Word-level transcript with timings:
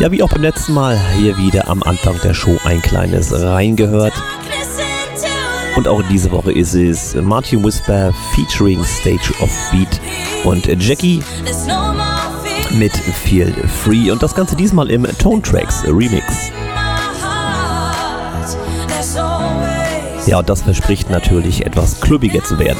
Ja, 0.00 0.10
wie 0.10 0.22
auch 0.22 0.30
beim 0.30 0.40
letzten 0.40 0.72
Mal, 0.72 0.98
hier 1.18 1.36
wieder 1.36 1.68
am 1.68 1.82
Anfang 1.82 2.18
der 2.24 2.32
Show 2.32 2.56
ein 2.64 2.80
kleines 2.80 3.32
reingehört. 3.32 4.14
Und 5.76 5.88
auch 5.88 6.02
diese 6.08 6.30
Woche 6.30 6.52
ist 6.52 6.72
es 6.72 7.14
Martin 7.16 7.62
Whisper 7.62 8.14
featuring 8.34 8.82
Stage 8.82 9.34
of 9.40 9.50
Beat 9.70 10.00
und 10.44 10.66
Jackie 10.82 11.22
mit 12.70 12.96
Feel 12.96 13.52
Free 13.84 14.10
und 14.10 14.22
das 14.22 14.34
Ganze 14.34 14.56
diesmal 14.56 14.90
im 14.90 15.04
Tone 15.18 15.42
Tracks 15.42 15.84
Remix. 15.84 16.50
Ja, 20.28 20.38
und 20.40 20.48
das 20.50 20.60
verspricht 20.60 21.08
natürlich 21.08 21.64
etwas 21.64 22.02
klubbiger 22.02 22.44
zu 22.44 22.58
werden. 22.58 22.76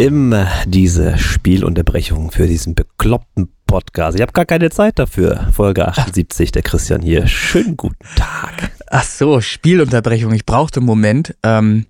Immer 0.00 0.48
diese 0.64 1.18
Spielunterbrechung 1.18 2.30
für 2.30 2.46
diesen 2.46 2.74
bekloppten 2.74 3.52
Podcast. 3.66 4.16
Ich 4.16 4.22
habe 4.22 4.32
gar 4.32 4.46
keine 4.46 4.70
Zeit 4.70 4.98
dafür. 4.98 5.48
Folge 5.52 5.86
78, 5.86 6.52
der 6.52 6.62
Christian 6.62 7.02
hier. 7.02 7.26
Schönen 7.26 7.76
guten 7.76 7.98
Tag. 8.16 8.70
Ach 8.88 9.04
so, 9.04 9.42
Spielunterbrechung. 9.42 10.32
Ich 10.32 10.46
brauchte 10.46 10.80
einen 10.80 10.86
Moment, 10.86 11.34
ähm, 11.42 11.84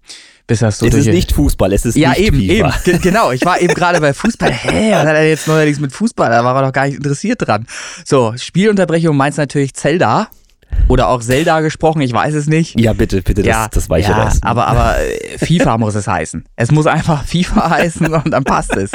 bis 0.49 0.59
das 0.59 0.81
so 0.81 0.87
es 0.87 0.95
ist 0.95 1.07
nicht 1.07 1.31
Fußball, 1.31 1.73
es 1.73 1.85
ist 1.87 1.95
Ja, 1.97 2.09
nicht 2.11 2.19
eben, 2.23 2.39
FIFA. 2.41 2.53
eben. 2.53 2.73
Ge- 2.85 2.99
Genau, 2.99 3.31
ich 3.31 3.45
war 3.45 3.61
eben 3.61 3.75
gerade 3.75 4.01
bei 4.01 4.13
Fußball. 4.13 4.51
Hä, 4.53 4.91
was 4.91 5.07
hat 5.07 5.15
er 5.15 5.29
jetzt 5.29 5.47
neuerdings 5.47 5.79
mit 5.79 5.93
Fußball? 5.93 6.31
Da 6.31 6.43
war 6.43 6.57
er 6.57 6.63
doch 6.67 6.73
gar 6.73 6.87
nicht 6.87 6.97
interessiert 6.97 7.47
dran. 7.47 7.65
So, 8.05 8.35
Spielunterbrechung 8.37 9.17
meinst 9.17 9.39
natürlich 9.39 9.73
Zelda. 9.75 10.27
Oder 10.89 11.09
auch 11.09 11.21
Zelda 11.21 11.61
gesprochen, 11.61 12.01
ich 12.01 12.13
weiß 12.13 12.35
es 12.35 12.47
nicht. 12.49 12.79
Ja, 12.79 12.93
bitte, 12.93 13.23
bitte, 13.23 13.43
das, 13.43 13.71
das 13.71 13.89
weiche 13.89 14.11
ja, 14.11 14.25
raus. 14.25 14.39
aber, 14.43 14.67
aber 14.67 14.99
äh, 14.99 15.39
FIFA 15.39 15.79
muss 15.79 15.95
es 15.95 16.09
heißen. 16.09 16.45
Es 16.57 16.73
muss 16.73 16.87
einfach 16.87 17.25
FIFA 17.25 17.71
heißen 17.79 18.13
und 18.13 18.31
dann 18.33 18.45
passt 18.45 18.77
es. 18.77 18.91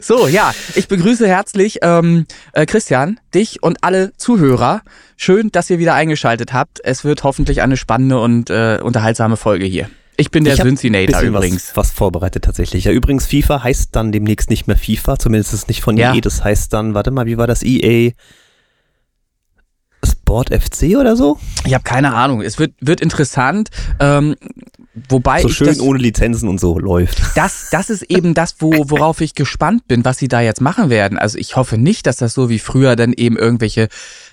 So, 0.00 0.26
ja, 0.26 0.52
ich 0.74 0.88
begrüße 0.88 1.28
herzlich 1.28 1.80
ähm, 1.82 2.26
äh, 2.52 2.64
Christian, 2.64 3.20
dich 3.34 3.62
und 3.62 3.78
alle 3.82 4.12
Zuhörer. 4.16 4.82
Schön, 5.16 5.50
dass 5.52 5.68
ihr 5.68 5.78
wieder 5.78 5.94
eingeschaltet 5.94 6.52
habt. 6.52 6.80
Es 6.82 7.04
wird 7.04 7.24
hoffentlich 7.24 7.60
eine 7.62 7.76
spannende 7.76 8.20
und 8.20 8.48
äh, 8.50 8.78
unterhaltsame 8.82 9.36
Folge 9.36 9.66
hier. 9.66 9.88
Ich 10.16 10.30
bin 10.30 10.44
der 10.44 10.56
Synthinator 10.56 11.20
übrigens. 11.22 11.70
Was, 11.74 11.88
was 11.88 11.90
vorbereitet 11.90 12.44
tatsächlich. 12.44 12.84
Ja, 12.84 12.92
übrigens, 12.92 13.26
FIFA 13.26 13.62
heißt 13.64 13.90
dann 13.92 14.12
demnächst 14.12 14.48
nicht 14.48 14.66
mehr 14.66 14.76
FIFA, 14.76 15.18
zumindest 15.18 15.52
ist 15.52 15.62
es 15.62 15.68
nicht 15.68 15.82
von 15.82 15.96
Ja. 15.96 16.14
EA. 16.14 16.20
Das 16.20 16.44
heißt 16.44 16.72
dann, 16.72 16.94
warte 16.94 17.10
mal, 17.10 17.26
wie 17.26 17.36
war 17.36 17.46
das? 17.46 17.62
EA 17.62 18.12
Sport 20.24 20.48
FC 20.54 20.96
oder 20.96 21.16
so? 21.16 21.38
Ich 21.66 21.74
habe 21.74 21.84
keine 21.84 22.14
Ahnung. 22.14 22.40
Es 22.40 22.58
wird, 22.58 22.72
wird 22.80 23.02
interessant. 23.02 23.68
Ähm, 24.00 24.36
wobei 25.10 25.42
So 25.42 25.50
schön 25.50 25.66
das, 25.66 25.80
ohne 25.80 25.98
Lizenzen 25.98 26.48
und 26.48 26.58
so 26.58 26.78
läuft. 26.78 27.20
das, 27.36 27.68
das 27.70 27.90
ist 27.90 28.04
eben 28.04 28.32
das, 28.32 28.56
wo, 28.60 28.72
worauf 28.88 29.20
ich 29.20 29.34
gespannt 29.34 29.86
bin, 29.86 30.02
was 30.06 30.16
sie 30.16 30.28
da 30.28 30.40
jetzt 30.40 30.62
machen 30.62 30.88
werden. 30.88 31.18
Also 31.18 31.36
ich 31.36 31.56
hoffe 31.56 31.76
nicht, 31.76 32.06
dass 32.06 32.16
das 32.16 32.32
so 32.32 32.48
wie 32.48 32.58
früher 32.58 32.96
dann 32.96 33.12
eben 33.12 33.36
irgendwelche 33.36 33.88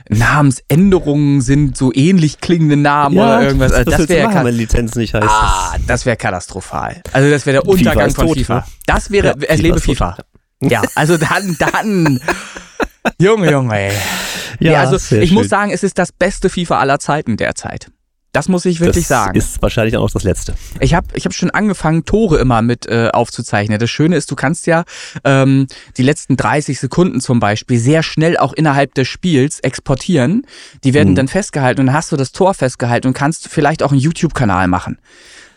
Namensänderungen 0.07 1.41
sind, 1.41 1.75
so 1.75 1.91
ähnlich 1.93 2.39
klingende 2.39 2.77
Namen 2.77 3.17
oder 3.17 3.41
irgendwas. 3.43 3.73
Also 3.73 3.91
das, 3.91 4.07
wäre 4.07 4.29
machen, 4.29 4.45
wenn 4.45 4.55
Lizenz 4.55 4.95
nicht 4.95 5.13
heißt. 5.13 5.27
ah, 5.27 5.75
das 5.87 6.05
wäre 6.05 6.15
katastrophal. 6.15 7.01
Also 7.11 7.29
das 7.29 7.45
wäre 7.45 7.61
der 7.61 7.63
FIFA 7.63 7.71
Untergang 7.89 8.07
ist 8.07 8.15
von 8.15 8.27
tot, 8.27 8.37
FIFA. 8.37 8.55
ne? 8.55 8.63
Das 8.85 9.11
wäre, 9.11 9.27
Ja, 9.27 9.33
es 9.41 9.47
FIFA 9.57 9.61
lebe. 9.61 9.79
FIFA. 9.81 10.17
Ja, 10.61 10.81
also 10.95 11.17
dann, 11.17 11.57
dann. 11.59 12.19
Junge, 13.19 13.51
Junge, 13.51 13.75
ey. 13.75 13.91
Ja, 14.59 14.73
Ja, 14.73 14.79
also 14.81 14.95
ich 14.95 15.29
schön. 15.29 15.33
muss 15.33 15.49
sagen, 15.49 15.71
es 15.71 15.83
ist 15.83 15.97
das 15.97 16.11
beste 16.11 16.49
FIFA 16.49 16.79
aller 16.79 16.99
Zeiten 16.99 17.37
derzeit. 17.37 17.87
Das 18.33 18.47
muss 18.47 18.63
ich 18.63 18.79
wirklich 18.79 19.07
das 19.07 19.25
sagen. 19.25 19.37
ist 19.37 19.61
wahrscheinlich 19.61 19.97
auch 19.97 20.03
noch 20.03 20.11
das 20.11 20.23
Letzte. 20.23 20.55
Ich 20.79 20.93
habe 20.93 21.05
ich 21.15 21.25
hab 21.25 21.33
schon 21.33 21.49
angefangen, 21.49 22.05
Tore 22.05 22.37
immer 22.37 22.61
mit 22.61 22.85
äh, 22.85 23.09
aufzuzeichnen. 23.11 23.77
Das 23.77 23.89
Schöne 23.89 24.15
ist, 24.15 24.31
du 24.31 24.35
kannst 24.37 24.67
ja 24.67 24.85
ähm, 25.25 25.67
die 25.97 26.03
letzten 26.03 26.37
30 26.37 26.79
Sekunden 26.79 27.19
zum 27.19 27.41
Beispiel 27.41 27.77
sehr 27.77 28.03
schnell 28.03 28.37
auch 28.37 28.53
innerhalb 28.53 28.93
des 28.93 29.09
Spiels 29.09 29.59
exportieren. 29.59 30.45
Die 30.85 30.93
werden 30.93 31.09
Mhm. 31.11 31.15
dann 31.15 31.27
festgehalten 31.27 31.81
und 31.81 31.87
dann 31.87 31.95
hast 31.95 32.13
du 32.13 32.15
das 32.15 32.31
Tor 32.31 32.53
festgehalten 32.53 33.07
und 33.07 33.13
kannst 33.13 33.49
vielleicht 33.49 33.83
auch 33.83 33.91
einen 33.91 33.99
YouTube-Kanal 33.99 34.69
machen. 34.69 34.97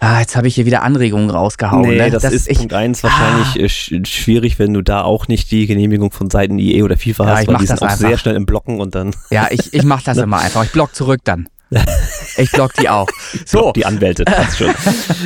Ah, 0.05 0.21
jetzt 0.21 0.37
habe 0.37 0.47
ich 0.49 0.55
hier 0.55 0.67
wieder 0.67 0.83
Anregungen 0.83 1.31
rausgehauen. 1.31 1.89
nee, 1.89 1.97
ne? 1.97 2.11
das, 2.11 2.25
ist 2.25 2.49
ich, 2.49 2.59
Punkt 2.59 2.75
eins 2.75 3.03
wahrscheinlich 3.03 3.59
äh, 3.59 3.69
sch 3.69 3.95
schwierig, 4.07 4.59
wenn 4.59 4.75
du 4.75 4.83
da 4.83 5.03
auch 5.03 5.29
nicht 5.29 5.51
die 5.51 5.67
Genehmigung 5.67 6.11
von 6.13 6.29
Seiten 6.29 6.59
EA 6.59 6.85
oder 6.85 6.97
FIFA 6.99 7.25
Ja, 7.25 7.31
hast, 7.31 7.43
ich 7.43 7.49
weil 7.49 7.57
die 7.57 7.67
sind 7.67 7.81
das 7.81 7.83
auch 7.83 7.93
einfach. 7.93 8.09
sehr 8.09 8.19
schnell 8.19 8.37
im 8.37 8.45
Blocken 8.45 8.81
und 8.81 8.95
dann 8.95 9.15
Ja, 9.31 9.49
ich, 9.51 9.73
ich 9.73 9.83
mach 9.85 10.03
das 10.05 10.19
immer 10.19 10.39
einfach. 10.39 10.65
Ich 10.65 10.73
block 10.73 10.95
zurück 10.95 11.21
dann. 11.25 11.49
Ich 12.37 12.51
block 12.51 12.73
die 12.75 12.89
auch. 12.89 13.07
So, 13.47 13.73
die 13.73 13.87
Anwälte, 13.87 14.25
passt 14.25 14.59
schon. 14.59 14.75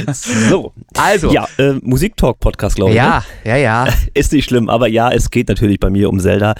so, 0.13 0.73
also. 0.95 1.33
ja, 1.33 1.49
äh, 1.57 1.73
Musiktalk-Podcast, 1.81 2.77
glaube 2.77 2.91
ich. 2.91 2.97
ja, 2.97 3.25
ja, 3.45 3.57
ja. 3.57 3.85
Ne? 3.85 3.95
Ist 4.15 4.33
nicht 4.33 4.45
schlimm, 4.45 4.69
aber 4.69 4.89
ja, 4.89 5.11
es 5.11 5.31
geht 5.31 5.49
natürlich 5.49 5.81
bei 5.81 5.89
mir 5.89 6.11
um 6.11 6.21
Zelda. 6.21 6.55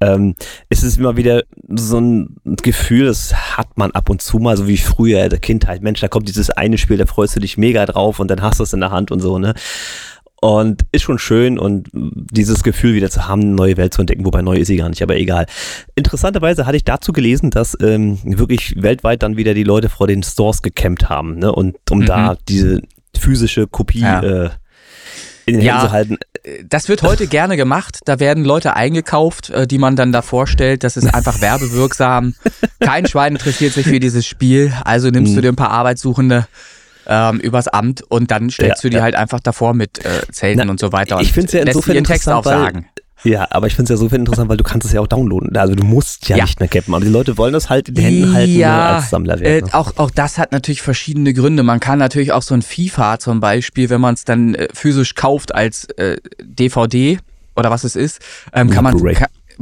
Ähm, 0.00 0.34
es 0.68 0.82
ist 0.82 0.98
immer 0.98 1.16
wieder 1.16 1.42
so 1.68 2.00
ein 2.00 2.36
Gefühl, 2.44 3.06
das 3.06 3.32
hat 3.56 3.78
man 3.78 3.92
ab 3.92 4.10
und 4.10 4.22
zu 4.22 4.38
mal, 4.38 4.56
so 4.56 4.66
wie 4.66 4.76
früher 4.76 5.22
in 5.22 5.30
der 5.30 5.38
Kindheit. 5.38 5.82
Mensch, 5.82 6.00
da 6.00 6.08
kommt 6.08 6.28
dieses 6.28 6.50
eine 6.50 6.78
Spiel, 6.78 6.96
da 6.96 7.06
freust 7.06 7.36
du 7.36 7.40
dich 7.40 7.56
mega 7.56 7.86
drauf 7.86 8.18
und 8.18 8.28
dann 8.28 8.42
hast 8.42 8.58
du 8.58 8.64
es 8.64 8.72
in 8.72 8.80
der 8.80 8.90
Hand 8.90 9.10
und 9.10 9.20
so, 9.20 9.38
ne? 9.38 9.54
Und 10.44 10.82
ist 10.90 11.02
schon 11.02 11.20
schön 11.20 11.56
und 11.56 11.88
dieses 11.92 12.64
Gefühl 12.64 12.94
wieder 12.94 13.10
zu 13.10 13.28
haben, 13.28 13.42
eine 13.42 13.50
neue 13.52 13.76
Welt 13.76 13.94
zu 13.94 14.00
entdecken, 14.02 14.24
wobei 14.24 14.42
neu 14.42 14.56
ist 14.56 14.66
sie 14.66 14.76
gar 14.76 14.88
nicht, 14.88 15.00
aber 15.00 15.16
egal. 15.16 15.46
Interessanterweise 15.94 16.66
hatte 16.66 16.76
ich 16.76 16.82
dazu 16.82 17.12
gelesen, 17.12 17.50
dass 17.50 17.76
ähm, 17.80 18.18
wirklich 18.24 18.74
weltweit 18.82 19.22
dann 19.22 19.36
wieder 19.36 19.54
die 19.54 19.62
Leute 19.62 19.88
vor 19.88 20.08
den 20.08 20.24
Stores 20.24 20.60
gecampt 20.62 21.08
haben, 21.08 21.38
ne? 21.38 21.52
Und 21.52 21.76
um 21.92 22.00
Mhm. 22.00 22.06
da 22.06 22.36
diese 22.48 22.80
physische 23.16 23.68
Kopie 23.68 24.00
Ja. 24.00 24.20
äh, 24.20 24.50
in 25.46 25.54
den 25.58 25.62
Ja. 25.62 25.74
Händen 25.74 25.86
zu 25.86 25.92
halten. 25.92 26.18
Das 26.68 26.88
wird 26.88 27.02
heute 27.04 27.28
gerne 27.28 27.56
gemacht. 27.56 28.00
Da 28.04 28.18
werden 28.18 28.44
Leute 28.44 28.74
eingekauft, 28.74 29.50
äh, 29.50 29.68
die 29.68 29.78
man 29.78 29.94
dann 29.94 30.10
da 30.10 30.22
vorstellt. 30.22 30.82
Das 30.82 30.96
ist 30.96 31.06
einfach 31.14 31.40
werbewirksam. 31.40 32.34
Kein 32.80 33.06
Schwein 33.06 33.34
interessiert 33.34 33.74
sich 33.74 33.86
für 33.86 34.00
dieses 34.00 34.26
Spiel. 34.26 34.72
Also 34.84 35.08
nimmst 35.10 35.34
du 35.34 35.36
Mhm. 35.38 35.42
dir 35.42 35.48
ein 35.52 35.56
paar 35.56 35.70
Arbeitssuchende 35.70 36.48
ähm, 37.06 37.40
übers 37.40 37.68
Amt 37.68 38.02
und 38.08 38.30
dann 38.30 38.50
stellst 38.50 38.82
Ja, 38.84 38.88
du 38.88 38.90
die 38.90 38.96
ja. 38.96 39.02
halt 39.02 39.14
einfach 39.14 39.40
davor 39.40 39.74
mit 39.74 40.04
äh, 40.04 40.22
Zelten 40.30 40.62
Na, 40.64 40.70
und 40.70 40.80
so 40.80 40.92
weiter. 40.92 41.20
ich 41.20 41.28
und 41.28 41.34
find's 41.34 41.52
ja 41.52 41.60
insofern 41.62 41.94
ihren 41.96 42.04
Text 42.04 42.28
aufsagen. 42.28 42.86
Ja, 43.24 43.46
aber 43.50 43.68
ich 43.68 43.76
finde 43.76 43.84
es 43.84 43.88
ja 43.90 43.94
insofern 44.02 44.20
interessant, 44.22 44.48
weil 44.50 44.56
du 44.56 44.64
kannst 44.64 44.84
es 44.84 44.92
ja 44.92 45.00
auch 45.00 45.06
downloaden. 45.06 45.56
Also 45.56 45.76
du 45.76 45.84
musst 45.84 46.28
ja, 46.28 46.36
Ja. 46.38 46.44
nicht 46.44 46.58
mehr 46.58 46.68
cappen. 46.68 46.92
Aber 46.92 47.04
die 47.04 47.10
Leute 47.10 47.38
wollen 47.38 47.52
das 47.52 47.70
halt 47.70 47.88
in 47.88 47.94
den 47.94 48.04
Händen 48.04 48.34
halten 48.34 48.58
ne, 48.58 48.72
als 48.72 49.04
äh, 49.04 49.08
Sammlerwerk. 49.10 49.64
Ne? 49.66 49.74
auch, 49.74 49.96
auch 49.96 50.10
das 50.10 50.38
hat 50.38 50.50
natürlich 50.50 50.82
verschiedene 50.82 51.32
Gründe. 51.32 51.62
Man 51.62 51.78
kann 51.78 52.00
natürlich 52.00 52.32
auch 52.32 52.42
so 52.42 52.52
ein 52.54 52.62
FIFA 52.62 53.20
zum 53.20 53.38
Beispiel, 53.38 53.90
wenn 53.90 54.00
man 54.00 54.14
es 54.14 54.24
dann 54.24 54.56
äh, 54.56 54.66
physisch 54.74 55.14
kauft 55.14 55.54
als 55.54 55.84
äh, 55.98 56.16
DVD 56.42 57.18
oder 57.54 57.70
was 57.70 57.84
es 57.84 57.94
ist, 57.94 58.18
ähm, 58.54 58.68
Ja, 58.68 58.74
kann 58.74 58.84
man 58.84 58.98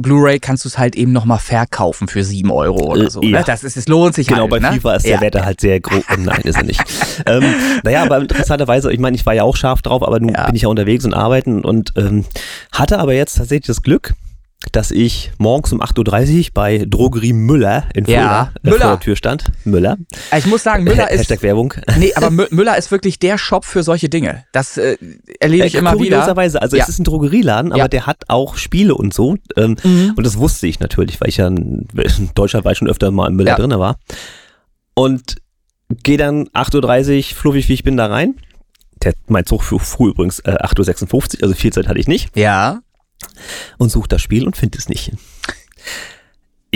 Blu-ray. 0.01 0.11
ka- 0.13 0.21
Blu-ray 0.21 0.39
kannst 0.39 0.65
du 0.65 0.69
es 0.69 0.77
halt 0.77 0.95
eben 0.95 1.11
nochmal 1.11 1.39
verkaufen 1.39 2.07
für 2.07 2.23
7 2.23 2.51
Euro 2.51 2.91
oder 2.91 3.05
Äh, 3.05 3.09
so. 3.09 3.21
ja. 3.21 3.39
Ne? 3.39 3.43
Das 3.45 3.63
ist, 3.63 3.77
es 3.77 3.87
lohnt 3.87 4.15
sich 4.15 4.27
Genau, 4.27 4.41
halt. 4.41 4.49
bei 4.51 4.59
ne? 4.59 4.71
FIFA 4.73 4.95
ist 4.95 5.05
ja. 5.05 5.11
der 5.17 5.21
Wert 5.21 5.45
halt 5.45 5.61
sehr 5.61 5.79
groß. 5.79 6.03
Nein, 6.17 6.41
ist 6.43 6.57
er 6.57 6.63
nicht. 6.63 6.81
ähm, 7.25 7.43
naja, 7.83 8.03
aber 8.03 8.17
interessanterweise, 8.19 8.91
ich 8.91 8.99
meine, 8.99 9.15
ich 9.15 9.25
war 9.25 9.33
ja 9.33 9.43
auch 9.43 9.55
scharf 9.55 9.81
drauf, 9.81 10.03
aber 10.05 10.19
nun 10.19 10.33
Ja. 10.33 10.45
bin 10.47 10.55
ich 10.55 10.63
ja 10.63 10.67
unterwegs 10.69 11.05
und 11.05 11.13
arbeiten 11.13 11.63
und 11.63 11.93
ähm, 11.97 12.25
hatte 12.71 12.99
aber 12.99 13.13
jetzt 13.13 13.35
tatsächlich 13.37 13.67
das 13.67 13.81
Glück, 13.81 14.13
dass 14.73 14.91
ich 14.91 15.31
morgens 15.39 15.73
um 15.73 15.81
8.30 15.81 16.37
Uhr 16.39 16.45
bei 16.53 16.85
Drogerie 16.87 17.33
Müller 17.33 17.85
in 17.95 18.05
Ja, 18.05 18.19
Fulda 18.19 18.51
äh, 18.63 18.69
Müller. 18.69 18.79
vor 18.81 18.89
der 18.91 18.99
Tür 18.99 19.15
stand. 19.15 19.45
Müller. 19.65 19.97
Ich 20.37 20.45
muss 20.45 20.63
sagen, 20.63 20.83
Müller 20.83 21.09
ist. 21.09 21.19
Hashtag 21.21 21.41
Werbung. 21.41 21.73
Nee, 21.97 22.13
aber 22.13 22.27
Mü- 22.31 22.47
Müller 22.53 22.77
ist 22.77 22.91
wirklich 22.91 23.17
der 23.19 23.37
Shop 23.39 23.65
für 23.65 23.81
solche 23.83 24.07
Dinge. 24.07 24.45
Das 24.53 24.77
äh, 24.77 24.97
erlebe 25.39 25.65
ich 25.65 25.75
Äh, 25.75 25.79
immer 25.79 25.93
wieder. 25.99 26.17
Kurioserweise, 26.17 26.61
also 26.61 26.77
Ja. 26.77 26.83
es 26.83 26.89
ist 26.89 26.99
ein 26.99 27.03
Drogerieladen, 27.05 27.71
aber 27.71 27.79
Ja. 27.81 27.87
der 27.87 28.05
hat 28.05 28.23
auch 28.27 28.55
Spiele 28.55 28.93
und 28.95 29.13
so. 29.13 29.35
Ähm, 29.57 29.75
Mhm. 29.83 30.13
Und 30.15 30.25
das 30.25 30.37
wusste 30.37 30.67
ich 30.67 30.79
natürlich, 30.79 31.19
weil 31.19 31.29
ich 31.29 31.37
ja 31.37 31.47
in 31.47 31.87
in 31.95 32.29
Deutschland 32.35 32.63
war 32.63 32.71
ich 32.71 32.77
schon 32.77 32.87
öfter 32.87 33.09
mal 33.11 33.27
im 33.29 33.35
Müller 33.35 33.51
Ja. 33.51 33.55
drin 33.57 33.71
war. 33.71 33.97
Und 34.93 35.37
gehe 36.03 36.17
dann 36.17 36.47
8.30 36.49 37.17
Uhr, 37.31 37.35
fluffig 37.35 37.67
wie 37.67 37.73
ich 37.73 37.83
bin, 37.83 37.97
da 37.97 38.05
rein. 38.07 38.35
Der, 39.03 39.13
mein 39.27 39.45
Zug 39.45 39.63
fuhr, 39.63 39.79
fuhr 39.79 40.09
übrigens 40.09 40.39
äh, 40.41 40.51
8.56 40.61 41.13
Uhr, 41.13 41.43
also 41.43 41.55
viel 41.55 41.73
Zeit 41.73 41.87
hatte 41.87 41.99
ich 41.99 42.07
nicht. 42.07 42.37
Ja, 42.37 42.81
Und 43.77 43.89
suche 43.91 44.07
das 44.07 44.21
Spiel 44.21 44.45
und 44.45 44.55
finde 44.57 44.77
es 44.77 44.89
nicht. 44.89 45.11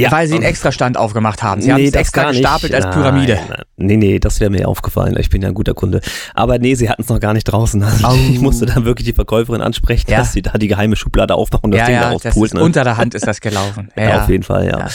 weil 0.09 0.27
sie 0.27 0.35
einen 0.35 0.43
Extrastand 0.43 0.97
aufgemacht 0.97 1.41
haben. 1.41 1.61
Sie 1.61 1.71
haben 1.71 1.83
es 1.83 1.93
extra 1.93 2.31
nicht. 2.31 2.41
gestapelt 2.41 2.73
als 2.75 2.85
Pyramide. 2.93 3.39
nein. 3.47 3.61
Nee, 3.77 3.97
nee, 3.97 4.19
das 4.19 4.39
wäre 4.39 4.49
mir 4.51 4.67
aufgefallen. 4.67 5.15
Ich 5.19 5.29
bin 5.29 5.41
ja 5.41 5.47
ein 5.49 5.53
guter 5.53 5.73
Kunde. 5.73 6.01
Aber 6.33 6.57
nee, 6.59 6.75
sie 6.75 6.89
hatten 6.89 7.01
es 7.01 7.09
noch 7.09 7.19
gar 7.19 7.33
nicht 7.33 7.45
draußen. 7.45 7.81
Also 7.83 8.07
Au. 8.07 8.13
Ich 8.15 8.39
musste 8.39 8.65
dann 8.65 8.83
wirklich 8.85 9.05
die 9.05 9.13
Verkäuferin 9.13 9.61
ansprechen, 9.61 10.09
Ja. 10.11 10.17
dass 10.19 10.33
sie 10.33 10.41
da 10.41 10.57
die 10.57 10.67
geheime 10.67 10.95
Schublade 10.95 11.35
aufmachen 11.35 11.65
und 11.65 11.71
das 11.71 11.79
Ja, 11.81 11.85
Ding 11.85 11.95
da 11.95 12.01
ja, 12.01 12.13
das 12.13 12.25
rauspult. 12.25 12.53
Ne? 12.55 12.61
unter 12.63 12.83
der 12.83 12.97
Hand 12.97 13.15
ist 13.15 13.25
das 13.27 13.39
gelaufen. 13.41 13.89
Ja, 13.95 14.03
ja, 14.09 14.23
auf 14.23 14.29
jeden 14.29 14.43
Fall, 14.43 14.65
ja. 14.65 14.79
Ja. 14.79 14.87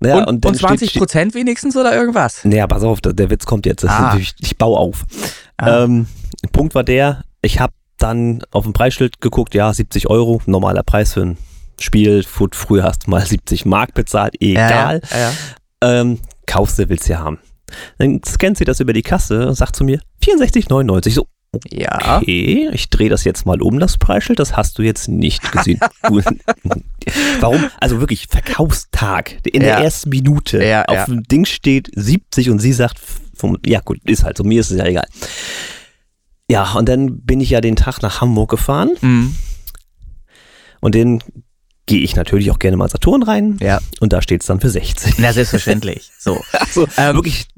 Naja, 0.00 0.24
und, 0.26 0.46
und, 0.46 0.56
steht- 0.56 0.68
20 0.68 0.94
Prozent 0.94 1.34
wenigstens 1.34 1.76
oder 1.76 1.92
irgendwas? 1.92 2.44
Naja, 2.44 2.68
pass 2.68 2.84
auf, 2.84 3.00
der, 3.00 3.12
der 3.14 3.30
Witz 3.30 3.44
kommt 3.46 3.66
jetzt. 3.66 3.84
Ah. 3.84 4.16
ich 4.16 4.56
baue 4.56 4.78
auf. 4.78 5.04
Ah. 5.56 5.82
Ähm, 5.84 6.06
Punkt 6.52 6.76
war 6.76 6.84
der, 6.84 7.24
ich 7.42 7.58
habe 7.58 7.72
dann 7.98 8.42
auf 8.50 8.64
dem 8.64 8.72
Preisschild 8.72 9.20
geguckt, 9.20 9.54
ja, 9.54 9.72
70 9.72 10.08
Euro, 10.08 10.40
normaler 10.46 10.82
Preis 10.82 11.14
für 11.14 11.22
ein 11.22 11.38
Spiel. 11.80 12.22
Food, 12.22 12.54
früher 12.56 12.84
hast 12.84 13.06
du 13.06 13.10
mal 13.10 13.24
70 13.24 13.64
Mark 13.66 13.94
bezahlt, 13.94 14.34
egal. 14.40 15.00
Ja, 15.10 15.18
ja. 15.18 15.32
Ähm, 16.00 16.18
kaufst 16.46 16.78
du, 16.78 16.88
willst 16.88 17.08
du 17.08 17.12
ja 17.12 17.20
haben. 17.20 17.38
Dann 17.98 18.20
scannt 18.26 18.58
sie 18.58 18.64
das 18.64 18.80
über 18.80 18.92
die 18.92 19.02
Kasse 19.02 19.46
und 19.48 19.54
sagt 19.54 19.76
zu 19.76 19.84
mir, 19.84 20.00
64,99. 20.24 21.10
So, 21.10 21.26
ja. 21.70 22.18
okay, 22.18 22.68
ich 22.72 22.90
drehe 22.90 23.08
das 23.08 23.24
jetzt 23.24 23.46
mal 23.46 23.60
um, 23.62 23.78
das 23.78 23.96
Preisschild, 23.98 24.38
das 24.38 24.56
hast 24.56 24.78
du 24.78 24.82
jetzt 24.82 25.08
nicht 25.08 25.52
gesehen. 25.52 25.80
Warum? 27.40 27.70
Also 27.80 28.00
wirklich, 28.00 28.26
Verkaufstag, 28.28 29.36
in 29.46 29.60
der 29.60 29.78
Ja. 29.78 29.80
ersten 29.80 30.10
Minute. 30.10 30.64
Ja, 30.64 30.84
auf 30.84 30.96
ja. 30.96 31.04
dem 31.06 31.22
Ding 31.24 31.44
steht 31.44 31.90
70 31.94 32.50
und 32.50 32.58
sie 32.58 32.72
sagt, 32.72 32.98
ja 33.64 33.80
gut, 33.80 33.98
ist 34.04 34.24
halt 34.24 34.36
so, 34.36 34.44
mir 34.44 34.60
ist 34.60 34.70
es 34.70 34.78
ja 34.78 34.86
egal. 34.86 35.06
Ja, 36.50 36.72
und 36.72 36.88
dann 36.88 37.20
bin 37.20 37.40
ich 37.40 37.50
ja 37.50 37.60
den 37.60 37.76
Tag 37.76 38.00
nach 38.02 38.20
Hamburg 38.20 38.50
gefahren 38.50 38.90
Mhm. 39.00 39.34
und 40.80 40.94
den 40.94 41.22
gehe 41.86 42.00
ich 42.00 42.16
natürlich 42.16 42.50
auch 42.50 42.58
gerne 42.58 42.76
mal 42.76 42.88
Saturn 42.88 43.22
rein 43.22 43.56
Ja. 43.60 43.80
und 44.00 44.12
da 44.12 44.20
steht 44.22 44.42
es 44.42 44.46
dann 44.46 44.60
für 44.60 44.68
60. 44.70 45.14
Na, 45.18 45.32
selbstverständlich. 45.32 46.10
So. 46.18 46.40
Also 46.52 46.86
Ähm, 46.96 47.14
wirklich 47.16 47.48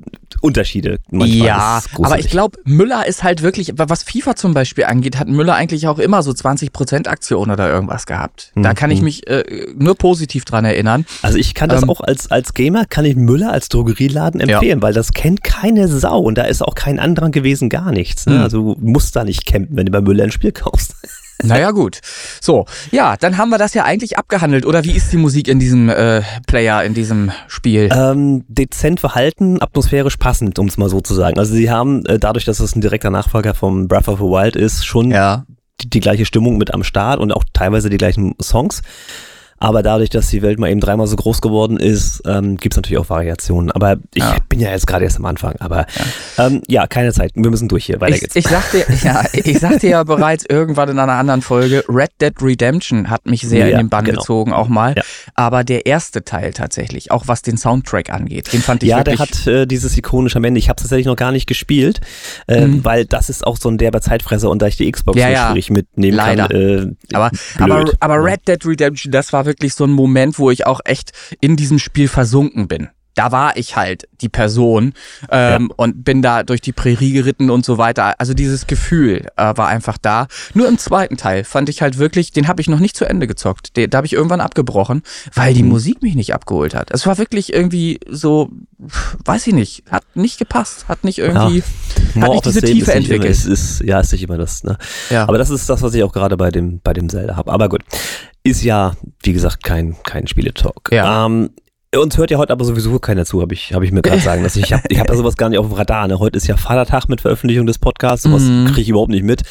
Unterschiede 0.40 0.98
manchmal. 1.10 1.46
ja, 1.46 1.82
aber 2.02 2.18
ich 2.18 2.28
glaube, 2.30 2.58
Müller 2.64 3.06
ist 3.06 3.22
halt 3.22 3.42
wirklich, 3.42 3.72
was 3.76 4.02
FIFA 4.02 4.36
zum 4.36 4.54
Beispiel 4.54 4.84
angeht, 4.84 5.18
hat 5.18 5.28
Müller 5.28 5.54
eigentlich 5.54 5.86
auch 5.88 5.98
immer 5.98 6.22
so 6.22 6.30
20% 6.32 7.08
Aktion 7.08 7.50
oder 7.50 7.70
irgendwas 7.70 8.06
gehabt. 8.06 8.52
Da 8.54 8.70
Mhm. 8.70 8.74
kann 8.74 8.90
ich 8.90 9.02
mich 9.02 9.26
äh, 9.28 9.44
nur 9.76 9.94
positiv 9.96 10.44
dran 10.44 10.64
erinnern. 10.64 11.04
Also 11.22 11.36
ich 11.38 11.54
kann 11.54 11.68
das 11.68 11.82
Ähm, 11.82 11.90
auch 11.90 12.00
als, 12.00 12.30
als 12.30 12.54
Gamer, 12.54 12.84
kann 12.86 13.04
ich 13.04 13.16
Müller 13.16 13.52
als 13.52 13.68
Drogerieladen 13.68 14.40
Ja. 14.40 14.54
empfehlen, 14.56 14.80
weil 14.82 14.92
das 14.94 15.12
kennt 15.12 15.44
keine 15.44 15.88
Sau 15.88 16.18
und 16.20 16.36
da 16.38 16.42
ist 16.44 16.62
auch 16.62 16.74
kein 16.74 16.98
anderer 16.98 17.30
gewesen, 17.30 17.68
gar 17.68 17.92
nichts. 17.92 18.26
Ne? 18.26 18.36
Mhm. 18.36 18.40
Also 18.42 18.74
du 18.74 18.80
musst 18.80 19.14
da 19.16 19.24
nicht 19.24 19.46
campen, 19.46 19.76
wenn 19.76 19.86
du 19.86 19.92
bei 19.92 20.00
Müller 20.00 20.24
ein 20.24 20.30
Spiel 20.32 20.52
kaufst. 20.52 20.94
Naja, 21.42 21.70
gut. 21.70 22.00
So, 22.40 22.66
ja, 22.90 23.16
dann 23.16 23.38
haben 23.38 23.50
wir 23.50 23.58
das 23.58 23.74
ja 23.74 23.84
eigentlich 23.84 24.18
abgehandelt. 24.18 24.66
Oder 24.66 24.84
wie 24.84 24.92
ist 24.92 25.12
die 25.12 25.16
Musik 25.16 25.48
in 25.48 25.58
diesem 25.58 25.88
äh, 25.88 26.22
Player, 26.46 26.82
in 26.84 26.94
diesem 26.94 27.32
Spiel? 27.48 27.88
Ähm, 27.92 28.44
dezent 28.48 29.00
verhalten, 29.00 29.60
atmosphärisch 29.60 30.16
passend, 30.16 30.58
um 30.58 30.66
es 30.66 30.78
mal 30.78 30.88
so 30.88 31.00
zu 31.00 31.14
sagen. 31.14 31.38
Also 31.38 31.54
sie 31.54 31.70
haben, 31.70 32.04
äh, 32.06 32.18
dadurch, 32.18 32.44
dass 32.44 32.60
es 32.60 32.74
ein 32.74 32.80
direkter 32.80 33.10
Nachfolger 33.10 33.54
vom 33.54 33.88
Breath 33.88 34.08
of 34.08 34.18
the 34.18 34.24
Wild 34.24 34.56
ist, 34.56 34.84
schon 34.84 35.10
ja. 35.10 35.44
die, 35.80 35.90
die 35.90 36.00
gleiche 36.00 36.26
Stimmung 36.26 36.58
mit 36.58 36.72
am 36.74 36.84
Start 36.84 37.20
und 37.20 37.32
auch 37.32 37.44
teilweise 37.52 37.90
die 37.90 37.98
gleichen 37.98 38.34
Songs. 38.40 38.82
Aber 39.62 39.82
dadurch, 39.82 40.08
dass 40.08 40.28
die 40.28 40.40
Welt 40.42 40.58
mal 40.58 40.70
eben 40.70 40.80
dreimal 40.80 41.06
so 41.06 41.16
groß 41.16 41.42
geworden 41.42 41.76
ist, 41.76 42.22
ähm, 42.26 42.56
gibt 42.56 42.72
es 42.74 42.76
natürlich 42.76 42.98
auch 42.98 43.10
Variationen. 43.10 43.70
Aber 43.70 43.98
ich 44.14 44.22
Ja. 44.22 44.36
bin 44.48 44.58
ja 44.58 44.70
jetzt 44.70 44.86
gerade 44.86 45.04
erst 45.04 45.18
am 45.18 45.26
Anfang. 45.26 45.54
Aber 45.60 45.86
ja. 46.38 46.46
Ähm, 46.46 46.62
ja, 46.66 46.86
keine 46.86 47.12
Zeit. 47.12 47.32
Wir 47.34 47.50
müssen 47.50 47.68
durch 47.68 47.84
hier. 47.84 48.00
Weiter 48.00 48.14
Ich, 48.14 48.20
geht's. 48.22 48.36
ich 48.36 48.48
sagte, 48.48 48.84
ja, 49.04 49.22
ich 49.32 49.58
sagte 49.58 49.86
ja 49.86 50.02
bereits 50.02 50.46
irgendwann 50.48 50.88
in 50.88 50.98
einer 50.98 51.12
anderen 51.12 51.42
Folge, 51.42 51.84
Red 51.88 52.10
Dead 52.22 52.32
Redemption 52.40 53.10
hat 53.10 53.26
mich 53.26 53.42
sehr 53.42 53.66
Ja, 53.66 53.72
in 53.72 53.76
den 53.84 53.88
Bann 53.90 54.06
genau. 54.06 54.20
gezogen, 54.20 54.52
auch 54.54 54.68
mal. 54.68 54.94
Aber 55.34 55.62
der 55.62 55.84
erste 55.84 56.24
Teil 56.24 56.54
tatsächlich, 56.54 57.10
auch 57.10 57.24
was 57.28 57.42
den 57.42 57.58
Soundtrack 57.58 58.08
angeht, 58.10 58.52
den 58.54 58.62
fand 58.62 58.82
ich 58.82 58.88
Ja, 58.88 59.04
der 59.04 59.18
hat 59.18 59.46
äh, 59.46 59.66
dieses 59.66 59.94
ikonische 59.94 60.38
am 60.38 60.44
Ende. 60.44 60.58
Ich 60.58 60.70
habe 60.70 60.78
es 60.78 60.84
tatsächlich 60.84 61.06
noch 61.06 61.16
gar 61.16 61.32
nicht 61.32 61.46
gespielt, 61.46 62.00
äh, 62.48 62.66
Mhm. 62.66 62.82
weil 62.86 63.04
das 63.04 63.28
ist 63.28 63.46
auch 63.46 63.58
so 63.58 63.68
ein 63.68 63.76
derber 63.76 64.00
Zeitfresser 64.00 64.48
und 64.48 64.62
da 64.62 64.68
ich 64.68 64.78
die 64.78 64.90
Xbox 64.90 65.18
Ja, 65.18 65.28
ja. 65.28 65.46
schwierig 65.50 65.68
mitnehmen 65.70 66.16
Leider. 66.16 66.48
kann. 66.48 66.96
Äh, 67.10 67.14
aber, 67.14 67.30
aber, 67.58 67.84
aber 68.00 68.24
Red 68.24 68.48
Dead 68.48 68.64
Redemption, 68.64 69.12
das 69.12 69.34
war 69.34 69.44
wirklich 69.44 69.49
so 69.58 69.84
ein 69.84 69.90
Moment, 69.90 70.38
wo 70.38 70.50
ich 70.50 70.66
auch 70.66 70.80
echt 70.84 71.12
in 71.40 71.56
diesem 71.56 71.78
Spiel 71.78 72.08
versunken 72.08 72.68
bin. 72.68 72.88
Da 73.16 73.32
war 73.32 73.56
ich 73.56 73.74
halt 73.76 74.08
die 74.20 74.28
Person 74.28 74.94
ähm, 75.30 75.72
und 75.76 76.04
bin 76.04 76.22
da 76.22 76.44
durch 76.44 76.60
die 76.60 76.72
Prärie 76.72 77.10
geritten 77.12 77.50
und 77.50 77.66
so 77.66 77.76
weiter. 77.76 78.14
Also 78.18 78.34
dieses 78.34 78.68
Gefühl 78.68 79.26
äh, 79.36 79.52
war 79.56 79.66
einfach 79.66 79.98
da. 79.98 80.28
Nur 80.54 80.68
im 80.68 80.78
zweiten 80.78 81.16
Teil 81.16 81.42
fand 81.42 81.68
ich 81.68 81.82
halt 81.82 81.98
wirklich, 81.98 82.30
den 82.30 82.46
habe 82.46 82.62
ich 82.62 82.68
noch 82.68 82.78
nicht 82.78 82.96
zu 82.96 83.04
Ende 83.04 83.26
gezockt. 83.26 83.76
Den, 83.76 83.90
da 83.90 83.98
habe 83.98 84.06
ich 84.06 84.12
irgendwann 84.12 84.40
abgebrochen, 84.40 85.02
weil 85.34 85.54
die 85.54 85.64
Mhm. 85.64 85.70
Musik 85.70 86.02
mich 86.02 86.14
nicht 86.14 86.32
abgeholt 86.32 86.74
hat. 86.74 86.92
Es 86.92 87.04
war 87.04 87.18
wirklich 87.18 87.52
irgendwie 87.52 87.98
so, 88.08 88.50
weiß 89.24 89.48
ich 89.48 89.54
nicht, 89.54 89.82
hat 89.90 90.04
nicht 90.14 90.38
gepasst, 90.38 90.86
hat 90.88 91.02
nicht 91.02 91.18
irgendwie, 91.18 91.64
More 92.14 92.26
hat 92.26 92.32
nicht 92.32 92.46
diese 92.46 92.62
Tiefe 92.62 92.92
ist 92.92 92.96
entwickelt. 92.96 93.24
Immer, 93.24 93.30
es 93.32 93.44
ist, 93.44 93.82
ja, 93.82 94.00
ist 94.00 94.12
nicht 94.12 94.22
immer 94.22 94.38
das. 94.38 94.62
Ne? 94.62 94.78
ja. 95.10 95.24
Aber 95.24 95.36
das 95.36 95.50
ist 95.50 95.68
das, 95.68 95.82
was 95.82 95.92
ich 95.94 96.04
auch 96.04 96.12
gerade 96.12 96.36
bei 96.36 96.50
dem, 96.50 96.80
bei 96.82 96.92
dem 96.92 97.08
Zelda 97.08 97.36
habe. 97.36 97.52
Aber 97.52 97.68
gut, 97.68 97.82
ist 98.42 98.62
ja, 98.62 98.94
wie 99.22 99.32
gesagt, 99.32 99.62
kein, 99.64 99.96
kein 100.02 100.26
Spieletalk. 100.26 100.90
Ja. 100.92 101.26
Ähm, 101.26 101.50
uns 101.96 102.16
hört 102.16 102.30
ja 102.30 102.38
heute 102.38 102.52
aber 102.52 102.64
sowieso 102.64 102.98
keiner 103.00 103.24
zu, 103.24 103.42
habe 103.42 103.52
ich, 103.52 103.74
hab 103.74 103.82
ich 103.82 103.90
mir 103.90 104.00
gerade 104.02 104.20
sagen 104.20 104.42
lassen. 104.42 104.60
Ich 104.60 104.72
habe 104.72 104.82
ich 104.88 104.98
hab 105.00 105.08
ja 105.08 105.16
sowas 105.16 105.36
gar 105.36 105.48
nicht 105.48 105.58
auf 105.58 105.66
dem 105.66 105.74
Radar. 105.74 106.06
Ne? 106.08 106.18
Heute 106.18 106.36
ist 106.36 106.46
ja 106.46 106.56
Vatertag 106.56 107.08
mit 107.08 107.20
Veröffentlichung 107.20 107.66
des 107.66 107.78
Podcasts. 107.78 108.22
Sowas 108.22 108.42
Mhm. 108.42 108.66
kriege 108.66 108.82
ich 108.82 108.88
überhaupt 108.88 109.10
nicht 109.10 109.24
mit. 109.24 109.42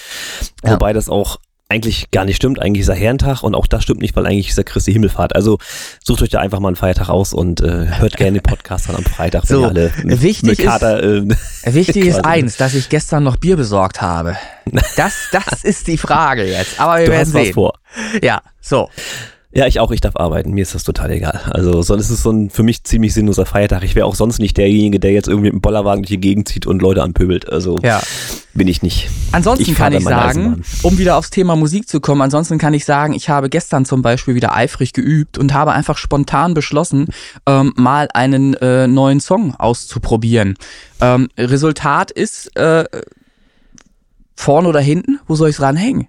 Ja. 0.63 0.71
Wobei 0.73 0.93
das 0.93 1.09
auch 1.09 1.37
eigentlich 1.69 2.09
gar 2.09 2.25
nicht 2.25 2.35
stimmt. 2.35 2.59
Eigentlich 2.59 2.81
ist 2.81 2.87
er 2.89 2.95
Herrentag 2.95 3.43
und 3.43 3.53
auch 3.53 3.67
das 3.67 3.83
stimmt 3.83 4.01
nicht, 4.01 4.15
weil 4.15 4.25
eigentlich 4.25 4.49
ist 4.49 4.57
er 4.57 4.63
Christi 4.63 4.91
Himmelfahrt. 4.91 5.35
Also 5.35 5.59
sucht 6.03 6.23
euch 6.23 6.29
da 6.29 6.39
einfach 6.39 6.59
mal 6.59 6.69
einen 6.69 6.75
Feiertag 6.75 7.09
aus 7.09 7.31
und 7.31 7.61
äh, 7.61 7.85
hört 7.99 8.17
gerne 8.17 8.39
den 8.39 8.43
Podcast 8.43 8.89
dann 8.89 8.95
am 8.95 9.03
Freitag, 9.03 9.43
wenn 9.43 9.57
So, 9.57 9.65
alle 9.65 9.93
mit, 10.03 10.21
wichtig 10.23 10.57
mit 10.57 10.59
Kater, 10.59 11.03
äh, 11.03 11.27
Wichtig 11.65 12.07
ist 12.07 12.25
eins, 12.25 12.57
dass 12.57 12.73
ich 12.73 12.89
gestern 12.89 13.23
noch 13.23 13.37
Bier 13.37 13.55
besorgt 13.55 14.01
habe. 14.01 14.35
Das, 14.95 15.15
das 15.31 15.63
ist 15.63 15.87
die 15.87 15.97
Frage 15.97 16.43
jetzt. 16.43 16.79
Aber 16.79 16.97
wir 16.99 17.05
du 17.05 17.11
werden 17.11 17.21
hast 17.21 17.33
was 17.33 17.43
sehen. 17.45 17.53
vor. 17.53 17.73
Ja, 18.21 18.41
so. 18.61 18.89
Ja, 19.51 19.65
ich 19.65 19.79
auch, 19.79 19.89
ich 19.89 19.99
darf 19.99 20.15
arbeiten. 20.15 20.51
Mir 20.51 20.61
ist 20.61 20.75
das 20.75 20.83
total 20.83 21.09
egal. 21.09 21.41
Also, 21.49 21.81
sonst 21.81 22.05
ist 22.05 22.11
es 22.11 22.21
so 22.21 22.31
ein 22.31 22.51
für 22.51 22.61
mich 22.61 22.83
ziemlich 22.83 23.15
sinnloser 23.15 23.47
Feiertag. 23.47 23.83
Ich 23.83 23.95
wäre 23.95 24.05
auch 24.05 24.13
sonst 24.13 24.37
nicht 24.37 24.57
derjenige, 24.57 24.99
der 24.99 25.11
jetzt 25.11 25.27
irgendwie 25.27 25.47
mit 25.47 25.53
dem 25.53 25.61
Bollerwagen 25.61 26.03
durch 26.03 26.09
die 26.09 26.19
Gegend 26.19 26.47
zieht 26.47 26.67
und 26.67 26.83
Leute 26.83 27.01
anpöbelt. 27.01 27.49
Also, 27.49 27.79
Ja. 27.81 27.99
bin 28.53 28.67
ich 28.67 28.83
nicht. 28.83 29.09
Ansonsten 29.31 29.71
Ich 29.71 29.75
kann 29.75 29.93
ich 29.93 30.03
sagen, 30.03 30.61
um 30.83 30.99
wieder 30.99 31.17
aufs 31.17 31.31
Thema 31.31 31.55
Musik 31.55 31.89
zu 31.89 31.99
kommen, 31.99 32.21
ansonsten 32.21 32.59
kann 32.59 32.75
ich 32.75 32.85
sagen, 32.85 33.13
ich 33.13 33.29
habe 33.29 33.49
gestern 33.49 33.85
zum 33.85 34.03
Beispiel 34.03 34.35
wieder 34.35 34.55
eifrig 34.55 34.93
geübt 34.93 35.39
und 35.39 35.51
habe 35.51 35.71
einfach 35.71 35.97
spontan 35.97 36.53
beschlossen, 36.53 37.07
ähm, 37.47 37.73
mal 37.75 38.07
einen 38.13 38.53
äh, 38.55 38.85
neuen 38.85 39.19
Song 39.19 39.55
auszuprobieren. 39.55 40.57
Ähm, 41.01 41.27
Resultat 41.39 42.11
ist 42.11 42.55
äh, 42.55 42.85
vorne 44.35 44.67
oder 44.67 44.79
hinten, 44.79 45.19
wo 45.25 45.33
soll 45.33 45.49
ich 45.49 45.55
es 45.55 45.61
ranhängen? 45.61 46.07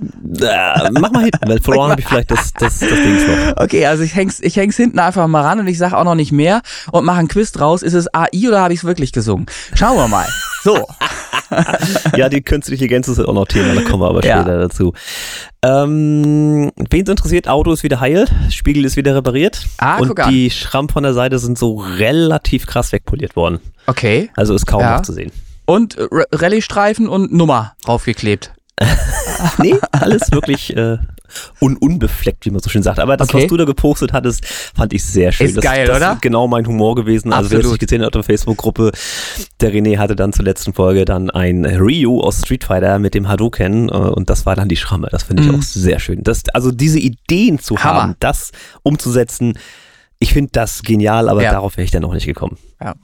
Äh, 0.00 0.90
mach 0.92 1.10
mal 1.10 1.22
hinten, 1.24 1.48
weil 1.48 1.60
verloren 1.60 1.90
habe 1.90 2.00
ich 2.00 2.06
vielleicht 2.06 2.30
das, 2.30 2.52
das, 2.52 2.78
das 2.78 2.88
Ding 2.88 3.16
noch. 3.26 3.56
Okay, 3.62 3.86
also 3.86 4.02
ich 4.04 4.14
häng's, 4.14 4.38
ich 4.40 4.56
häng's 4.56 4.76
hinten 4.76 4.98
einfach 4.98 5.26
mal 5.26 5.42
ran 5.42 5.58
und 5.60 5.66
ich 5.66 5.78
sage 5.78 5.96
auch 5.96 6.04
noch 6.04 6.14
nicht 6.14 6.30
mehr 6.32 6.62
und 6.92 7.04
mache 7.04 7.18
einen 7.18 7.28
Quiz 7.28 7.52
draus. 7.52 7.82
Ist 7.82 7.94
es 7.94 8.12
AI 8.14 8.28
oder 8.48 8.60
habe 8.60 8.72
ich 8.72 8.80
es 8.80 8.84
wirklich 8.84 9.12
gesungen? 9.12 9.46
Schauen 9.74 9.96
wir 9.96 10.08
mal. 10.08 10.26
So. 10.62 10.86
Ja, 12.16 12.28
die 12.28 12.42
künstliche 12.42 12.86
Gänze 12.88 13.12
ist 13.12 13.20
auch 13.20 13.32
noch 13.32 13.46
Thema, 13.46 13.74
da 13.74 13.80
kommen 13.82 14.02
wir 14.02 14.08
aber 14.08 14.24
Ja. 14.24 14.42
später 14.42 14.58
dazu. 14.58 14.92
Ähm, 15.62 16.70
wen 16.90 17.06
interessiert, 17.06 17.48
Auto 17.48 17.72
ist 17.72 17.82
wieder 17.82 18.00
heil, 18.00 18.26
Spiegel 18.50 18.84
ist 18.84 18.96
wieder 18.96 19.14
repariert 19.14 19.66
Ah, 19.78 19.98
und 19.98 20.18
die 20.28 20.50
Schrammen 20.50 20.88
von 20.88 21.02
der 21.02 21.14
Seite 21.14 21.38
sind 21.38 21.58
so 21.58 21.76
relativ 21.76 22.66
krass 22.66 22.92
wegpoliert 22.92 23.34
worden. 23.36 23.60
Okay. 23.86 24.30
Also 24.36 24.54
ist 24.54 24.66
kaum 24.66 24.80
Ja. 24.82 24.96
noch 24.96 25.02
zu 25.02 25.12
sehen. 25.12 25.32
Und 25.64 25.96
Rallye-Streifen 25.98 27.08
und 27.08 27.32
Nummer 27.32 27.74
draufgeklebt. 27.84 28.52
Nee, 29.58 29.76
alles 29.92 30.32
wirklich 30.32 30.76
äh, 30.76 30.98
un 31.60 31.76
unbefleckt, 31.76 32.44
wie 32.46 32.50
man 32.50 32.60
so 32.60 32.70
schön 32.70 32.82
sagt. 32.82 32.98
Aber 32.98 33.16
das, 33.16 33.28
Okay. 33.28 33.42
was 33.42 33.46
du 33.48 33.56
da 33.56 33.64
gepostet 33.64 34.12
hattest, 34.12 34.44
fand 34.46 34.92
ich 34.92 35.04
sehr 35.04 35.30
schön. 35.32 35.46
Ist 35.46 35.56
das, 35.56 35.64
geil, 35.64 35.86
das 35.86 35.96
oder? 35.96 36.12
Ist 36.14 36.22
genau 36.22 36.48
mein 36.48 36.66
Humor 36.66 36.94
gewesen. 36.94 37.32
Also 37.32 37.50
wer 37.50 37.58
es 37.58 37.64
Absolut. 37.64 37.80
nicht 37.80 37.88
gesehen 37.88 38.02
hat 38.04 38.16
auf 38.16 38.26
der 38.26 38.34
Facebook-Gruppe, 38.36 38.92
der 39.60 39.72
René 39.72 39.98
hatte 39.98 40.16
dann 40.16 40.32
zur 40.32 40.44
letzten 40.44 40.72
Folge 40.72 41.04
dann 41.04 41.30
ein 41.30 41.64
Ryu 41.64 42.20
aus 42.20 42.40
Street 42.40 42.64
Fighter 42.64 42.98
mit 42.98 43.14
dem 43.14 43.28
Hadouken 43.28 43.88
äh, 43.88 43.92
und 43.92 44.30
das 44.30 44.46
war 44.46 44.56
dann 44.56 44.68
die 44.68 44.76
Schramme. 44.76 45.08
Das 45.10 45.22
finde 45.24 45.42
ich 45.44 45.48
Mhm. 45.48 45.56
auch 45.56 45.62
sehr 45.62 46.00
schön. 46.00 46.22
Das, 46.24 46.42
also 46.52 46.72
diese 46.72 46.98
Ideen 46.98 47.58
zu 47.58 47.76
Hammer. 47.78 48.02
haben, 48.02 48.14
das 48.20 48.50
umzusetzen, 48.82 49.58
ich 50.20 50.32
finde 50.32 50.50
das 50.52 50.82
genial, 50.82 51.28
aber 51.28 51.42
Ja. 51.42 51.52
darauf 51.52 51.76
wäre 51.76 51.84
ich 51.84 51.90
dann 51.90 52.04
auch 52.04 52.12
nicht 52.14 52.26
gekommen. 52.26 52.58
Ja. 52.82 52.94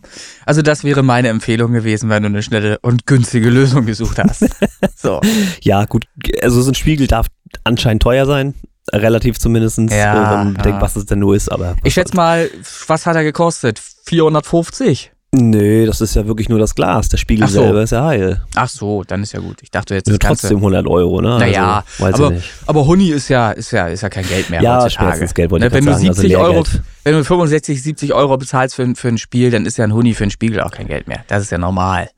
Also 0.47 0.63
das 0.63 0.85
wäre 0.85 1.03
meine 1.03 1.29
Empfehlung 1.29 1.73
gewesen, 1.73 2.09
wenn 2.09 2.23
du 2.23 2.29
eine 2.29 2.43
schnelle 2.43 2.79
und 2.81 3.07
günstige 3.07 3.51
Lösung 3.51 3.87
gesucht 3.87 4.19
hast. 4.19 4.45
So. 4.97 5.21
Ja, 5.61 5.85
gut, 5.85 6.07
also 6.43 6.63
so 6.63 6.71
ein 6.71 6.75
Spiegel 6.75 7.07
darf 7.07 7.27
anscheinend 7.63 8.03
teuer 8.03 8.25
sein. 8.25 8.55
Relativ 8.91 9.39
zumindestens. 9.39 9.93
Ja, 9.93 10.15
wenn 10.15 10.23
man 10.23 10.57
ja. 10.57 10.63
denkt, 10.63 10.81
was 10.81 10.97
es 10.97 11.05
denn 11.05 11.19
nur 11.19 11.35
ist, 11.37 11.51
aber. 11.53 11.77
Ich 11.85 11.93
schätze 11.95 12.17
mal, 12.17 12.51
was 12.87 13.05
hat 13.05 13.17
er 13.17 13.23
gekostet? 13.25 13.81
450? 14.07 15.13
Nö, 15.37 15.85
das 15.87 16.01
ist 16.01 16.15
ja 16.15 16.27
wirklich 16.27 16.49
nur 16.49 16.59
das 16.59 16.75
Glas. 16.75 17.09
Der 17.09 17.17
Spiegel 17.17 17.49
so. 17.49 17.61
selber 17.63 17.83
ist 17.83 17.91
ja 17.91 18.05
heil. 18.07 18.41
Ach 18.55 18.69
so, 18.69 19.03
dann 19.05 19.23
ist 19.23 19.33
ja 19.33 19.41
gut. 19.41 19.59
Ich 19.63 19.71
dachte 19.71 19.95
jetzt 19.95 20.07
Ganze. 20.07 20.19
trotzdem 20.27 20.59
100 20.59 20.87
Euro, 20.87 21.21
ne? 21.21 21.39
Naja, 21.39 21.85
also, 22.01 22.27
aber, 22.27 22.37
aber 22.67 22.87
Huni 22.87 23.09
ist 23.11 23.29
ja, 23.29 23.51
ist 23.51 23.71
ja, 23.73 23.89
ist 23.89 24.03
ja 24.03 24.09
kein 24.11 24.27
Geld 24.27 24.51
mehr 24.51 24.63
Ja, 24.63 24.83
heutzutage. 24.83 25.09
Schmerzensgeld 25.09 25.51
wollte 25.51 25.65
Ne, 25.65 25.69
ich 25.69 25.75
wenn, 25.75 25.85
du 25.85 25.91
grad 25.91 25.99
sagen, 26.01 26.09
also 26.09 26.21
70 26.23 26.37
Euro, 26.39 26.65
wenn 27.05 27.15
du 27.15 27.25
65, 27.25 27.83
70 27.83 28.15
Euro 28.15 28.37
bezahlst 28.37 28.77
für, 28.77 28.83
ein- 28.83 28.95
für 28.97 29.09
ein 29.09 29.19
Spiel, 29.19 29.51
dann 29.51 29.67
ist 29.67 29.77
ja 29.77 29.85
ein 29.85 29.93
Huni 29.93 30.15
für 30.15 30.25
ein 30.25 30.31
Spiegel 30.31 30.61
auch 30.61 30.71
kein 30.71 30.87
Geld 30.87 31.09
mehr. 31.09 31.25
Das 31.29 31.43
ist 31.43 31.51
ja 31.51 31.59
normal. 31.59 32.11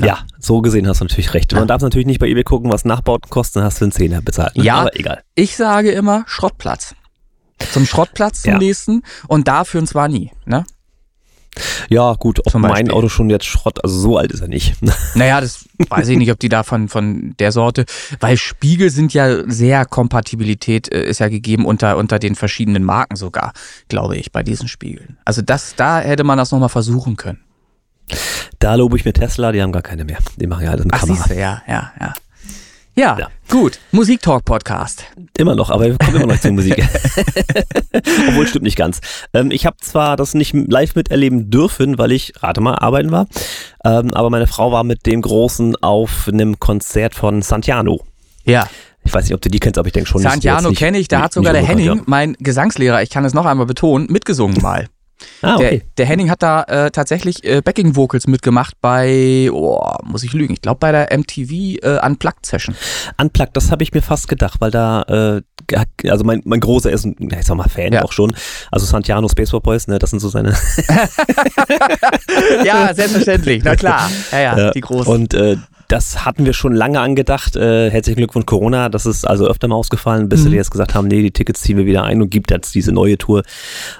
Ja. 0.00 0.18
so 0.38 0.60
gesehen 0.60 0.86
hast 0.86 1.00
du 1.00 1.06
natürlich 1.06 1.34
recht. 1.34 1.52
Man 1.54 1.66
darf 1.66 1.82
natürlich 1.82 2.06
nicht 2.06 2.20
bei 2.20 2.28
eBay 2.28 2.44
gucken, 2.44 2.70
was 2.70 2.84
Nachbauten 2.84 3.28
kosten, 3.30 3.62
hast 3.64 3.80
du 3.80 3.86
einen 3.86 3.92
Zehner 3.92 4.22
bezahlt. 4.22 4.56
ne? 4.56 4.62
Ja. 4.62 4.74
Aber 4.76 4.96
egal. 4.96 5.22
Ich 5.34 5.56
sage 5.56 5.90
immer 5.90 6.24
Schrottplatz. 6.28 6.94
Zum 7.72 7.84
Schrottplatz 7.84 8.42
zum 8.42 8.52
Ja. 8.52 8.58
nächsten 8.58 9.02
und 9.26 9.48
dafür 9.48 9.80
und 9.80 9.88
zwar 9.88 10.06
nie. 10.06 10.30
Ne? 10.44 10.64
Ja, 11.88 12.14
gut, 12.14 12.40
ob 12.46 12.54
mein. 12.54 12.90
Auto 12.90 13.08
schon 13.08 13.30
jetzt 13.30 13.46
Schrott, 13.46 13.82
also 13.84 13.98
so 13.98 14.16
alt 14.16 14.32
ist 14.32 14.40
er 14.40 14.48
nicht. 14.48 14.74
Naja, 15.14 15.40
das 15.40 15.64
weiß 15.88 16.08
ich 16.08 16.18
nicht, 16.18 16.30
ob 16.30 16.38
die 16.38 16.48
da 16.48 16.62
von, 16.62 16.88
von 16.88 17.34
der 17.38 17.50
Sorte, 17.50 17.86
weil 18.20 18.36
Spiegel 18.36 18.90
sind 18.90 19.14
ja 19.14 19.48
sehr 19.50 19.84
Kompatibilität 19.84 20.92
äh, 20.92 21.04
ist 21.08 21.18
ja 21.18 21.28
gegeben 21.28 21.64
unter, 21.64 21.96
unter 21.96 22.18
den 22.18 22.34
verschiedenen 22.34 22.84
Marken 22.84 23.16
sogar, 23.16 23.52
glaube 23.88 24.16
ich, 24.16 24.30
bei 24.32 24.42
diesen 24.42 24.68
Spiegeln. 24.68 25.18
Also 25.24 25.42
das, 25.42 25.74
da 25.76 26.00
hätte 26.00 26.24
man 26.24 26.38
das 26.38 26.52
nochmal 26.52 26.68
versuchen 26.68 27.16
können. 27.16 27.40
Da 28.58 28.74
lobe 28.74 28.96
ich 28.96 29.04
mir 29.04 29.12
Tesla, 29.12 29.52
die 29.52 29.62
haben 29.62 29.72
gar 29.72 29.82
keine 29.82 30.04
mehr. 30.04 30.18
Die 30.36 30.46
machen 30.46 30.64
ja 30.64 30.70
alles 30.70 30.84
mit 30.84 30.94
Ach, 30.94 31.00
Kamera. 31.00 31.16
siehst 31.16 31.30
du, 31.30 31.34
ja, 31.34 31.62
ja, 31.66 31.92
ja. 32.00 32.14
Ja, 32.98 33.16
Ja. 33.16 33.28
gut. 33.48 33.78
Musiktalk-Podcast. 33.92 35.04
Immer 35.38 35.54
noch, 35.54 35.70
aber 35.70 35.84
wir 35.84 35.98
kommen 35.98 36.16
immer 36.16 36.34
noch 36.34 36.40
zur 36.40 36.50
Musik. 36.50 36.76
Obwohl, 38.28 38.44
stimmt 38.48 38.64
nicht 38.64 38.76
ganz. 38.76 38.98
Ähm, 39.32 39.52
ich 39.52 39.66
habe 39.66 39.76
zwar 39.80 40.16
das 40.16 40.34
nicht 40.34 40.52
live 40.52 40.96
miterleben 40.96 41.48
dürfen, 41.48 41.96
weil 41.96 42.10
ich, 42.10 42.32
rate 42.42 42.60
mal, 42.60 42.74
arbeiten 42.74 43.12
war, 43.12 43.28
ähm, 43.84 44.12
aber 44.14 44.30
meine 44.30 44.48
Frau 44.48 44.72
war 44.72 44.82
mit 44.82 45.06
dem 45.06 45.22
Großen 45.22 45.76
auf 45.76 46.28
einem 46.30 46.58
Konzert 46.58 47.14
von 47.14 47.40
Santiano. 47.40 48.00
Ja, 48.44 48.68
Ich 49.04 49.14
weiß 49.14 49.24
nicht, 49.26 49.34
ob 49.34 49.40
du 49.42 49.48
die 49.48 49.60
kennst, 49.60 49.78
aber 49.78 49.86
ich 49.86 49.92
denke 49.92 50.08
schon. 50.10 50.20
Santiano 50.20 50.72
kenne 50.72 50.98
ich, 50.98 51.06
da 51.06 51.20
hat 51.20 51.32
sogar 51.32 51.52
der 51.52 51.62
Henning, 51.62 52.02
mein 52.06 52.34
Gesangslehrer, 52.40 53.00
ich 53.02 53.10
kann 53.10 53.24
es 53.24 53.32
noch 53.32 53.46
einmal 53.46 53.66
betonen, 53.66 54.08
mitgesungen 54.10 54.60
mal. 54.60 54.88
Ah, 55.42 55.56
Der, 55.56 55.66
okay. 55.68 55.82
der 55.96 56.06
Henning 56.06 56.30
hat 56.30 56.42
da 56.42 56.62
äh, 56.64 56.90
tatsächlich 56.90 57.42
äh, 57.44 57.60
Backing 57.60 57.96
Vocals 57.96 58.26
mitgemacht 58.26 58.74
bei, 58.80 59.48
oh, 59.52 59.80
muss 60.04 60.22
ich 60.22 60.32
lügen, 60.32 60.52
ich 60.52 60.62
glaube 60.62 60.78
bei 60.78 60.92
der 60.92 61.08
MTV 61.16 61.50
äh, 61.82 61.98
Unplugged 62.06 62.46
Session. 62.46 62.74
Unplugged, 63.20 63.56
das 63.56 63.70
habe 63.70 63.82
ich 63.82 63.92
mir 63.92 64.02
fast 64.02 64.28
gedacht, 64.28 64.60
weil 64.60 64.70
da, 64.70 65.02
äh, 65.02 65.42
also 66.08 66.24
mein, 66.24 66.42
mein 66.44 66.60
Großer 66.60 66.90
ist 66.90 67.04
ein, 67.04 67.16
ich 67.18 67.46
sag 67.46 67.56
mal, 67.56 67.68
Fan 67.68 67.92
Ja. 67.92 68.02
auch 68.04 68.12
schon. 68.12 68.32
Also 68.70 68.86
Santiano 68.86 69.28
Spaceball 69.28 69.60
Boys, 69.60 69.86
ne, 69.88 69.98
das 69.98 70.10
sind 70.10 70.20
so 70.20 70.28
seine. 70.28 70.54
ja, 72.64 72.92
selbstverständlich, 72.94 73.62
na 73.64 73.76
klar. 73.76 74.10
Ja, 74.32 74.38
ja, 74.40 74.58
Ja, 74.58 74.70
die 74.72 74.80
großen. 74.80 75.12
Und 75.12 75.34
äh, 75.34 75.56
das 75.88 76.24
hatten 76.26 76.44
wir 76.44 76.52
schon 76.52 76.74
lange 76.74 77.00
angedacht. 77.00 77.56
Äh, 77.56 77.90
herzlichen 77.90 78.18
Glückwunsch 78.18 78.44
Corona. 78.44 78.90
Das 78.90 79.06
ist 79.06 79.26
also 79.26 79.46
öfter 79.46 79.68
mal 79.68 79.76
ausgefallen, 79.76 80.28
bis 80.28 80.44
Mhm. 80.44 80.50
sie 80.50 80.56
jetzt 80.56 80.70
gesagt 80.70 80.94
haben, 80.94 81.08
nee, 81.08 81.22
die 81.22 81.30
Tickets 81.30 81.62
ziehen 81.62 81.78
wir 81.78 81.86
wieder 81.86 82.04
ein 82.04 82.20
und 82.20 82.28
gibt 82.30 82.50
jetzt 82.50 82.74
diese 82.74 82.92
neue 82.92 83.16
Tour. 83.16 83.42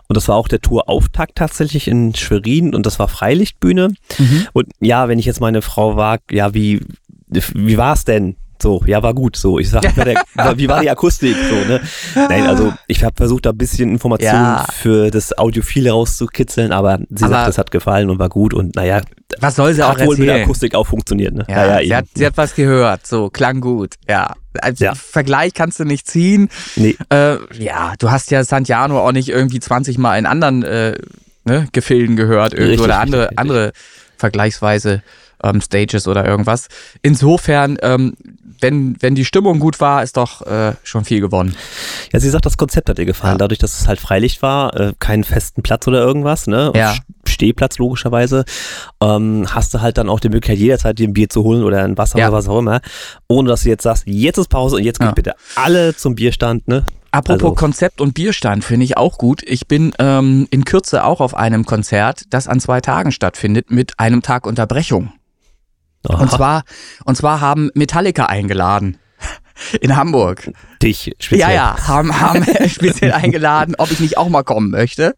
Und 0.07 0.17
das 0.17 0.29
war 0.29 0.37
auch 0.37 0.49
der 0.49 0.61
Tourauftakt 0.61 1.37
tatsächlich 1.37 1.89
in 1.89 2.15
Schwerin 2.15 2.75
und 2.75 2.85
das 2.85 2.99
war 2.99 3.09
Freilichtbühne. 3.09 3.95
Mhm. 4.19 4.47
Und 4.53 4.69
ja, 4.81 5.09
wenn 5.09 5.19
ich 5.19 5.25
jetzt 5.25 5.41
meine 5.41 5.63
Frau 5.63 5.97
wag, 5.97 6.21
ja, 6.31 6.53
wie, 6.53 6.81
wie 7.27 7.79
war's 7.79 8.05
denn? 8.05 8.37
So, 8.61 8.83
ja, 8.87 9.03
war 9.03 9.15
gut. 9.15 9.37
So, 9.37 9.59
ich 9.59 9.71
sag, 9.71 9.83
wie 9.85 9.97
war 9.97 10.05
der- 10.05 10.25
wie 10.59 10.69
war 10.69 10.81
die 10.81 10.91
Akustik? 10.91 11.37
So, 11.49 11.55
ne? 11.55 11.81
Nein, 12.15 12.47
also 12.47 12.73
ich 12.87 13.05
habe 13.05 13.15
versucht, 13.17 13.47
da 13.47 13.51
ein 13.51 13.59
bisschen 13.59 13.91
Informationen 13.91 14.35
Ja. 14.45 14.67
für 14.73 15.11
das 15.11 15.37
Audiophile 15.39 15.91
rauszukitzeln, 15.91 16.73
aber 16.73 16.99
sie 17.11 17.25
Aber- 17.25 17.35
sagt, 17.35 17.49
das 17.49 17.59
hat 17.59 17.71
gefallen 17.71 18.11
und 18.11 18.19
war 18.19 18.29
gut 18.29 18.55
und 18.55 18.75
naja, 18.77 19.01
Was 19.41 19.57
soll 19.57 19.75
sie 19.75 19.83
auch 19.83 19.91
hat 19.91 20.01
wohl 20.07 20.17
mit 20.17 20.21
der 20.27 20.29
erzählen? 20.35 20.45
Akustik 20.47 20.75
auch 20.75 20.87
funktioniert, 20.87 21.35
ne? 21.35 21.45
Ja, 21.49 21.79
sie, 21.79 21.85
eben. 21.85 21.97
hat, 21.97 22.05
sie 22.15 22.27
hat 22.27 22.37
was 22.37 22.55
gehört, 22.55 23.07
so, 23.07 23.31
klang 23.31 23.61
gut, 23.61 23.95
ja. 24.09 24.35
Als 24.61 24.81
Ja. 24.81 24.95
Vergleich 24.97 25.55
kannst 25.55 25.79
du 25.79 25.85
nicht 25.85 26.09
ziehen. 26.09 26.49
Nee, 26.75 26.97
Äh, 27.11 27.37
ja, 27.63 27.93
du 28.01 28.11
hast 28.11 28.31
ja 28.33 28.43
Santiano 28.43 28.99
auch 29.07 29.13
nicht 29.13 29.29
irgendwie 29.29 29.61
20 29.61 29.99
Mal 29.99 30.19
in 30.19 30.27
anderen 30.27 30.65
äh, 30.65 30.99
ne, 31.45 31.69
Gefilden 31.73 32.17
gehört 32.17 32.55
irgendwie 32.55 32.71
Richtig, 32.73 32.85
oder 32.87 32.99
andere, 32.99 33.23
richtig. 33.25 33.39
andere 33.39 33.73
vergleichsweise 34.17 35.03
ähm, 35.43 35.61
Stages 35.61 36.07
oder 36.09 36.25
irgendwas. 36.27 36.69
Insofern, 37.03 37.79
ähm, 37.83 38.15
wenn, 38.61 38.97
wenn 39.01 39.15
die 39.15 39.25
Stimmung 39.25 39.61
gut 39.61 39.81
war, 39.81 40.03
ist 40.03 40.17
doch 40.17 40.43
äh, 40.47 40.73
schon 40.83 41.05
viel 41.05 41.21
gewonnen. 41.21 41.55
Ja, 42.13 42.19
sie 42.19 42.29
sagt, 42.29 42.45
das 42.45 42.57
Konzept 42.57 42.89
hat 42.89 42.99
ihr 42.99 43.05
gefallen. 43.05 43.35
Ja. 43.35 43.39
Dadurch, 43.39 43.59
dass 43.61 43.81
es 43.81 43.87
halt 43.87 44.01
Freilicht 44.01 44.43
war, 44.43 44.75
äh, 44.79 44.93
keinen 44.99 45.23
festen 45.25 45.63
Platz 45.63 45.87
oder 45.87 46.01
irgendwas, 46.01 46.47
ne? 46.49 46.73
Ja. 46.75 46.93
St- 46.93 47.03
Stehplatz 47.29 47.79
logischerweise, 47.79 48.45
ähm, 49.01 49.47
hast 49.51 49.73
du 49.75 49.81
halt 49.81 49.97
dann 49.99 50.09
auch 50.09 50.19
die 50.19 50.29
Möglichkeit, 50.29 50.59
jederzeit 50.59 50.99
dir 50.99 51.07
ein 51.07 51.13
Bier 51.13 51.29
zu 51.29 51.45
holen 51.45 51.63
oder 51.63 51.85
ein 51.85 51.97
Wasser 51.97 52.19
Ja. 52.19 52.29
oder 52.29 52.39
was 52.39 52.49
auch 52.49 52.59
immer, 52.59 52.81
ohne 53.29 53.49
dass 53.49 53.63
du 53.63 53.69
jetzt 53.69 53.85
sagst, 53.85 54.05
jetzt 54.07 54.39
ist 54.39 54.49
Pause 54.49 54.77
und 54.77 54.83
jetzt 54.83 54.99
geht 54.99 55.07
Ja. 55.09 55.13
bitte 55.15 55.35
alle 55.55 55.95
zum 55.95 56.15
Bierstand, 56.17 56.67
ne? 56.67 56.85
Apropos 57.13 57.43
Also- 57.45 57.55
Konzept 57.55 58.01
und 58.01 58.15
Bierstand 58.15 58.65
finde 58.65 58.85
ich 58.85 58.97
auch 58.97 59.19
gut. 59.19 59.43
Ich 59.47 59.69
bin 59.69 59.93
ähm, 60.01 60.49
in 60.51 60.65
Kürze 60.65 61.05
auch 61.05 61.21
auf 61.21 61.35
einem 61.35 61.65
Konzert, 61.65 62.23
das 62.31 62.49
an 62.49 62.59
zwei 62.61 62.81
Tagen 62.81 63.13
stattfindet, 63.13 63.71
mit 63.71 63.93
einem 64.01 64.21
Tag 64.23 64.45
Unterbrechung. 64.47 65.13
Und 66.09 66.29
Aha, 66.29 66.37
zwar, 66.37 66.63
und 67.05 67.17
zwar 67.17 67.41
haben 67.41 67.71
Metallica 67.75 68.27
eingeladen. 68.27 68.99
In 69.81 69.97
Hamburg. 69.97 70.51
dich 70.83 71.15
speziell. 71.19 71.51
Ja, 71.51 71.55
ja, 71.55 71.89
haben, 71.89 72.21
haben 72.21 72.45
speziell 72.69 73.13
eingeladen, 73.13 73.75
ob 73.79 73.91
ich 73.91 74.01
nicht 74.01 74.17
auch 74.19 74.29
mal 74.29 74.43
kommen 74.43 74.71
möchte. 74.71 75.17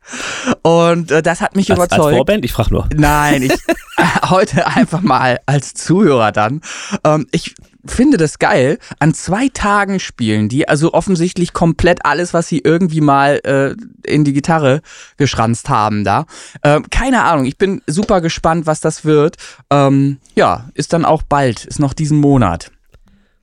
Und 0.62 1.11
äh, 1.11 1.23
das 1.23 1.40
hat 1.40 1.56
mich 1.56 1.70
Als, 1.70 1.80
als 1.80 1.92
überzeugt. 1.92 2.16
Vorband? 2.16 2.44
Ich 2.44 2.52
frage 2.52 2.70
nur. 2.70 2.88
Nein, 2.94 3.42
ich 3.42 3.52
heute 4.30 4.66
einfach 4.66 5.00
mal 5.00 5.40
als 5.47 5.75
Zuhörer 5.75 6.32
dann. 6.32 6.61
Ähm, 7.04 7.26
ich 7.30 7.54
finde 7.85 8.16
das 8.16 8.38
geil. 8.38 8.78
An 8.99 9.14
zwei 9.14 9.49
Tagen 9.49 10.00
spielen 10.00 10.49
die, 10.49 10.68
also 10.68 10.92
offensichtlich 10.92 11.52
komplett 11.52 12.04
alles, 12.04 12.35
was 12.35 12.49
sie 12.49 12.59
irgendwie 12.59 13.00
mal 13.00 13.40
äh, 13.44 13.75
in 14.11 14.25
die 14.25 14.32
Gitarre 14.32 14.82
geschranzt 15.16 15.68
haben 15.68 16.04
da. 16.04 16.26
Ähm, 16.62 16.87
keine 16.90 17.25
Ahnung, 17.25 17.47
ich 17.47 17.56
bin 17.56 17.82
super 17.87 18.20
gespannt, 18.20 18.66
was 18.66 18.80
das 18.80 19.04
wird. 19.04 19.37
Ähm, 19.70 20.18
ja, 20.35 20.68
ist 20.75 20.92
dann 20.92 21.04
auch 21.04 21.23
bald, 21.23 21.64
ist 21.64 21.80
noch 21.80 21.94
diesen 21.94 22.18
Monat. 22.18 22.70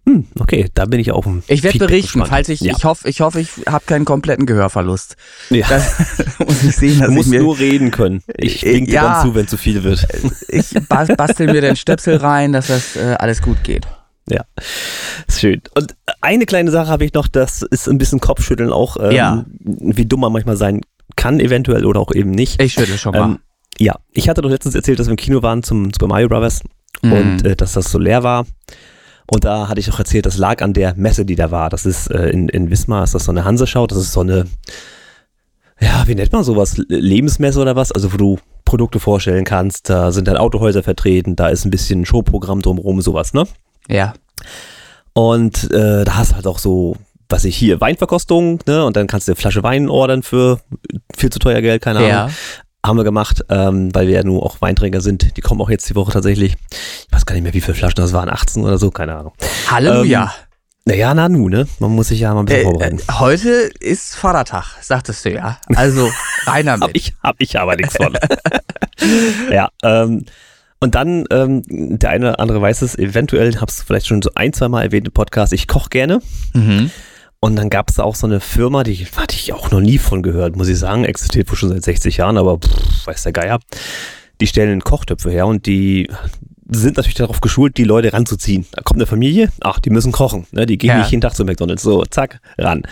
Hm, 0.07 0.25
okay, 0.39 0.69
da 0.73 0.85
bin 0.85 1.01
ich 1.01 1.11
auf 1.11 1.25
dem 1.25 1.43
Ich 1.47 1.63
werde 1.63 1.79
berichten, 1.79 2.19
gespannt. 2.19 2.29
falls 2.29 2.47
ich, 2.49 2.61
ja. 2.61 2.73
ich 2.77 2.85
hoffe, 2.85 3.09
ich 3.09 3.19
hoffe, 3.19 3.41
ich 3.41 3.49
habe 3.67 3.83
keinen 3.85 4.05
kompletten 4.05 4.45
Gehörverlust. 4.45 5.17
ja. 5.49 5.67
Das 5.67 5.97
muss 6.39 6.63
ich 6.63 6.75
sehen, 6.77 6.99
dass 6.99 7.07
Du 7.07 7.11
ich 7.11 7.17
musst 7.17 7.29
mir, 7.29 7.41
nur 7.41 7.59
reden 7.59 7.91
können. 7.91 8.23
Ich 8.37 8.65
Äh, 8.65 8.75
wink 8.75 8.87
dir 8.87 8.93
ja. 8.93 9.13
dann 9.15 9.21
zu, 9.27 9.35
wenn 9.35 9.47
zu 9.49 9.57
viel 9.57 9.83
wird. 9.83 10.07
ich 10.47 10.67
bas- 10.87 11.09
bastel 11.17 11.51
mir 11.51 11.59
den 11.59 11.75
Stöpsel 11.75 12.15
rein, 12.15 12.53
dass 12.53 12.67
das 12.67 12.95
äh, 12.95 13.15
alles 13.19 13.41
gut 13.41 13.63
geht. 13.65 13.85
Ja, 14.29 14.43
ist 15.27 15.39
schön. 15.41 15.61
Und 15.75 15.95
eine 16.21 16.45
kleine 16.45 16.71
Sache 16.71 16.87
habe 16.89 17.03
ich 17.05 17.13
noch, 17.13 17.27
das 17.27 17.61
ist 17.61 17.87
ein 17.89 17.97
bisschen 17.97 18.19
Kopfschütteln 18.21 18.71
auch, 18.71 18.95
ähm, 19.01 19.11
Ja. 19.11 19.45
wie 19.59 20.05
dumm 20.05 20.21
man 20.21 20.31
manchmal 20.31 20.55
sein 20.57 20.81
kann, 21.17 21.39
eventuell 21.41 21.85
oder 21.85 21.99
auch 21.99 22.13
eben 22.13 22.31
nicht. 22.31 22.61
Ich 22.61 22.73
schüttle 22.73 22.97
schon 22.97 23.11
mal. 23.13 23.23
Ähm, 23.23 23.39
ja, 23.77 23.95
ich 24.11 24.27
hatte 24.29 24.41
doch 24.41 24.49
letztens 24.49 24.73
erzählt, 24.75 24.99
dass 24.99 25.07
wir 25.07 25.11
im 25.11 25.17
Kino 25.17 25.41
waren 25.43 25.63
zum 25.63 25.91
Super 25.93 26.07
Mario 26.07 26.29
Brothers 26.29 26.61
Mhm. 27.03 27.11
und 27.11 27.45
äh, 27.45 27.55
dass 27.55 27.73
das 27.73 27.91
so 27.91 27.99
leer 27.99 28.23
war. 28.23 28.45
Und 29.29 29.45
da 29.45 29.67
hatte 29.67 29.79
ich 29.79 29.91
auch 29.91 29.99
erzählt, 29.99 30.25
das 30.25 30.37
lag 30.37 30.61
an 30.61 30.73
der 30.73 30.95
Messe, 30.95 31.25
die 31.25 31.35
da 31.35 31.51
war. 31.51 31.69
Das 31.69 31.85
ist 31.85 32.07
äh, 32.07 32.29
in, 32.29 32.49
in 32.49 32.69
Wismar, 32.69 33.03
ist 33.03 33.13
das 33.13 33.25
so 33.25 33.31
eine 33.31 33.43
Hanseschau, 33.43 33.85
das 33.85 33.97
ist 33.97 34.13
so 34.13 34.21
eine, 34.21 34.45
ja, 35.79 36.03
wie 36.07 36.15
nennt 36.15 36.31
man 36.31 36.43
sowas? 36.43 36.77
Lebensmesse 36.87 37.59
oder 37.59 37.75
was? 37.75 37.91
Also 37.91 38.13
wo 38.13 38.17
du 38.17 38.39
Produkte 38.63 38.99
vorstellen 38.99 39.43
kannst, 39.43 39.89
da 39.89 40.11
sind 40.11 40.27
dann 40.27 40.37
Autohäuser 40.37 40.83
vertreten, 40.83 41.35
da 41.35 41.49
ist 41.49 41.65
ein 41.65 41.71
bisschen 41.71 42.05
Showprogramm 42.05 42.61
drumherum, 42.61 43.01
sowas, 43.01 43.33
ne? 43.33 43.45
ja. 43.87 44.13
Und 45.13 45.71
äh, 45.71 46.03
da 46.03 46.15
hast 46.15 46.31
du 46.31 46.35
halt 46.35 46.45
auch 46.45 46.59
so, 46.59 46.95
was 47.27 47.43
ich 47.43 47.57
hier, 47.57 47.81
Weinverkostung, 47.81 48.59
ne? 48.67 48.85
Und 48.85 48.95
dann 48.95 49.07
kannst 49.07 49.27
du 49.27 49.31
eine 49.31 49.35
Flasche 49.35 49.63
Wein 49.63 49.89
ordern 49.89 50.21
für 50.21 50.59
viel 51.15 51.31
zu 51.31 51.39
teuer 51.39 51.61
Geld, 51.61 51.81
keine 51.81 51.99
Ahnung. 51.99 52.11
Ja. 52.11 52.29
Haben 52.87 52.97
wir 52.97 53.03
gemacht, 53.03 53.43
ähm, 53.49 53.93
weil 53.93 54.07
wir 54.07 54.15
ja 54.15 54.23
nur 54.23 54.43
auch 54.43 54.61
Weinträger 54.61 55.01
sind. 55.01 55.35
Die 55.37 55.41
kommen 55.41 55.59
auch 55.61 55.69
jetzt 55.69 55.89
die 55.89 55.95
Woche 55.95 56.11
tatsächlich. 56.13 56.55
Ich 56.71 57.13
weiß 57.13 57.25
gar 57.25 57.35
nicht 57.35 57.43
mehr, 57.43 57.53
wie 57.53 57.61
viele 57.61 57.75
Flaschen 57.75 57.97
das 57.97 58.13
waren, 58.13 58.29
18 58.29 58.63
oder 58.63 58.77
so, 58.77 58.91
keine 58.91 59.15
Ahnung. 59.15 59.33
Halleluja. 59.69 60.33
Naja, 60.85 61.13
na 61.13 61.27
nu, 61.27 61.49
ne? 61.49 61.67
Man 61.79 61.91
muss 61.91 62.07
sich 62.07 62.21
ja 62.21 62.33
mal 62.33 62.39
ein 62.41 62.45
bisschen 62.45 62.61
Äh, 62.61 62.63
vorbereiten. 62.63 62.99
äh, 62.99 63.13
heute 63.19 63.49
ist 63.81 64.15
Vatertag, 64.15 64.77
sagtest 64.81 65.25
du 65.25 65.33
ja. 65.33 65.57
Also 65.75 66.09
rein 66.45 66.69
Hab 66.71 66.79
damit. 66.79 66.95
ich, 66.95 67.13
hab 67.21 67.35
ich 67.39 67.59
aber 67.59 67.75
nichts 67.75 67.97
von. 67.97 68.17
ja, 69.51 69.69
ähm, 69.83 70.23
und 70.79 70.95
dann, 70.95 71.25
ähm, 71.31 71.63
der 71.67 72.11
eine 72.11 72.29
oder 72.29 72.39
andere 72.39 72.61
weiß 72.61 72.83
es, 72.83 72.97
eventuell, 72.97 73.59
hab's 73.59 73.83
vielleicht 73.85 74.07
schon 74.07 74.21
so 74.21 74.29
ein, 74.35 74.53
zwei 74.53 74.69
Mal 74.69 74.83
erwähnt 74.83 75.07
im 75.07 75.13
Podcast, 75.13 75.51
ich 75.51 75.67
koche 75.67 75.89
gerne. 75.89 76.21
Mhm. 76.53 76.89
Und 77.39 77.55
dann 77.55 77.69
gab 77.69 77.89
es 77.89 77.99
auch 77.99 78.15
so 78.15 78.25
eine 78.25 78.39
Firma, 78.39 78.83
die 78.83 78.95
hatte 79.15 79.35
ich 79.35 79.53
auch 79.53 79.69
noch 79.71 79.79
nie 79.79 79.99
von 79.99 80.23
gehört, 80.23 80.55
muss 80.55 80.67
ich 80.69 80.79
sagen. 80.79 81.03
Existiert 81.05 81.49
wohl 81.49 81.55
schon 81.55 81.69
seit 81.69 81.83
60 81.83 82.17
Jahren, 82.17 82.37
aber 82.37 82.57
pff, 82.57 83.05
weiß 83.07 83.23
der 83.23 83.31
Geier. 83.33 83.59
Die 84.41 84.47
stellen 84.47 84.81
Kochtöpfe 84.83 85.29
her 85.31 85.45
und 85.47 85.65
die 85.67 86.09
sind 86.69 86.97
natürlich 86.97 87.15
darauf 87.15 87.39
geschult, 87.39 87.77
die 87.77 87.83
Leute 87.85 88.11
ranzuziehen. 88.11 88.65
Da 88.71 88.81
kommt 88.81 88.97
eine 88.99 89.05
Familie, 89.05 89.49
ach, 89.61 89.79
die 89.79 89.89
müssen 89.89 90.11
kochen. 90.11 90.47
Ne? 90.51 90.65
Die 90.65 90.77
gehen 90.77 90.89
Ja. 90.89 90.97
nicht 90.99 91.11
jeden 91.11 91.21
Tag 91.21 91.35
zu 91.35 91.45
McDonalds. 91.45 91.81
So, 91.83 92.03
zack, 92.05 92.41
ran. 92.57 92.83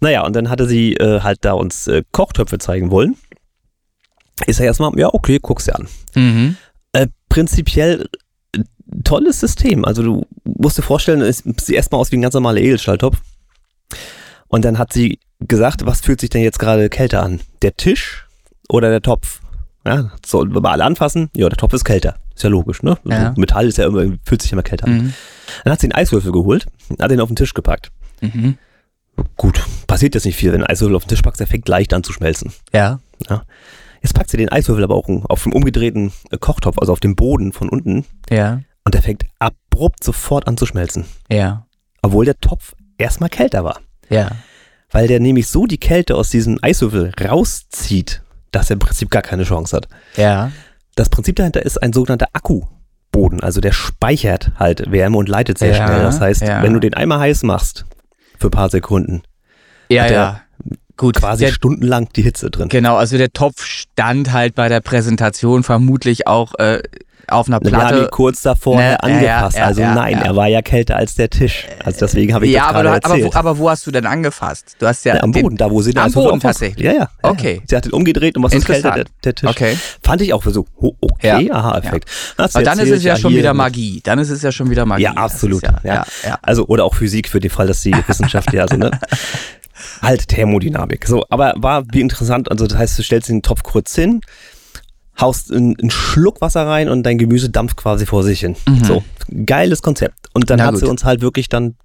Naja, 0.00 0.24
und 0.26 0.34
dann 0.34 0.48
hatte 0.50 0.66
sie 0.66 0.94
äh, 0.94 1.20
halt 1.20 1.38
da 1.44 1.52
uns 1.52 1.86
äh, 1.86 2.02
Kochtöpfe 2.12 2.58
zeigen 2.58 2.90
wollen. 2.90 3.16
Ist 4.46 4.58
ja 4.58 4.64
erstmal, 4.66 4.90
ja, 4.98 5.08
okay, 5.12 5.38
guck's 5.40 5.66
dir 5.66 5.76
an. 5.76 5.88
Mhm. 6.14 6.56
Äh, 6.94 7.06
prinzipiell 7.28 8.08
äh, 8.56 8.60
tolles 9.04 9.38
System. 9.38 9.84
Also 9.84 10.02
du 10.02 10.26
musst 10.44 10.78
dir 10.78 10.82
vorstellen, 10.82 11.20
es 11.20 11.38
sieht 11.38 11.70
erstmal 11.76 12.00
aus 12.00 12.10
wie 12.10 12.16
ein 12.16 12.22
ganz 12.22 12.34
normaler 12.34 12.60
Edelstahltopf. 12.60 13.18
Und 14.48 14.64
dann 14.64 14.78
hat 14.78 14.92
sie 14.92 15.18
gesagt, 15.40 15.86
was 15.86 16.00
fühlt 16.00 16.20
sich 16.20 16.30
denn 16.30 16.42
jetzt 16.42 16.58
gerade 16.58 16.88
kälter 16.88 17.22
an? 17.22 17.40
Der 17.62 17.76
Tisch 17.76 18.26
oder 18.68 18.90
der 18.90 19.02
Topf? 19.02 19.40
Ja, 19.86 20.12
sollen 20.24 20.54
wir 20.54 20.60
mal 20.60 20.72
alle 20.72 20.84
anfassen? 20.84 21.28
Ja, 21.36 21.48
der 21.48 21.56
Topf 21.58 21.72
ist 21.72 21.84
kälter. 21.84 22.16
Ist 22.34 22.44
ja 22.44 22.50
logisch, 22.50 22.82
ne? 22.82 22.96
Ja. 23.04 23.28
Also 23.28 23.40
Metall 23.40 23.66
ist 23.66 23.78
ja 23.78 23.86
immer, 23.86 24.04
fühlt 24.24 24.42
sich 24.42 24.52
immer 24.52 24.62
kälter 24.62 24.86
an. 24.86 24.92
Mhm. 24.94 25.14
Dann 25.64 25.72
hat 25.72 25.80
sie 25.80 25.86
einen 25.86 25.92
Eiswürfel 25.94 26.32
geholt, 26.32 26.66
hat 27.00 27.10
den 27.10 27.20
auf 27.20 27.28
den 27.28 27.36
Tisch 27.36 27.52
gepackt. 27.54 27.90
Mhm. 28.20 28.56
Gut, 29.36 29.62
passiert 29.86 30.14
jetzt 30.14 30.24
nicht 30.24 30.36
viel. 30.36 30.52
Wenn 30.52 30.60
du 30.60 30.66
einen 30.66 30.72
Eiswürfel 30.72 30.96
auf 30.96 31.04
den 31.04 31.08
Tisch 31.10 31.22
packst, 31.22 31.40
der 31.40 31.46
fängt 31.46 31.68
leicht 31.68 31.92
an 31.92 32.04
zu 32.04 32.12
schmelzen. 32.12 32.52
Ja. 32.72 33.00
Jetzt 34.02 34.14
packt 34.14 34.30
sie 34.30 34.36
den 34.36 34.48
Eiswürfel 34.48 34.82
aber 34.84 34.94
auch 34.96 35.08
auf 35.28 35.42
dem 35.44 35.52
umgedrehten 35.52 36.12
äh, 36.30 36.38
Kochtopf, 36.38 36.78
also 36.78 36.92
auf 36.92 37.00
dem 37.00 37.14
Boden 37.14 37.52
von 37.52 37.68
unten, 37.68 38.04
Ja. 38.30 38.60
und 38.84 38.94
der 38.94 39.02
fängt 39.02 39.24
abrupt 39.38 40.02
sofort 40.02 40.48
an 40.48 40.56
zu 40.56 40.66
schmelzen. 40.66 41.04
Ja. 41.30 41.66
Obwohl 42.02 42.24
der 42.24 42.38
Topf 42.38 42.74
erstmal 42.98 43.30
kälter 43.30 43.64
war. 43.64 43.80
Ja. 44.08 44.30
Weil 44.90 45.08
der 45.08 45.20
nämlich 45.20 45.48
so 45.48 45.66
die 45.66 45.78
Kälte 45.78 46.14
aus 46.16 46.28
diesem 46.30 46.58
Eiswürfel 46.62 47.12
rauszieht, 47.20 48.22
dass 48.50 48.68
er 48.70 48.74
im 48.74 48.78
Prinzip 48.80 49.10
gar 49.10 49.22
keine 49.22 49.44
Chance 49.44 49.76
hat. 49.76 49.88
Ja. 50.16 50.52
Das 50.94 51.08
Prinzip 51.08 51.36
dahinter 51.36 51.62
ist 51.62 51.82
ein 51.82 51.92
sogenannter 51.94 52.28
Akkuboden. 52.34 53.40
Also 53.42 53.60
der 53.62 53.72
speichert 53.72 54.50
halt 54.58 54.90
Wärme 54.92 55.16
und 55.16 55.28
leitet 55.28 55.58
sehr 55.58 55.74
Ja, 55.74 55.86
schnell. 55.86 56.02
Das 56.02 56.20
heißt, 56.20 56.42
ja. 56.42 56.62
wenn 56.62 56.74
du 56.74 56.80
den 56.80 56.92
einmal 56.94 57.20
heiß 57.20 57.42
machst, 57.44 57.86
für 58.38 58.48
ein 58.48 58.50
paar 58.50 58.68
Sekunden, 58.68 59.22
Ja, 59.88 60.02
Hat 60.02 60.10
er 60.10 60.16
ja. 60.16 60.40
Gut. 60.98 61.16
quasi 61.16 61.46
der, 61.46 61.52
stundenlang 61.52 62.08
die 62.14 62.22
Hitze 62.22 62.50
drin. 62.50 62.68
genau, 62.68 62.96
also 62.96 63.16
der 63.16 63.32
Topf 63.32 63.64
stand 63.64 64.32
halt 64.32 64.54
bei 64.54 64.68
der 64.68 64.80
Präsentation 64.80 65.62
vermutlich 65.62 66.26
auch 66.26 66.54
äh, 66.58 66.82
auf 67.32 67.48
einer 67.48 67.60
Wir 67.62 67.72
haben 67.72 67.80
ihn 67.82 67.88
Platte. 67.98 68.08
kurz 68.10 68.42
davor 68.42 68.76
Ne, 68.76 68.90
ja, 68.92 68.96
angefasst. 68.96 69.56
ja, 69.56 69.64
also 69.64 69.80
ja, 69.82 69.94
nein, 69.94 70.18
ja. 70.18 70.24
er 70.26 70.36
war 70.36 70.46
ja 70.48 70.62
kälter 70.62 70.96
als 70.96 71.14
der 71.14 71.30
Tisch. 71.30 71.66
Also 71.84 72.00
deswegen 72.00 72.34
habe 72.34 72.46
ich 72.46 72.52
Ja, 72.52 72.60
das 72.66 72.70
aber, 72.70 72.82
gerade 72.82 73.00
du, 73.00 73.06
aber, 73.06 73.14
erzählt. 73.16 73.34
wo, 73.34 73.38
aber 73.38 73.58
wo 73.58 73.70
hast 73.70 73.86
du 73.86 73.90
denn 73.90 74.06
angefasst? 74.06 74.76
Du 74.78 74.86
hast 74.86 75.04
ja, 75.04 75.16
Ja, 75.16 75.22
am 75.22 75.32
den- 75.32 75.42
Boden, 75.42 75.56
da 75.56 75.70
wo 75.70 75.82
sie 75.82 75.92
den 75.92 76.02
Am 76.02 76.12
Boden 76.12 76.40
tatsächlich? 76.40 76.84
Ja, 76.84 76.92
ja. 76.92 76.98
ja. 77.00 77.08
Okay. 77.22 77.60
Sie 77.66 77.74
hat 77.76 77.86
ihn 77.86 77.92
umgedreht 77.92 78.36
und 78.36 78.42
was 78.42 78.52
ist 78.54 78.66
kälter, 78.66 78.92
der, 78.92 79.04
der 79.24 79.34
Tisch. 79.34 79.48
Okay. 79.50 79.76
Fand 80.02 80.20
ich 80.22 80.32
auch 80.32 80.42
für 80.42 80.50
so, 80.50 80.66
okay, 81.00 81.46
Ja. 81.46 81.54
aha, 81.54 81.78
Effekt. 81.78 82.08
Sie 82.08 82.34
Aber 82.42 82.62
dann 82.62 82.74
ist 82.74 82.78
erzählt, 82.80 82.98
es 82.98 83.04
ja 83.04 83.16
schon 83.16 83.32
wieder 83.34 83.54
Magie. 83.54 84.00
Dann 84.04 84.18
ist 84.18 84.30
es 84.30 84.42
ja 84.42 84.52
schon 84.52 84.70
wieder 84.70 84.86
Magie. 84.86 85.02
Ja, 85.04 85.12
absolut. 85.12 85.62
Ja, 85.62 85.80
ja. 85.82 85.94
ja, 85.94 86.06
ja. 86.24 86.38
Also, 86.42 86.66
oder 86.66 86.84
auch 86.84 86.94
Physik 86.94 87.28
für 87.28 87.40
den 87.40 87.50
Fall, 87.50 87.66
dass 87.66 87.80
die 87.82 87.92
Wissenschaft 88.06 88.52
ja 88.52 88.66
so, 88.68 88.76
ne? 88.76 88.90
Halt 90.00 90.28
Thermodynamik. 90.28 91.06
So, 91.06 91.24
aber 91.30 91.54
war 91.56 91.84
wie 91.92 92.00
interessant, 92.00 92.50
also 92.50 92.66
das 92.66 92.78
heißt, 92.78 92.98
du 92.98 93.02
stellst 93.02 93.28
den 93.28 93.42
Topf 93.42 93.62
kurz 93.62 93.94
hin, 93.94 94.20
haust 95.20 95.52
einen, 95.52 95.90
Schluck 95.90 96.40
Wasser 96.40 96.66
rein 96.66 96.88
und 96.88 97.02
dein 97.04 97.18
Gemüse 97.18 97.50
dampft 97.50 97.76
quasi 97.76 98.06
vor 98.06 98.22
sich 98.24 98.40
hin. 98.40 98.56
So, 98.84 99.02
geiles 99.46 99.82
Konzept. 99.82 100.28
Und 100.32 100.50
dann 100.50 100.56
Mhm. 100.58 100.62
Na 100.64 100.66
hat 100.68 100.74
sie 100.76 100.80
gut. 100.82 100.90
uns 100.90 101.04
halt 101.04 101.20
wirklich 101.20 101.48
dann 101.48 101.76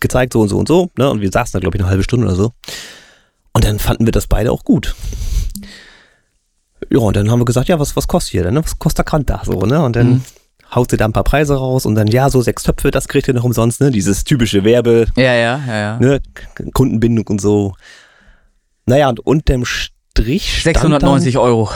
gezeigt, 0.00 0.32
so 0.34 0.40
und 0.40 0.48
so 0.48 0.58
und 0.58 0.68
so, 0.68 0.90
ne? 0.98 1.08
Und 1.10 1.20
wir 1.20 1.30
saßen 1.32 1.52
da, 1.52 1.60
glaube 1.60 1.76
ich, 1.76 1.82
eine 1.82 1.88
halbe 1.90 2.02
Stunde 2.02 2.26
oder 2.26 2.36
so. 2.36 2.52
Und 3.52 3.64
dann 3.64 3.78
fanden 3.78 4.04
wir 4.06 4.12
das 4.12 4.26
beide 4.26 4.52
auch 4.52 4.64
gut. 4.64 4.94
Ja, 6.90 6.98
und 6.98 7.16
dann 7.16 7.30
haben 7.30 7.40
wir 7.40 7.44
gesagt, 7.46 7.68
ja, 7.68 7.78
was, 7.80 7.96
was 7.96 8.06
kostet 8.06 8.32
hier 8.32 8.42
denn? 8.42 8.54
Ne? 8.54 8.64
Was 8.64 8.78
kostet 8.78 8.98
der 8.98 9.04
Kant 9.06 9.30
da? 9.30 9.40
So, 9.44 9.60
ne? 9.62 9.82
Und 9.82 9.96
dann 9.96 10.08
Mhm. 10.14 10.22
haut 10.74 10.90
sie 10.90 10.96
da 10.96 11.06
ein 11.06 11.12
paar 11.12 11.24
Preise 11.24 11.54
raus 11.56 11.86
und 11.86 11.94
dann, 11.94 12.08
ja, 12.08 12.28
so 12.28 12.42
sechs 12.42 12.62
Töpfe, 12.64 12.90
das 12.90 13.08
kriegt 13.08 13.28
ihr 13.28 13.34
noch 13.34 13.44
umsonst, 13.44 13.80
ne? 13.80 13.90
Dieses 13.90 14.24
typische 14.24 14.64
Werbe, 14.64 15.06
Ja, 15.16 15.32
ja, 15.34 15.60
ja, 15.66 15.76
ja. 15.78 15.98
ne? 15.98 16.20
Kundenbindung 16.74 17.26
und 17.28 17.40
so. 17.40 17.74
Naja, 18.86 19.08
und 19.08 19.20
unterm 19.20 19.64
Strich 19.64 20.60
stand 20.60 20.76
690 20.76 21.38
Euro. 21.38 21.70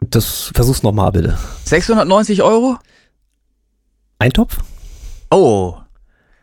Das 0.00 0.50
versuch's 0.54 0.82
nochmal 0.82 1.12
bitte. 1.12 1.38
690 1.64 2.42
Euro? 2.42 2.78
Ein 4.18 4.32
Topf? 4.32 4.58
Oh. 5.30 5.76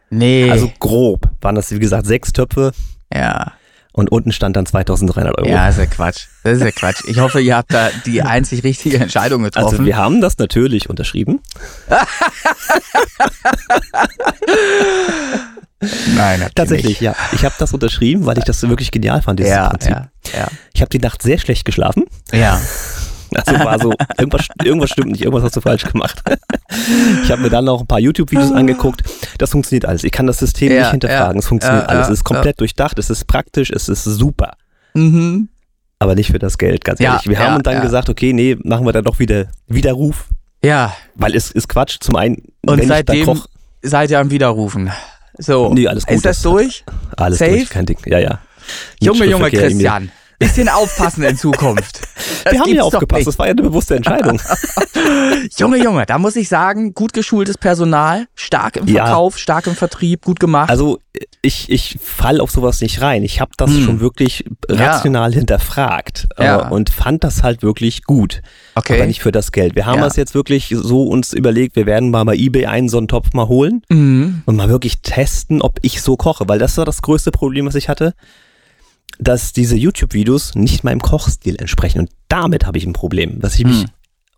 Nee. 0.09 0.49
Also 0.49 0.71
grob 0.79 1.29
waren 1.41 1.55
das, 1.55 1.71
wie 1.71 1.79
gesagt, 1.79 2.05
sechs 2.07 2.31
Töpfe 2.31 2.71
ja. 3.13 3.51
und 3.91 4.09
unten 4.09 4.31
stand 4.31 4.55
dann 4.55 4.65
2300 4.65 5.37
Euro. 5.37 5.49
Ja, 5.49 5.67
ist 5.67 5.77
ja 5.77 5.85
Quatsch. 5.85 6.27
Das 6.43 6.57
ist 6.59 6.63
ja 6.63 6.71
Quatsch. 6.71 7.03
Ich 7.07 7.19
hoffe, 7.19 7.41
ihr 7.41 7.57
habt 7.57 7.73
da 7.73 7.89
die 8.05 8.21
einzig 8.23 8.63
richtige 8.63 8.99
Entscheidung 8.99 9.43
getroffen. 9.43 9.67
Also 9.67 9.85
wir 9.85 9.97
haben 9.97 10.21
das 10.21 10.37
natürlich 10.37 10.89
unterschrieben. 10.89 11.41
Nein, 16.15 16.41
ihr 16.41 16.49
Tatsächlich, 16.55 17.01
ja. 17.01 17.15
Ich 17.33 17.45
habe 17.45 17.53
das 17.59 17.73
unterschrieben, 17.73 18.25
weil 18.25 18.37
ich 18.37 18.45
das 18.45 18.61
wirklich 18.63 18.91
genial 18.91 19.21
fand, 19.21 19.39
dieses 19.39 19.51
Ja, 19.51 19.69
Prinzip. 19.69 19.91
ja, 19.91 20.09
ja. 20.33 20.47
Ich 20.73 20.81
habe 20.81 20.89
die 20.89 20.99
Nacht 20.99 21.21
sehr 21.21 21.37
schlecht 21.37 21.65
geschlafen. 21.65 22.05
Ja. 22.31 22.59
Also 23.45 23.63
war 23.65 23.79
so, 23.79 23.93
irgendwas, 24.17 24.47
irgendwas 24.63 24.89
stimmt 24.89 25.11
nicht, 25.11 25.21
irgendwas 25.21 25.43
hast 25.43 25.55
du 25.55 25.61
falsch 25.61 25.83
gemacht. 25.83 26.21
Ich 27.23 27.31
habe 27.31 27.41
mir 27.41 27.49
dann 27.49 27.65
noch 27.65 27.81
ein 27.81 27.87
paar 27.87 27.99
YouTube-Videos 27.99 28.51
angeguckt. 28.51 29.01
Das 29.39 29.51
funktioniert 29.51 29.85
alles. 29.85 30.03
Ich 30.03 30.11
kann 30.11 30.27
das 30.27 30.37
System 30.39 30.71
Ja, 30.71 30.81
nicht 30.81 30.91
hinterfragen. 30.91 31.35
ja, 31.35 31.39
es 31.39 31.47
funktioniert 31.47 31.83
ja, 31.83 31.89
alles. 31.89 32.07
es 32.07 32.13
ist 32.15 32.23
komplett 32.23 32.59
durchdacht, 32.59 32.99
es 32.99 33.09
ist 33.09 33.25
praktisch, 33.25 33.71
es 33.71 33.89
ist 33.89 34.03
super. 34.03 34.53
Mhm. 34.93 35.49
Aber 35.99 36.13
nicht 36.15 36.31
für 36.31 36.39
das 36.39 36.57
Geld, 36.57 36.85
ganz 36.85 36.99
ehrlich. 36.99 37.27
Wir 37.27 37.39
haben 37.39 37.63
dann 37.63 37.81
gesagt, 37.81 38.09
okay, 38.09 38.31
nee, 38.33 38.57
machen 38.63 38.85
wir 38.85 38.93
dann 38.93 39.03
doch 39.03 39.19
wieder 39.19 39.47
Widerruf. 39.67 40.25
Ja. 40.63 40.93
Weil 41.15 41.35
es 41.35 41.51
ist 41.51 41.67
Quatsch. 41.67 41.97
Zum 41.99 42.15
einen, 42.15 42.35
Und 42.65 42.77
wenn 42.77 42.79
ich 42.83 42.87
da 42.87 42.95
seitdem 42.95 43.25
koch, 43.25 43.47
seid 43.81 44.11
ihr 44.11 44.19
am 44.19 44.29
Widerrufen. 44.29 44.91
So. 45.37 45.73
Nee, 45.73 45.87
alles 45.87 46.05
gut, 46.05 46.15
Ist 46.15 46.25
das 46.25 46.41
durch? 46.41 46.83
alles 47.15 47.39
safe? 47.39 47.51
durch, 47.51 47.69
kein 47.69 47.85
Ding. 47.85 47.97
Ja, 48.05 48.19
ja. 48.19 48.39
Junge, 49.01 49.25
Junge. 49.25 49.49
Christian. 49.49 50.11
Bisschen 50.39 50.69
aufpassen 50.69 51.23
in 51.23 51.37
Zukunft. 51.37 52.01
Das 52.43 52.53
Wir 52.53 52.59
haben 52.61 52.73
ja 52.75 52.83
aufgepasst, 52.83 53.19
nicht. 53.19 53.27
das 53.27 53.39
war 53.39 53.47
ja 53.47 53.51
eine 53.51 53.61
bewusste 53.63 53.95
Entscheidung. 53.95 54.39
Junge, 55.57 55.77
Junge, 55.83 56.05
da 56.05 56.17
muss 56.17 56.35
ich 56.35 56.47
sagen, 56.49 56.93
gut 56.93 57.11
geschultes 57.13 57.57
Personal, 57.57 58.27
stark 58.35 58.77
im 58.77 58.87
Ja. 58.87 59.05
Verkauf, 59.05 59.37
stark 59.37 59.67
im 59.67 59.75
Vertrieb, 59.75 60.23
gut 60.23 60.39
gemacht. 60.39 60.69
Also 60.69 60.99
ich, 61.41 61.69
ich 61.69 61.97
fall 62.01 62.39
auf 62.39 62.51
sowas 62.51 62.79
nicht 62.81 63.01
rein. 63.01 63.23
Ich 63.23 63.41
habe 63.41 63.51
das 63.57 63.71
Hm. 63.71 63.83
schon 63.83 63.99
wirklich 63.99 64.45
Ja. 64.69 64.75
rational 64.75 65.33
hinterfragt 65.33 66.27
äh, 66.37 66.45
Ja. 66.45 66.67
und 66.69 66.89
fand 66.89 67.23
das 67.23 67.43
halt 67.43 67.63
wirklich 67.63 68.03
gut. 68.03 68.41
Okay. 68.75 68.95
Aber 68.95 69.07
nicht 69.07 69.21
für 69.21 69.31
das 69.31 69.51
Geld. 69.51 69.75
Wir 69.75 69.85
haben 69.85 69.99
Ja. 69.99 70.05
das 70.05 70.15
jetzt 70.15 70.33
wirklich 70.35 70.73
so 70.77 71.03
uns 71.03 71.33
überlegt, 71.33 71.75
wir 71.75 71.85
werden 71.85 72.11
mal 72.11 72.23
bei 72.23 72.35
eBay 72.35 72.65
einen 72.67 72.87
so 72.89 72.97
einen 72.97 73.07
Topf 73.07 73.33
mal 73.33 73.47
holen 73.47 73.81
Mhm. 73.89 74.43
und 74.45 74.55
mal 74.55 74.69
wirklich 74.69 75.01
testen, 75.01 75.61
ob 75.61 75.79
ich 75.81 76.01
so 76.01 76.15
koche. 76.17 76.47
Weil 76.47 76.59
das 76.59 76.77
war 76.77 76.85
das 76.85 77.01
größte 77.01 77.31
Problem, 77.31 77.65
was 77.65 77.75
ich 77.75 77.89
hatte, 77.89 78.13
dass 79.19 79.53
diese 79.53 79.75
YouTube-Videos 79.75 80.55
nicht 80.55 80.83
meinem 80.83 81.01
Kochstil 81.01 81.55
entsprechen. 81.55 81.99
Und 81.99 82.09
damit 82.27 82.65
habe 82.65 82.77
ich 82.77 82.85
ein 82.85 82.93
Problem, 82.93 83.39
dass 83.39 83.55
ich 83.57 83.65
mich 83.65 83.81
Hm. 83.83 83.89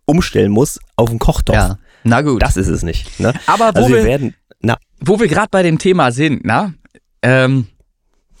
umstellen 0.06 0.50
muss 0.50 0.78
auf 0.96 1.10
einen 1.10 1.18
Kochtopf. 1.18 1.56
Ja. 1.56 1.78
Na 2.04 2.22
gut. 2.22 2.42
Das 2.42 2.56
ist 2.56 2.68
es 2.68 2.82
nicht. 2.82 3.20
Ne? 3.20 3.32
Aber 3.46 3.66
wo 3.74 3.78
Also 3.78 3.88
wir 3.90 3.96
wir, 3.98 4.04
werden, 4.04 4.34
na, 4.60 4.78
wo 5.00 5.20
wir 5.20 5.28
gerade 5.28 5.48
bei 5.50 5.62
dem 5.62 5.78
Thema 5.78 6.12
sind, 6.12 6.40
na? 6.44 6.72
Ähm, 7.22 7.66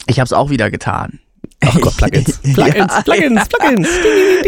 ich 0.06 0.18
habe 0.18 0.24
es 0.24 0.32
auch 0.32 0.48
wieder 0.50 0.70
getan. 0.70 1.20
Ach 1.64 1.80
Gott, 1.80 1.96
Plugins, 1.96 2.38
Plugins, 2.38 2.76
Ja, 2.94 3.02
Plugins. 3.02 3.48
Plugins. 3.48 3.88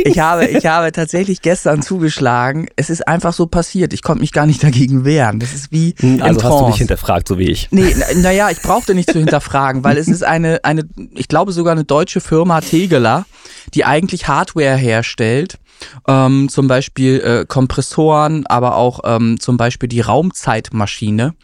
Ich 0.04 0.18
habe, 0.18 0.46
ich 0.46 0.66
habe 0.66 0.92
tatsächlich 0.92 1.42
gestern 1.42 1.82
zugeschlagen. 1.82 2.68
Es 2.76 2.90
ist 2.90 3.06
einfach 3.06 3.32
so 3.32 3.46
passiert. 3.46 3.92
Ich 3.92 4.02
konnte 4.02 4.20
mich 4.22 4.32
gar 4.32 4.46
nicht 4.46 4.62
dagegen 4.62 5.04
wehren. 5.04 5.38
Das 5.38 5.52
ist 5.52 5.70
wie 5.72 5.94
Hm, 5.98 6.22
Also 6.22 6.36
hast 6.42 6.44
du 6.44 6.48
Trance. 6.48 6.66
mich 6.66 6.76
hinterfragt, 6.78 7.28
so 7.28 7.38
wie 7.38 7.50
ich. 7.50 7.68
Nee, 7.70 7.94
naja, 8.16 8.50
ich 8.50 8.60
brauchte 8.62 8.94
nicht 8.94 9.10
zu 9.12 9.18
hinterfragen, 9.18 9.84
weil 9.84 9.98
es 9.98 10.08
ist 10.08 10.22
eine, 10.24 10.60
eine, 10.64 10.84
ich 11.14 11.28
glaube 11.28 11.52
sogar 11.52 11.72
eine 11.72 11.84
deutsche 11.84 12.20
Firma, 12.20 12.60
Tegeler, 12.60 13.26
die 13.74 13.84
eigentlich 13.84 14.28
Hardware 14.28 14.76
herstellt. 14.76 15.58
Ähm, 16.06 16.48
zum 16.48 16.68
Beispiel 16.68 17.20
äh, 17.20 17.44
Kompressoren, 17.44 18.46
aber 18.46 18.76
auch 18.76 19.00
ähm, 19.04 19.40
zum 19.40 19.56
Beispiel 19.56 19.88
die 19.88 20.00
Raumzeitmaschine. 20.00 21.34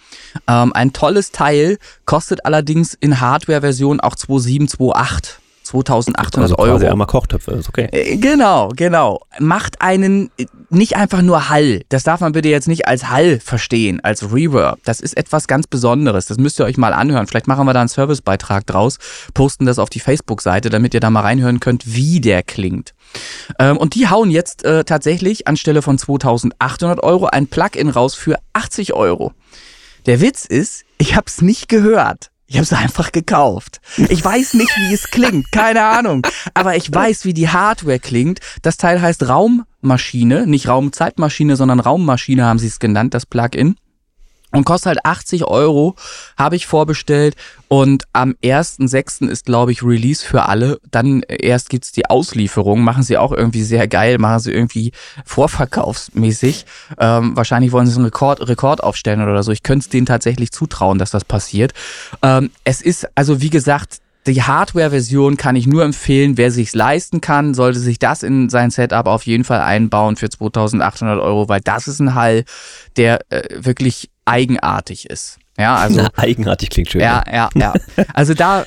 Ähm, 0.46 0.72
ein 0.72 0.92
tolles 0.92 1.32
Teil, 1.32 1.78
kostet 2.04 2.44
allerdings 2.44 2.94
in 2.94 3.20
Hardware-Version 3.20 3.98
auch 3.98 4.14
2728. 4.14 5.37
2800 5.68 6.42
Also 6.42 6.56
Euro. 6.58 6.72
quasi 6.76 6.86
einmal 6.86 7.06
Kochtöpfe, 7.06 7.52
ist 7.52 7.68
okay. 7.68 7.88
Äh, 7.92 8.16
Genau, 8.16 8.70
genau. 8.74 9.20
Macht 9.38 9.80
einen 9.80 10.30
äh, 10.38 10.46
nicht 10.70 10.96
einfach 10.96 11.22
nur 11.22 11.48
Hall. 11.48 11.82
Das 11.88 12.02
darf 12.02 12.20
man 12.20 12.32
bitte 12.32 12.48
jetzt 12.48 12.68
nicht 12.68 12.86
als 12.86 13.08
Hall 13.10 13.40
verstehen, 13.40 14.00
als 14.02 14.32
Reverb. 14.34 14.78
Das 14.84 15.00
ist 15.00 15.16
etwas 15.16 15.46
ganz 15.46 15.66
Besonderes. 15.66 16.26
Das 16.26 16.38
müsst 16.38 16.58
ihr 16.60 16.64
euch 16.64 16.76
mal 16.76 16.92
anhören. 16.92 17.26
Vielleicht 17.26 17.46
machen 17.48 17.66
wir 17.66 17.72
da 17.72 17.80
einen 17.80 17.88
Servicebeitrag 17.88 18.66
draus, 18.66 18.98
posten 19.34 19.66
das 19.66 19.78
auf 19.78 19.90
die 19.90 20.00
Facebook-Seite, 20.00 20.70
damit 20.70 20.94
ihr 20.94 21.00
da 21.00 21.10
mal 21.10 21.20
reinhören 21.20 21.60
könnt, 21.60 21.94
wie 21.94 22.20
der 22.20 22.42
klingt. 22.42 22.94
Ähm, 23.58 23.76
und 23.76 23.94
die 23.94 24.08
hauen 24.08 24.30
jetzt 24.30 24.64
äh, 24.64 24.84
tatsächlich 24.84 25.46
anstelle 25.48 25.82
von 25.82 25.98
2800 25.98 27.02
Euro 27.02 27.26
ein 27.26 27.46
Plugin 27.46 27.88
raus 27.88 28.14
für 28.14 28.36
80 28.52 28.94
Euro. 28.94 29.32
Der 30.06 30.20
Witz 30.20 30.44
ist, 30.44 30.84
ich 30.98 31.16
habe 31.16 31.26
es 31.26 31.42
nicht 31.42 31.68
gehört. 31.68 32.30
Ich 32.50 32.56
habe 32.56 32.64
es 32.64 32.72
einfach 32.72 33.12
gekauft. 33.12 33.82
Ich 34.08 34.24
weiß 34.24 34.54
nicht, 34.54 34.74
wie 34.78 34.94
es 34.94 35.10
klingt, 35.10 35.52
keine 35.52 35.84
Ahnung. 35.84 36.26
Aber 36.54 36.76
ich 36.76 36.92
weiß, 36.92 37.26
wie 37.26 37.34
die 37.34 37.50
Hardware 37.50 37.98
klingt. 37.98 38.40
Das 38.62 38.78
Teil 38.78 39.02
heißt 39.02 39.28
Raummaschine, 39.28 40.46
nicht 40.46 40.66
Raumzeitmaschine, 40.66 41.56
sondern 41.56 41.78
Raummaschine 41.78 42.46
haben 42.46 42.58
sie 42.58 42.68
es 42.68 42.78
genannt, 42.78 43.12
das 43.12 43.26
Plugin. 43.26 43.76
Und 44.52 44.64
kostet 44.64 44.86
halt 44.86 45.04
80 45.04 45.44
Euro, 45.44 45.94
habe 46.38 46.56
ich 46.56 46.66
vorbestellt. 46.66 47.36
Und 47.68 48.04
am 48.14 48.34
1.6. 48.42 49.28
ist, 49.28 49.44
glaube 49.44 49.72
ich, 49.72 49.82
Release 49.82 50.24
für 50.24 50.46
alle. 50.46 50.80
Dann 50.90 51.20
erst 51.28 51.68
gibt's 51.68 51.92
die 51.92 52.06
Auslieferung. 52.06 52.80
Machen 52.80 53.02
sie 53.02 53.18
auch 53.18 53.32
irgendwie 53.32 53.62
sehr 53.62 53.86
geil, 53.88 54.16
machen 54.16 54.40
sie 54.40 54.52
irgendwie 54.52 54.92
vorverkaufsmäßig. 55.26 56.64
Ähm, 56.98 57.36
wahrscheinlich 57.36 57.72
wollen 57.72 57.86
sie 57.86 57.96
einen 57.96 58.06
Rekord, 58.06 58.48
Rekord 58.48 58.82
aufstellen 58.82 59.20
oder 59.20 59.42
so. 59.42 59.52
Ich 59.52 59.62
könnte 59.62 59.84
es 59.84 59.90
denen 59.90 60.06
tatsächlich 60.06 60.50
zutrauen, 60.50 60.98
dass 60.98 61.10
das 61.10 61.26
passiert. 61.26 61.74
Ähm, 62.22 62.50
es 62.64 62.80
ist, 62.80 63.06
also 63.14 63.42
wie 63.42 63.50
gesagt, 63.50 64.00
die 64.26 64.42
Hardware-Version 64.42 65.36
kann 65.36 65.56
ich 65.56 65.66
nur 65.66 65.84
empfehlen, 65.84 66.36
wer 66.36 66.50
sich's 66.50 66.74
leisten 66.74 67.20
kann, 67.20 67.54
sollte 67.54 67.78
sich 67.78 67.98
das 67.98 68.22
in 68.22 68.50
sein 68.50 68.70
Setup 68.70 69.06
auf 69.06 69.24
jeden 69.24 69.44
Fall 69.44 69.60
einbauen 69.60 70.16
für 70.16 70.28
2800 70.28 71.18
Euro, 71.18 71.48
weil 71.48 71.60
das 71.60 71.88
ist 71.88 72.00
ein 72.00 72.14
Hall, 72.14 72.44
der 72.96 73.20
äh, 73.30 73.42
wirklich 73.64 74.10
eigenartig 74.28 75.08
ist. 75.10 75.38
Ja, 75.58 75.74
also 75.76 76.02
Na, 76.02 76.10
eigenartig 76.16 76.70
klingt 76.70 76.90
schön. 76.90 77.00
ja, 77.00 77.22
ja, 77.32 77.48
ja. 77.54 77.72
Also 78.14 78.34
da 78.34 78.64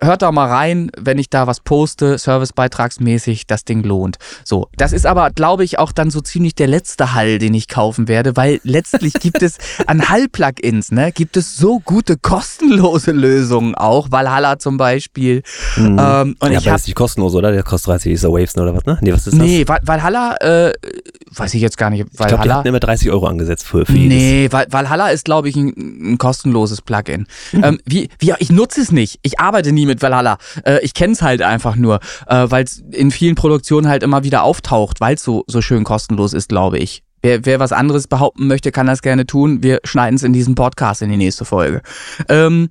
hört 0.00 0.22
da 0.22 0.32
mal 0.32 0.48
rein, 0.48 0.90
wenn 0.98 1.18
ich 1.18 1.30
da 1.30 1.46
was 1.46 1.60
poste, 1.60 2.18
servicebeitragsmäßig, 2.18 3.46
das 3.46 3.64
Ding 3.64 3.82
lohnt. 3.82 4.16
So, 4.44 4.68
das 4.76 4.92
ist 4.92 5.06
aber, 5.06 5.30
glaube 5.30 5.64
ich, 5.64 5.78
auch 5.78 5.92
dann 5.92 6.10
so 6.10 6.20
ziemlich 6.20 6.54
der 6.54 6.66
letzte 6.66 7.14
Hall, 7.14 7.38
den 7.38 7.54
ich 7.54 7.68
kaufen 7.68 8.08
werde, 8.08 8.36
weil 8.36 8.60
letztlich 8.64 9.14
gibt 9.14 9.42
es 9.42 9.58
an 9.86 10.08
Hall-Plugins, 10.08 10.92
ne, 10.92 11.12
gibt 11.12 11.36
es 11.36 11.56
so 11.56 11.80
gute 11.80 12.16
kostenlose 12.16 13.12
Lösungen 13.12 13.74
auch, 13.74 14.10
Valhalla 14.10 14.58
zum 14.58 14.76
Beispiel. 14.76 15.42
Mhm. 15.76 15.98
Ähm, 15.98 16.36
und 16.38 16.52
ja, 16.52 16.58
ich 16.58 16.66
aber 16.66 16.72
das 16.72 16.82
ist 16.82 16.86
nicht 16.88 16.96
kostenlos, 16.96 17.34
oder? 17.34 17.52
Der 17.52 17.62
kostet 17.62 17.92
30 17.92 18.12
dieser 18.12 18.30
Waves 18.30 18.56
oder 18.56 18.74
was, 18.74 18.84
ne? 18.84 18.98
Nee, 19.00 19.12
was 19.12 19.26
ist 19.26 19.38
das? 19.38 19.46
Nee, 19.46 19.66
Val 19.66 19.80
Valhalla, 19.82 20.36
äh, 20.40 20.72
weiß 21.32 21.54
ich 21.54 21.62
jetzt 21.62 21.78
gar 21.78 21.90
nicht. 21.90 22.00
ich 22.00 22.16
glaube, 22.16 22.32
die 22.32 22.38
Valhalla. 22.38 22.56
hatten 22.56 22.68
immer 22.68 22.80
30 22.80 23.10
Euro 23.10 23.26
angesetzt 23.26 23.66
für, 23.66 23.86
für. 23.86 23.92
Nee, 23.92 24.48
Val 24.50 24.66
Valhalla 24.70 25.08
ist, 25.10 25.24
glaube 25.24 25.48
ich, 25.48 25.56
ein, 25.56 26.12
ein 26.12 26.18
kostenloses 26.18 26.82
Plugin. 26.82 27.26
Ähm, 27.52 27.80
wie, 27.84 28.08
wie, 28.18 28.34
ich 28.38 28.50
nutze 28.50 28.80
es 28.80 28.92
nicht. 28.92 29.18
Ich 29.22 29.40
arbeite 29.40 29.72
nie 29.72 29.83
mit 29.86 30.02
Valhalla. 30.02 30.38
Äh, 30.64 30.80
ich 30.82 30.94
kenne 30.94 31.12
es 31.12 31.22
halt 31.22 31.42
einfach 31.42 31.76
nur, 31.76 32.00
äh, 32.26 32.46
weil 32.48 32.64
es 32.64 32.82
in 32.90 33.10
vielen 33.10 33.34
Produktionen 33.34 33.88
halt 33.88 34.02
immer 34.02 34.24
wieder 34.24 34.42
auftaucht, 34.42 35.00
weil 35.00 35.14
es 35.14 35.22
so, 35.22 35.44
so 35.46 35.60
schön 35.60 35.84
kostenlos 35.84 36.32
ist, 36.32 36.48
glaube 36.48 36.78
ich. 36.78 37.02
Wer, 37.22 37.46
wer 37.46 37.58
was 37.58 37.72
anderes 37.72 38.06
behaupten 38.06 38.46
möchte, 38.46 38.70
kann 38.70 38.86
das 38.86 39.00
gerne 39.00 39.24
tun. 39.24 39.62
Wir 39.62 39.80
schneiden 39.84 40.16
es 40.16 40.22
in 40.22 40.34
diesem 40.34 40.54
Podcast 40.54 41.00
in 41.00 41.08
die 41.08 41.16
nächste 41.16 41.46
Folge. 41.46 41.80
Ähm, 42.28 42.68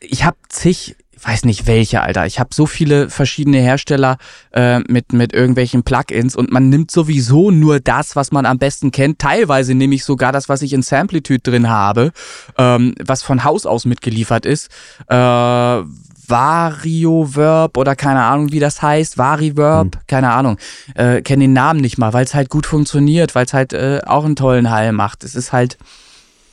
ich 0.00 0.24
habe 0.24 0.36
zig, 0.48 0.96
weiß 1.22 1.44
nicht 1.44 1.66
welche, 1.66 2.02
Alter. 2.02 2.26
Ich 2.26 2.40
habe 2.40 2.50
so 2.52 2.66
viele 2.66 3.08
verschiedene 3.08 3.58
Hersteller 3.58 4.18
äh, 4.52 4.80
mit, 4.80 5.12
mit 5.12 5.32
irgendwelchen 5.32 5.84
Plugins 5.84 6.34
und 6.36 6.50
man 6.50 6.68
nimmt 6.68 6.90
sowieso 6.90 7.52
nur 7.52 7.78
das, 7.78 8.16
was 8.16 8.32
man 8.32 8.46
am 8.46 8.58
besten 8.58 8.90
kennt. 8.90 9.20
Teilweise 9.20 9.74
nehme 9.74 9.94
ich 9.94 10.04
sogar 10.04 10.32
das, 10.32 10.48
was 10.48 10.62
ich 10.62 10.72
in 10.72 10.82
Samplitude 10.82 11.40
drin 11.40 11.68
habe, 11.68 12.12
ähm, 12.58 12.94
was 13.04 13.22
von 13.22 13.44
Haus 13.44 13.64
aus 13.64 13.84
mitgeliefert 13.84 14.44
ist. 14.44 14.70
Äh, 15.08 15.82
VarioVerb 16.26 17.76
oder 17.76 17.96
keine 17.96 18.22
Ahnung, 18.22 18.52
wie 18.52 18.60
das 18.60 18.82
heißt. 18.82 19.18
VariVerb, 19.18 20.06
keine 20.06 20.32
Ahnung. 20.32 20.58
Äh, 20.94 21.22
Kenne 21.22 21.44
den 21.44 21.52
Namen 21.52 21.80
nicht 21.80 21.98
mal, 21.98 22.12
weil 22.12 22.24
es 22.24 22.34
halt 22.34 22.50
gut 22.50 22.66
funktioniert, 22.66 23.34
weil 23.34 23.46
es 23.46 23.52
halt 23.52 23.72
äh, 23.72 24.00
auch 24.04 24.24
einen 24.24 24.36
tollen 24.36 24.70
Hall 24.70 24.92
macht. 24.92 25.24
Es 25.24 25.34
ist 25.34 25.52
halt, 25.52 25.78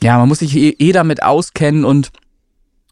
ja, 0.04 0.18
man 0.18 0.28
muss 0.28 0.40
sich 0.40 0.56
eh, 0.56 0.76
eh 0.78 0.92
damit 0.92 1.24
auskennen 1.24 1.86
und 1.86 2.12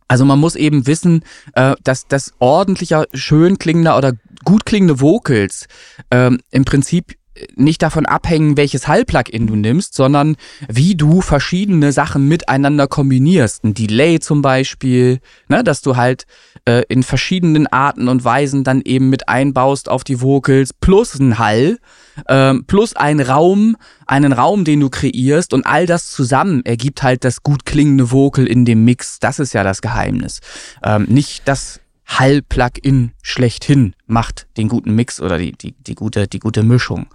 also 0.07 0.25
man 0.25 0.39
muss 0.39 0.55
eben 0.55 0.87
wissen, 0.87 1.23
äh, 1.53 1.75
dass 1.83 2.07
das 2.07 2.33
ordentlicher, 2.39 3.05
schön 3.13 3.59
klingender 3.59 3.95
oder 3.97 4.13
gut 4.43 4.65
klingende 4.65 5.01
Vocals 5.01 5.67
ähm, 6.09 6.39
im 6.49 6.65
Prinzip 6.65 7.18
nicht 7.55 7.81
davon 7.81 8.05
abhängen, 8.05 8.57
welches 8.57 8.87
Hall-Plugin 8.87 9.47
du 9.47 9.55
nimmst, 9.55 9.93
sondern 9.93 10.35
wie 10.67 10.95
du 10.95 11.21
verschiedene 11.21 11.91
Sachen 11.91 12.27
miteinander 12.27 12.87
kombinierst. 12.87 13.63
Ein 13.63 13.73
Delay 13.73 14.19
zum 14.19 14.41
Beispiel, 14.41 15.19
ne, 15.47 15.63
dass 15.63 15.81
du 15.81 15.95
halt 15.95 16.25
äh, 16.65 16.83
in 16.89 17.03
verschiedenen 17.03 17.67
Arten 17.67 18.07
und 18.07 18.23
Weisen 18.23 18.63
dann 18.63 18.81
eben 18.81 19.09
mit 19.09 19.29
einbaust 19.29 19.89
auf 19.89 20.03
die 20.03 20.21
Vocals, 20.21 20.73
plus 20.73 21.15
ein 21.15 21.39
Hall, 21.39 21.77
ähm, 22.27 22.65
plus 22.65 22.95
ein 22.95 23.19
Raum, 23.19 23.75
einen 24.05 24.33
Raum, 24.33 24.63
den 24.63 24.79
du 24.79 24.89
kreierst 24.89 25.53
und 25.53 25.65
all 25.65 25.85
das 25.85 26.09
zusammen 26.09 26.65
ergibt 26.65 27.03
halt 27.03 27.23
das 27.23 27.43
gut 27.43 27.65
klingende 27.65 28.11
Vocal 28.11 28.45
in 28.45 28.65
dem 28.65 28.83
Mix. 28.85 29.19
Das 29.19 29.39
ist 29.39 29.53
ja 29.53 29.63
das 29.63 29.81
Geheimnis. 29.81 30.39
Ähm, 30.83 31.05
nicht 31.09 31.47
das 31.47 31.79
Hall-Plugin 32.09 33.11
schlechthin 33.21 33.93
macht 34.07 34.47
den 34.57 34.67
guten 34.67 34.95
Mix 34.95 35.21
oder 35.21 35.37
die, 35.37 35.51
die, 35.51 35.73
die, 35.73 35.95
gute, 35.95 36.27
die 36.27 36.39
gute 36.39 36.63
Mischung. 36.63 37.07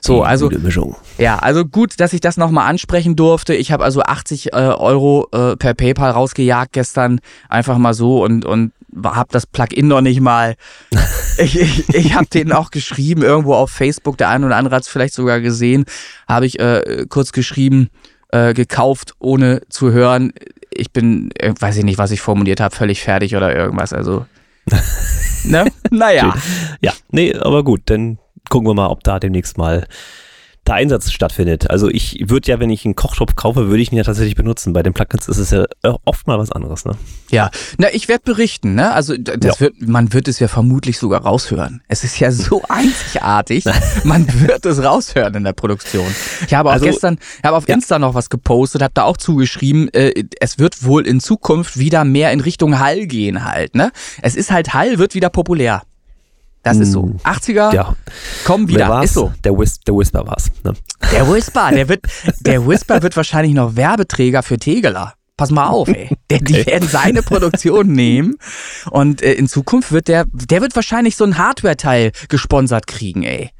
So, 0.00 0.20
Die 0.20 0.26
also 0.28 0.48
gute 0.48 0.60
Mischung. 0.60 0.96
ja, 1.18 1.38
also 1.38 1.64
gut, 1.64 1.98
dass 1.98 2.12
ich 2.12 2.20
das 2.20 2.36
nochmal 2.36 2.68
ansprechen 2.68 3.16
durfte. 3.16 3.54
Ich 3.54 3.72
habe 3.72 3.82
also 3.84 4.02
80 4.02 4.52
äh, 4.52 4.56
Euro 4.56 5.28
äh, 5.32 5.56
per 5.56 5.74
PayPal 5.74 6.10
rausgejagt 6.10 6.72
gestern, 6.72 7.20
einfach 7.48 7.78
mal 7.78 7.94
so 7.94 8.22
und, 8.22 8.44
und 8.44 8.72
habe 9.04 9.28
das 9.32 9.46
Plugin 9.46 9.88
noch 9.88 10.00
nicht 10.00 10.20
mal. 10.20 10.54
Ich, 11.36 11.58
ich, 11.58 11.88
ich 11.88 12.14
habe 12.14 12.26
denen 12.26 12.52
auch 12.52 12.70
geschrieben, 12.70 13.22
irgendwo 13.22 13.54
auf 13.54 13.68
Facebook, 13.68 14.16
der 14.16 14.28
eine 14.28 14.46
oder 14.46 14.54
andere 14.54 14.76
hat 14.76 14.82
es 14.84 14.88
vielleicht 14.88 15.14
sogar 15.14 15.40
gesehen, 15.40 15.84
habe 16.28 16.46
ich 16.46 16.60
äh, 16.60 17.06
kurz 17.08 17.32
geschrieben, 17.32 17.88
äh, 18.28 18.54
gekauft, 18.54 19.14
ohne 19.18 19.62
zu 19.68 19.90
hören. 19.90 20.32
Ich 20.70 20.92
bin, 20.92 21.32
äh, 21.36 21.52
weiß 21.58 21.76
ich 21.78 21.84
nicht, 21.84 21.98
was 21.98 22.12
ich 22.12 22.20
formuliert 22.20 22.60
habe, 22.60 22.72
völlig 22.72 23.02
fertig 23.02 23.34
oder 23.34 23.52
irgendwas. 23.52 23.92
Also, 23.92 24.26
ne? 25.44 25.70
Naja. 25.90 26.34
Ja, 26.80 26.92
nee, 27.10 27.34
aber 27.34 27.64
gut, 27.64 27.82
dann 27.86 28.18
gucken 28.48 28.68
wir 28.68 28.74
mal, 28.74 28.88
ob 28.88 29.02
da 29.04 29.18
demnächst 29.18 29.58
mal 29.58 29.86
der 30.66 30.74
Einsatz 30.76 31.10
stattfindet. 31.12 31.70
Also 31.70 31.88
ich 31.90 32.24
würde 32.28 32.50
ja, 32.50 32.58
wenn 32.60 32.70
ich 32.70 32.84
einen 32.84 32.94
Kochtopf 32.96 33.36
kaufe, 33.36 33.68
würde 33.68 33.82
ich 33.82 33.92
ihn 33.92 33.98
ja 33.98 34.04
tatsächlich 34.04 34.34
benutzen. 34.34 34.72
Bei 34.72 34.82
den 34.82 34.92
Plugins 34.94 35.28
ist 35.28 35.38
es 35.38 35.50
ja 35.50 35.64
äh, 35.82 35.92
oft 36.04 36.26
mal 36.26 36.38
was 36.38 36.50
anderes, 36.52 36.84
ne? 36.84 36.92
Ja, 37.30 37.50
na, 37.78 37.88
ich 37.92 38.08
werde 38.08 38.22
berichten, 38.24 38.74
ne? 38.74 38.92
Also 38.92 39.14
das 39.16 39.36
Ja. 39.56 39.60
wird, 39.60 39.82
man 39.86 40.12
wird 40.12 40.28
es 40.28 40.38
ja 40.38 40.48
vermutlich 40.48 40.98
sogar 40.98 41.22
raushören. 41.22 41.82
Es 41.88 42.02
ist 42.04 42.18
ja 42.18 42.30
so 42.32 42.62
einzigartig, 42.68 43.64
man 44.04 44.26
wird 44.40 44.64
es 44.66 44.82
raushören 44.82 45.34
in 45.34 45.44
der 45.44 45.52
Produktion. 45.52 46.06
Ich 46.46 46.54
habe 46.54 46.68
auch 46.70 46.74
Also- 46.74 46.86
gestern, 46.86 47.18
ich 47.38 47.44
habe 47.44 47.56
auf 47.56 47.68
Ja. 47.68 47.74
Insta 47.74 47.98
noch 47.98 48.14
was 48.14 48.30
gepostet, 48.30 48.82
habe 48.82 48.94
da 48.94 49.02
auch 49.04 49.16
zugeschrieben, 49.16 49.92
äh, 49.92 50.24
es 50.40 50.58
wird 50.58 50.84
wohl 50.84 51.06
in 51.06 51.20
Zukunft 51.20 51.78
wieder 51.78 52.04
mehr 52.04 52.32
in 52.32 52.40
Richtung 52.40 52.78
Hall 52.78 53.06
gehen 53.06 53.44
halt, 53.44 53.74
ne? 53.74 53.90
Es 54.22 54.34
ist 54.34 54.50
halt 54.50 54.74
Hall 54.74 54.98
wird 54.98 55.14
wieder 55.14 55.28
populär. 55.30 55.82
Das 56.64 56.78
ist 56.78 56.92
so. 56.92 57.14
80er 57.24 57.68
Hm. 57.70 57.74
Ja. 57.76 57.96
kommen 58.44 58.66
wieder, 58.68 59.02
ist 59.02 59.14
so. 59.14 59.32
Der, 59.44 59.56
Whis 59.56 59.78
der 59.80 59.94
Whisper 59.94 60.26
war's. 60.26 60.50
Ne? 60.64 60.72
Der 61.12 61.30
Whisper, 61.30 61.70
der 61.70 61.88
wird, 61.88 62.06
der 62.40 62.66
Whisper 62.66 63.02
wird 63.02 63.16
wahrscheinlich 63.16 63.54
noch 63.54 63.76
Werbeträger 63.76 64.42
für 64.42 64.58
Tegeler. 64.58 65.14
Pass 65.36 65.50
mal 65.50 65.66
auf, 65.66 65.88
ey. 65.88 66.10
Der, 66.30 66.38
Die 66.38 66.64
werden 66.64 66.88
seine 66.88 67.22
Produktion 67.22 67.88
nehmen 67.92 68.36
und 68.90 69.20
äh, 69.20 69.32
in 69.32 69.48
Zukunft 69.48 69.90
wird 69.92 70.06
der, 70.08 70.26
der 70.32 70.62
wird 70.62 70.74
wahrscheinlich 70.76 71.16
so 71.16 71.24
ein 71.24 71.38
Hardware-Teil 71.38 72.12
gesponsert 72.28 72.86
kriegen, 72.86 73.24
ey. 73.24 73.50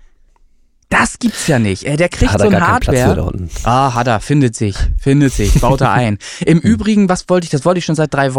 Das 0.89 1.19
gibt's 1.19 1.49
ja 1.49 1.59
nicht. 1.59 1.83
Der 1.85 2.09
kriegt 2.09 2.33
Hat 2.33 2.41
so 2.41 2.47
ein 2.49 2.65
Hardware. 2.65 3.33
Ah, 3.65 3.95
hat 3.95 4.07
er, 4.07 4.21
findet 4.21 4.55
sich, 4.55 4.77
findet 4.99 5.33
sich, 5.33 5.61
baut 5.61 5.81
er 5.81 5.91
ein. 5.91 6.19
Im 6.47 6.61
Übrigen, 6.61 7.09
was 7.09 7.29
wollte 7.29 7.47
ich, 7.47 7.51
das 7.51 7.65
wollte 7.65 7.79
ich 7.79 7.85
schon 7.85 7.97
seit 7.97 8.15
drei 8.15 8.31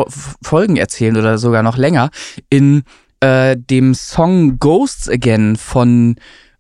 Folgen 0.42 0.78
erzählen 0.78 1.18
oder 1.18 1.38
sogar 1.38 1.64
noch 1.64 1.76
länger. 1.76 2.12
In 2.50 2.84
äh, 3.26 3.58
dem 3.58 3.96
Song 3.96 4.60
Ghosts 4.60 5.10
Again 5.10 5.56
von, 5.56 6.16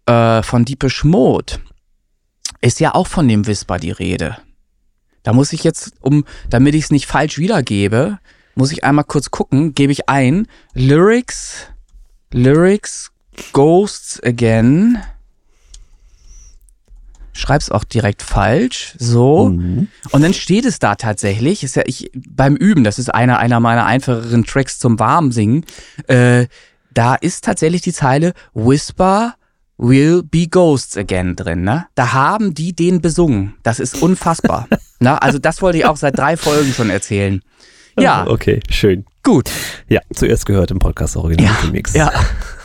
äh, 0.08 0.41
von 0.41 0.65
Deepish 0.65 1.04
Mode 1.04 1.60
ist 2.62 2.80
ja 2.80 2.95
auch 2.95 3.06
von 3.06 3.28
dem 3.28 3.45
Whisper 3.45 3.78
die 3.78 3.91
Rede. 3.91 4.38
Da 5.21 5.34
muss 5.34 5.54
ich 5.54 5.63
jetzt, 5.63 5.93
um, 6.01 6.25
damit 6.49 6.73
ich 6.73 6.86
es 6.86 6.91
nicht 6.91 7.06
falsch 7.06 7.38
wiedergebe, 7.38 8.17
muss 8.56 8.71
ich 8.71 8.84
einmal 8.84 9.06
kurz 9.06 9.30
gucken, 9.30 9.75
gebe 9.75 9.91
ich 9.91 10.10
ein, 10.10 10.47
Lyrics, 10.73 11.67
Lyrics, 12.32 13.12
Ghosts 13.54 14.21
Again. 14.23 14.97
Schreib's 17.36 17.69
auch 17.69 17.84
direkt 17.84 18.21
falsch. 18.21 18.95
So. 18.98 19.50
Mhm. 19.50 19.89
Und 20.12 20.21
dann 20.21 20.34
steht 20.34 20.65
es 20.65 20.80
da 20.80 20.95
tatsächlich, 20.95 21.63
ist 21.63 21.76
ja 21.76 21.84
ich 21.86 22.10
beim 22.13 22.56
Üben, 22.56 22.84
das 22.84 22.98
ist 22.98 23.13
einer 23.13 23.39
einer 23.39 23.60
meiner 23.60 23.86
einfacheren 23.86 24.45
Tracks 24.45 24.80
zum 24.80 25.00
Warmsingen. 25.00 25.65
Äh, 26.08 26.48
da 26.93 27.15
ist 27.15 27.43
tatsächlich 27.43 27.82
die 27.82 27.91
Zeile 27.91 28.34
Whisper 28.54 29.36
will 29.78 30.24
be 30.24 30.48
ghosts 30.48 30.95
again 30.95 31.36
drin, 31.36 31.63
ne? 31.63 31.88
Da 31.95 32.13
haben 32.13 32.54
die 32.54 32.74
den 32.74 33.02
besungen. 33.02 33.56
Das 33.63 33.82
ist 33.82 34.02
unfassbar. 34.02 34.67
Na, 35.00 35.17
also 35.17 35.38
das 35.38 35.62
wollte 35.62 35.78
ich 35.78 35.86
auch 35.86 35.98
seit 35.98 36.17
drei 36.17 36.38
Folgen 36.38 36.71
schon 36.74 36.89
erzählen. 36.89 37.41
Ja, 38.00 38.26
Okay, 38.30 38.60
schön. 38.70 39.06
gut. 39.24 39.50
Ja, 39.88 40.02
zuerst 40.14 40.46
gehört 40.46 40.72
im 40.72 40.80
Podcast 40.80 41.16
Original 41.18 41.54
Remix. 41.64 41.94
Ja. 41.94 42.12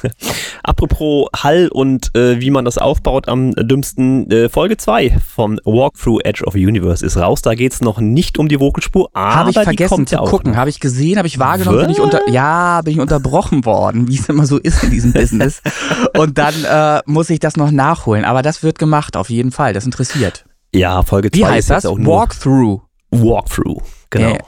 Apropos 0.63 1.29
Hall 1.37 1.69
und 1.73 2.15
äh, 2.17 2.41
wie 2.41 2.51
man 2.51 2.65
das 2.65 2.79
aufbaut 2.79 3.29
am 3.29 3.53
dümmsten, 3.53 4.31
äh, 4.31 4.49
Folge 4.49 4.77
2 4.77 5.19
von 5.35 5.61
Walkthrough 5.65 6.21
Edge 6.25 6.45
of 6.45 6.55
Universe 6.55 7.05
ist 7.05 7.17
raus. 7.17 7.43
Da 7.43 7.55
geht's 7.55 7.81
noch 7.81 8.01
nicht 8.01 8.39
um 8.39 8.49
die 8.49 8.59
Vocalspur, 8.61 9.11
aber 9.13 9.35
Habe 9.35 9.51
ich 9.51 9.59
vergessen 9.59 10.07
zu 10.07 10.15
ja 10.17 10.23
gucken. 10.23 10.57
Habe 10.57 10.71
ich 10.71 10.81
gesehen, 10.81 11.19
habe 11.19 11.29
ich 11.29 11.39
wahrgenommen, 11.39 11.81
bin 11.81 11.91
ich 11.91 12.01
unter, 12.01 12.29
ja, 12.29 12.81
bin 12.83 12.95
ich 12.95 13.01
unterbrochen 13.01 13.65
worden, 13.65 14.09
wie 14.09 14.19
es 14.19 14.29
immer 14.29 14.47
so 14.47 14.59
ist 14.59 14.83
in 14.85 14.91
diesem 14.91 15.13
Business. 15.13 15.63
Und 16.17 16.39
dann 16.39 16.55
äh, 16.65 17.01
muss 17.07 17.31
ich 17.31 17.41
das 17.41 17.57
noch 17.57 17.71
nachholen. 17.71 18.25
Aber 18.25 18.43
das 18.43 18.63
wird 18.63 18.79
gemacht, 18.79 19.17
auf 19.17 19.31
jeden 19.31 19.51
Fall. 19.53 19.73
Das 19.73 19.85
interessiert. 19.85 20.45
Ja, 20.75 21.03
Folge 21.03 21.31
2 21.31 21.37
Wie 21.37 21.41
ist 21.43 21.49
heißt 21.49 21.57
jetzt 21.57 21.85
das? 21.85 21.87
auch 21.87 21.99
nur 21.99 22.17
Walkthrough. 22.17 22.81
Walkthrough. 23.11 23.83
Genau. 24.11 24.39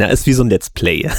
Ja. 0.00 0.06
Ja, 0.06 0.12
ist 0.12 0.26
wie 0.26 0.32
so 0.32 0.42
ein 0.42 0.50
Let's 0.50 0.70
Play. 0.70 1.02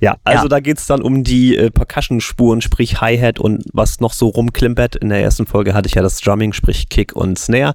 ja, 0.00 0.16
also 0.24 0.44
Mhm, 0.44 0.44
Ja. 0.44 0.48
da 0.48 0.60
geht's 0.60 0.86
dann 0.86 1.02
um 1.02 1.24
die 1.24 1.56
äh, 1.56 1.70
Percussion-Spuren, 1.70 2.60
sprich 2.60 3.00
Hi-Hat 3.00 3.38
und 3.38 3.64
was 3.72 4.00
noch 4.00 4.12
so 4.12 4.28
rumklimpert. 4.28 4.96
In 4.96 5.08
der 5.08 5.20
ersten 5.22 5.46
Folge 5.46 5.74
hatte 5.74 5.88
ich 5.88 5.94
ja 5.94 6.02
das 6.02 6.20
Drumming, 6.20 6.52
sprich 6.52 6.88
Kick 6.88 7.14
und 7.14 7.38
Snare. 7.38 7.74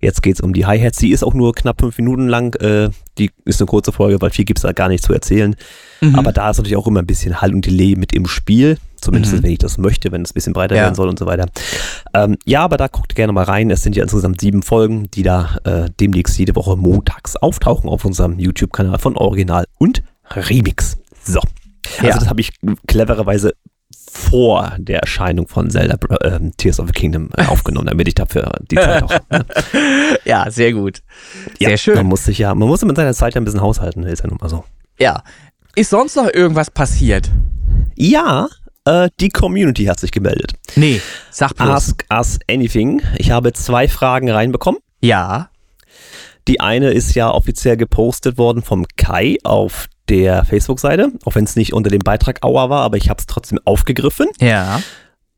Jetzt 0.00 0.22
geht's 0.22 0.40
um 0.40 0.52
die 0.52 0.66
Hi-Hats. 0.66 0.98
Die 0.98 1.10
ist 1.10 1.22
auch 1.24 1.34
nur 1.34 1.54
knapp 1.54 1.80
fünf 1.80 1.96
Minuten 1.98 2.28
lang. 2.28 2.54
Äh, 2.60 2.90
die 3.18 3.30
ist 3.44 3.60
eine 3.60 3.66
kurze 3.66 3.92
Folge, 3.92 4.20
weil 4.20 4.30
viel 4.30 4.44
gibt's 4.44 4.62
da 4.62 4.72
gar 4.72 4.88
nicht 4.88 5.04
zu 5.04 5.12
erzählen. 5.12 5.56
Mhm. 6.00 6.14
Aber 6.16 6.32
da 6.32 6.50
ist 6.50 6.56
natürlich 6.58 6.76
auch 6.76 6.86
immer 6.86 7.00
ein 7.00 7.06
bisschen 7.06 7.40
Hall 7.40 7.54
und 7.54 7.66
Delay 7.66 7.94
mit 7.96 8.12
im 8.12 8.26
Spiel. 8.26 8.78
Zumindest 9.00 9.34
Mhm. 9.34 9.42
wenn 9.42 9.50
ich 9.52 9.58
das 9.58 9.78
möchte, 9.78 10.12
wenn 10.12 10.22
es 10.22 10.30
ein 10.30 10.34
bisschen 10.34 10.52
breiter 10.52 10.76
Ja. 10.76 10.82
werden 10.82 10.94
soll 10.94 11.08
und 11.08 11.18
so 11.18 11.26
weiter. 11.26 11.46
Ähm, 12.14 12.36
ja, 12.44 12.62
aber 12.62 12.76
da 12.76 12.88
guckt 12.88 13.14
gerne 13.14 13.32
mal 13.32 13.44
rein. 13.44 13.70
Es 13.70 13.82
sind 13.82 13.96
ja 13.96 14.02
insgesamt 14.02 14.40
sieben 14.40 14.62
Folgen, 14.62 15.10
die 15.10 15.22
da 15.22 15.56
äh, 15.64 15.88
demnächst 16.00 16.38
jede 16.38 16.54
Woche 16.56 16.76
montags 16.76 17.36
auftauchen 17.36 17.88
auf 17.88 18.04
unserem 18.04 18.38
YouTube-Kanal 18.38 18.98
von 18.98 19.16
Original 19.16 19.66
und 19.78 20.02
Remix. 20.30 20.98
So. 21.24 21.40
Also 21.98 22.06
Ja. 22.06 22.14
das 22.14 22.28
habe 22.28 22.40
ich 22.40 22.52
clevererweise 22.86 23.52
vor 24.12 24.74
der 24.78 25.00
Erscheinung 25.00 25.46
von 25.48 25.70
Zelda 25.70 25.96
äh, 26.20 26.38
Tears 26.56 26.80
of 26.80 26.88
the 26.88 26.92
Kingdom 26.92 27.30
äh, 27.36 27.44
aufgenommen, 27.46 27.86
damit 27.86 28.08
ich 28.08 28.14
dafür 28.14 28.50
die 28.70 28.74
Zeit 28.76 29.02
auch. 29.04 29.10
Ne? 29.30 29.44
Ja, 30.24 30.50
sehr 30.50 30.72
gut. 30.72 31.02
Sehr 31.58 31.70
ja, 31.70 31.76
schön. 31.76 31.94
Man 31.96 32.06
muss 32.06 32.24
sich 32.24 32.38
ja, 32.38 32.54
man 32.54 32.68
muss 32.68 32.84
mit 32.84 32.96
seiner 32.96 33.14
Zeit 33.14 33.34
ja 33.34 33.40
ein 33.40 33.44
bisschen 33.44 33.60
haushalten, 33.60 34.02
ist 34.02 34.22
ja 34.22 34.28
nun 34.28 34.38
mal 34.40 34.48
so. 34.48 34.64
Ja. 34.98 35.22
Ist 35.76 35.90
sonst 35.90 36.16
noch 36.16 36.28
irgendwas 36.32 36.70
passiert? 36.70 37.30
Ja, 37.94 38.48
äh, 38.84 39.08
die 39.20 39.28
Community 39.28 39.84
hat 39.84 40.00
sich 40.00 40.12
gemeldet. 40.12 40.52
Nee, 40.76 41.00
sag 41.30 41.54
bloß. 41.56 41.68
Ask 41.68 42.04
Us 42.12 42.38
Anything. 42.48 43.02
Ich 43.18 43.30
habe 43.30 43.52
zwei 43.52 43.88
Fragen 43.88 44.30
reinbekommen. 44.30 44.80
Ja. 45.00 45.50
Die 46.48 46.60
eine 46.60 46.90
ist 46.90 47.14
ja 47.14 47.30
offiziell 47.30 47.76
gepostet 47.76 48.38
worden 48.38 48.62
vom 48.62 48.86
Kai 48.96 49.36
auf 49.44 49.88
der 50.08 50.44
Facebook-Seite, 50.44 51.12
auch 51.24 51.34
wenn 51.36 51.44
es 51.44 51.54
nicht 51.54 51.72
unter 51.72 51.90
dem 51.90 52.00
Beitrag 52.00 52.42
Auer 52.44 52.70
war, 52.70 52.82
aber 52.82 52.96
ich 52.96 53.08
habe 53.10 53.20
es 53.20 53.26
trotzdem 53.26 53.60
aufgegriffen. 53.64 54.26
Ja. 54.40 54.80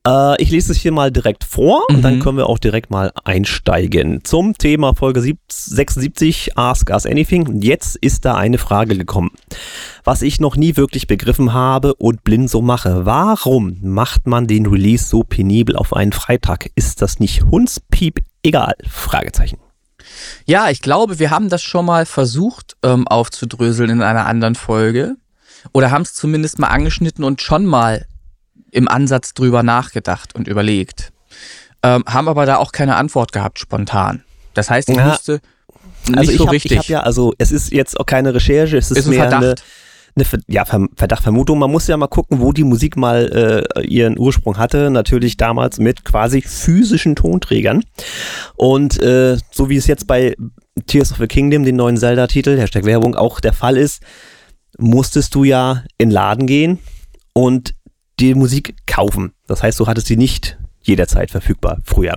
Äh, 0.07 0.41
ich 0.43 0.51
lese 0.51 0.73
es 0.73 0.79
hier 0.79 0.93
mal 0.93 1.11
direkt 1.13 1.45
vor 1.45 1.83
und 1.91 1.99
Mhm. 1.99 2.03
dann 2.03 2.21
können 2.21 2.39
wir 2.39 2.47
auch 2.49 2.59
direkt 2.59 2.91
mal 2.91 3.13
einsteigen. 3.25 4.25
Zum 4.25 4.57
Thema 4.57 4.95
Folge 4.95 5.21
sieb- 5.21 5.41
76, 5.51 6.57
Ask 6.57 6.89
Us 6.91 7.05
Anything. 7.05 7.61
Jetzt 7.61 7.97
ist 7.97 8.25
da 8.25 8.35
eine 8.37 8.59
Frage 8.59 8.97
gekommen, 8.97 9.31
was 10.05 10.23
ich 10.23 10.41
noch 10.41 10.57
nie 10.57 10.77
wirklich 10.77 11.07
begriffen 11.07 11.53
habe 11.53 11.95
und 11.95 12.25
blind 12.25 12.51
so 12.51 12.61
mache. 12.63 13.07
Warum 13.07 13.79
macht 13.83 14.27
man 14.27 14.47
den 14.47 14.67
Release 14.67 15.05
so 15.05 15.23
penibel 15.23 15.77
auf 15.77 15.93
einen 15.95 16.13
Freitag? 16.13 16.71
Ist 16.75 17.03
das 17.03 17.21
nicht 17.21 17.43
Hundspiep 17.45 18.21
egal? 18.43 18.75
Fragezeichen. 18.89 19.59
Ja, 20.47 20.69
ich 20.71 20.83
glaube, 20.83 21.19
wir 21.19 21.31
haben 21.31 21.49
das 21.49 21.63
schon 21.63 21.87
mal 21.87 22.07
versucht 22.07 22.77
ähm, 22.83 23.07
aufzudröseln 23.07 23.91
in 23.91 24.03
einer 24.03 24.27
anderen 24.27 24.55
Folge. 24.55 25.17
Oder 25.73 25.91
haben 25.93 26.03
es 26.03 26.13
zumindest 26.15 26.59
mal 26.59 26.69
angeschnitten 26.69 27.23
und 27.25 27.41
schon 27.41 27.65
mal 27.67 28.05
im 28.73 28.89
Ansatz 28.89 29.33
drüber 29.35 29.63
nachgedacht 29.63 30.35
und 30.35 30.49
überlegt. 30.49 31.13
Ähm, 31.85 32.03
haben 32.09 32.29
aber 32.29 32.47
da 32.47 32.57
auch 32.57 32.73
keine 32.73 32.97
Antwort 32.97 33.33
gehabt 33.33 33.59
spontan. 33.61 34.25
Das 34.55 34.71
heißt, 34.71 34.89
ich 34.89 34.97
Ja. 34.97 35.13
wüsste 35.13 35.41
nicht 36.09 36.19
Also 36.19 36.33
ich 36.33 36.39
so 36.39 36.47
hab, 36.47 36.53
richtig. 36.53 36.73
Ich 36.73 36.79
habe 36.79 36.89
ja, 36.93 37.01
also 37.01 37.33
es 37.39 37.53
ist 37.53 37.73
jetzt 37.73 37.99
auch 38.01 38.07
keine 38.07 38.35
Recherche, 38.35 38.77
es 38.77 38.91
ist, 38.91 38.99
Ist 38.99 39.05
ein 39.07 39.11
mehr 39.11 39.23
eine, 39.23 39.31
Verdacht. 39.31 39.45
eine 39.45 39.55
Ver- 40.19 40.41
ja, 40.49 40.65
Ver- 40.65 40.89
Verdacht, 40.97 41.23
Vermutung. 41.23 41.59
Man 41.59 41.71
muss 41.71 41.87
ja 41.87 41.97
mal 41.97 42.07
gucken, 42.07 42.41
wo 42.41 42.53
die 42.53 42.65
Musik 42.65 42.97
mal 42.97 43.65
äh, 43.77 43.87
ihren 43.87 44.19
Ursprung 44.19 44.59
hatte. 44.59 44.91
Natürlich 44.91 45.37
damals 45.37 45.79
mit 45.79 46.05
quasi 46.05 46.43
physischen 46.43 47.17
Tonträgern. 47.17 47.83
Und 48.57 49.01
äh, 49.03 49.39
so 49.51 49.69
wie 49.71 49.77
es 49.77 49.87
jetzt 49.87 50.07
bei 50.07 50.35
Tears 50.87 51.13
of 51.13 51.19
the 51.19 51.27
Kingdom, 51.27 51.65
den 51.65 51.77
neuen 51.77 51.97
Zelda-Titel, 51.97 52.59
Hashtag 52.59 52.85
Werbung, 52.85 53.15
auch 53.15 53.41
der 53.41 53.53
Fall 53.53 53.77
ist, 53.77 54.03
musstest 54.79 55.35
du 55.35 55.45
ja 55.45 55.85
in 55.99 56.09
den 56.09 56.15
Laden 56.15 56.47
gehen 56.47 56.79
und 57.33 57.75
die 58.21 58.35
Musik 58.35 58.77
kaufen. 58.87 59.33
Das 59.47 59.63
heißt, 59.63 59.81
du 59.81 59.87
hattest 59.87 60.07
sie 60.07 60.17
nicht 60.17 60.59
jederzeit 60.83 61.31
verfügbar 61.31 61.79
früher. 61.85 62.17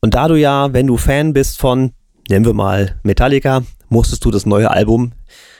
Und 0.00 0.14
da 0.14 0.28
du 0.28 0.34
ja, 0.34 0.72
wenn 0.72 0.86
du 0.86 0.96
Fan 0.96 1.32
bist 1.32 1.58
von, 1.58 1.92
nennen 2.28 2.44
wir 2.44 2.54
mal 2.54 2.98
Metallica, 3.02 3.62
musstest 3.88 4.24
du 4.24 4.30
das 4.30 4.46
neue 4.46 4.70
Album 4.70 5.12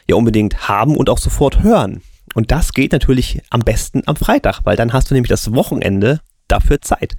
ja 0.08 0.16
unbedingt 0.16 0.68
haben 0.68 0.96
und 0.96 1.10
auch 1.10 1.18
sofort 1.18 1.62
hören. 1.62 2.02
Und 2.34 2.50
das 2.50 2.72
geht 2.72 2.92
natürlich 2.92 3.42
am 3.50 3.60
besten 3.60 4.02
am 4.06 4.16
Freitag, 4.16 4.60
weil 4.64 4.76
dann 4.76 4.92
hast 4.92 5.10
du 5.10 5.14
nämlich 5.14 5.28
das 5.30 5.54
Wochenende 5.54 6.20
dafür 6.48 6.80
Zeit. 6.80 7.14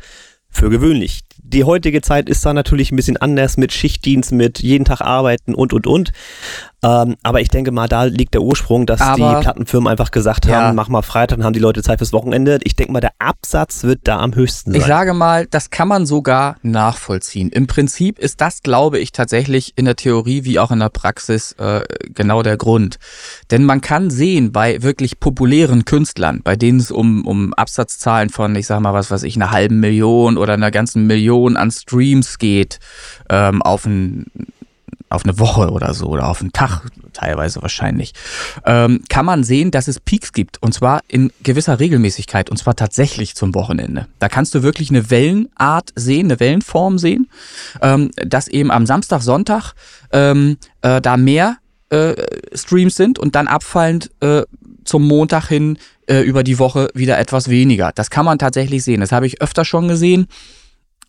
Für 0.50 0.70
gewöhnlich. 0.70 1.22
Die 1.38 1.66
heutige 1.66 2.02
Zeit 2.02 2.30
ist 2.30 2.46
da 2.46 2.54
natürlich 2.54 2.92
ein 2.92 2.96
bisschen 2.96 3.18
anders 3.18 3.58
mit 3.58 3.74
Schichtdienst, 3.74 4.32
mit 4.32 4.60
jeden 4.60 4.86
Tag 4.86 5.02
arbeiten 5.02 5.54
und, 5.54 5.74
und, 5.74 5.86
und. 5.86 6.14
Ähm, 6.86 7.16
aber 7.24 7.42
ich 7.42 7.48
denke 7.50 7.72
mal, 7.72 7.88
da 7.88 8.04
liegt 8.04 8.36
der 8.36 8.42
Ursprung, 8.44 8.86
dass 8.86 9.02
Aber- 9.02 9.16
die 9.38 9.42
Plattenfirmen 9.42 9.88
einfach 9.90 10.12
gesagt 10.12 10.46
haben, 10.46 10.68
Ja. 10.68 10.74
mach 10.74 10.88
mal 10.88 11.02
Freitag, 11.02 11.38
dann 11.40 11.46
haben 11.46 11.54
die 11.54 11.60
Leute 11.60 11.82
Zeit 11.82 11.98
fürs 11.98 12.14
Wochenende. 12.14 12.60
Ich 12.64 12.76
denke 12.76 12.92
mal, 12.94 13.00
der 13.00 13.14
Absatz 13.18 13.84
wird 13.84 14.02
da 14.04 14.20
am 14.20 14.36
höchsten 14.36 14.72
sein. 14.72 14.82
Ich 14.82 14.86
sage 14.86 15.14
mal, 15.16 15.48
das 15.48 15.72
kann 15.72 15.88
man 15.88 16.06
sogar 16.06 16.58
nachvollziehen. 16.62 17.50
Im 17.50 17.66
Prinzip 17.66 18.20
ist 18.20 18.40
das, 18.40 18.62
glaube 18.62 19.00
ich, 19.00 19.12
tatsächlich 19.12 19.74
in 19.76 19.86
der 19.86 19.96
Theorie 19.96 20.44
wie 20.44 20.60
auch 20.60 20.70
in 20.70 20.80
der 20.80 20.90
Praxis 20.90 21.54
äh, 21.54 21.82
genau 22.14 22.44
der 22.44 22.58
Grund. 22.58 22.98
Denn 23.50 23.64
man 23.64 23.82
kann 23.82 24.12
sehen, 24.12 24.52
bei 24.52 24.84
wirklich 24.84 25.20
populären 25.20 25.86
Künstlern, 25.86 26.42
bei 26.44 26.56
denen 26.56 26.80
es 26.80 26.92
um, 26.92 27.26
um 27.26 27.54
Absatzzahlen 27.56 28.30
von, 28.30 28.56
ich 28.56 28.68
sag 28.68 28.80
mal, 28.82 28.94
was 28.94 29.10
weiß 29.10 29.24
ich, 29.24 29.36
einer 29.38 29.50
halben 29.52 29.80
Million 29.80 30.38
oder 30.38 30.54
einer 30.54 30.70
ganzen 30.72 31.08
Million 31.08 31.58
an 31.58 31.72
Streams 31.72 32.38
geht, 32.38 32.80
ähm, 33.30 33.62
auf 33.64 33.86
ein 33.86 34.26
auf 35.16 35.24
eine 35.24 35.40
Woche 35.40 35.72
oder 35.72 35.94
so 35.94 36.08
oder 36.08 36.28
auf 36.28 36.42
einen 36.42 36.52
Tag 36.52 36.82
teilweise 37.14 37.62
wahrscheinlich, 37.62 38.14
ähm, 38.66 39.02
kann 39.10 39.26
man 39.26 39.44
sehen, 39.44 39.72
dass 39.72 39.88
es 39.88 40.00
Peaks 40.00 40.34
gibt 40.34 40.62
und 40.62 40.74
zwar 40.74 41.02
in 41.08 41.32
gewisser 41.44 41.80
Regelmäßigkeit 41.80 42.50
und 42.50 42.58
zwar 42.58 42.76
tatsächlich 42.76 43.36
zum 43.36 43.56
Wochenende. 43.56 44.08
Da 44.20 44.30
kannst 44.30 44.54
du 44.54 44.64
wirklich 44.64 44.90
eine 44.90 45.10
Wellenart 45.10 45.92
sehen, 45.96 46.28
eine 46.28 46.40
Wellenform 46.40 46.98
sehen, 46.98 47.30
ähm, 47.82 48.12
dass 48.16 48.48
eben 48.48 48.72
am 48.72 48.86
Samstag, 48.86 49.22
Sonntag 49.22 49.74
ähm, 50.12 50.58
äh, 50.82 51.02
da 51.02 51.18
mehr 51.18 51.58
äh, 51.90 52.14
Streams 52.54 52.96
sind 52.96 53.18
und 53.20 53.36
dann 53.36 53.48
abfallend 53.48 54.12
äh, 54.22 54.44
zum 54.84 55.08
Montag 55.08 55.48
hin 55.48 55.78
äh, 56.08 56.22
über 56.22 56.44
die 56.44 56.60
Woche 56.60 56.90
wieder 56.94 57.18
etwas 57.18 57.50
weniger. 57.50 57.92
Das 57.94 58.10
kann 58.10 58.26
man 58.26 58.40
tatsächlich 58.40 58.84
sehen. 58.84 59.02
Das 59.02 59.12
habe 59.12 59.26
ich 59.26 59.42
öfter 59.42 59.66
schon 59.66 59.88
gesehen. 59.88 60.28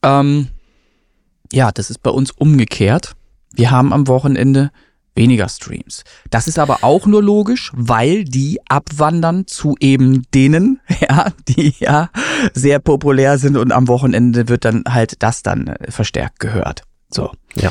Ähm, 0.02 0.48
ja, 1.52 1.70
das 1.72 1.90
ist 1.90 2.02
bei 2.02 2.10
uns 2.10 2.30
umgekehrt. 2.30 3.14
Wir 3.56 3.70
haben 3.70 3.92
am 3.92 4.06
Wochenende 4.06 4.70
weniger 5.14 5.48
Streams. 5.48 6.04
Das 6.30 6.46
ist 6.46 6.58
aber 6.58 6.78
auch 6.82 7.06
nur 7.06 7.22
logisch, 7.22 7.72
weil 7.74 8.24
die 8.24 8.60
abwandern 8.68 9.46
zu 9.46 9.74
eben 9.80 10.22
denen, 10.34 10.80
ja, 11.00 11.32
die 11.48 11.74
ja 11.78 12.10
sehr 12.52 12.78
populär 12.78 13.38
sind 13.38 13.56
und 13.56 13.72
am 13.72 13.88
Wochenende 13.88 14.48
wird 14.48 14.64
dann 14.64 14.84
halt 14.88 15.22
das 15.22 15.42
dann 15.42 15.68
äh, 15.68 15.90
verstärkt 15.90 16.38
gehört. 16.38 16.82
So. 17.10 17.30
Ja. 17.54 17.70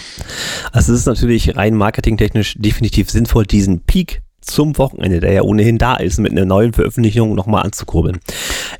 Also 0.71 0.93
es 0.93 1.01
ist 1.01 1.05
natürlich 1.05 1.55
rein 1.55 1.75
marketingtechnisch 1.75 2.55
definitiv 2.57 3.09
sinnvoll, 3.11 3.45
diesen 3.45 3.81
Peak 3.81 4.23
zum 4.45 4.77
Wochenende, 4.77 5.19
der 5.19 5.33
ja 5.33 5.41
ohnehin 5.41 5.77
da 5.77 5.95
ist, 5.95 6.19
mit 6.19 6.31
einer 6.31 6.45
neuen 6.45 6.73
Veröffentlichung 6.73 7.35
nochmal 7.35 7.63
anzukurbeln. 7.63 8.19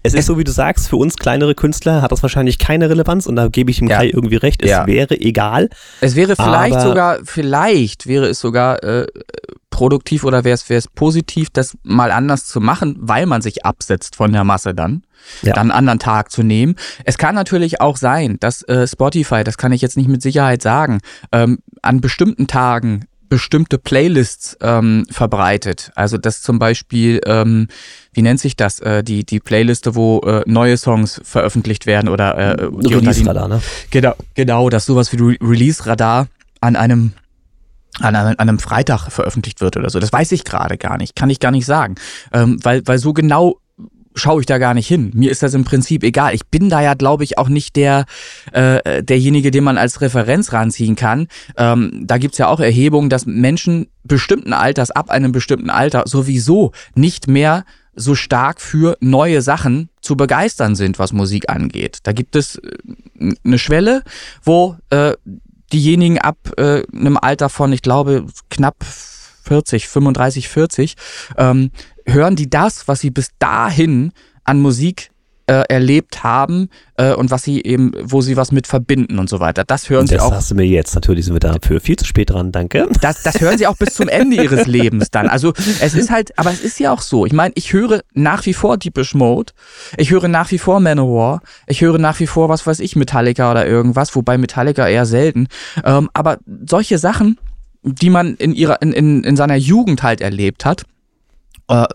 Es 0.04 0.14
ist 0.14 0.26
so, 0.28 0.38
wie 0.38 0.44
du 0.44 0.52
sagst, 0.52 0.88
für 0.90 0.98
uns 0.98 1.16
kleinere 1.16 1.56
Künstler 1.56 2.02
hat 2.02 2.12
das 2.12 2.22
wahrscheinlich 2.22 2.58
keine 2.60 2.90
Relevanz 2.90 3.26
und 3.26 3.36
da 3.36 3.48
gebe 3.48 3.72
ich 3.72 3.82
ihm 3.82 3.88
Ja. 3.88 3.98
Kai 3.98 4.10
irgendwie 4.10 4.38
recht. 4.38 4.62
Es 4.64 4.70
Ja. 4.70 4.88
wäre 4.88 5.20
egal. 5.20 5.70
Es 6.02 6.16
wäre 6.16 6.36
vielleicht 6.36 6.80
sogar, 6.82 7.20
vielleicht 7.24 8.08
wäre 8.08 8.28
es 8.28 8.40
sogar 8.40 8.84
äh, 8.84 9.08
produktiv 9.70 10.24
oder 10.24 10.44
wäre 10.44 10.54
es, 10.56 10.70
wäre 10.70 10.78
es 10.78 10.88
positiv, 10.88 11.50
das 11.52 11.78
mal 11.84 12.12
anders 12.12 12.46
zu 12.46 12.62
machen, 12.62 12.96
weil 13.00 13.26
man 13.26 13.42
sich 13.42 13.66
absetzt 13.66 14.16
von 14.16 14.32
der 14.32 14.44
Masse 14.44 14.74
dann. 14.74 15.04
Ja. 15.42 15.54
Dann 15.54 15.72
einen 15.72 15.78
anderen 15.80 16.00
Tag 16.00 16.32
zu 16.32 16.44
nehmen. 16.44 16.76
Es 17.04 17.18
kann 17.18 17.34
natürlich 17.36 17.82
auch 17.82 17.98
sein, 17.98 18.38
dass 18.40 18.62
äh, 18.64 18.88
Spotify, 18.88 19.44
das 19.44 19.58
kann 19.58 19.72
ich 19.72 19.82
jetzt 19.82 19.98
nicht 19.98 20.08
mit 20.08 20.22
Sicherheit 20.22 20.62
sagen, 20.62 21.00
ähm, 21.32 21.60
an 21.82 22.00
bestimmten 22.00 22.46
Tagen 22.48 23.06
bestimmte 23.30 23.78
Playlists 23.78 24.58
ähm, 24.62 25.06
verbreitet. 25.10 25.92
Also 25.96 26.18
dass 26.18 26.42
zum 26.42 26.60
Beispiel, 26.60 27.22
ähm, 27.26 27.68
wie 28.14 28.22
nennt 28.22 28.40
sich 28.40 28.56
das, 28.56 28.80
äh, 28.80 29.04
die, 29.04 29.26
die 29.26 29.40
Playliste, 29.40 29.96
wo 29.96 30.20
äh, 30.22 30.44
neue 30.46 30.78
Songs 30.78 31.22
veröffentlicht 31.24 31.86
werden 31.86 32.10
oder 32.10 32.36
äh, 32.36 32.64
Release-Radar, 32.64 33.48
ne? 33.48 33.62
Genau, 33.92 34.14
genau, 34.34 34.70
dass 34.70 34.86
sowas 34.86 35.12
wie 35.12 35.18
Re 35.18 35.38
Release-Radar 35.42 36.28
an 36.62 36.76
einem 36.76 37.14
an 38.02 38.14
einem, 38.14 38.36
an 38.38 38.50
einem 38.50 38.60
Freitag 38.60 39.10
veröffentlicht 39.10 39.62
wird 39.62 39.78
oder 39.78 39.90
so. 39.90 40.00
Das 40.00 40.12
weiß 40.12 40.34
ich 40.34 40.44
gerade 40.44 40.78
gar 40.78 40.98
nicht, 40.98 41.16
kann 41.16 41.30
ich 41.30 41.40
gar 41.40 41.52
nicht 41.52 41.66
sagen, 41.66 41.96
ähm, 42.34 42.60
weil 42.62 42.82
weil 42.86 43.00
so 43.00 43.14
genau 43.14 43.58
schaue 44.16 44.40
ich 44.40 44.46
da 44.46 44.58
gar 44.58 44.74
nicht 44.74 44.88
hin. 44.88 45.12
Mir 45.14 45.30
ist 45.30 45.44
das 45.44 45.54
im 45.54 45.66
Prinzip 45.66 46.04
egal. 46.04 46.34
Ich 46.34 46.46
bin 46.48 46.70
da 46.70 46.82
ja, 46.82 46.94
glaube 46.94 47.24
ich, 47.24 47.38
auch 47.38 47.50
nicht 47.50 47.76
der 47.76 48.06
äh, 48.52 49.04
derjenige, 49.04 49.52
den 49.52 49.64
man 49.64 49.78
als 49.78 50.02
Referenz 50.02 50.54
ranziehen 50.54 50.96
kann. 50.96 51.28
Ähm, 51.58 52.04
da 52.06 52.18
gibt's 52.18 52.38
ja 52.38 52.48
auch 52.48 52.60
Erhebungen, 52.60 53.10
dass 53.10 53.26
Menschen 53.26 53.88
bestimmten 54.04 54.54
Alters 54.54 54.92
ab 54.92 55.10
einem 55.10 55.32
bestimmten 55.32 55.70
Alter 55.70 56.04
sowieso 56.08 56.72
nicht 56.96 57.28
mehr 57.28 57.66
so 57.96 58.16
stark 58.16 58.62
für 58.62 58.98
neue 59.00 59.42
Sachen 59.42 59.90
zu 60.02 60.16
begeistern 60.18 60.76
sind, 60.76 61.00
was 61.00 61.14
Musik 61.14 61.50
angeht. 61.50 62.00
Da 62.04 62.12
gibt 62.12 62.36
es 62.36 62.58
äh, 62.58 63.34
eine 63.44 63.58
Schwelle, 63.58 64.04
wo 64.44 64.76
äh, 64.90 65.14
diejenigen 65.72 66.20
ab 66.20 66.38
äh, 66.58 66.84
einem 66.94 67.18
Alter 67.18 67.50
von, 67.50 67.74
ich 67.74 67.82
glaube, 67.82 68.26
knapp 68.50 68.86
40, 69.44 69.88
35, 69.88 70.50
40, 70.50 70.96
ähm, 71.38 71.72
hören 72.06 72.36
die 72.36 72.50
das, 72.50 72.88
was 72.88 73.00
sie 73.00 73.12
bis 73.12 73.32
dahin 73.40 74.12
an 74.44 74.60
Musik 74.62 75.10
äh, 75.48 75.64
erlebt 75.70 76.24
haben 76.24 76.70
äh, 76.98 77.14
und 77.14 77.30
was 77.30 77.44
sie 77.44 77.62
eben, 77.64 77.92
wo 78.02 78.22
sie 78.22 78.36
was 78.36 78.52
mit 78.52 78.66
verbinden 78.68 79.20
und 79.20 79.30
so 79.30 79.40
weiter. 79.40 79.64
Das 79.64 79.90
hören 79.90 80.02
Und 80.02 80.08
sie 80.08 80.16
das 80.16 80.24
auch 80.24 80.32
hast 80.32 80.52
du 80.52 80.56
mir 80.56 80.66
jetzt. 80.66 80.96
Natürlich 80.96 81.26
sind 81.26 81.36
wir 81.36 81.40
dafür 81.40 81.80
viel 81.80 81.96
zu 81.98 82.06
spät 82.06 82.32
dran, 82.32 82.52
danke. 82.52 82.88
das, 83.02 83.22
das 83.22 83.40
hören 83.40 83.58
sie 83.58 83.68
auch 83.68 83.78
bis 83.78 83.94
zum 83.94 84.08
Ende 84.08 84.42
ihres 84.42 84.66
Lebens 84.68 85.12
dann. 85.12 85.28
Also 85.28 85.54
es 85.82 85.94
ist 85.94 86.10
halt, 86.10 86.38
aber 86.40 86.52
es 86.52 86.62
ist 86.62 86.80
ja 86.80 86.92
auch 86.92 87.02
so. 87.02 87.26
Ich 87.26 87.34
meine, 87.34 87.54
ich 87.56 87.74
höre 87.74 88.02
nach 88.14 88.46
wie 88.46 88.54
vor 88.54 88.78
Deepish 88.78 89.14
Mode, 89.14 89.54
ich 89.98 90.12
höre 90.12 90.28
nach 90.28 90.52
wie 90.52 90.58
vor 90.58 90.80
Manowar, 90.80 91.42
ich 91.68 91.82
höre 91.82 92.00
nach 92.00 92.20
wie 92.20 92.28
vor, 92.28 92.50
was 92.50 92.66
weiß 92.66 92.80
ich, 92.80 92.96
Metallica 92.96 93.52
oder 93.52 93.68
irgendwas, 93.68 94.16
wobei 94.16 94.38
Metallica 94.38 94.88
eher 94.88 95.06
selten. 95.06 95.48
Ähm, 95.84 96.10
aber 96.14 96.40
solche 96.68 96.98
Sachen, 96.98 97.38
die 97.84 98.10
man 98.10 98.36
in 98.36 98.54
ihrer, 98.54 98.82
in, 98.82 98.94
in, 98.94 99.24
in 99.24 99.36
seiner 99.36 99.56
Jugend 99.56 100.02
halt 100.02 100.22
erlebt 100.22 100.66
hat, 100.66 100.86
äh, 101.68 101.86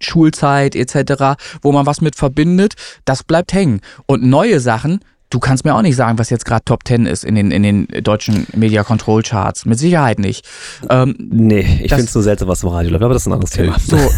Schulzeit 0.00 0.74
etc., 0.74 1.40
wo 1.62 1.72
man 1.72 1.86
was 1.86 2.00
mit 2.00 2.16
verbindet, 2.16 2.74
das 3.04 3.22
bleibt 3.22 3.52
hängen. 3.52 3.80
Und 4.06 4.24
neue 4.24 4.60
Sachen, 4.60 5.00
du 5.30 5.38
kannst 5.38 5.64
mir 5.64 5.74
auch 5.74 5.82
nicht 5.82 5.96
sagen, 5.96 6.18
was 6.18 6.30
jetzt 6.30 6.44
gerade 6.44 6.64
Top 6.64 6.80
10 6.86 7.06
ist 7.06 7.24
in 7.24 7.34
den, 7.34 7.50
in 7.50 7.62
den 7.62 7.86
deutschen 8.02 8.46
Media 8.54 8.84
Control 8.84 9.22
Charts. 9.22 9.64
Mit 9.64 9.78
Sicherheit 9.78 10.18
nicht. 10.18 10.46
Ähm, 10.90 11.16
Nee, 11.18 11.80
ich 11.82 11.90
finde 11.90 12.04
es 12.04 12.14
nur 12.14 12.24
seltsam, 12.24 12.48
was 12.48 12.62
im 12.62 12.68
Radio 12.68 12.90
läuft, 12.90 13.04
aber 13.04 13.14
das 13.14 13.22
ist 13.22 13.26
ein 13.28 13.32
anderes 13.32 13.52
Thema. 13.52 13.78
so. 13.78 13.96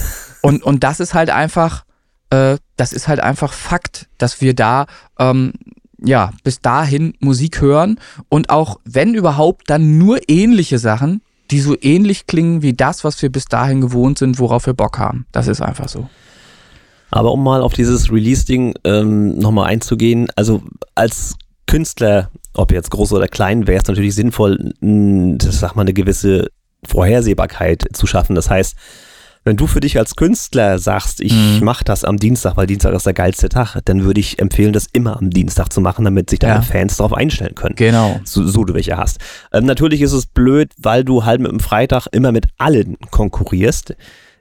Und, 0.43 0.63
und 0.63 0.85
das 0.85 1.01
ist 1.01 1.15
halt 1.15 1.31
einfach, 1.31 1.87
äh, 2.29 2.59
das 2.77 2.93
ist 2.93 3.09
halt 3.09 3.19
einfach 3.19 3.55
Fakt, 3.55 4.09
dass 4.19 4.43
wir 4.43 4.55
da, 4.55 4.85
ähm, 5.19 5.55
ja, 6.05 6.33
bis 6.43 6.61
dahin 6.61 7.15
Musik 7.19 7.63
hören 7.63 7.99
und 8.29 8.51
auch, 8.51 8.79
wenn 8.85 9.15
überhaupt, 9.15 9.71
dann 9.71 9.97
nur 9.97 10.19
ähnliche 10.29 10.79
Sachen, 10.79 11.23
die 11.55 11.61
so 11.61 11.77
ähnlich 11.81 12.27
klingen 12.27 12.63
wie 12.63 12.73
das, 12.73 13.05
was 13.05 13.23
wir 13.23 13.31
bis 13.31 13.45
dahin 13.45 13.81
gewohnt 13.81 14.19
sind, 14.19 14.41
worauf 14.41 14.67
wir 14.67 14.75
Bock 14.75 14.99
haben. 14.99 15.25
Das 15.31 15.47
ist 15.47 15.63
einfach 15.63 15.89
so. 15.89 16.09
Aber 17.13 17.31
um 17.31 17.45
mal 17.45 17.63
auf 17.63 17.75
dieses 17.75 18.11
Release-Ding 18.11 18.75
ähm, 18.83 19.39
nochmal 19.39 19.67
einzugehen, 19.69 20.27
also 20.35 20.63
als 20.97 21.37
Künstler, 21.69 22.29
ob 22.55 22.73
jetzt 22.73 22.91
groß 22.91 23.13
oder 23.13 23.29
klein, 23.29 23.69
wäre 23.69 23.81
es 23.81 23.87
natürlich 23.87 24.17
sinnvoll, 24.17 24.73
mh, 24.81 25.37
sag 25.49 25.77
mal, 25.77 25.83
eine 25.83 25.93
gewisse 25.93 26.49
Vorhersehbarkeit 26.85 27.85
zu 27.93 28.09
schaffen. 28.09 28.35
Das 28.35 28.51
heißt, 28.51 28.75
wenn 29.45 29.57
du 29.57 29.67
für 29.67 29.81
dich 29.81 29.99
als 29.99 30.17
Künstler 30.17 30.79
sagst, 30.79 31.21
ich 31.21 31.33
Mhm. 31.33 31.65
mache 31.65 31.85
das 31.85 32.03
am 32.05 32.17
Dienstag, 32.17 32.57
weil 32.57 32.67
Dienstag 32.67 32.95
ist 32.95 33.05
der 33.07 33.13
geilste 33.13 33.49
Tag, 33.49 33.77
dann 33.85 34.05
würde 34.05 34.19
ich 34.21 34.39
empfehlen, 34.39 34.73
das 34.73 34.87
immer 34.93 35.19
am 35.19 35.31
Dienstag 35.31 35.73
zu 35.73 35.81
machen, 35.81 36.05
damit 36.05 36.31
sich 36.31 36.39
deine 36.39 36.55
Ja. 36.57 36.63
Fans 36.63 36.97
darauf 36.97 37.13
einstellen 37.13 37.55
können. 37.55 37.75
Genau. 37.77 38.21
So, 38.25 38.47
so 38.47 38.65
du 38.65 38.75
welche 38.75 38.97
hast. 38.97 39.19
Ähm, 39.53 39.67
natürlich 39.67 40.01
ist 40.01 40.13
es 40.13 40.27
blöd, 40.27 40.71
weil 40.79 41.05
du 41.05 41.25
halt 41.25 41.41
mit 41.41 41.51
dem 41.51 41.61
Freitag 41.61 42.07
immer 42.13 42.33
mit 42.33 42.47
allen 42.59 42.97
konkurrierst. 43.11 43.95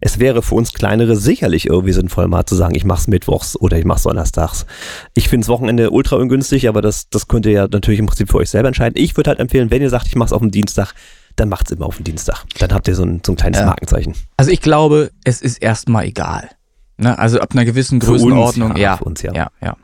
Es 0.06 0.20
wäre 0.20 0.42
für 0.42 0.56
uns 0.56 0.74
kleinere 0.74 1.16
sicherlich 1.16 1.68
irgendwie 1.68 1.94
sinnvoll, 1.94 2.28
mal 2.28 2.46
zu 2.46 2.56
sagen, 2.56 2.76
ich 2.76 2.84
mach's 2.84 3.08
mittwochs 3.08 3.56
oder 3.58 3.78
ich 3.78 3.86
mach's 3.86 4.04
donnerstags. 4.04 4.66
Ich 5.14 5.30
finde 5.30 5.46
das 5.46 5.50
Wochenende 5.50 5.92
ultra 5.92 6.18
ungünstig, 6.18 6.68
aber 6.68 6.82
das, 6.82 7.10
das 7.10 7.30
könnt 7.30 7.46
ihr 7.46 7.54
ja 7.54 7.68
natürlich 7.72 8.00
im 8.00 8.08
Prinzip 8.08 8.30
für 8.30 8.38
euch 8.38 8.50
selber 8.50 8.68
entscheiden. 8.68 9.02
Ich 9.02 9.16
würde 9.16 9.30
halt 9.30 9.40
empfehlen, 9.40 9.72
wenn 9.72 9.82
ihr 9.82 9.90
sagt, 9.90 10.08
ich 10.08 10.16
mach's 10.16 10.34
auf 10.34 10.42
dem 10.42 10.52
Dienstag, 10.52 10.94
dann 11.36 11.50
macht's 11.50 11.72
immer 11.72 11.86
auf 11.86 11.96
dem 11.98 12.04
Dienstag. 12.04 12.44
Dann 12.60 12.74
habt 12.74 12.88
ihr 12.88 12.96
so 12.96 13.04
ein, 13.04 13.22
so 13.26 13.32
ein 13.34 13.36
kleines 13.36 13.60
Ja. 13.60 13.66
Markenzeichen. 13.66 14.14
Also 14.38 14.52
ich 14.52 14.62
glaube, 14.62 15.12
es 15.24 15.42
ist 15.42 15.58
erstmal 15.58 16.06
egal. 16.06 16.50
Ne? 16.98 17.18
Also 17.18 17.40
ab 17.40 17.54
einer 17.54 17.66
gewissen 17.66 18.02
Für 18.02 18.12
uns, 18.12 18.22
Größenordnung, 18.22 18.72
ja, 18.76 18.82
ja. 18.82 18.98
für 18.98 19.04
uns, 19.06 19.22
ja. 19.22 19.34
ja, 19.34 19.50
ja. 19.62 19.76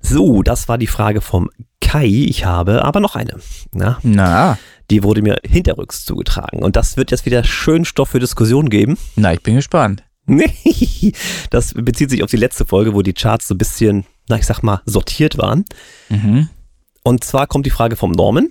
So, 0.00 0.42
das 0.42 0.68
war 0.68 0.78
die 0.78 0.86
Frage 0.86 1.20
vom 1.20 1.50
Kai. 1.80 2.06
Ich 2.06 2.44
habe 2.44 2.84
aber 2.84 3.00
noch 3.00 3.16
eine. 3.16 3.40
Na, 3.72 3.98
Na, 4.02 4.58
die 4.90 5.02
wurde 5.02 5.22
mir 5.22 5.38
hinterrücks 5.44 6.04
zugetragen. 6.04 6.62
Und 6.62 6.76
das 6.76 6.96
wird 6.96 7.10
jetzt 7.10 7.26
wieder 7.26 7.42
schön 7.44 7.84
Stoff 7.84 8.10
für 8.10 8.20
Diskussion 8.20 8.70
geben. 8.70 8.96
na, 9.16 9.32
ich 9.32 9.42
bin 9.42 9.56
gespannt. 9.56 10.04
Nee, 10.26 10.52
das 11.50 11.74
bezieht 11.74 12.10
sich 12.10 12.22
auf 12.24 12.30
die 12.30 12.36
letzte 12.36 12.66
Folge, 12.66 12.94
wo 12.94 13.02
die 13.02 13.12
Charts 13.14 13.46
so 13.48 13.54
ein 13.54 13.58
bisschen, 13.58 14.04
na 14.28 14.36
ich 14.36 14.46
sag 14.46 14.62
mal, 14.62 14.82
sortiert 14.84 15.38
waren. 15.38 15.64
Mhm. 16.08 16.48
Und 17.04 17.22
zwar 17.22 17.46
kommt 17.46 17.66
die 17.66 17.70
Frage 17.70 17.94
vom 17.94 18.10
Norman. 18.10 18.50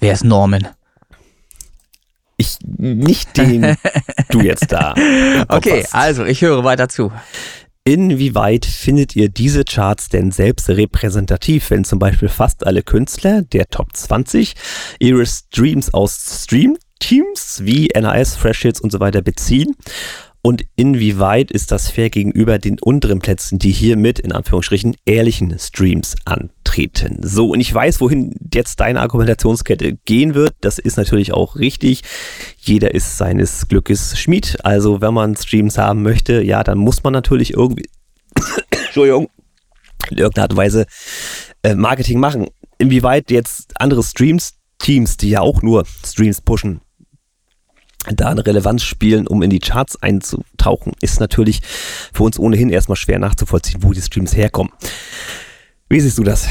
Wer 0.00 0.12
ist 0.14 0.24
Norman? 0.24 0.68
Ich, 2.36 2.56
nicht 2.78 3.36
den 3.36 3.76
du 4.30 4.40
jetzt 4.40 4.72
da. 4.72 4.94
Kopf 5.48 5.56
Okay, 5.58 5.82
hast. 5.82 5.94
also 5.94 6.24
ich 6.24 6.40
höre 6.40 6.64
weiter 6.64 6.88
zu. 6.88 7.12
Inwieweit 7.84 8.66
findet 8.66 9.16
ihr 9.16 9.28
diese 9.28 9.64
Charts 9.64 10.08
denn 10.08 10.30
selbst 10.30 10.68
repräsentativ, 10.68 11.70
wenn 11.70 11.84
zum 11.84 11.98
Beispiel 11.98 12.28
fast 12.28 12.66
alle 12.66 12.82
Künstler 12.82 13.42
der 13.42 13.66
Top 13.68 13.94
20 13.94 14.54
ihre 14.98 15.24
Streams 15.26 15.92
aus 15.92 16.42
Stream 16.44 16.76
Teams 16.98 17.60
wie 17.64 17.88
NAS, 17.94 18.36
Fresh 18.36 18.62
Hits 18.62 18.80
und 18.80 18.92
so 18.92 19.00
weiter 19.00 19.22
beziehen? 19.22 19.76
Und 20.42 20.64
inwieweit 20.76 21.50
ist 21.50 21.70
das 21.70 21.90
fair 21.90 22.08
gegenüber 22.08 22.58
den 22.58 22.78
unteren 22.80 23.18
Plätzen, 23.18 23.58
die 23.58 23.72
hier 23.72 23.96
mit, 23.96 24.18
in 24.18 24.32
Anführungsstrichen, 24.32 24.96
ehrlichen 25.04 25.58
Streams 25.58 26.14
antreten? 26.70 27.20
So, 27.22 27.50
und 27.50 27.60
ich 27.60 27.72
weiß, 27.72 28.00
wohin 28.00 28.34
jetzt 28.52 28.80
deine 28.80 29.00
Argumentationskette 29.00 29.94
gehen 30.04 30.34
wird. 30.34 30.54
Das 30.60 30.78
ist 30.78 30.96
natürlich 30.96 31.32
auch 31.32 31.56
richtig. 31.56 32.02
Jeder 32.58 32.94
ist 32.94 33.18
seines 33.18 33.68
Glückes 33.68 34.18
Schmied. 34.18 34.58
Also, 34.64 35.00
wenn 35.00 35.14
man 35.14 35.36
Streams 35.36 35.78
haben 35.78 36.02
möchte, 36.02 36.42
ja, 36.42 36.62
dann 36.62 36.78
muss 36.78 37.02
man 37.02 37.12
natürlich 37.12 37.54
irgendwie, 37.54 37.88
Entschuldigung, 38.70 39.28
in 40.10 40.18
irgendeiner 40.18 40.44
Art 40.44 40.52
und 40.52 40.58
Weise 40.58 40.86
äh, 41.62 41.74
Marketing 41.74 42.20
machen. 42.20 42.46
Inwieweit 42.78 43.30
jetzt 43.30 43.72
andere 43.80 44.02
Streams, 44.02 44.54
Teams, 44.78 45.16
die 45.16 45.30
ja 45.30 45.40
auch 45.40 45.62
nur 45.62 45.84
Streams 46.06 46.40
pushen, 46.40 46.80
da 48.08 48.28
eine 48.28 48.46
Relevanz 48.46 48.82
spielen, 48.82 49.26
um 49.26 49.42
in 49.42 49.50
die 49.50 49.58
Charts 49.58 50.02
einzutauchen, 50.02 50.94
ist 51.02 51.20
natürlich 51.20 51.60
für 52.14 52.22
uns 52.22 52.38
ohnehin 52.38 52.70
erstmal 52.70 52.96
schwer 52.96 53.18
nachzuvollziehen, 53.18 53.82
wo 53.82 53.92
die 53.92 54.00
Streams 54.00 54.34
herkommen. 54.34 54.72
Wie 55.90 56.00
siehst 56.00 56.16
du 56.16 56.22
das? 56.22 56.48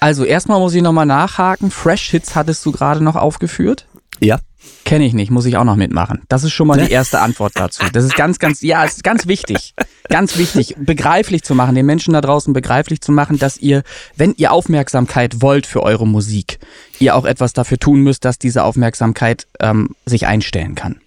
Also 0.00 0.24
erstmal 0.24 0.58
muss 0.58 0.74
ich 0.74 0.82
nochmal 0.82 1.06
nachhaken. 1.06 1.70
Fresh 1.70 2.10
Hits 2.10 2.34
hattest 2.34 2.66
du 2.66 2.72
gerade 2.72 3.04
noch 3.04 3.14
aufgeführt. 3.14 3.86
Ja, 4.18 4.38
Kenne 4.84 5.04
ich 5.06 5.14
nicht, 5.14 5.30
muss 5.30 5.46
ich 5.46 5.56
auch 5.56 5.64
noch 5.64 5.76
mitmachen. 5.76 6.22
Das 6.28 6.44
ist 6.44 6.52
schon 6.52 6.66
mal 6.66 6.78
die 6.78 6.90
erste 6.90 7.20
Antwort 7.20 7.52
dazu. 7.54 7.82
Das 7.92 8.04
ist 8.04 8.16
ganz, 8.16 8.38
ganz, 8.38 8.62
ja, 8.62 8.84
es 8.84 8.94
ist 8.94 9.04
ganz 9.04 9.26
wichtig. 9.26 9.74
Ganz 10.08 10.36
wichtig, 10.36 10.74
begreiflich 10.78 11.42
zu 11.42 11.54
machen, 11.54 11.74
den 11.74 11.86
Menschen 11.86 12.14
da 12.14 12.20
draußen 12.20 12.52
begreiflich 12.52 13.00
zu 13.00 13.12
machen, 13.12 13.38
dass 13.38 13.56
ihr, 13.58 13.82
wenn 14.16 14.34
ihr 14.36 14.52
Aufmerksamkeit 14.52 15.40
wollt 15.40 15.66
für 15.66 15.82
eure 15.82 16.06
Musik, 16.06 16.58
ihr 16.98 17.14
auch 17.14 17.24
etwas 17.24 17.52
dafür 17.52 17.78
tun 17.78 18.00
müsst, 18.00 18.24
dass 18.24 18.38
diese 18.38 18.64
Aufmerksamkeit 18.64 19.46
ähm, 19.60 19.90
sich 20.04 20.26
einstellen 20.26 20.74
kann. 20.74 21.00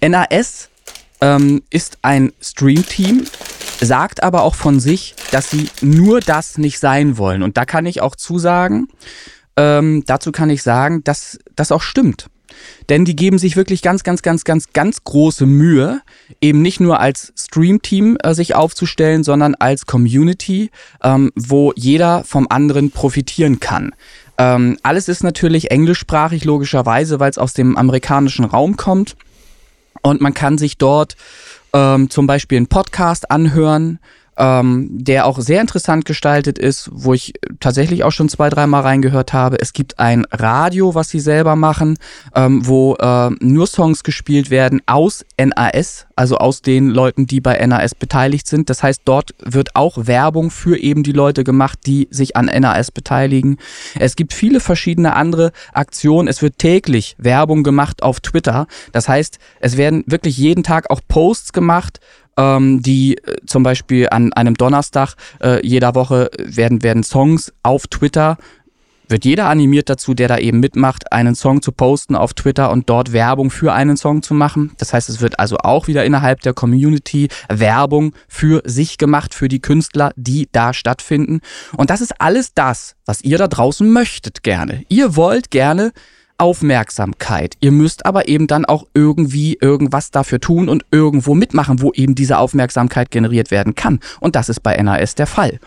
NAS 0.00 0.69
ähm, 1.20 1.62
ist 1.70 1.98
ein 2.02 2.32
Stream-Team, 2.40 3.24
sagt 3.80 4.22
aber 4.22 4.42
auch 4.42 4.54
von 4.54 4.80
sich, 4.80 5.14
dass 5.30 5.50
sie 5.50 5.68
nur 5.80 6.20
das 6.20 6.58
nicht 6.58 6.78
sein 6.78 7.18
wollen. 7.18 7.42
Und 7.42 7.56
da 7.56 7.64
kann 7.64 7.86
ich 7.86 8.00
auch 8.00 8.16
zusagen, 8.16 8.88
ähm, 9.56 10.04
dazu 10.06 10.32
kann 10.32 10.50
ich 10.50 10.62
sagen, 10.62 11.04
dass 11.04 11.38
das 11.56 11.72
auch 11.72 11.82
stimmt. 11.82 12.28
Denn 12.88 13.04
die 13.04 13.16
geben 13.16 13.38
sich 13.38 13.56
wirklich 13.56 13.82
ganz, 13.82 14.02
ganz, 14.02 14.22
ganz, 14.22 14.44
ganz, 14.44 14.72
ganz 14.72 15.04
große 15.04 15.46
Mühe, 15.46 16.00
eben 16.40 16.62
nicht 16.62 16.80
nur 16.80 17.00
als 17.00 17.32
Stream-Team 17.38 18.18
äh, 18.22 18.34
sich 18.34 18.54
aufzustellen, 18.54 19.24
sondern 19.24 19.54
als 19.54 19.86
Community, 19.86 20.70
ähm, 21.02 21.30
wo 21.36 21.72
jeder 21.76 22.24
vom 22.24 22.46
anderen 22.50 22.90
profitieren 22.90 23.60
kann. 23.60 23.94
Ähm, 24.38 24.78
alles 24.82 25.08
ist 25.08 25.22
natürlich 25.22 25.70
englischsprachig, 25.70 26.44
logischerweise, 26.44 27.20
weil 27.20 27.30
es 27.30 27.38
aus 27.38 27.52
dem 27.52 27.76
amerikanischen 27.76 28.44
Raum 28.44 28.76
kommt. 28.76 29.16
Und 30.02 30.20
man 30.20 30.34
kann 30.34 30.58
sich 30.58 30.78
dort 30.78 31.16
ähm, 31.72 32.10
zum 32.10 32.26
Beispiel 32.26 32.56
einen 32.56 32.66
Podcast 32.66 33.30
anhören, 33.30 33.98
ähm, 34.40 34.88
der 34.90 35.26
auch 35.26 35.38
sehr 35.38 35.60
interessant 35.60 36.06
gestaltet 36.06 36.58
ist, 36.58 36.88
wo 36.92 37.12
ich 37.12 37.34
tatsächlich 37.60 38.04
auch 38.04 38.10
schon 38.10 38.30
zwei, 38.30 38.48
dreimal 38.48 38.80
reingehört 38.82 39.34
habe. 39.34 39.60
Es 39.60 39.74
gibt 39.74 39.98
ein 39.98 40.24
Radio, 40.32 40.94
was 40.94 41.10
sie 41.10 41.20
selber 41.20 41.56
machen, 41.56 41.98
ähm, 42.34 42.66
wo 42.66 42.94
äh, 42.94 43.30
nur 43.40 43.66
Songs 43.66 44.02
gespielt 44.02 44.48
werden 44.50 44.80
aus 44.86 45.26
NAS, 45.38 46.06
also 46.16 46.38
aus 46.38 46.62
den 46.62 46.88
Leuten, 46.88 47.26
die 47.26 47.40
bei 47.40 47.64
NAS 47.66 47.94
beteiligt 47.94 48.46
sind. 48.46 48.70
Das 48.70 48.82
heißt, 48.82 49.02
dort 49.04 49.34
wird 49.44 49.76
auch 49.76 50.06
Werbung 50.06 50.50
für 50.50 50.78
eben 50.78 51.02
die 51.02 51.12
Leute 51.12 51.44
gemacht, 51.44 51.80
die 51.84 52.08
sich 52.10 52.34
an 52.34 52.46
NAS 52.46 52.90
beteiligen. 52.90 53.58
Es 53.98 54.16
gibt 54.16 54.32
viele 54.32 54.60
verschiedene 54.60 55.14
andere 55.16 55.52
Aktionen. 55.74 56.28
Es 56.28 56.40
wird 56.40 56.58
täglich 56.58 57.14
Werbung 57.18 57.62
gemacht 57.62 58.02
auf 58.02 58.20
Twitter. 58.20 58.66
Das 58.92 59.06
heißt, 59.06 59.38
es 59.60 59.76
werden 59.76 60.02
wirklich 60.06 60.38
jeden 60.38 60.62
Tag 60.62 60.88
auch 60.88 61.00
Posts 61.06 61.52
gemacht, 61.52 62.00
ähm, 62.40 62.82
die 62.82 63.18
äh, 63.18 63.36
zum 63.46 63.62
Beispiel 63.62 64.08
an 64.10 64.32
einem 64.32 64.54
Donnerstag 64.54 65.14
äh, 65.42 65.66
jeder 65.66 65.94
Woche 65.94 66.30
werden, 66.38 66.82
werden 66.82 67.02
Songs 67.02 67.52
auf 67.62 67.86
Twitter 67.86 68.38
wird 69.10 69.24
jeder 69.24 69.48
animiert 69.48 69.88
dazu, 69.88 70.14
der 70.14 70.28
da 70.28 70.38
eben 70.38 70.60
mitmacht, 70.60 71.12
einen 71.12 71.34
Song 71.34 71.62
zu 71.62 71.72
posten 71.72 72.14
auf 72.14 72.32
Twitter 72.32 72.70
und 72.70 72.88
dort 72.88 73.12
Werbung 73.12 73.50
für 73.50 73.72
einen 73.72 73.96
Song 73.96 74.22
zu 74.22 74.34
machen. 74.34 74.70
Das 74.78 74.92
heißt, 74.92 75.08
es 75.08 75.20
wird 75.20 75.40
also 75.40 75.58
auch 75.58 75.88
wieder 75.88 76.04
innerhalb 76.04 76.42
der 76.42 76.54
Community 76.54 77.28
Werbung 77.48 78.14
für 78.28 78.62
sich 78.64 78.98
gemacht, 78.98 79.34
für 79.34 79.48
die 79.48 79.60
Künstler, 79.60 80.12
die 80.14 80.48
da 80.52 80.72
stattfinden. 80.72 81.40
Und 81.76 81.90
das 81.90 82.00
ist 82.00 82.20
alles 82.20 82.54
das, 82.54 82.94
was 83.04 83.20
ihr 83.22 83.36
da 83.36 83.48
draußen 83.48 83.90
möchtet 83.90 84.44
gerne. 84.44 84.84
Ihr 84.88 85.16
wollt 85.16 85.50
gerne 85.50 85.90
Aufmerksamkeit. 86.40 87.54
Ihr 87.60 87.70
müsst 87.70 88.06
aber 88.06 88.28
eben 88.28 88.46
dann 88.46 88.64
auch 88.64 88.86
irgendwie 88.94 89.58
irgendwas 89.60 90.10
dafür 90.10 90.40
tun 90.40 90.68
und 90.68 90.86
irgendwo 90.90 91.34
mitmachen, 91.34 91.82
wo 91.82 91.92
eben 91.92 92.14
diese 92.14 92.38
Aufmerksamkeit 92.38 93.10
generiert 93.10 93.50
werden 93.50 93.74
kann. 93.74 94.00
Und 94.20 94.36
das 94.36 94.48
ist 94.48 94.60
bei 94.60 94.74
NAS 94.76 95.14
der 95.14 95.26
Fall. 95.26 95.60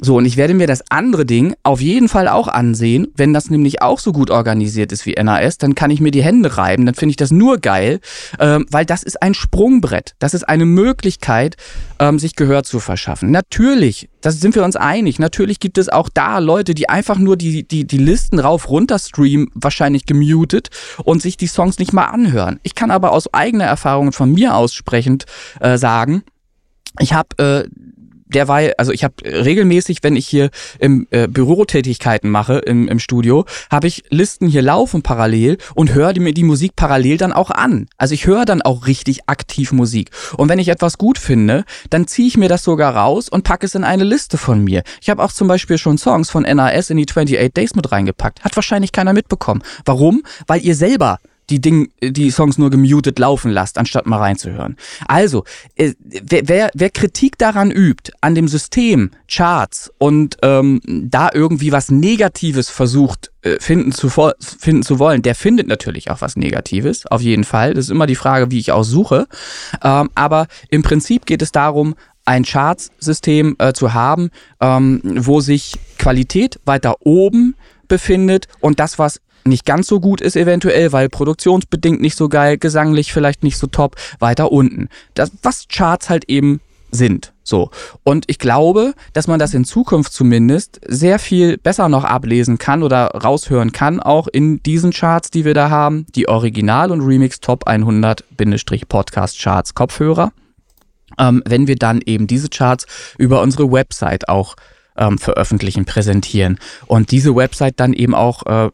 So, 0.00 0.16
und 0.16 0.26
ich 0.26 0.36
werde 0.36 0.54
mir 0.54 0.68
das 0.68 0.84
andere 0.90 1.26
Ding 1.26 1.54
auf 1.64 1.80
jeden 1.80 2.08
Fall 2.08 2.28
auch 2.28 2.46
ansehen. 2.46 3.08
Wenn 3.16 3.32
das 3.32 3.50
nämlich 3.50 3.82
auch 3.82 3.98
so 3.98 4.12
gut 4.12 4.30
organisiert 4.30 4.92
ist 4.92 5.06
wie 5.06 5.14
NAS, 5.14 5.58
dann 5.58 5.74
kann 5.74 5.90
ich 5.90 6.00
mir 6.00 6.12
die 6.12 6.22
Hände 6.22 6.56
reiben. 6.56 6.86
Dann 6.86 6.94
finde 6.94 7.10
ich 7.10 7.16
das 7.16 7.32
nur 7.32 7.58
geil, 7.58 7.98
ähm, 8.38 8.66
weil 8.70 8.84
das 8.84 9.02
ist 9.02 9.20
ein 9.22 9.34
Sprungbrett. 9.34 10.14
Das 10.20 10.34
ist 10.34 10.48
eine 10.48 10.66
Möglichkeit, 10.66 11.56
ähm, 11.98 12.18
sich 12.20 12.36
Gehör 12.36 12.62
zu 12.62 12.78
verschaffen. 12.78 13.32
Natürlich, 13.32 14.08
das 14.20 14.40
sind 14.40 14.54
wir 14.54 14.64
uns 14.64 14.76
einig. 14.76 15.18
Natürlich 15.18 15.58
gibt 15.58 15.78
es 15.78 15.88
auch 15.88 16.08
da 16.08 16.38
Leute, 16.38 16.74
die 16.74 16.88
einfach 16.88 17.18
nur 17.18 17.36
die, 17.36 17.66
die, 17.66 17.84
die 17.84 17.98
Listen 17.98 18.38
rauf 18.38 18.68
runter 18.68 19.00
streamen, 19.00 19.50
wahrscheinlich 19.54 20.06
gemutet 20.06 20.68
und 21.02 21.22
sich 21.22 21.36
die 21.36 21.48
Songs 21.48 21.78
nicht 21.80 21.92
mal 21.92 22.06
anhören. 22.06 22.60
Ich 22.62 22.76
kann 22.76 22.92
aber 22.92 23.12
aus 23.12 23.34
eigener 23.34 23.64
Erfahrung 23.64 24.12
von 24.12 24.32
mir 24.32 24.54
aussprechend 24.54 25.24
äh, 25.60 25.76
sagen, 25.76 26.22
ich 27.00 27.12
habe 27.12 27.28
äh, 27.38 27.68
derweil, 28.28 28.74
also 28.78 28.92
ich 28.92 29.04
habe 29.04 29.14
regelmäßig, 29.24 29.98
wenn 30.02 30.16
ich 30.16 30.26
hier 30.26 30.50
im 30.78 31.06
äh, 31.10 31.26
Bürotätigkeiten 31.28 32.30
mache 32.30 32.58
im, 32.58 32.88
im 32.88 32.98
Studio, 32.98 33.44
habe 33.70 33.86
ich 33.86 34.04
Listen 34.10 34.46
hier 34.48 34.62
laufen 34.62 35.02
parallel 35.02 35.58
und 35.74 35.94
höre 35.94 36.18
mir 36.18 36.32
die 36.32 36.44
Musik 36.44 36.76
parallel 36.76 37.16
dann 37.16 37.32
auch 37.32 37.50
an. 37.50 37.86
Also 37.96 38.14
ich 38.14 38.26
höre 38.26 38.44
dann 38.44 38.62
auch 38.62 38.86
richtig 38.86 39.28
aktiv 39.28 39.72
Musik. 39.72 40.10
Und 40.36 40.48
wenn 40.48 40.58
ich 40.58 40.68
etwas 40.68 40.98
gut 40.98 41.18
finde, 41.18 41.64
dann 41.90 42.06
ziehe 42.06 42.28
ich 42.28 42.36
mir 42.36 42.48
das 42.48 42.62
sogar 42.62 42.94
raus 42.94 43.28
und 43.28 43.44
packe 43.44 43.66
es 43.66 43.74
in 43.74 43.84
eine 43.84 44.04
Liste 44.04 44.38
von 44.38 44.62
mir. 44.64 44.82
Ich 45.00 45.10
habe 45.10 45.22
auch 45.22 45.32
zum 45.32 45.48
Beispiel 45.48 45.78
schon 45.78 45.98
Songs 45.98 46.30
von 46.30 46.42
NAS 46.42 46.90
in 46.90 46.96
die 46.96 47.06
28 47.08 47.52
Days 47.52 47.74
mit 47.74 47.90
reingepackt. 47.90 48.44
Hat 48.44 48.56
wahrscheinlich 48.56 48.92
keiner 48.92 49.12
mitbekommen. 49.12 49.62
Warum? 49.84 50.22
Weil 50.46 50.64
ihr 50.64 50.74
selber 50.74 51.18
die 51.50 51.60
Ding, 51.60 51.90
die 52.02 52.30
Songs 52.30 52.58
nur 52.58 52.70
gemutet 52.70 53.18
laufen 53.18 53.50
lasst, 53.50 53.78
anstatt 53.78 54.06
mal 54.06 54.18
reinzuhören. 54.18 54.76
Also, 55.06 55.44
äh, 55.76 55.94
wer, 56.00 56.48
wer, 56.48 56.70
wer 56.74 56.90
Kritik 56.90 57.38
daran 57.38 57.70
übt, 57.70 58.12
an 58.20 58.34
dem 58.34 58.48
System, 58.48 59.10
Charts 59.28 59.90
und 59.98 60.36
ähm, 60.42 60.80
da 60.84 61.30
irgendwie 61.32 61.72
was 61.72 61.90
Negatives 61.90 62.70
versucht 62.70 63.30
äh, 63.42 63.58
finden 63.60 63.92
zu, 63.92 64.10
finden 64.10 64.82
zu 64.82 64.98
wollen, 64.98 65.22
der 65.22 65.34
findet 65.34 65.68
natürlich 65.68 66.10
auch 66.10 66.20
was 66.20 66.36
Negatives, 66.36 67.06
auf 67.06 67.22
jeden 67.22 67.44
Fall. 67.44 67.74
Das 67.74 67.86
ist 67.86 67.90
immer 67.90 68.06
die 68.06 68.14
Frage, 68.14 68.50
wie 68.50 68.58
ich 68.58 68.72
auch 68.72 68.84
suche. 68.84 69.26
Ähm, 69.82 70.10
aber 70.14 70.46
im 70.70 70.82
Prinzip 70.82 71.26
geht 71.26 71.42
es 71.42 71.52
darum, 71.52 71.94
ein 72.24 72.44
Charts-System 72.44 73.56
äh, 73.58 73.72
zu 73.72 73.94
haben, 73.94 74.30
ähm, 74.60 75.00
wo 75.04 75.40
sich 75.40 75.78
Qualität 75.98 76.60
weiter 76.66 76.96
oben 77.00 77.56
befindet 77.88 78.48
und 78.60 78.80
das, 78.80 78.98
was 78.98 79.20
nicht 79.44 79.64
ganz 79.64 79.86
so 79.86 80.00
gut 80.00 80.20
ist 80.20 80.36
eventuell, 80.36 80.92
weil 80.92 81.08
produktionsbedingt 81.08 82.00
nicht 82.00 82.16
so 82.16 82.28
geil, 82.28 82.58
gesanglich 82.58 83.12
vielleicht 83.12 83.42
nicht 83.42 83.58
so 83.58 83.66
top, 83.66 83.96
weiter 84.18 84.52
unten. 84.52 84.88
Das, 85.14 85.32
was 85.42 85.68
Charts 85.68 86.10
halt 86.10 86.24
eben 86.28 86.60
sind. 86.90 87.32
So. 87.42 87.70
Und 88.04 88.24
ich 88.28 88.38
glaube, 88.38 88.94
dass 89.12 89.26
man 89.26 89.38
das 89.38 89.54
in 89.54 89.64
Zukunft 89.64 90.12
zumindest 90.12 90.80
sehr 90.86 91.18
viel 91.18 91.56
besser 91.56 91.88
noch 91.88 92.04
ablesen 92.04 92.58
kann 92.58 92.82
oder 92.82 93.06
raushören 93.06 93.72
kann, 93.72 94.00
auch 94.00 94.28
in 94.28 94.62
diesen 94.62 94.92
Charts, 94.92 95.30
die 95.30 95.44
wir 95.44 95.54
da 95.54 95.70
haben, 95.70 96.06
die 96.14 96.28
Original- 96.28 96.90
und 96.90 97.00
Remix 97.00 97.40
Top 97.40 97.66
100-Podcast 97.66 99.40
Charts 99.40 99.74
Kopfhörer. 99.74 100.32
Ähm, 101.18 101.42
wenn 101.46 101.66
wir 101.66 101.76
dann 101.76 102.00
eben 102.04 102.26
diese 102.26 102.48
Charts 102.48 102.86
über 103.16 103.40
unsere 103.40 103.72
Website 103.72 104.28
auch 104.28 104.54
ähm, 104.96 105.18
veröffentlichen, 105.18 105.84
präsentieren 105.84 106.58
und 106.86 107.10
diese 107.10 107.34
Website 107.34 107.80
dann 107.80 107.92
eben 107.92 108.14
auch 108.14 108.44
äh, 108.46 108.70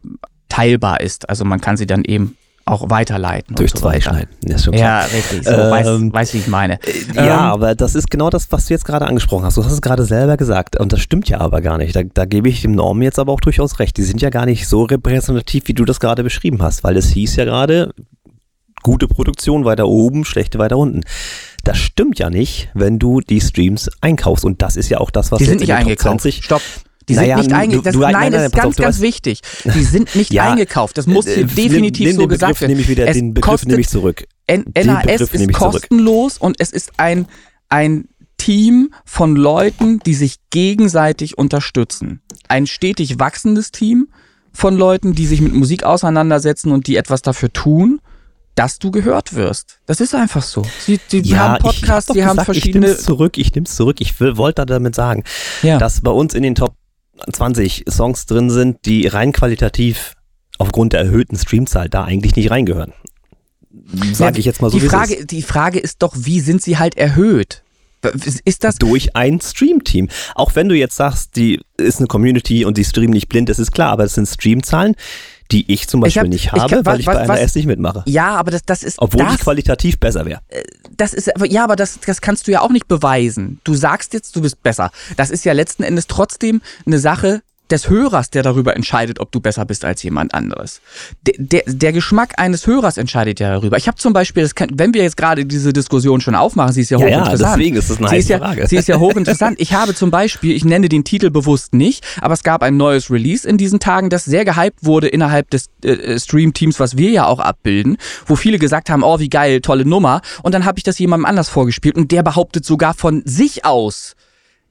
teilbar 0.54 1.00
ist. 1.00 1.28
Also 1.28 1.44
man 1.44 1.60
kann 1.60 1.76
sie 1.76 1.86
dann 1.86 2.04
eben 2.04 2.36
auch 2.66 2.88
weiterleiten. 2.88 3.56
durch 3.56 3.72
so 3.72 3.78
zwei 3.78 3.96
weiter. 3.96 4.10
schneiden. 4.10 4.30
Ja, 4.46 4.58
schon 4.58 4.72
Ja, 4.74 4.78
klar. 4.78 5.04
richtig. 5.12 5.44
So, 5.44 5.50
weiß, 5.50 5.86
Ähm, 5.86 6.12
weiß, 6.12 6.34
wie 6.34 6.38
ich 6.38 6.46
meine. 6.46 6.78
Ja, 7.14 7.22
Ähm, 7.24 7.30
aber 7.52 7.74
das 7.74 7.94
ist 7.94 8.10
genau 8.10 8.30
das, 8.30 8.50
was 8.52 8.66
du 8.66 8.74
jetzt 8.74 8.86
gerade 8.86 9.06
angesprochen 9.06 9.44
hast. 9.44 9.56
Du 9.58 9.64
hast 9.64 9.72
es 9.72 9.82
gerade 9.82 10.04
selber 10.04 10.36
gesagt 10.38 10.80
und 10.80 10.92
das 10.92 11.00
stimmt 11.00 11.28
ja 11.28 11.40
aber 11.40 11.60
gar 11.60 11.76
nicht. 11.76 11.94
Da, 11.94 12.02
da 12.02 12.24
gebe 12.24 12.48
ich 12.48 12.62
dem 12.62 12.72
Norm 12.72 13.02
jetzt 13.02 13.18
aber 13.18 13.32
auch 13.32 13.40
durchaus 13.40 13.78
recht. 13.80 13.96
Die 13.98 14.02
sind 14.02 14.22
ja 14.22 14.30
gar 14.30 14.46
nicht 14.46 14.66
so 14.66 14.84
repräsentativ, 14.84 15.64
wie 15.66 15.74
du 15.74 15.84
das 15.84 16.00
gerade 16.00 16.22
beschrieben 16.22 16.62
hast, 16.62 16.84
weil 16.84 16.96
es 16.96 17.08
hieß 17.10 17.36
ja 17.36 17.44
gerade, 17.44 17.92
gute 18.82 19.08
Produktion 19.08 19.64
weiter 19.64 19.86
oben, 19.86 20.24
schlechte 20.24 20.58
weiter 20.58 20.78
unten. 20.78 21.02
Das 21.64 21.78
stimmt 21.78 22.18
ja 22.18 22.30
nicht, 22.30 22.70
wenn 22.74 22.98
du 22.98 23.20
die 23.20 23.40
Streams 23.40 23.90
einkaufst 24.00 24.44
und 24.44 24.62
das 24.62 24.76
ist 24.76 24.88
ja 24.88 24.98
auch 25.00 25.10
das, 25.10 25.32
was 25.32 25.38
die 25.38 25.44
jetzt 25.44 25.50
sind 25.50 25.60
in 25.62 25.66
nicht 25.66 25.74
eingekauft. 25.74 26.20
20 26.22 26.44
Stopp. 26.44 26.62
Die 27.08 27.14
sind 27.14 27.22
Naja, 27.24 27.36
nicht 27.36 27.50
du- 27.50 27.56
eingekauft. 27.56 27.94
du- 27.94 27.98
Nein, 28.00 28.12
nein, 28.12 28.32
das 28.32 28.38
nein, 28.40 28.46
ist 28.46 28.52
pass 28.52 28.58
auf, 28.60 28.64
ganz, 28.64 28.76
ganz 28.76 28.96
hast- 28.96 29.02
wichtig. 29.02 29.40
Die 29.64 29.82
sind 29.84 30.14
nicht 30.14 30.32
Ja, 30.32 30.50
eingekauft. 30.52 30.96
Das 30.98 31.06
muss 31.06 31.26
Äh, 31.26 31.34
hier 31.34 31.44
nimm- 31.46 31.54
definitiv 31.54 32.06
nimm 32.06 32.16
so 32.16 32.22
den 32.22 32.28
gesagt 32.30 32.50
Begriff, 32.52 32.60
werden. 32.62 32.70
Nehme 32.72 32.80
ich 32.82 32.88
wieder, 32.88 33.06
es 33.08 33.16
den 33.16 33.34
Begriff 33.34 33.50
kostet, 33.50 33.68
nehme 33.68 33.80
ich 33.80 33.88
zurück. 33.88 34.24
N 34.46 34.64
Den 34.76 34.86
NAS 34.86 35.02
Begriff 35.02 35.20
ist 35.34 35.40
nehme 35.40 35.52
ich 35.52 35.58
zurück. 35.58 35.72
kostenlos 35.72 36.38
und 36.38 36.56
es 36.60 36.70
ist 36.70 36.92
ein, 36.98 37.26
ein 37.68 38.08
Team 38.38 38.90
von 39.04 39.36
Leuten, 39.36 40.00
die 40.00 40.14
sich 40.14 40.36
gegenseitig 40.50 41.38
unterstützen. 41.38 42.20
Ein 42.48 42.66
stetig 42.66 43.18
wachsendes 43.18 43.70
Team 43.70 44.08
von 44.52 44.76
Leuten, 44.76 45.14
die 45.14 45.26
sich 45.26 45.40
mit 45.40 45.54
Musik 45.54 45.84
auseinandersetzen 45.84 46.70
und 46.72 46.86
die 46.86 46.96
etwas 46.96 47.22
dafür 47.22 47.52
tun, 47.52 48.00
dass 48.54 48.78
du 48.78 48.90
gehört 48.92 49.34
wirst. 49.34 49.80
Das 49.86 50.00
ist 50.00 50.14
einfach 50.14 50.42
so. 50.42 50.62
Sie, 50.78 51.00
die 51.10 51.36
haben 51.36 51.58
Podcasts, 51.60 52.12
die 52.12 52.20
doch 52.20 52.26
haben 52.26 52.36
gesagt, 52.36 52.44
verschiedene. 52.44 52.86
Ich 52.86 52.92
nehm's 52.92 53.04
zurück, 53.04 53.38
ich 53.38 53.52
nehm's 53.54 53.74
zurück. 53.74 53.96
Ich 54.00 54.20
will, 54.20 54.36
wollte 54.36 54.64
damit 54.66 54.94
sagen, 54.94 55.24
Ja. 55.62 55.78
dass 55.78 56.00
bei 56.02 56.10
uns 56.12 56.34
in 56.34 56.42
den 56.44 56.54
Top 56.54 56.74
20 57.30 57.84
Songs 57.88 58.26
drin 58.26 58.50
sind, 58.50 58.84
die 58.84 59.06
rein 59.06 59.32
qualitativ 59.32 60.14
aufgrund 60.58 60.92
der 60.92 61.00
erhöhten 61.00 61.36
Streamzahl 61.36 61.88
da 61.88 62.04
eigentlich 62.04 62.36
nicht 62.36 62.50
reingehören. 62.50 62.92
Sage 64.12 64.38
ich 64.38 64.44
jetzt 64.44 64.62
mal 64.62 64.70
so, 64.70 64.78
die 64.78 64.86
Frage, 64.86 65.14
ist. 65.14 65.30
die 65.30 65.42
Frage 65.42 65.78
ist 65.78 66.02
doch, 66.02 66.14
wie 66.16 66.40
sind 66.40 66.62
sie 66.62 66.78
halt 66.78 66.96
erhöht? 66.96 67.62
Ist 68.44 68.64
das 68.64 68.76
durch 68.76 69.16
ein 69.16 69.40
Stream-Team. 69.40 70.10
Auch 70.34 70.54
wenn 70.54 70.68
du 70.68 70.74
jetzt 70.74 70.96
sagst, 70.96 71.36
die 71.36 71.60
ist 71.78 71.98
eine 71.98 72.06
Community 72.06 72.64
und 72.64 72.76
die 72.76 72.84
streamen 72.84 73.14
nicht 73.14 73.28
blind, 73.28 73.48
das 73.48 73.58
ist 73.58 73.72
klar, 73.72 73.90
aber 73.90 74.04
es 74.04 74.14
sind 74.14 74.28
Streamzahlen, 74.28 74.94
die 75.52 75.70
ich 75.72 75.88
zum 75.88 76.00
Ich 76.00 76.04
Beispiel 76.14 76.22
hab- 76.22 76.28
nicht 76.28 76.44
ich 76.46 76.52
habe, 76.52 76.74
kann- 76.76 76.86
weil 76.86 77.00
ich 77.00 77.06
was- 77.06 77.16
bei 77.16 77.28
was- 77.28 77.38
NRS 77.38 77.54
nicht 77.56 77.66
mitmache. 77.66 78.02
ja, 78.06 78.34
aber 78.36 78.50
das, 78.50 78.62
das 78.64 78.82
ist 78.82 78.98
Obwohl 78.98 79.24
das, 79.24 79.34
ich 79.34 79.40
qualitativ 79.40 79.98
besser 79.98 80.24
wäre. 80.26 80.40
das 80.96 81.12
ist 81.14 81.30
ja, 81.48 81.64
aber 81.64 81.76
das, 81.76 81.98
das 82.06 82.20
kannst 82.20 82.46
du 82.48 82.52
ja 82.52 82.60
auch 82.60 82.70
nicht 82.70 82.88
beweisen. 82.88 83.60
Du 83.64 83.74
sagst 83.74 84.14
jetzt, 84.14 84.34
du 84.36 84.40
bist 84.40 84.62
besser. 84.62 84.90
Das 85.16 85.30
ist 85.30 85.44
ja 85.44 85.52
letzten 85.52 85.82
Endes 85.82 86.06
trotzdem 86.06 86.62
eine 86.86 86.98
Sache 86.98 87.42
des 87.70 87.88
Hörers, 87.88 88.30
der 88.30 88.42
darüber 88.42 88.76
entscheidet, 88.76 89.20
ob 89.20 89.32
du 89.32 89.40
besser 89.40 89.64
bist 89.64 89.84
als 89.84 90.02
jemand 90.02 90.34
anderes. 90.34 90.80
Der, 91.22 91.34
der, 91.38 91.62
der 91.66 91.92
Geschmack 91.92 92.34
eines 92.38 92.66
Hörers 92.66 92.98
entscheidet 92.98 93.40
ja 93.40 93.50
darüber. 93.52 93.76
Ich 93.78 93.86
habe 93.88 93.96
zum 93.96 94.12
Beispiel, 94.12 94.42
das 94.42 94.54
kann, 94.54 94.68
wenn 94.74 94.92
wir 94.92 95.02
jetzt 95.02 95.16
gerade 95.16 95.46
diese 95.46 95.72
Diskussion 95.72 96.20
schon 96.20 96.34
aufmachen, 96.34 96.72
sie 96.74 96.82
ist 96.82 96.90
ja 96.90 96.98
Ja, 96.98 97.08
ja, 97.08 97.20
hochinteressant. 97.20 97.56
deswegen 97.56 97.76
ist 97.76 97.90
das 97.90 97.98
eine 97.98 98.08
sie 98.10 98.16
ist 98.16 98.28
ja, 98.28 98.38
Frage. 98.38 98.66
Sie 98.68 98.76
ist 98.76 98.88
ja 98.88 98.98
hochinteressant. 98.98 99.58
Ich 99.60 99.72
habe 99.72 99.94
zum 99.94 100.10
Beispiel, 100.10 100.54
ich 100.54 100.64
nenne 100.64 100.88
den 100.88 101.04
Titel 101.04 101.30
bewusst 101.30 101.74
nicht, 101.74 102.04
aber 102.20 102.34
es 102.34 102.42
gab 102.42 102.62
ein 102.62 102.76
neues 102.76 103.10
Release 103.10 103.48
in 103.48 103.56
diesen 103.56 103.80
Tagen, 103.80 104.10
das 104.10 104.24
sehr 104.24 104.44
gehypt 104.44 104.84
wurde 104.84 105.08
innerhalb 105.08 105.48
des 105.50 105.66
äh, 105.84 106.18
Stream-Teams, 106.18 106.78
was 106.80 106.98
wir 106.98 107.10
ja 107.10 107.26
auch 107.26 107.40
abbilden, 107.40 107.96
wo 108.26 108.36
viele 108.36 108.58
gesagt 108.58 108.90
haben, 108.90 109.02
oh, 109.02 109.18
wie 109.20 109.30
geil, 109.30 109.60
tolle 109.62 109.86
Nummer. 109.86 110.20
Und 110.42 110.52
dann 110.54 110.66
habe 110.66 110.78
ich 110.78 110.84
das 110.84 110.98
jemandem 110.98 111.24
anders 111.24 111.48
vorgespielt 111.48 111.96
und 111.96 112.12
der 112.12 112.22
behauptet 112.22 112.64
sogar 112.66 112.92
von 112.94 113.22
sich 113.24 113.64
aus, 113.64 114.16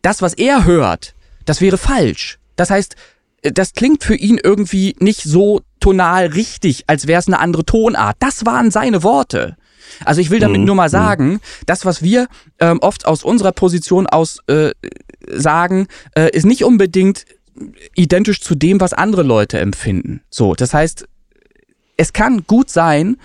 das, 0.04 0.22
was 0.22 0.34
er 0.34 0.66
hört, 0.66 1.16
das 1.46 1.60
wäre 1.60 1.78
falsch. 1.78 2.38
Das 2.56 2.70
heißt, 2.70 2.96
äh, 3.42 3.52
das 3.52 3.74
klingt 3.74 4.04
für 4.04 4.16
ihn 4.16 4.40
irgendwie 4.42 4.96
nicht 5.00 5.24
so 5.24 5.62
tonal 5.80 6.28
richtig, 6.28 6.86
als 6.88 7.08
wäre 7.08 7.20
es 7.20 7.28
eine 7.28 7.40
andere 7.40 7.66
Tonart. 7.66 8.16
Das 8.20 8.46
waren 8.46 8.72
seine 8.72 9.04
Worte. 9.04 9.58
Also 10.06 10.22
ich 10.22 10.30
will 10.30 10.40
damit 10.40 10.62
Mhm, 10.62 10.66
nur 10.66 10.76
mal 10.76 10.90
sagen, 10.90 11.40
das, 11.66 11.86
was 11.86 12.02
wir 12.02 12.28
ähm, 12.60 12.80
oft 12.82 13.06
aus 13.06 13.24
unserer 13.24 13.52
Position 13.52 14.08
aus 14.08 14.40
äh, 14.48 14.72
sagen, 15.28 15.88
äh, 16.16 16.30
ist 16.32 16.46
nicht 16.46 16.64
unbedingt 16.64 17.26
identisch 17.96 18.42
zu 18.42 18.56
dem, 18.56 18.80
was 18.80 18.94
andere 18.94 19.24
Leute 19.24 19.60
empfinden. 19.60 20.22
So, 20.30 20.56
das 20.56 20.74
heißt, 20.74 21.06
es 21.98 22.14
kann 22.14 22.46
gut 22.48 22.70
sein, 22.70 23.18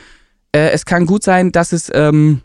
äh, 0.52 0.70
es 0.70 0.84
kann 0.84 1.06
gut 1.06 1.22
sein, 1.22 1.52
dass 1.52 1.72
es, 1.72 1.90
ähm, 1.94 2.42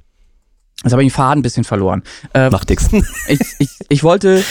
jetzt 0.84 0.94
habe 0.94 1.04
ich 1.04 1.12
den 1.12 1.16
Faden 1.16 1.40
ein 1.40 1.44
bisschen 1.44 1.66
verloren. 1.66 2.04
Äh, 2.34 2.50
Macht 2.50 2.70
nix. 2.70 2.88
ich, 3.28 3.40
ich, 3.60 3.70
ich 3.90 4.04
wollte, 4.04 4.44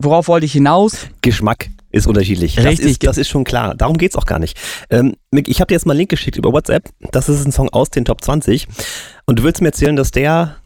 worauf 0.00 0.28
wollte 0.28 0.46
ich 0.46 0.52
hinaus? 0.52 1.06
Geschmack 1.22 1.70
ist 1.92 2.06
unterschiedlich. 2.06 2.54
Das 2.56 2.64
Richtig. 2.64 2.90
ist, 2.90 3.06
das 3.06 3.18
ist 3.18 3.28
schon 3.28 3.44
klar. 3.44 3.74
Darum 3.74 3.98
geht's 3.98 4.16
auch 4.16 4.26
gar 4.26 4.38
nicht. 4.38 4.58
Ähm, 4.90 5.16
Mick, 5.30 5.48
ich 5.48 5.60
habe 5.60 5.68
dir 5.68 5.74
jetzt 5.74 5.86
mal 5.86 5.92
einen 5.92 5.98
Link 5.98 6.10
geschickt 6.10 6.36
über 6.36 6.52
WhatsApp. 6.52 6.88
Das 7.12 7.28
ist 7.28 7.44
ein 7.44 7.52
Song 7.52 7.68
aus 7.70 7.90
den 7.90 8.04
Top 8.04 8.22
20. 8.22 8.66
Und 9.26 9.38
du 9.38 9.42
willst 9.42 9.60
mir 9.60 9.68
erzählen, 9.68 9.96
dass 9.96 10.10
der 10.10 10.56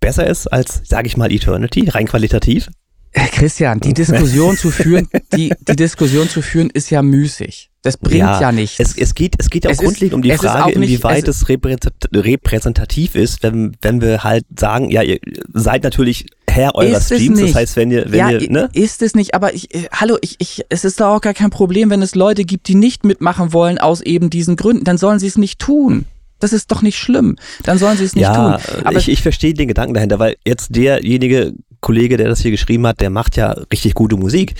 besser 0.00 0.26
ist 0.26 0.46
als, 0.46 0.82
sage 0.84 1.06
ich 1.06 1.16
mal, 1.16 1.32
Eternity, 1.32 1.88
rein 1.88 2.06
qualitativ? 2.06 2.68
Äh, 3.14 3.28
Christian, 3.28 3.80
die 3.80 3.94
Diskussion 3.94 4.56
zu 4.56 4.70
führen, 4.70 5.08
die, 5.34 5.52
die 5.68 5.76
Diskussion 5.76 6.28
zu 6.28 6.42
führen 6.42 6.68
ist 6.70 6.90
ja 6.90 7.00
müßig. 7.00 7.70
Das 7.82 7.96
bringt 7.96 8.18
ja, 8.20 8.50
nichts. 8.50 8.80
Es, 8.80 8.96
es, 8.96 9.14
geht, 9.14 9.34
es 9.38 9.50
geht 9.50 9.64
ja 9.64 9.70
auch 9.70 9.72
Es 9.72 9.78
ist- 9.78 9.84
grundlegend 9.84 10.14
um 10.14 10.22
die 10.22 10.30
ist 10.30 10.40
Frage, 10.40 10.78
nicht- 10.78 10.90
inwieweit 10.90 11.28
es- 11.28 11.42
es, 11.42 11.48
repräsentat- 11.48 12.08
repräsentativ 12.12 13.14
ist, 13.14 13.42
wenn, 13.42 13.76
wenn 13.82 14.00
wir 14.00 14.24
halt 14.24 14.44
sagen, 14.58 14.90
ja, 14.90 15.02
ihr 15.02 15.18
seid 15.52 15.84
natürlich 15.84 16.26
Herr 16.48 16.74
eurer 16.74 16.98
Ist 16.98 17.06
Streams. 17.06 17.40
Das 17.40 17.54
heißt, 17.54 17.76
wenn 17.76 17.90
ihr, 17.90 18.04
wenn 18.10 18.18
ja, 18.18 18.30
ihr, 18.30 18.50
ne? 18.50 18.68
ist 18.72 19.02
es 19.02 19.14
nicht, 19.14 19.34
aber 19.34 19.54
ich, 19.54 19.74
äh, 19.74 19.86
hallo, 19.92 20.16
ich, 20.20 20.36
ich, 20.38 20.62
es 20.68 20.84
ist 20.84 21.00
doch 21.00 21.08
auch 21.16 21.20
gar 21.20 21.34
kein 21.34 21.50
Problem, 21.50 21.90
wenn 21.90 22.00
es 22.02 22.14
Leute 22.14 22.44
gibt, 22.44 22.68
die 22.68 22.74
nicht 22.74 23.04
mitmachen 23.04 23.52
wollen 23.52 23.78
aus 23.78 24.00
eben 24.00 24.30
diesen 24.30 24.56
Gründen, 24.56 24.84
dann 24.84 24.96
sollen 24.98 25.18
sie 25.18 25.26
es 25.26 25.36
nicht 25.36 25.58
tun. 25.58 26.06
Das 26.40 26.52
ist 26.52 26.70
doch 26.72 26.82
nicht 26.82 26.98
schlimm. 26.98 27.36
Dann 27.62 27.78
sollen 27.78 27.96
sie 27.96 28.04
es 28.04 28.14
nicht 28.14 28.22
ja, 28.22 28.58
tun. 28.58 28.84
Aber 28.84 28.98
ich, 28.98 29.08
ich 29.08 29.22
verstehe 29.22 29.54
den 29.54 29.68
Gedanken 29.68 29.94
dahinter, 29.94 30.18
weil 30.18 30.36
jetzt 30.44 30.74
derjenige 30.76 31.54
Kollege, 31.84 32.16
der 32.16 32.28
das 32.28 32.40
hier 32.40 32.50
geschrieben 32.50 32.86
hat, 32.86 33.02
der 33.02 33.10
macht 33.10 33.36
ja 33.36 33.50
richtig 33.70 33.92
gute 33.92 34.16
Musik. 34.16 34.54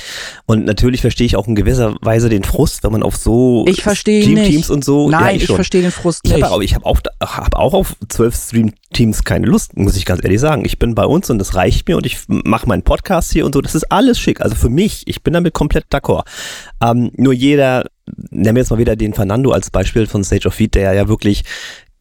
Und 0.44 0.66
natürlich 0.66 1.00
verstehe 1.00 1.26
ich 1.26 1.36
auch 1.36 1.48
in 1.48 1.54
gewisser 1.54 1.96
Weise 2.02 2.28
den 2.28 2.44
Frust, 2.44 2.84
wenn 2.84 2.92
man 2.92 3.02
auf 3.02 3.16
so 3.16 3.64
ich 3.66 3.80
Stream-Teams 3.80 4.36
nicht. 4.36 4.70
und 4.70 4.84
so. 4.84 5.08
Nein, 5.08 5.22
ja, 5.24 5.32
ich 5.32 5.46
schon. 5.46 5.56
verstehe 5.56 5.80
den 5.80 5.90
Frust 5.90 6.20
Ich 6.24 6.34
nicht. 6.34 6.42
habe 6.42 6.54
auch, 6.54 6.60
ich 6.60 6.74
hab 6.74 6.84
auch, 6.84 6.98
hab 7.22 7.56
auch 7.56 7.72
auf 7.72 7.96
zwölf 8.10 8.36
Stream-Teams 8.36 9.24
keine 9.24 9.46
Lust, 9.46 9.74
muss 9.74 9.96
ich 9.96 10.04
ganz 10.04 10.22
ehrlich 10.22 10.38
sagen. 10.38 10.66
Ich 10.66 10.78
bin 10.78 10.94
bei 10.94 11.06
uns 11.06 11.30
und 11.30 11.38
das 11.38 11.54
reicht 11.54 11.88
mir 11.88 11.96
und 11.96 12.04
ich 12.04 12.18
mache 12.28 12.68
meinen 12.68 12.82
Podcast 12.82 13.32
hier 13.32 13.46
und 13.46 13.54
so. 13.54 13.62
Das 13.62 13.74
ist 13.74 13.90
alles 13.90 14.18
schick. 14.20 14.42
Also 14.42 14.54
für 14.54 14.68
mich, 14.68 15.04
ich 15.06 15.22
bin 15.22 15.32
damit 15.32 15.54
komplett 15.54 15.86
d'accord. 15.90 16.24
Ähm, 16.82 17.10
nur 17.16 17.32
jeder, 17.32 17.86
nehmen 18.30 18.56
wir 18.56 18.60
jetzt 18.62 18.70
mal 18.70 18.78
wieder 18.78 18.96
den 18.96 19.14
Fernando 19.14 19.50
als 19.52 19.70
Beispiel 19.70 20.06
von 20.06 20.24
Stage 20.24 20.46
of 20.46 20.54
Feed, 20.54 20.74
der 20.74 20.92
ja 20.92 21.08
wirklich 21.08 21.44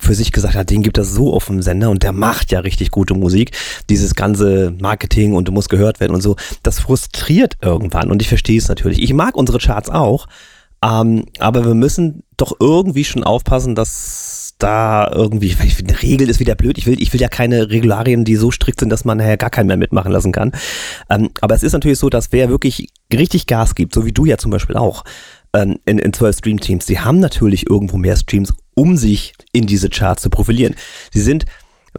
für 0.04 0.14
sich 0.16 0.32
gesagt 0.32 0.56
hat, 0.56 0.70
den 0.70 0.84
gibt 0.84 0.98
es 0.98 1.14
so 1.14 1.34
auf 1.34 1.48
dem 1.48 1.62
Sender 1.62 1.90
und 1.90 2.04
der 2.04 2.12
macht 2.12 2.52
ja 2.52 2.60
richtig 2.60 2.92
gute 2.92 3.14
Musik. 3.14 3.52
Dieses 3.90 4.16
ganze 4.16 4.74
Marketing 4.80 5.34
und 5.34 5.48
du 5.48 5.52
musst 5.52 5.70
gehört 5.70 6.00
werden 6.00 6.14
und 6.14 6.22
so, 6.22 6.36
das 6.62 6.80
frustriert 6.80 7.58
irgendwann 7.62 8.12
und 8.12 8.22
ich 8.22 8.28
verstehe 8.28 8.58
es 8.58 8.68
natürlich. 8.68 9.02
Ich 9.02 9.14
mag 9.14 9.36
unsere 9.36 9.60
Charts 9.60 9.90
auch, 9.90 10.28
ähm, 10.84 11.26
aber 11.40 11.66
wir 11.66 11.76
müssen 11.76 12.24
doch 12.38 12.58
irgendwie 12.60 13.06
schon 13.06 13.24
aufpassen, 13.24 13.76
dass 13.76 14.56
da 14.60 15.12
irgendwie, 15.14 15.48
ich 15.48 15.76
finde, 15.76 16.02
Regel 16.02 16.30
ist 16.30 16.40
wieder 16.40 16.56
blöd. 16.56 16.78
Ich 16.78 16.86
will, 16.86 17.02
ich 17.02 17.12
will 17.12 17.22
ja 17.22 17.28
keine 17.28 17.70
Regularien, 17.70 18.24
die 18.24 18.36
so 18.36 18.52
strikt 18.52 18.80
sind, 18.80 18.90
dass 18.90 19.04
man 19.04 19.18
nachher 19.18 19.38
gar 19.38 19.50
keinen 19.50 19.68
mehr 19.68 19.78
mitmachen 19.78 20.12
lassen 20.12 20.32
kann. 20.32 20.52
Ähm, 21.10 21.30
aber 21.42 21.56
es 21.56 21.64
ist 21.64 21.74
natürlich 21.74 22.00
so, 22.00 22.10
dass 22.10 22.32
wer 22.32 22.50
wirklich 22.50 22.90
richtig 23.14 23.48
Gas 23.48 23.76
gibt, 23.76 23.94
so 23.94 24.06
wie 24.06 24.12
du 24.12 24.26
ja 24.26 24.38
zum 24.38 24.52
Beispiel 24.52 24.78
auch, 24.78 25.04
ähm, 25.54 25.80
in, 25.86 26.00
in 26.00 26.14
12 26.14 26.38
Stream-Teams, 26.38 26.86
die 26.86 27.00
haben 27.00 27.20
natürlich 27.20 27.70
irgendwo 27.70 27.98
mehr 27.98 28.16
Streams, 28.16 28.54
um 28.76 28.98
sich 28.98 29.34
in 29.52 29.66
diese 29.68 29.90
Charts 29.90 30.24
zu 30.24 30.30
profilieren. 30.30 30.76
Sie 31.14 31.22
sind, 31.22 31.46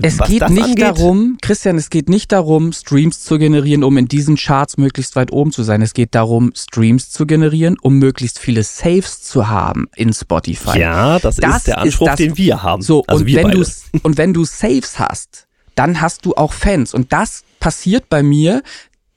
Es 0.03 0.19
was 0.19 0.29
geht 0.29 0.49
nicht 0.51 0.63
angeht, 0.65 0.81
darum, 0.83 1.39
Christian, 1.41 1.77
es 1.79 1.89
geht 1.89 2.09
nicht 2.09 2.33
darum, 2.33 2.73
Streams 2.73 3.23
zu 3.23 3.39
generieren, 3.39 3.85
um 3.85 3.97
in 3.97 4.07
diesen 4.09 4.37
Charts 4.37 4.77
möglichst 4.77 5.15
weit 5.15 5.31
oben 5.33 5.53
zu 5.53 5.63
sein. 5.63 5.83
Es 5.83 5.95
geht 5.95 6.17
darum, 6.17 6.51
Streams 6.57 7.11
zu 7.11 7.27
generieren, 7.27 7.77
um 7.81 7.99
möglichst 8.01 8.41
viele 8.41 8.65
Saves 8.65 9.23
zu 9.23 9.47
haben 9.49 9.87
in 9.95 10.13
Spotify. 10.13 10.81
Ja, 10.81 11.19
das, 11.21 11.37
Das 11.37 11.59
ist 11.59 11.67
der 11.69 11.75
ist 11.77 11.83
Anspruch, 11.83 12.07
das- 12.09 12.17
den 12.17 12.37
wir 12.37 12.63
haben. 12.65 12.83
So, 12.83 13.05
also 13.07 13.21
und, 13.21 13.27
wir 13.29 13.37
wenn 13.37 13.45
beide. 13.45 13.59
du, 13.61 13.99
und 14.03 14.17
wenn 14.19 14.33
du 14.35 14.45
Saves 14.45 14.99
hast, 14.99 15.47
dann 15.77 16.01
hast 16.01 16.25
du 16.27 16.35
auch 16.35 16.53
Fans. 16.53 16.93
Und 16.93 17.13
das 17.13 17.45
passiert 17.61 18.09
bei 18.09 18.23
mir, 18.25 18.63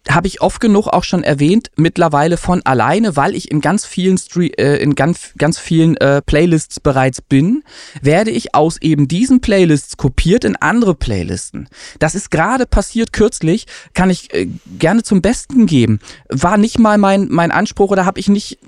habe 0.10 0.28
ich 0.28 0.41
oft 0.41 0.60
genug 0.60 0.88
auch 0.88 1.03
schon 1.03 1.24
erwähnt, 1.24 1.70
mittlerweile 1.76 2.38
von 2.38 2.62
alleine, 2.66 3.16
weil 3.16 3.36
ich 3.36 3.51
in 3.51 3.62
ganz 3.62 3.86
vielen 3.86 4.18
Stre 4.18 4.47
äh, 4.58 4.82
in 4.82 4.95
ganz, 4.95 5.34
ganz 5.38 5.60
vielen 5.60 5.97
äh, 5.97 6.22
Playlists 6.22 6.80
bereits 6.80 7.22
bin, 7.22 7.64
werde 8.01 8.32
ich 8.32 8.55
aus 8.55 8.82
eben 8.82 9.08
diesen 9.08 9.41
Playlists 9.41 9.97
kopiert 9.97 10.43
in 10.43 10.55
andere 10.55 10.95
Playlisten. 10.95 11.70
Das 11.99 12.16
ist 12.16 12.32
gerade 12.32 12.66
passiert 12.66 13.14
kürzlich, 13.14 13.66
kann 13.93 14.10
ich 14.10 14.34
äh, 14.34 14.47
gerne 14.80 15.03
zum 15.03 15.22
Besten 15.22 15.66
geben. 15.66 15.99
War 16.30 16.58
nicht 16.58 16.80
mal 16.80 16.97
mein, 16.97 17.28
mein 17.30 17.51
Anspruch 17.51 17.91
oder 17.91 18.05
habe 18.05 18.20
ich 18.20 18.30
nicht 18.30 18.60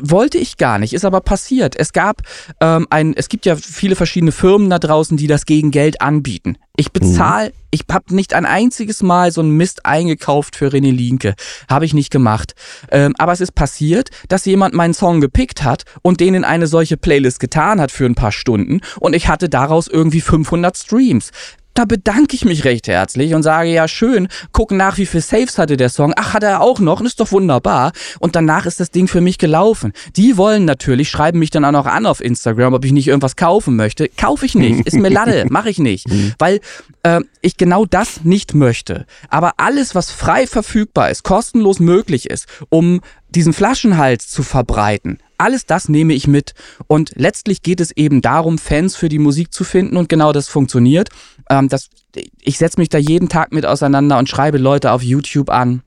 wollte 0.00 0.38
ich 0.38 0.56
gar 0.56 0.78
nicht, 0.78 0.92
ist 0.92 1.04
aber 1.04 1.20
passiert. 1.20 1.74
Es 1.76 1.92
gab 1.92 2.22
ähm, 2.60 2.86
ein, 2.90 3.14
es 3.16 3.28
gibt 3.28 3.46
ja 3.46 3.56
viele 3.56 3.96
verschiedene 3.96 4.32
Firmen 4.32 4.70
da 4.70 4.78
draußen, 4.78 5.16
die 5.16 5.26
das 5.26 5.44
gegen 5.46 5.70
Geld 5.70 6.00
anbieten. 6.00 6.56
Ich 6.76 6.92
bezahle, 6.92 7.52
ich 7.70 7.82
habe 7.90 8.14
nicht 8.14 8.34
ein 8.34 8.46
einziges 8.46 9.02
Mal 9.02 9.30
so 9.32 9.40
einen 9.40 9.56
Mist 9.56 9.84
eingekauft 9.84 10.56
für 10.56 10.68
René 10.68 10.92
Linke. 10.92 11.34
Habe 11.68 11.84
ich 11.84 11.94
nicht 11.94 12.10
gemacht. 12.10 12.54
Ähm, 12.90 13.14
aber 13.18 13.32
es 13.32 13.40
ist 13.40 13.54
passiert, 13.54 14.10
dass 14.28 14.44
jemand 14.44 14.74
meinen 14.74 14.94
Song 14.94 15.20
gepickt 15.20 15.64
hat 15.64 15.84
und 16.02 16.20
den 16.20 16.34
in 16.34 16.44
eine 16.44 16.66
solche 16.66 16.96
Playlist 16.96 17.40
getan 17.40 17.80
hat 17.80 17.90
für 17.90 18.06
ein 18.06 18.14
paar 18.14 18.32
Stunden 18.32 18.80
und 19.00 19.14
ich 19.14 19.28
hatte 19.28 19.48
daraus 19.48 19.88
irgendwie 19.88 20.20
500 20.20 20.76
Streams. 20.76 21.30
Da 21.74 21.84
bedanke 21.84 22.36
ich 22.36 22.44
mich 22.44 22.64
recht 22.64 22.88
herzlich 22.88 23.34
und 23.34 23.42
sage, 23.42 23.70
ja 23.70 23.88
schön, 23.88 24.28
gucken 24.52 24.76
nach, 24.76 24.98
wie 24.98 25.06
viel 25.06 25.20
Saves 25.20 25.58
hatte 25.58 25.76
der 25.76 25.88
Song. 25.88 26.12
Ach, 26.16 26.34
hat 26.34 26.42
er 26.42 26.60
auch 26.60 26.80
noch, 26.80 27.00
ist 27.00 27.20
doch 27.20 27.32
wunderbar. 27.32 27.92
Und 28.20 28.36
danach 28.36 28.66
ist 28.66 28.80
das 28.80 28.90
Ding 28.90 29.08
für 29.08 29.20
mich 29.20 29.38
gelaufen. 29.38 29.92
Die 30.16 30.36
wollen 30.36 30.64
natürlich, 30.64 31.08
schreiben 31.08 31.38
mich 31.38 31.50
dann 31.50 31.64
auch 31.64 31.72
noch 31.72 31.86
an 31.86 32.06
auf 32.06 32.20
Instagram, 32.20 32.74
ob 32.74 32.84
ich 32.84 32.92
nicht 32.92 33.08
irgendwas 33.08 33.36
kaufen 33.36 33.76
möchte. 33.76 34.08
Kaufe 34.08 34.44
ich 34.46 34.54
nicht, 34.54 34.86
ist 34.86 34.96
mir 34.96 35.08
Latte, 35.08 35.46
mache 35.50 35.70
ich 35.70 35.78
nicht. 35.78 36.06
Weil 36.38 36.60
äh, 37.02 37.20
ich 37.40 37.56
genau 37.56 37.84
das 37.84 38.24
nicht 38.24 38.54
möchte. 38.54 39.06
Aber 39.28 39.54
alles, 39.56 39.94
was 39.94 40.10
frei 40.10 40.46
verfügbar 40.46 41.10
ist, 41.10 41.22
kostenlos 41.22 41.80
möglich 41.80 42.28
ist, 42.28 42.46
um 42.68 43.00
diesen 43.34 43.52
Flaschenhals 43.52 44.28
zu 44.28 44.42
verbreiten, 44.42 45.18
alles 45.42 45.66
das 45.66 45.88
nehme 45.88 46.14
ich 46.14 46.28
mit. 46.28 46.54
Und 46.86 47.12
letztlich 47.16 47.62
geht 47.62 47.80
es 47.80 47.90
eben 47.90 48.22
darum, 48.22 48.58
Fans 48.58 48.94
für 48.94 49.08
die 49.08 49.18
Musik 49.18 49.52
zu 49.52 49.64
finden 49.64 49.96
und 49.96 50.08
genau 50.08 50.32
das 50.32 50.48
funktioniert. 50.48 51.08
Ähm, 51.50 51.68
das, 51.68 51.90
ich 52.40 52.58
setze 52.58 52.78
mich 52.78 52.88
da 52.88 52.98
jeden 52.98 53.28
Tag 53.28 53.52
mit 53.52 53.66
auseinander 53.66 54.18
und 54.18 54.28
schreibe 54.28 54.58
Leute 54.58 54.92
auf 54.92 55.02
YouTube 55.02 55.50
an. 55.50 55.82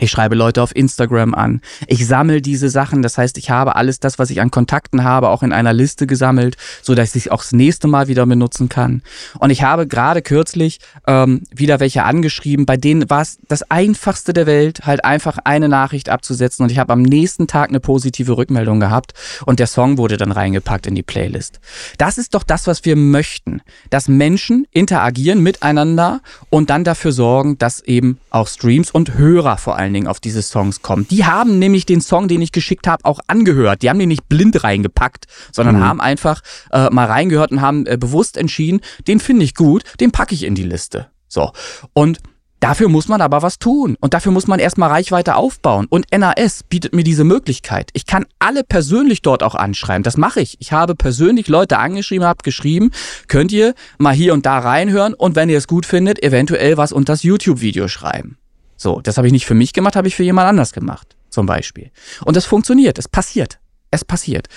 Ich 0.00 0.10
schreibe 0.10 0.34
Leute 0.34 0.62
auf 0.62 0.74
Instagram 0.74 1.34
an. 1.34 1.60
Ich 1.86 2.06
sammle 2.06 2.40
diese 2.40 2.70
Sachen. 2.70 3.02
Das 3.02 3.18
heißt, 3.18 3.36
ich 3.36 3.50
habe 3.50 3.76
alles 3.76 4.00
das, 4.00 4.18
was 4.18 4.30
ich 4.30 4.40
an 4.40 4.50
Kontakten 4.50 5.04
habe, 5.04 5.28
auch 5.28 5.42
in 5.42 5.52
einer 5.52 5.74
Liste 5.74 6.06
gesammelt, 6.06 6.56
so 6.82 6.94
dass 6.94 7.14
ich 7.14 7.26
es 7.26 7.30
auch 7.30 7.42
das 7.42 7.52
nächste 7.52 7.86
Mal 7.86 8.08
wieder 8.08 8.24
benutzen 8.24 8.70
kann. 8.70 9.02
Und 9.38 9.50
ich 9.50 9.62
habe 9.62 9.86
gerade 9.86 10.22
kürzlich 10.22 10.78
ähm, 11.06 11.42
wieder 11.54 11.80
welche 11.80 12.04
angeschrieben, 12.04 12.64
bei 12.64 12.78
denen 12.78 13.10
war 13.10 13.20
es 13.20 13.38
das 13.48 13.70
einfachste 13.70 14.32
der 14.32 14.46
Welt, 14.46 14.86
halt 14.86 15.04
einfach 15.04 15.38
eine 15.44 15.68
Nachricht 15.68 16.08
abzusetzen. 16.08 16.62
Und 16.62 16.72
ich 16.72 16.78
habe 16.78 16.92
am 16.92 17.02
nächsten 17.02 17.46
Tag 17.46 17.68
eine 17.68 17.80
positive 17.80 18.36
Rückmeldung 18.36 18.80
gehabt 18.80 19.12
und 19.44 19.58
der 19.58 19.66
Song 19.66 19.98
wurde 19.98 20.16
dann 20.16 20.32
reingepackt 20.32 20.86
in 20.86 20.94
die 20.94 21.02
Playlist. 21.02 21.60
Das 21.98 22.16
ist 22.16 22.34
doch 22.34 22.42
das, 22.42 22.66
was 22.66 22.86
wir 22.86 22.96
möchten, 22.96 23.60
dass 23.90 24.08
Menschen 24.08 24.66
interagieren 24.70 25.42
miteinander 25.42 26.20
und 26.48 26.70
dann 26.70 26.84
dafür 26.84 27.12
sorgen, 27.12 27.58
dass 27.58 27.80
eben 27.80 28.18
auch 28.30 28.48
Streams 28.48 28.90
und 28.90 29.14
Hörer 29.14 29.58
vor 29.58 29.76
allen 29.90 29.94
Dingen 29.94 30.06
auf 30.06 30.20
diese 30.20 30.42
Songs 30.42 30.82
kommen. 30.82 31.06
Die 31.10 31.24
haben 31.24 31.58
nämlich 31.58 31.84
den 31.86 32.00
Song, 32.00 32.28
den 32.28 32.40
ich 32.40 32.52
geschickt 32.52 32.86
habe, 32.86 33.04
auch 33.04 33.20
angehört. 33.26 33.82
Die 33.82 33.90
haben 33.90 33.98
den 33.98 34.08
nicht 34.08 34.28
blind 34.28 34.62
reingepackt, 34.62 35.26
sondern 35.52 35.80
haben 35.80 36.00
einfach 36.00 36.42
äh, 36.70 36.88
mal 36.90 37.06
reingehört 37.06 37.50
und 37.50 37.60
haben 37.60 37.86
äh, 37.86 37.96
bewusst 37.96 38.36
entschieden, 38.36 38.80
den 39.08 39.20
finde 39.20 39.44
ich 39.44 39.54
gut, 39.54 39.82
den 40.00 40.12
packe 40.12 40.34
ich 40.34 40.44
in 40.44 40.54
die 40.54 40.62
Liste. 40.62 41.08
So. 41.28 41.52
Und 41.92 42.20
Dafür 42.60 42.90
muss 42.90 43.08
man 43.08 43.22
aber 43.22 43.40
was 43.40 43.58
tun. 43.58 43.96
Und 44.00 44.12
dafür 44.12 44.32
muss 44.32 44.46
man 44.46 44.60
erstmal 44.60 44.90
Reichweite 44.90 45.34
aufbauen. 45.34 45.86
Und 45.88 46.04
NAS 46.12 46.62
bietet 46.62 46.94
mir 46.94 47.04
diese 47.04 47.24
Möglichkeit. 47.24 47.88
Ich 47.94 48.04
kann 48.04 48.26
alle 48.38 48.64
persönlich 48.64 49.22
dort 49.22 49.42
auch 49.42 49.54
anschreiben. 49.54 50.02
Das 50.02 50.18
mache 50.18 50.42
ich. 50.42 50.58
Ich 50.60 50.70
habe 50.70 50.94
persönlich 50.94 51.48
Leute 51.48 51.78
angeschrieben, 51.78 52.26
habe 52.26 52.42
geschrieben, 52.42 52.90
könnt 53.28 53.50
ihr 53.50 53.72
mal 53.96 54.12
hier 54.12 54.34
und 54.34 54.44
da 54.44 54.58
reinhören 54.58 55.14
und 55.14 55.36
wenn 55.36 55.48
ihr 55.48 55.56
es 55.56 55.68
gut 55.68 55.86
findet, 55.86 56.22
eventuell 56.22 56.76
was 56.76 56.92
unter 56.92 57.14
das 57.14 57.22
YouTube-Video 57.22 57.88
schreiben. 57.88 58.36
So, 58.80 59.02
das 59.02 59.18
habe 59.18 59.26
ich 59.26 59.32
nicht 59.34 59.44
für 59.44 59.52
mich 59.52 59.74
gemacht, 59.74 59.94
habe 59.94 60.08
ich 60.08 60.16
für 60.16 60.22
jemand 60.22 60.48
anders 60.48 60.72
gemacht, 60.72 61.14
zum 61.28 61.44
Beispiel. 61.44 61.90
Und 62.24 62.34
das 62.34 62.46
funktioniert, 62.46 62.98
es 62.98 63.08
passiert. 63.08 63.58
Es 63.90 64.06
passiert. 64.06 64.48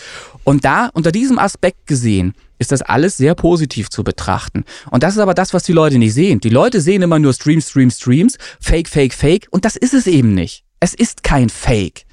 Und 0.45 0.63
da, 0.63 0.89
unter 0.93 1.11
diesem 1.11 1.39
Aspekt 1.39 1.87
gesehen, 1.87 2.33
ist 2.57 2.71
das 2.71 2.81
alles 2.81 3.17
sehr 3.17 3.35
positiv 3.35 3.89
zu 3.89 4.01
betrachten. 4.05 4.63
Und 4.91 5.03
das 5.03 5.15
ist 5.15 5.19
aber 5.19 5.33
das, 5.33 5.53
was 5.53 5.63
die 5.63 5.73
Leute 5.73 5.97
nicht 5.97 6.13
sehen. 6.13 6.39
Die 6.39 6.49
Leute 6.49 6.79
sehen 6.79 7.01
immer 7.01 7.19
nur 7.19 7.33
Streams, 7.33 7.69
Streams, 7.69 7.97
Streams, 7.97 8.37
Fake, 8.61 8.87
Fake, 8.87 9.13
Fake. 9.13 9.47
Und 9.51 9.65
das 9.65 9.75
ist 9.75 9.93
es 9.93 10.07
eben 10.07 10.33
nicht. 10.33 10.63
Es 10.79 10.93
ist 10.93 11.23
kein 11.23 11.49
Fake. 11.49 12.05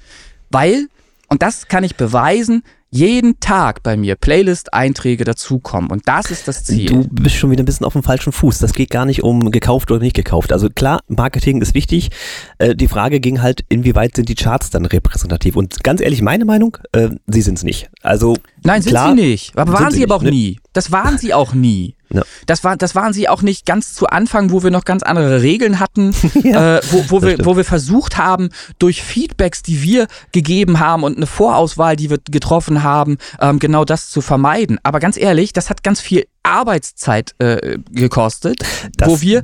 Weil, 0.49 0.87
und 1.29 1.41
das 1.41 1.69
kann 1.69 1.85
ich 1.85 1.95
beweisen, 1.95 2.63
jeden 2.93 3.39
Tag 3.39 3.83
bei 3.83 3.95
mir 3.95 4.15
Playlist-Einträge 4.15 5.23
dazukommen. 5.23 5.89
Und 5.89 6.07
das 6.07 6.29
ist 6.29 6.47
das 6.49 6.65
Ziel. 6.65 6.87
Du 6.87 7.07
bist 7.09 7.35
schon 7.35 7.49
wieder 7.49 7.63
ein 7.63 7.65
bisschen 7.65 7.85
auf 7.85 7.93
dem 7.93 8.03
falschen 8.03 8.33
Fuß. 8.33 8.59
Das 8.59 8.73
geht 8.73 8.89
gar 8.89 9.05
nicht 9.05 9.23
um 9.23 9.49
gekauft 9.49 9.89
oder 9.91 10.01
nicht 10.01 10.15
gekauft. 10.15 10.51
Also 10.51 10.69
klar, 10.69 10.99
Marketing 11.07 11.61
ist 11.61 11.73
wichtig. 11.73 12.09
Äh, 12.57 12.75
die 12.75 12.89
Frage 12.89 13.21
ging 13.21 13.41
halt, 13.41 13.63
inwieweit 13.69 14.17
sind 14.17 14.27
die 14.27 14.35
Charts 14.35 14.71
dann 14.71 14.85
repräsentativ? 14.85 15.55
Und 15.55 15.83
ganz 15.85 16.01
ehrlich, 16.01 16.21
meine 16.21 16.43
Meinung, 16.43 16.77
äh, 16.91 17.09
sie 17.27 17.41
sind 17.41 17.57
es 17.57 17.63
nicht. 17.63 17.89
Also 18.01 18.35
Nein, 18.63 18.81
sind 18.81 18.91
klar, 18.91 19.15
sie 19.15 19.21
nicht. 19.21 19.57
Aber 19.57 19.71
sind 19.71 19.81
waren 19.81 19.93
sie, 19.93 20.03
aber 20.03 20.15
auch 20.15 20.21
nicht, 20.21 20.31
ne? 20.31 20.37
nie. 20.37 20.59
Das 20.73 20.91
waren 20.91 21.17
sie 21.17 21.33
auch 21.33 21.53
nie. 21.53 21.95
Ja. 22.13 22.23
Das, 22.45 22.63
war, 22.63 22.75
das 22.77 22.95
waren 22.95 23.13
sie 23.13 23.29
auch 23.29 23.41
nicht 23.41 23.65
ganz 23.65 23.93
zu 23.93 24.07
Anfang, 24.07 24.51
wo 24.51 24.63
wir 24.63 24.71
noch 24.71 24.85
ganz 24.85 25.03
andere 25.03 25.41
Regeln 25.41 25.79
hatten, 25.79 26.13
Ja, 26.43 26.77
äh, 26.77 26.81
wo, 26.91 27.03
wo, 27.09 27.21
wir, 27.21 27.31
stimmt. 27.33 27.45
wo 27.45 27.57
wir 27.57 27.65
versucht 27.65 28.17
haben, 28.17 28.49
durch 28.79 29.01
Feedbacks, 29.03 29.63
die 29.63 29.81
wir 29.81 30.07
gegeben 30.31 30.79
haben 30.79 31.03
und 31.03 31.17
eine 31.17 31.27
Vorauswahl, 31.27 31.95
die 31.95 32.09
wir 32.09 32.19
getroffen 32.29 32.83
haben, 32.83 33.17
ähm, 33.39 33.59
genau 33.59 33.85
das 33.85 34.09
zu 34.09 34.21
vermeiden. 34.21 34.79
Aber 34.83 34.99
ganz 34.99 35.17
ehrlich, 35.17 35.53
das 35.53 35.69
hat 35.69 35.83
ganz 35.83 36.01
viel 36.01 36.25
Arbeitszeit 36.43 37.35
äh, 37.39 37.77
gekostet, 37.91 38.63
Das 38.97 39.07
wo 39.09 39.21
wir, 39.21 39.43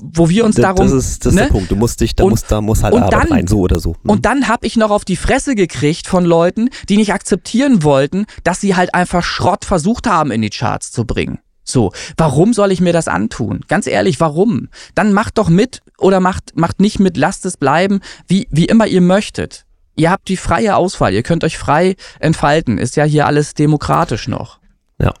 wo 0.00 0.28
wir 0.28 0.44
uns 0.44 0.56
darum. 0.56 0.86
das 0.86 0.92
ist, 0.92 1.26
das 1.26 1.32
ist 1.32 1.36
ne? 1.38 1.46
der 1.46 1.52
Punkt. 1.52 1.70
Du 1.70 1.76
musst 1.76 2.00
dich, 2.00 2.14
da 2.16 2.24
Und- 2.24 2.30
muss, 2.30 2.44
da 2.44 2.60
muss 2.60 2.82
halt 2.82 2.94
Arbeit 2.94 3.12
dann- 3.12 3.28
rein, 3.32 3.46
so 3.46 3.60
oder 3.60 3.80
so. 3.80 3.94
Hm. 4.02 4.10
Und 4.10 4.24
dann 4.26 4.48
habe 4.48 4.66
ich 4.66 4.76
noch 4.76 4.90
auf 4.90 5.04
die 5.04 5.16
Fresse 5.16 5.54
gekriegt 5.54 6.06
von 6.06 6.24
Leuten, 6.24 6.70
die 6.88 6.96
nicht 6.96 7.12
akzeptieren 7.12 7.82
wollten, 7.82 8.26
dass 8.44 8.60
sie 8.60 8.76
halt 8.76 8.94
einfach 8.94 9.22
Schrott 9.24 9.64
versucht 9.64 10.06
haben, 10.06 10.30
in 10.30 10.42
die 10.42 10.50
Charts 10.50 10.90
zu 10.92 11.04
bringen. 11.04 11.38
So, 11.68 11.92
warum 12.16 12.52
soll 12.54 12.72
ich 12.72 12.80
mir 12.80 12.92
das 12.92 13.08
antun? 13.08 13.60
Ganz 13.68 13.86
ehrlich, 13.86 14.20
warum? 14.20 14.68
Dann 14.94 15.12
macht 15.12 15.36
doch 15.36 15.48
mit 15.48 15.80
oder 15.98 16.20
macht, 16.20 16.56
macht 16.56 16.80
nicht 16.80 16.98
mit, 16.98 17.16
lasst 17.16 17.44
es 17.44 17.56
bleiben, 17.56 18.00
wie, 18.26 18.48
wie 18.50 18.64
immer 18.64 18.86
ihr 18.86 19.02
möchtet. 19.02 19.66
Ihr 19.94 20.10
habt 20.10 20.28
die 20.28 20.36
freie 20.36 20.76
Auswahl, 20.76 21.12
ihr 21.12 21.22
könnt 21.22 21.44
euch 21.44 21.58
frei 21.58 21.96
entfalten. 22.20 22.78
Ist 22.78 22.96
ja 22.96 23.04
hier 23.04 23.26
alles 23.26 23.54
demokratisch 23.54 24.28
noch. 24.28 24.60
Ja. 24.98 25.12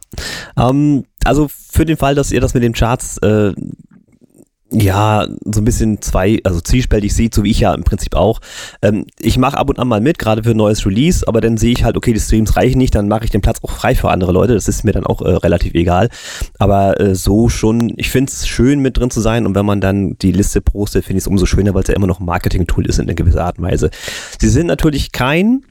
Ähm, 0.56 1.04
also 1.24 1.48
für 1.48 1.84
den 1.84 1.96
Fall, 1.96 2.14
dass 2.14 2.32
ihr 2.32 2.40
das 2.40 2.54
mit 2.54 2.62
den 2.62 2.72
Charts 2.72 3.18
äh, 3.18 3.52
ja 4.70 5.26
so 5.44 5.60
ein 5.60 5.64
bisschen 5.64 6.02
zwei, 6.02 6.40
also 6.44 6.60
zwiespältig 6.60 7.14
seht, 7.14 7.34
so 7.34 7.42
wie 7.44 7.50
ich 7.50 7.60
ja 7.60 7.72
im 7.74 7.84
Prinzip 7.84 8.14
auch. 8.14 8.40
Ähm, 8.82 9.06
ich 9.18 9.38
mache 9.38 9.56
ab 9.56 9.70
und 9.70 9.78
an 9.78 9.88
mal 9.88 10.00
mit, 10.00 10.18
gerade 10.18 10.42
für 10.42 10.50
ein 10.50 10.56
neues 10.56 10.84
Release, 10.84 11.26
aber 11.26 11.40
dann 11.40 11.56
sehe 11.56 11.72
ich 11.72 11.84
halt, 11.84 11.96
okay, 11.96 12.12
die 12.12 12.20
Streams 12.20 12.56
reichen 12.56 12.78
nicht, 12.78 12.94
dann 12.94 13.08
mache 13.08 13.24
ich 13.24 13.30
den 13.30 13.40
Platz 13.40 13.58
auch 13.62 13.70
frei 13.70 13.94
für 13.94 14.10
andere 14.10 14.32
Leute. 14.32 14.54
Das 14.54 14.68
ist 14.68 14.84
mir 14.84 14.92
dann 14.92 15.06
auch 15.06 15.22
äh, 15.22 15.30
relativ 15.30 15.74
egal. 15.74 16.10
Aber 16.58 17.00
äh, 17.00 17.14
so 17.14 17.48
schon, 17.48 17.94
ich 17.96 18.10
finde 18.10 18.30
es 18.30 18.46
schön, 18.46 18.80
mit 18.80 18.98
drin 18.98 19.10
zu 19.10 19.20
sein 19.20 19.46
und 19.46 19.54
wenn 19.54 19.66
man 19.66 19.80
dann 19.80 20.16
die 20.18 20.32
Liste 20.32 20.60
postet, 20.60 21.04
finde 21.04 21.18
ich 21.18 21.24
es 21.24 21.28
umso 21.28 21.46
schöner, 21.46 21.74
weil 21.74 21.82
es 21.82 21.88
ja 21.88 21.94
immer 21.94 22.06
noch 22.06 22.20
ein 22.20 22.26
Marketing-Tool 22.26 22.86
ist 22.86 22.98
in 22.98 23.06
einer 23.06 23.14
gewissen 23.14 23.38
Art 23.38 23.58
und 23.58 23.64
Weise. 23.64 23.90
Sie 24.38 24.48
sind 24.48 24.66
natürlich 24.66 25.12
kein 25.12 25.64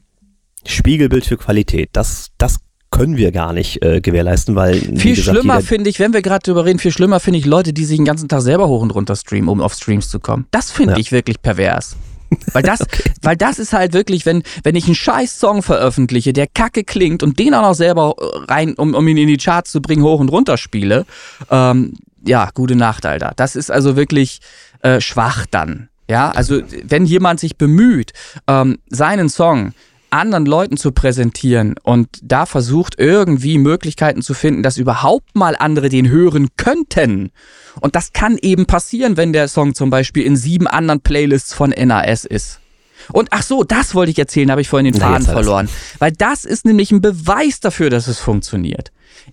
Spiegelbild 0.66 1.24
für 1.24 1.36
Qualität. 1.36 1.90
Das, 1.92 2.30
das 2.36 2.58
können 2.90 3.16
wir 3.16 3.32
gar 3.32 3.52
nicht 3.52 3.82
äh, 3.84 4.00
gewährleisten, 4.00 4.54
weil 4.54 4.74
Viel 4.96 5.14
gesagt, 5.14 5.36
schlimmer 5.38 5.60
finde 5.60 5.90
ich, 5.90 5.98
wenn 6.00 6.12
wir 6.12 6.22
gerade 6.22 6.42
drüber 6.42 6.64
reden, 6.64 6.78
viel 6.78 6.92
schlimmer 6.92 7.20
finde 7.20 7.38
ich 7.38 7.44
Leute, 7.46 7.72
die 7.72 7.84
sich 7.84 7.96
den 7.98 8.04
ganzen 8.04 8.28
Tag 8.28 8.40
selber 8.42 8.68
hoch 8.68 8.82
und 8.82 8.90
runter 8.90 9.14
streamen, 9.16 9.48
um 9.48 9.60
auf 9.60 9.74
Streams 9.74 10.08
zu 10.08 10.20
kommen. 10.20 10.46
Das 10.50 10.70
finde 10.70 10.94
Ja. 10.94 10.98
ich 10.98 11.12
wirklich 11.12 11.42
pervers. 11.42 11.96
Weil 12.52 12.62
das, 12.62 12.80
weil 13.22 13.38
das 13.38 13.58
ist 13.58 13.72
halt 13.72 13.94
wirklich, 13.94 14.26
wenn, 14.26 14.42
wenn 14.62 14.76
ich 14.76 14.84
einen 14.84 14.94
scheiß 14.94 15.38
Song 15.40 15.62
veröffentliche, 15.62 16.34
der 16.34 16.46
kacke 16.46 16.84
klingt 16.84 17.22
und 17.22 17.38
den 17.38 17.54
auch 17.54 17.62
noch 17.62 17.74
selber 17.74 18.16
äh, 18.18 18.52
rein, 18.52 18.74
um, 18.74 18.92
um 18.92 19.08
ihn 19.08 19.16
in 19.16 19.28
die 19.28 19.38
Charts 19.38 19.72
zu 19.72 19.80
bringen, 19.80 20.02
hoch 20.02 20.20
und 20.20 20.28
runter 20.28 20.58
spiele, 20.58 21.06
ähm, 21.50 21.94
ja, 22.26 22.50
gute 22.52 22.76
Nacht, 22.76 23.06
Alter. 23.06 23.32
Das 23.36 23.56
ist 23.56 23.70
also 23.70 23.96
wirklich 23.96 24.40
äh, 24.82 25.00
schwach 25.00 25.46
dann. 25.50 25.88
Ja, 26.10 26.30
also 26.30 26.60
wenn 26.84 27.06
jemand 27.06 27.40
sich 27.40 27.56
bemüht, 27.56 28.12
ähm, 28.46 28.78
seinen 28.90 29.30
Song 29.30 29.72
anderen 30.10 30.46
Leuten 30.46 30.76
zu 30.76 30.92
präsentieren 30.92 31.74
und 31.82 32.08
da 32.22 32.46
versucht 32.46 32.98
irgendwie 32.98 33.58
Möglichkeiten 33.58 34.22
zu 34.22 34.34
finden, 34.34 34.62
dass 34.62 34.78
überhaupt 34.78 35.36
mal 35.36 35.56
andere 35.58 35.88
den 35.88 36.08
hören 36.08 36.48
könnten. 36.56 37.30
Und 37.80 37.94
das 37.94 38.12
kann 38.12 38.38
eben 38.40 38.66
passieren, 38.66 39.16
wenn 39.16 39.32
der 39.32 39.48
Song 39.48 39.74
zum 39.74 39.90
Beispiel 39.90 40.24
in 40.24 40.36
sieben 40.36 40.66
anderen 40.66 41.00
Playlists 41.00 41.54
von 41.54 41.70
NAS 41.70 42.24
ist. 42.24 42.60
Und 43.12 43.28
ach 43.30 43.42
so, 43.42 43.64
das 43.64 43.94
wollte 43.94 44.10
ich 44.10 44.18
erzählen, 44.18 44.50
habe 44.50 44.60
ich 44.60 44.68
vorhin 44.68 44.92
den 44.92 45.00
Faden 45.00 45.26
verloren. 45.26 45.68
Weil 45.98 46.12
das 46.12 46.44
ist 46.44 46.64
nämlich 46.64 46.90
ein 46.92 47.00
Beweis 47.00 47.60
dafür, 47.60 47.90
dass 47.90 48.06
es 48.06 48.18
funktioniert. 48.18 48.92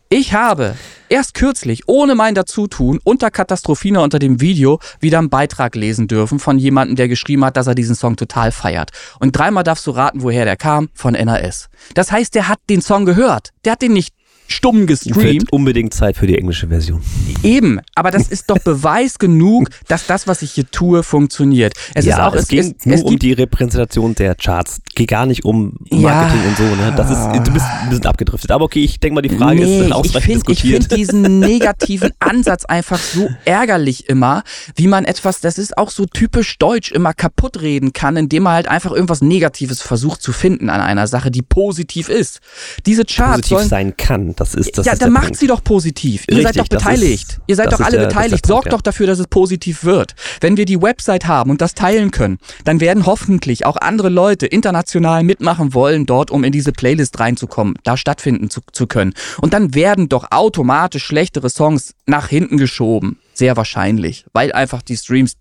Ich 0.10 0.34
habe 0.34 0.76
erst 1.10 1.34
kürzlich, 1.34 1.84
ohne 1.88 2.16
mein 2.16 2.36
Dazutun, 2.36 3.00
unter 3.04 3.32
Katastrophina 3.32 4.02
unter 4.02 4.20
dem 4.20 4.42
Video 4.42 4.80
wieder 5.00 5.20
einen 5.20 5.30
Beitrag 5.30 5.76
lesen 5.76 6.08
dürfen 6.08 6.40
von 6.40 6.58
jemandem, 6.58 6.96
der 6.96 7.08
geschrieben 7.08 7.46
hat, 7.46 7.58
dass 7.58 7.68
er 7.68 7.76
diesen 7.76 7.96
Song 7.96 8.16
total 8.16 8.52
feiert. 8.52 8.92
Und 9.20 9.38
dreimal 9.38 9.64
darfst 9.64 9.86
du 9.88 9.92
raten, 9.92 10.22
woher 10.24 10.46
der 10.46 10.58
kam, 10.58 10.90
von 10.94 11.14
NAS. 11.14 11.70
Das 11.94 12.12
heißt, 12.12 12.36
der 12.36 12.48
hat 12.48 12.60
den 12.70 12.82
Song 12.82 13.06
gehört. 13.06 13.52
Der 13.64 13.74
hat 13.74 13.82
den 13.82 13.94
nicht 13.94 14.14
stumm 14.48 14.86
gestreamt. 14.86 15.18
wird 15.18 15.52
unbedingt 15.52 15.94
Zeit 15.94 16.18
für 16.18 16.28
die 16.28 16.38
englische 16.38 16.68
Version. 16.68 17.02
Eben, 17.44 17.80
aber 17.96 18.12
das 18.12 18.28
ist 18.28 18.50
doch 18.50 18.60
Beweis 18.64 19.20
genug, 19.20 19.70
dass 19.88 20.08
das, 20.08 20.28
was 20.28 20.42
ich 20.42 20.52
hier 20.52 20.70
tue, 20.70 21.04
funktioniert. 21.04 21.74
Es 21.94 22.06
ja, 22.06 22.16
ist 22.16 22.22
auch, 22.22 22.36
es, 22.36 22.48
geht 22.48 22.78
es, 22.80 22.86
nur 22.86 22.96
es 22.96 23.04
um 23.04 23.20
die 23.20 23.34
Repräsentation 23.34 24.16
der 24.16 24.36
Charts. 24.36 24.82
Geht 24.96 25.10
gar 25.10 25.26
nicht 25.26 25.46
um 25.46 25.74
Ja. 25.90 26.00
Marketing 26.00 26.48
und 26.48 26.58
so. 26.58 26.64
Ne? 26.64 26.94
Das 26.96 27.12
ist, 27.12 27.48
du 27.48 27.54
bist 27.54 27.66
ein 27.66 27.90
bisschen 27.90 28.06
abgedriftet. 28.06 28.52
Aber 28.52 28.66
okay, 28.66 28.84
ich 28.84 29.00
denke 29.00 29.16
mal, 29.16 29.22
die 29.22 29.36
Frage 29.36 29.62
nee, 29.62 29.80
ist 29.80 29.86
ich 29.88 29.94
ausreichend 29.94 30.24
finde 30.24 30.52
ich 30.52 30.62
diskutiert. 30.62 30.84
find 30.86 30.98
diesen 31.00 31.40
negativen 31.40 32.12
Ansatz 32.20 32.66
einfach 32.66 33.00
so 33.00 33.30
ärgerlich 33.46 34.10
immer, 34.10 34.44
wie 34.76 34.88
man 34.88 35.06
etwas, 35.06 35.42
das 35.42 35.58
ist 35.58 35.78
auch 35.78 35.90
so 35.90 36.06
typisch 36.06 36.58
deutsch, 36.58 36.92
immer 36.92 37.14
kaputt 37.14 37.62
reden 37.62 37.94
kann, 37.94 38.18
indem 38.18 38.44
man 38.44 38.54
halt 38.54 38.68
einfach 38.68 38.92
irgendwas 38.92 39.22
Negatives 39.22 39.82
versucht 39.82 40.22
zu 40.22 40.32
finden 40.32 40.70
an 40.70 40.82
einer 40.82 41.08
Sache, 41.08 41.32
die 41.32 41.42
positiv 41.42 42.10
ist. 42.10 42.40
Diese 42.86 43.04
Charts 43.06 43.36
positiv 43.36 43.58
sollen, 43.58 43.70
sein 43.70 43.98
kann. 43.98 44.35
Das 44.36 44.54
ist 44.56 44.78
das 44.78 44.86
ja, 44.86 44.94
ist 44.94 45.02
dann 45.02 45.12
macht 45.12 45.26
Punkt. 45.26 45.40
sie 45.40 45.48
doch 45.48 45.64
positiv. 45.64 46.26
Ihr 46.28 46.38
seid 46.38 46.46
Richtig, 46.48 46.62
doch 46.64 46.68
das 46.68 46.84
beteiligt. 46.84 47.30
ist- 47.30 47.40
Ihr 47.48 47.56
seid 47.56 47.72
doch 47.72 47.80
alle 47.80 47.98
der- 47.98 48.08
beteiligt. 48.08 48.32
Punkt, 48.44 48.48
Sorgt 48.48 48.66
ja. 48.68 48.72
doch 48.72 48.82
dafür, 48.82 49.08
dass 49.08 49.20
es 49.20 49.28
positiv 49.28 49.84
wird. 49.84 50.16
Wenn 50.42 50.58
wir 50.58 50.66
die 50.66 50.82
Website 50.82 51.26
haben 51.28 51.52
und 51.52 51.62
das 51.62 51.74
teilen 51.74 52.12
können, 52.12 52.38
dann 52.64 52.80
werden 52.80 53.06
hoffentlich 53.06 53.66
auch 53.66 53.78
andere 53.78 54.10
Leute 54.10 54.46
international 54.46 55.24
mitmachen 55.24 55.74
wollen, 55.74 56.06
dort, 56.06 56.32
um 56.32 56.44
in 56.44 56.52
diese 56.52 56.72
Playlist 56.72 57.20
reinzukommen, 57.20 57.76
da 57.84 57.98
stattfinden 57.98 58.50
zu, 58.50 58.62
zu 58.72 58.88
können. 58.88 59.14
Und 59.42 59.54
dann 59.54 59.74
werden 59.74 60.10
doch 60.10 60.32
automatisch 60.32 61.06
schlechtere 61.06 61.50
Songs 61.50 61.94
nach 62.06 62.28
hinten 62.28 62.58
geschoben. 62.58 63.20
Sehr 63.34 63.58
wahrscheinlich. 63.58 64.26
Weil 64.34 64.52
einfach 64.54 64.82
die 64.82 64.96
Streams 64.98 65.34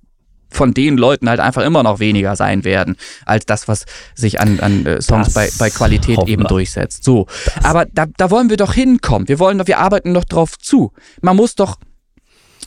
von 0.55 0.73
den 0.73 0.97
Leuten 0.97 1.29
halt 1.29 1.41
einfach 1.41 1.63
immer 1.63 1.83
noch 1.83 1.99
weniger 1.99 2.37
sein 2.37 2.65
werden, 2.65 2.97
als 3.27 3.45
das, 3.47 3.69
was 3.69 3.85
sich 4.15 4.41
an, 4.41 4.61
an 4.61 4.87
äh, 4.87 5.03
Songs 5.03 5.27
Das 5.27 5.35
bei, 5.35 5.51
bei 5.59 5.71
Qualität 5.71 6.19
eben 6.27 6.43
wir. 6.43 6.49
durchsetzt. 6.49 7.05
So. 7.05 7.27
Aber 7.63 7.87
da, 7.93 8.07
da 8.17 8.31
wollen 8.31 8.51
wir 8.51 8.57
doch 8.57 8.73
hinkommen. 8.73 9.29
Wir 9.29 9.39
wollen 9.39 9.59
doch, 9.59 9.67
wir 9.67 9.79
arbeiten 9.79 10.15
doch 10.15 10.25
drauf 10.25 10.59
zu. 10.59 10.93
Man 11.21 11.37
muss 11.37 11.55
doch, 11.55 11.77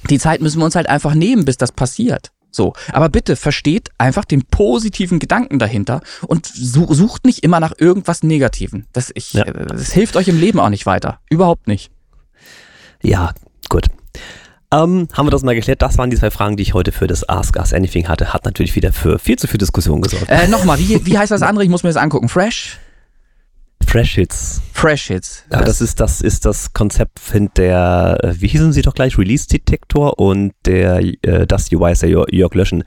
die 0.09 0.19
Zeit 0.19 0.41
müssen 0.41 0.59
wir 0.59 0.65
uns 0.65 0.75
halt 0.75 0.87
einfach 0.89 1.13
nehmen, 1.15 1.45
bis 1.45 1.57
das 1.57 1.71
passiert. 1.71 2.31
So, 2.49 2.73
aber 2.91 3.09
bitte 3.09 3.35
versteht 3.35 3.89
einfach 3.97 4.25
den 4.25 4.43
positiven 4.43 5.19
Gedanken 5.19 5.59
dahinter 5.59 6.01
und 6.27 6.45
su 6.47 6.91
sucht 6.93 7.25
nicht 7.25 7.43
immer 7.43 7.59
nach 7.59 7.73
irgendwas 7.77 8.23
Negativen. 8.23 8.87
Das, 8.93 9.11
ich, 9.13 9.33
Ja. 9.33 9.43
äh, 9.43 9.65
das 9.67 9.91
hilft 9.91 10.15
euch 10.15 10.27
im 10.27 10.39
Leben 10.39 10.59
auch 10.59 10.69
nicht 10.69 10.85
weiter. 10.85 11.19
Überhaupt 11.29 11.67
nicht. 11.67 11.91
Ja, 13.03 13.33
gut. 13.69 13.87
Ähm, 14.71 15.07
haben 15.13 15.27
wir 15.27 15.31
das 15.31 15.43
mal 15.43 15.55
geklärt? 15.55 15.81
Das 15.81 15.97
waren 15.97 16.09
die 16.09 16.17
zwei 16.17 16.29
Fragen, 16.29 16.57
die 16.57 16.63
ich 16.63 16.73
heute 16.73 16.91
für 16.91 17.07
das 17.07 17.27
Ask 17.27 17.55
Us 17.57 17.73
Anything 17.73 18.07
hatte. 18.07 18.33
Hat 18.33 18.43
natürlich 18.43 18.75
wieder 18.75 18.91
für 18.91 19.17
viel 19.17 19.37
zu 19.37 19.47
viel 19.47 19.57
Diskussion 19.57 20.01
gesorgt. 20.01 20.29
Äh, 20.29 20.47
Nochmal, 20.47 20.77
wie, 20.79 21.05
wie 21.05 21.17
heißt 21.17 21.31
das 21.31 21.41
andere? 21.41 21.63
Ich 21.63 21.69
muss 21.69 21.83
mir 21.83 21.89
das 21.89 21.97
angucken. 21.97 22.27
Fresh? 22.27 22.77
Fresh 23.85 24.15
Hits. 24.15 24.61
Fresh 24.73 25.07
Hits. 25.07 25.45
Ja, 25.51 25.61
das 25.61 25.79
ist 25.79 26.01
das 26.01 26.19
ist 26.19 26.45
das 26.45 26.73
Konzept 26.73 27.19
der, 27.55 28.17
äh, 28.21 28.33
wie 28.41 28.47
hießen 28.47 28.73
sie 28.73 28.81
doch 28.81 28.93
gleich, 28.93 29.17
Release 29.17 29.47
Detektor 29.47 30.19
und 30.19 30.53
der 30.65 30.99
äh, 31.01 31.47
Dusty 31.47 31.79
Weiss, 31.79 31.99
der 31.99 32.09
Jörg 32.09 32.27
Jörg 32.31 32.53
Löschen, 32.53 32.83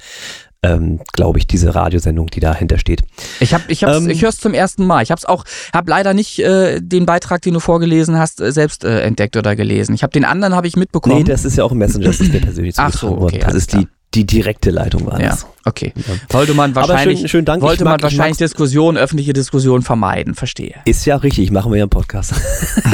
ähm, 0.63 1.01
glaube 1.13 1.39
ich, 1.39 1.47
diese 1.47 1.75
Radiosendung, 1.75 2.27
die 2.29 2.41
dahinter 2.41 2.79
steht. 2.79 3.01
Ich 3.41 3.55
hab, 3.55 3.63
ich 3.71 3.83
Ähm, 3.83 4.11
ich 4.11 4.23
hör's 4.23 4.37
zum 4.39 4.53
ersten 4.55 4.87
Mal. 4.87 5.03
Ich 5.03 5.11
hab's 5.11 5.25
auch, 5.25 5.45
hab 5.73 5.89
leider 5.89 6.13
nicht 6.13 6.39
äh, 6.41 6.81
den 6.81 7.07
Beitrag, 7.07 7.41
den 7.43 7.55
du 7.55 7.61
vorgelesen 7.61 8.19
hast, 8.19 8.41
äh, 8.41 8.53
selbst 8.53 8.85
äh, 8.85 9.01
entdeckt 9.01 9.37
oder 9.37 9.57
gelesen. 9.57 9.95
Ich 9.95 10.03
habe 10.03 10.13
den 10.13 10.25
anderen 10.25 10.55
habe 10.55 10.67
ich 10.67 10.77
mitbekommen. 10.77 11.17
Nee, 11.17 11.25
das 11.25 11.45
ist 11.45 11.57
ja 11.57 11.65
auch 11.65 11.73
ein 11.73 11.79
Messenger, 11.79 12.07
das 12.07 12.21
ist 12.21 12.33
mir 12.33 12.41
persönlich 12.41 12.75
Ach 12.79 12.93
so, 12.93 13.09
okay, 13.23 13.39
Das 13.39 13.55
ist 13.55 13.73
die, 13.73 13.89
die 14.15 14.27
direkte 14.27 14.71
Leitung 14.71 15.07
war 15.07 15.21
ja, 15.21 15.31
das. 15.31 15.47
okay. 15.65 15.95
Wollte 16.31 16.53
man 16.53 16.75
wahrscheinlich, 16.75 17.21
schön- 17.21 17.29
schönen 17.29 17.45
Dank. 17.47 17.63
Wollte 17.63 17.85
mag- 17.85 17.93
man 17.93 17.99
ich 18.01 18.03
wahrscheinlich 18.19 18.39
Diskussionen, 18.39 18.99
öffentliche 18.99 19.33
Diskussionen 19.33 19.83
vermeiden. 19.83 20.35
Verstehe. 20.35 20.75
Ist 20.85 21.07
ja 21.07 21.17
richtig, 21.17 21.51
machen 21.53 21.71
wir 21.73 21.79
ja 21.79 21.85
im 21.85 21.91
Podcast. 21.91 22.35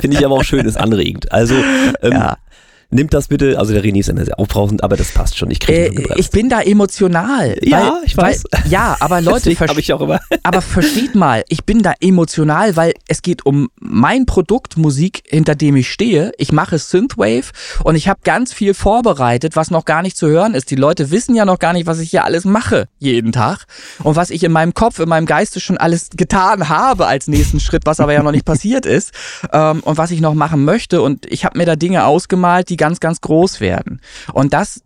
Finde 0.00 0.16
ich 0.16 0.24
aber 0.24 0.36
auch 0.36 0.44
schön, 0.44 0.64
ist 0.66 0.76
anregend. 0.78 1.30
Also 1.32 1.54
ähm, 2.00 2.12
Ja. 2.12 2.36
Nimmt 2.90 3.12
das 3.14 3.28
bitte, 3.28 3.58
also 3.58 3.72
der 3.72 3.82
René 3.82 4.00
ist 4.00 4.08
immer 4.08 4.24
sehr 4.24 4.38
aufbrausend, 4.38 4.82
aber 4.84 4.96
das 4.96 5.12
passt 5.12 5.36
schon. 5.36 5.50
Ich 5.50 5.60
kriege 5.60 5.86
Äh, 5.86 6.18
ich 6.18 6.30
bin 6.30 6.48
da 6.48 6.60
emotional. 6.62 7.58
Ja, 7.62 7.94
weil, 7.96 8.04
ich 8.04 8.16
weiß. 8.16 8.44
Weil, 8.50 8.70
ja, 8.70 8.96
aber 9.00 9.20
Leute, 9.20 9.50
verste- 9.50 9.78
ich 9.78 9.92
auch 9.92 10.00
immer. 10.00 10.20
aber 10.42 10.62
versteht 10.62 11.14
mal, 11.14 11.44
ich 11.48 11.64
bin 11.64 11.82
da 11.82 11.92
emotional, 12.00 12.76
weil 12.76 12.94
es 13.08 13.22
geht 13.22 13.44
um 13.44 13.68
mein 13.80 14.26
Produkt 14.26 14.76
Musik, 14.76 15.22
hinter 15.28 15.54
dem 15.54 15.76
ich 15.76 15.90
stehe. 15.90 16.32
Ich 16.38 16.52
mache 16.52 16.78
Synthwave 16.78 17.52
und 17.84 17.96
ich 17.96 18.08
habe 18.08 18.20
ganz 18.24 18.52
viel 18.52 18.74
vorbereitet, 18.74 19.56
was 19.56 19.70
noch 19.70 19.84
gar 19.84 20.02
nicht 20.02 20.16
zu 20.16 20.28
hören 20.28 20.54
ist. 20.54 20.70
Die 20.70 20.76
Leute 20.76 21.10
wissen 21.10 21.34
ja 21.34 21.44
noch 21.44 21.58
gar 21.58 21.72
nicht, 21.72 21.86
was 21.86 21.98
ich 21.98 22.10
hier 22.10 22.24
alles 22.24 22.44
mache 22.44 22.88
jeden 22.98 23.32
Tag 23.32 23.66
und 24.02 24.16
was 24.16 24.30
ich 24.30 24.42
in 24.42 24.52
meinem 24.52 24.74
Kopf, 24.74 24.98
in 24.98 25.08
meinem 25.08 25.26
Geiste 25.26 25.60
schon 25.60 25.76
alles 25.78 26.10
getan 26.16 26.68
habe 26.68 27.06
als 27.06 27.26
nächsten 27.28 27.60
Schritt, 27.60 27.82
was 27.84 28.00
aber 28.00 28.12
ja 28.12 28.22
noch 28.22 28.32
nicht 28.32 28.44
passiert 28.46 28.86
ist 28.86 29.12
ähm, 29.52 29.80
und 29.80 29.98
was 29.98 30.10
ich 30.10 30.20
noch 30.20 30.34
machen 30.34 30.64
möchte. 30.64 31.02
Und 31.02 31.26
ich 31.30 31.44
habe 31.44 31.58
mir 31.58 31.66
da 31.66 31.76
Dinge 31.76 32.04
ausgemalt, 32.04 32.68
die 32.68 32.75
ganz, 32.76 33.00
ganz 33.00 33.20
groß 33.20 33.60
werden. 33.60 34.00
Und 34.32 34.52
das 34.52 34.82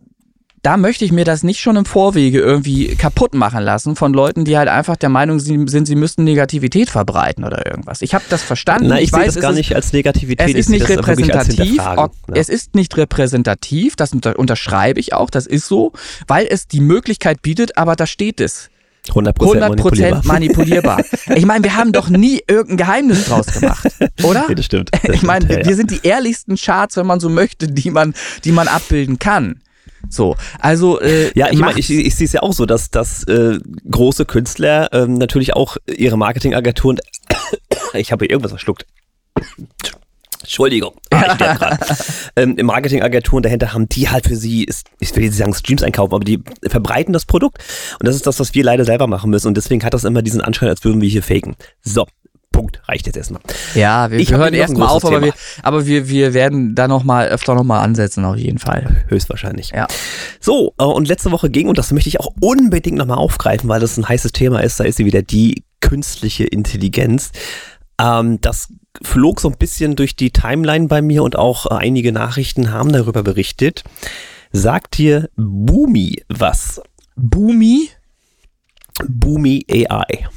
da 0.62 0.76
möchte 0.76 1.06
ich 1.06 1.12
mir 1.12 1.24
das 1.24 1.42
nicht 1.42 1.60
schon 1.60 1.76
im 1.76 1.86
Vorwege 1.86 2.38
irgendwie 2.38 2.94
kaputt 2.94 3.32
machen 3.34 3.62
lassen 3.62 3.96
von 3.96 4.12
Leuten, 4.12 4.44
die 4.44 4.58
halt 4.58 4.68
einfach 4.68 4.96
der 4.96 5.08
Meinung 5.08 5.40
sind, 5.40 5.86
sie 5.86 5.94
müssten 5.94 6.24
Negativität 6.24 6.90
verbreiten 6.90 7.44
oder 7.44 7.64
irgendwas. 7.64 8.02
Ich 8.02 8.12
habe 8.12 8.24
das 8.28 8.42
verstanden. 8.42 8.88
Nein, 8.88 9.02
ich, 9.02 9.10
sehe 9.10 9.20
weiß, 9.20 9.26
das 9.28 9.36
es 9.36 9.42
gar 9.42 9.52
nicht 9.52 9.74
als 9.74 9.94
Negativität. 9.94 10.46
Es 10.46 10.52
ich 10.52 10.58
ist 10.58 10.68
nicht 10.68 10.86
repräsentativ. 10.86 11.80
Ok- 11.96 12.12
Ja. 12.28 12.34
Es 12.34 12.50
ist 12.50 12.74
nicht 12.74 12.94
repräsentativ, 12.98 13.96
das 13.96 14.12
unter, 14.12 14.38
unterschreibe 14.38 15.00
ich 15.00 15.14
auch, 15.14 15.30
das 15.30 15.46
ist 15.46 15.66
so, 15.66 15.92
weil 16.26 16.46
es 16.50 16.68
die 16.68 16.80
Möglichkeit 16.80 17.40
bietet, 17.40 17.78
aber 17.78 17.96
da 17.96 18.06
steht 18.06 18.38
es. 18.40 18.68
100%, 19.08 19.32
100% 19.32 19.58
manipulierbar. 19.58 20.22
manipulierbar. 20.24 21.04
ich 21.34 21.46
meine, 21.46 21.64
wir 21.64 21.74
haben 21.74 21.92
doch 21.92 22.08
nie 22.08 22.42
irgendein 22.46 22.76
Geheimnis 22.76 23.26
draus 23.26 23.46
gemacht, 23.46 23.88
oder? 24.22 24.46
Ja, 24.48 24.54
das 24.54 24.64
stimmt. 24.64 24.90
Das 25.02 25.16
Ich 25.16 25.22
meine, 25.22 25.48
wir 25.48 25.64
ja. 25.64 25.74
sind 25.74 25.90
die 25.90 26.00
ehrlichsten 26.02 26.56
Charts, 26.56 26.96
wenn 26.96 27.06
man 27.06 27.20
so 27.20 27.28
möchte, 27.28 27.66
die 27.68 27.90
man, 27.90 28.14
die 28.44 28.52
man 28.52 28.68
abbilden 28.68 29.18
kann. 29.18 29.60
So, 30.08 30.36
also 30.58 31.00
äh, 31.00 31.30
Ja, 31.34 31.50
ich 31.50 31.58
meine, 31.58 31.78
ich, 31.78 31.90
ich 31.90 32.14
sehe 32.14 32.26
es 32.26 32.32
ja 32.32 32.42
auch 32.42 32.52
so, 32.52 32.66
dass, 32.66 32.90
dass 32.90 33.24
äh, 33.24 33.58
große 33.90 34.24
Künstler 34.24 34.92
ähm, 34.92 35.14
natürlich 35.14 35.54
auch 35.54 35.76
ihre 35.86 36.16
Marketingagenturen. 36.16 36.98
ich 37.94 38.12
habe 38.12 38.26
irgendwas 38.26 38.52
verschluckt. 38.52 38.86
Entschuldigung, 40.40 40.94
ah, 41.10 41.32
ich 41.32 41.38
grad. 41.38 41.80
ähm, 42.36 42.56
Marketingagenturen 42.62 43.42
dahinter 43.42 43.74
haben, 43.74 43.88
die 43.88 44.08
halt 44.08 44.26
für 44.26 44.36
sie, 44.36 44.64
ist, 44.64 44.86
ich 44.98 45.14
will 45.14 45.24
jetzt 45.24 45.32
nicht 45.32 45.38
sagen 45.38 45.54
Streams 45.54 45.82
einkaufen, 45.82 46.14
aber 46.14 46.24
die 46.24 46.42
verbreiten 46.66 47.12
das 47.12 47.26
Produkt. 47.26 47.58
Und 47.98 48.08
das 48.08 48.16
ist 48.16 48.26
das, 48.26 48.40
was 48.40 48.54
wir 48.54 48.64
leider 48.64 48.84
selber 48.84 49.06
machen 49.06 49.30
müssen. 49.30 49.48
Und 49.48 49.56
deswegen 49.56 49.84
hat 49.84 49.92
das 49.92 50.04
immer 50.04 50.22
diesen 50.22 50.40
Anschein, 50.40 50.68
als 50.68 50.82
würden 50.82 51.00
wir 51.02 51.08
hier 51.08 51.22
faken. 51.22 51.56
So, 51.82 52.06
Punkt, 52.52 52.82
reicht 52.88 53.06
jetzt 53.06 53.16
erstmal. 53.16 53.42
Ja, 53.74 54.10
wir, 54.10 54.18
Ich 54.18 54.30
wir 54.30 54.38
hören 54.38 54.54
erstmal 54.54 54.88
auf, 54.88 55.04
aber, 55.04 55.22
wir, 55.22 55.32
aber 55.62 55.86
wir, 55.86 56.08
wir 56.08 56.34
werden 56.34 56.74
da 56.74 56.88
noch 56.88 57.04
mal 57.04 57.28
öfter 57.28 57.54
noch 57.54 57.64
mal 57.64 57.80
ansetzen, 57.80 58.24
auf 58.24 58.36
jeden 58.36 58.58
Fall. 58.58 59.04
Höchstwahrscheinlich. 59.08 59.70
Ja. 59.74 59.86
So, 60.40 60.74
äh, 60.78 60.84
und 60.84 61.06
letzte 61.06 61.30
Woche 61.30 61.48
ging, 61.48 61.68
und 61.68 61.78
das 61.78 61.92
möchte 61.92 62.08
ich 62.08 62.18
auch 62.18 62.34
unbedingt 62.40 62.98
nochmal 62.98 63.18
aufgreifen, 63.18 63.68
weil 63.68 63.80
das 63.80 63.96
ein 63.96 64.08
heißes 64.08 64.32
Thema 64.32 64.60
ist, 64.60 64.80
da 64.80 64.84
ist 64.84 64.96
sie 64.96 65.04
wieder 65.04 65.22
die 65.22 65.64
künstliche 65.80 66.44
Intelligenz. 66.44 67.30
Ähm, 68.00 68.40
das 68.40 68.68
flog 69.02 69.40
so 69.40 69.48
ein 69.48 69.56
bisschen 69.56 69.96
durch 69.96 70.16
die 70.16 70.30
Timeline 70.30 70.88
bei 70.88 71.02
mir 71.02 71.22
und 71.22 71.36
auch 71.36 71.66
äh, 71.66 71.74
einige 71.74 72.12
Nachrichten 72.12 72.72
haben 72.72 72.92
darüber 72.92 73.22
berichtet. 73.22 73.84
Sagt 74.52 74.98
dir 74.98 75.30
Boomi 75.36 76.22
was? 76.28 76.80
Boomi? 77.16 77.88
Boomi 79.06 79.64
AI. 79.70 80.28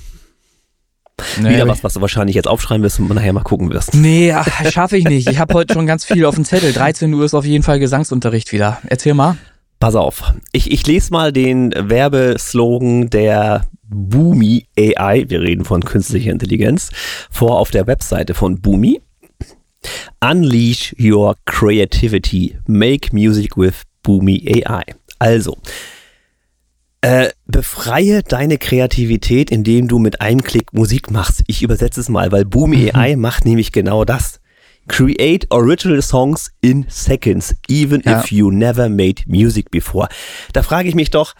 Wieder 1.37 1.67
was, 1.67 1.83
was 1.83 1.93
du 1.93 2.01
wahrscheinlich 2.01 2.35
jetzt 2.35 2.47
aufschreiben 2.47 2.83
wirst 2.83 2.99
und 2.99 3.13
nachher 3.13 3.33
mal 3.33 3.43
gucken 3.43 3.71
wirst. 3.71 3.93
Nee, 3.93 4.35
schaffe 4.71 4.97
ich 4.97 5.05
nicht. 5.05 5.29
Ich 5.29 5.39
habe 5.39 5.53
heute 5.53 5.73
schon 5.73 5.85
ganz 5.85 6.05
viel 6.05 6.25
auf 6.25 6.35
dem 6.35 6.45
Zettel. 6.45 6.73
13 6.73 7.13
Uhr 7.13 7.23
ist 7.23 7.33
auf 7.33 7.45
jeden 7.45 7.63
Fall 7.63 7.79
Gesangsunterricht 7.79 8.51
wieder. 8.51 8.79
Erzähl 8.87 9.13
mal. 9.13 9.37
Pass 9.83 9.95
auf, 9.95 10.33
ich, 10.53 10.71
ich 10.71 10.87
lese 10.87 11.11
mal 11.11 11.33
den 11.33 11.73
Werbeslogan 11.75 13.09
der 13.09 13.67
Boomi 13.83 14.65
AI, 14.79 15.25
wir 15.27 15.41
reden 15.41 15.65
von 15.65 15.83
künstlicher 15.83 16.31
Intelligenz, 16.31 16.89
vor 17.29 17.59
auf 17.59 17.69
der 17.69 17.85
Webseite 17.85 18.33
von 18.33 18.61
Boomi. 18.61 19.01
Unleash 20.21 20.95
your 20.97 21.35
creativity, 21.43 22.57
make 22.65 23.13
music 23.13 23.57
with 23.57 23.81
Boomi 24.03 24.63
AI. 24.65 24.83
Also, 25.19 25.57
äh, 27.01 27.31
befreie 27.45 28.23
deine 28.23 28.59
Kreativität, 28.59 29.51
indem 29.51 29.89
du 29.89 29.99
mit 29.99 30.21
einem 30.21 30.43
Klick 30.43 30.71
Musik 30.71 31.11
machst. 31.11 31.43
Ich 31.47 31.61
übersetze 31.61 31.99
es 31.99 32.07
mal, 32.07 32.31
weil 32.31 32.45
Boomi 32.45 32.89
AI 32.93 33.17
macht 33.17 33.43
nämlich 33.43 33.73
genau 33.73 34.05
das. 34.05 34.39
Create 34.87 35.47
original 35.49 36.01
songs 36.01 36.51
in 36.61 36.85
seconds, 36.89 37.55
even 37.69 38.01
Ja. 38.05 38.19
if 38.19 38.31
you 38.31 38.51
never 38.51 38.89
made 38.89 39.23
music 39.25 39.71
before. 39.71 40.07
Da 40.51 40.61
frage 40.63 40.89
ich 40.89 40.95
mich 40.95 41.09
doch, 41.09 41.33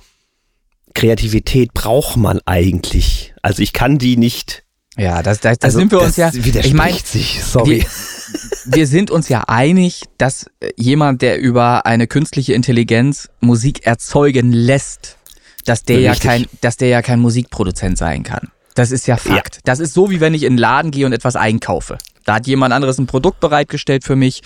Kreativität 0.94 1.74
braucht 1.74 2.18
man 2.18 2.40
eigentlich? 2.46 3.34
Also 3.42 3.62
ich 3.62 3.74
kann 3.74 3.98
die 3.98 4.18
nicht. 4.18 4.64
Ja, 4.96 5.24
das, 5.24 5.40
das, 5.40 5.58
das 5.58 5.70
Also 5.70 5.80
sind 5.80 5.92
wir 5.92 6.02
uns 6.02 6.18
ja. 6.18 6.32
Ich 6.34 6.74
meine, 6.74 6.98
sich. 6.98 7.44
Sorry. 7.44 7.80
wir, 7.80 8.76
wir 8.78 8.88
sind 8.88 9.10
uns 9.10 9.28
ja 9.28 9.44
einig, 9.48 10.04
dass 10.20 10.46
äh, 10.60 10.70
jemand, 10.78 11.24
der 11.24 11.40
über 11.40 11.88
eine 11.88 12.06
künstliche 12.06 12.54
Intelligenz 12.54 13.30
Musik 13.40 13.88
erzeugen 13.88 14.52
lässt, 14.52 15.18
dass 15.66 15.84
der 15.84 16.00
ja 16.00 16.12
Richtig. 16.12 16.30
kein, 16.30 16.46
dass 16.62 16.78
der 16.78 16.90
ja 16.90 17.02
kein 17.02 17.20
Musikproduzent 17.20 17.98
sein 17.98 18.22
kann. 18.24 18.50
Das 18.76 18.92
ist 18.92 19.08
ja 19.08 19.18
Fakt. 19.18 19.60
Das 19.64 19.80
ist 19.80 19.94
so, 19.94 20.12
wie 20.12 20.20
wenn 20.20 20.34
ich 20.36 20.44
in 20.44 20.54
den 20.54 20.58
Laden 20.60 20.92
gehe 20.92 21.06
und 21.08 21.14
etwas 21.14 21.36
einkaufe. 21.36 21.98
Da 22.26 22.36
hat 22.36 22.48
jemand 22.48 22.74
anderes 22.74 22.98
ein 22.98 23.08
Produkt 23.08 23.40
bereitgestellt 23.40 24.04
für 24.04 24.16
mich. 24.16 24.42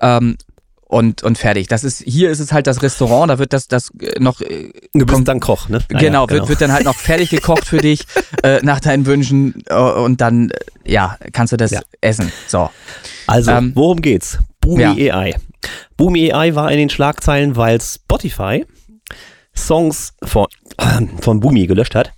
Ähm, 0.00 0.36
und, 0.84 1.22
und 1.22 1.38
fertig. 1.38 1.68
Das 1.68 1.84
ist, 1.84 2.02
hier 2.04 2.30
ist 2.30 2.40
es 2.40 2.52
halt 2.52 2.66
das 2.66 2.82
Restaurant, 2.82 3.30
da 3.30 3.38
wird 3.38 3.52
das, 3.52 3.68
das 3.68 3.90
äh, 4.00 4.18
noch, 4.18 4.40
äh, 4.40 4.72
Du 4.92 5.06
bist 5.06 5.28
dann 5.28 5.38
Koch, 5.38 5.68
ne? 5.68 5.78
Ah 5.88 5.92
ja, 5.92 5.98
genau, 6.00 6.28
Wird, 6.28 6.48
wird 6.48 6.60
dann 6.60 6.72
halt 6.72 6.84
noch 6.84 6.96
fertig 6.96 7.30
gekocht 7.30 7.64
für 7.64 7.78
dich, 7.78 8.06
äh, 8.42 8.58
nach 8.64 8.80
deinen 8.80 9.06
Wünschen, 9.06 9.62
äh, 9.66 9.74
und 9.76 10.20
dann, 10.20 10.50
äh, 10.50 10.56
ja, 10.92 11.16
kannst 11.32 11.52
du 11.52 11.56
das 11.56 11.70
Ja. 11.70 11.80
essen. 12.00 12.32
So. 12.48 12.70
Also, 13.28 13.52
Ähm, 13.52 13.70
worum 13.76 14.02
geht's? 14.02 14.38
Boomi 14.60 15.12
AI. 15.12 15.36
Boomi 15.96 16.32
AI 16.32 16.56
war 16.56 16.72
in 16.72 16.78
den 16.78 16.90
Schlagzeilen, 16.90 17.54
weil 17.54 17.80
Spotify 17.80 18.66
Songs 19.56 20.14
von, 20.24 20.46
von 21.20 21.38
Boomi 21.38 21.68
gelöscht 21.68 21.94
hat. 21.94 22.12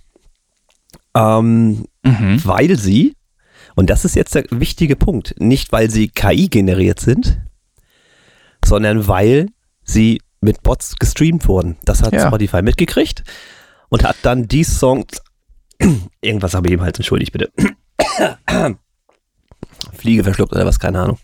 Ähm, 1.15 1.85
Mhm. 2.05 2.41
weil 2.43 2.77
sie, 2.77 3.15
und 3.75 3.89
das 3.89 4.05
ist 4.05 4.15
jetzt 4.15 4.35
der 4.35 4.45
wichtige 4.51 4.95
Punkt, 4.95 5.35
nicht 5.39 5.71
weil 5.71 5.89
sie 5.89 6.07
KI 6.09 6.47
generiert 6.49 6.99
sind, 6.99 7.39
sondern 8.63 9.07
weil 9.07 9.47
sie 9.83 10.21
mit 10.41 10.61
Bots 10.63 10.95
gestreamt 10.99 11.47
wurden. 11.47 11.77
Das 11.85 12.01
hat 12.01 12.13
Ja. 12.13 12.27
Spotify 12.27 12.61
mitgekriegt 12.61 13.23
und 13.89 14.03
hat 14.03 14.17
dann 14.23 14.47
die 14.47 14.63
Songs, 14.63 15.21
irgendwas 16.21 16.53
habe 16.53 16.67
ich 16.67 16.73
eben 16.73 16.81
halt, 16.81 16.97
entschuldigt 16.97 17.31
bitte. 17.31 17.51
Fliege 19.93 20.23
verschluckt 20.23 20.53
oder 20.53 20.65
was, 20.65 20.79
keine 20.79 20.99
Ahnung. 21.01 21.17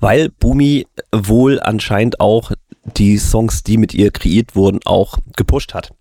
Weil 0.00 0.28
Boomy 0.30 0.86
wohl 1.12 1.60
anscheinend 1.60 2.20
auch 2.20 2.52
die 2.96 3.18
Songs, 3.18 3.62
die 3.64 3.76
mit 3.76 3.92
ihr 3.94 4.10
kreiert 4.10 4.54
wurden, 4.54 4.80
auch 4.84 5.18
gepusht 5.36 5.74
hat. 5.74 5.92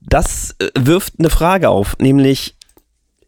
Das 0.00 0.54
äh, 0.58 0.68
wirft 0.78 1.14
eine 1.18 1.30
Frage 1.30 1.70
auf, 1.70 1.96
nämlich 1.98 2.56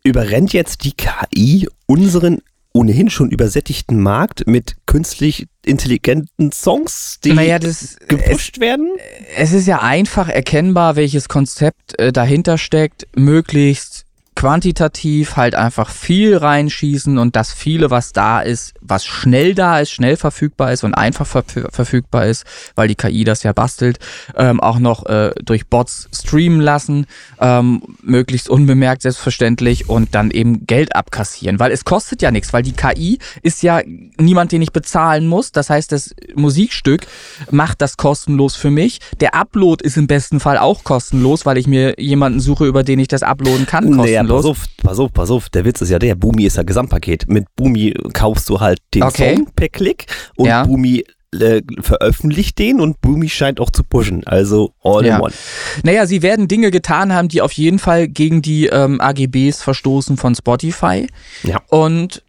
überrennt 0.04 0.52
jetzt 0.52 0.84
die 0.84 0.92
KI 0.92 1.68
unseren 1.86 2.40
ohnehin 2.74 3.08
schon 3.08 3.30
übersättigten 3.30 4.00
Markt 4.00 4.46
mit 4.48 4.74
künstlich 4.86 5.46
intelligenten 5.64 6.50
Songs, 6.50 7.20
die 7.22 7.32
Naja, 7.32 7.60
das, 7.60 7.96
gepusht 8.08 8.58
werden? 8.58 8.90
es 9.36 9.52
ist 9.52 9.66
ja 9.66 9.80
einfach 9.80 10.28
erkennbar, 10.28 10.96
welches 10.96 11.28
Konzept 11.28 11.98
äh, 11.98 12.12
dahinter 12.12 12.58
steckt, 12.58 13.06
möglichst 13.16 14.03
quantitativ 14.44 15.36
halt 15.36 15.54
einfach 15.54 15.88
viel 15.88 16.36
reinschießen 16.36 17.16
und 17.16 17.34
das 17.34 17.50
viele, 17.50 17.90
was 17.90 18.12
da 18.12 18.42
ist, 18.42 18.74
was 18.82 19.06
schnell 19.06 19.54
da 19.54 19.80
ist, 19.80 19.90
schnell 19.90 20.18
verfügbar 20.18 20.70
ist 20.70 20.84
und 20.84 20.92
einfach 20.92 21.26
verf- 21.26 21.72
verfügbar 21.72 22.26
ist, 22.26 22.44
weil 22.74 22.86
die 22.88 22.94
KI 22.94 23.24
das 23.24 23.42
ja 23.42 23.54
bastelt, 23.54 23.98
ähm, 24.36 24.60
auch 24.60 24.78
noch 24.78 25.06
äh, 25.06 25.30
durch 25.42 25.66
Bots 25.68 26.10
streamen 26.14 26.60
lassen, 26.60 27.06
ähm, 27.40 27.80
möglichst 28.02 28.50
unbemerkt 28.50 29.00
selbstverständlich 29.00 29.88
und 29.88 30.14
dann 30.14 30.30
eben 30.30 30.66
Geld 30.66 30.94
abkassieren, 30.94 31.58
weil 31.58 31.72
es 31.72 31.86
kostet 31.86 32.20
ja 32.20 32.30
nichts, 32.30 32.52
weil 32.52 32.62
die 32.62 32.72
KI 32.72 33.20
ist 33.40 33.62
ja 33.62 33.80
niemand, 34.18 34.52
den 34.52 34.60
ich 34.60 34.72
bezahlen 34.72 35.26
muss. 35.26 35.52
Das 35.52 35.70
heißt, 35.70 35.90
das 35.90 36.14
Musikstück 36.34 37.06
macht 37.50 37.80
das 37.80 37.96
kostenlos 37.96 38.56
für 38.56 38.70
mich. 38.70 38.98
Der 39.20 39.34
Upload 39.34 39.82
ist 39.82 39.96
im 39.96 40.06
besten 40.06 40.38
Fall 40.38 40.58
auch 40.58 40.84
kostenlos, 40.84 41.46
weil 41.46 41.56
ich 41.56 41.66
mir 41.66 41.94
jemanden 41.98 42.40
suche, 42.40 42.66
über 42.66 42.82
den 42.82 42.98
ich 42.98 43.08
das 43.08 43.22
uploaden 43.22 43.64
kann, 43.64 43.84
kostenlos. 43.84 44.04
Naja, 44.06 44.22
pass 44.36 44.44
auf, 44.46 44.64
pass 44.82 44.98
auf, 44.98 45.12
pass 45.12 45.30
auf. 45.30 45.48
Der 45.50 45.64
Witz 45.64 45.80
ist 45.80 45.90
ja 45.90 45.98
der, 45.98 46.14
Boomy 46.14 46.44
ist 46.44 46.56
ja 46.56 46.62
Gesamtpaket. 46.62 47.28
Mit 47.28 47.46
Boomy 47.56 47.94
kaufst 48.12 48.48
du 48.48 48.60
halt 48.60 48.78
den 48.94 49.02
Okay. 49.02 49.36
Song 49.36 49.46
per 49.54 49.68
Klick 49.68 50.06
und 50.36 50.46
Ja. 50.46 50.64
Boomy 50.64 51.04
äh, 51.40 51.62
veröffentlicht 51.80 52.58
den 52.60 52.80
und 52.80 53.00
Boomy 53.00 53.28
scheint 53.28 53.58
auch 53.58 53.70
zu 53.70 53.82
pushen. 53.82 54.24
Also 54.24 54.72
all 54.84 55.04
Ja. 55.04 55.16
in 55.16 55.22
one. 55.22 55.32
Naja, 55.82 56.06
sie 56.06 56.22
werden 56.22 56.46
Dinge 56.46 56.70
getan 56.70 57.12
haben, 57.12 57.26
die 57.28 57.40
auf 57.42 57.52
jeden 57.52 57.78
Fall 57.80 58.06
gegen 58.06 58.40
die 58.40 58.66
ähm, 58.66 59.00
AGBs 59.00 59.62
verstoßen 59.62 60.16
von 60.16 60.34
Spotify. 60.36 61.08
Ja. 61.42 61.60
Und 61.68 62.22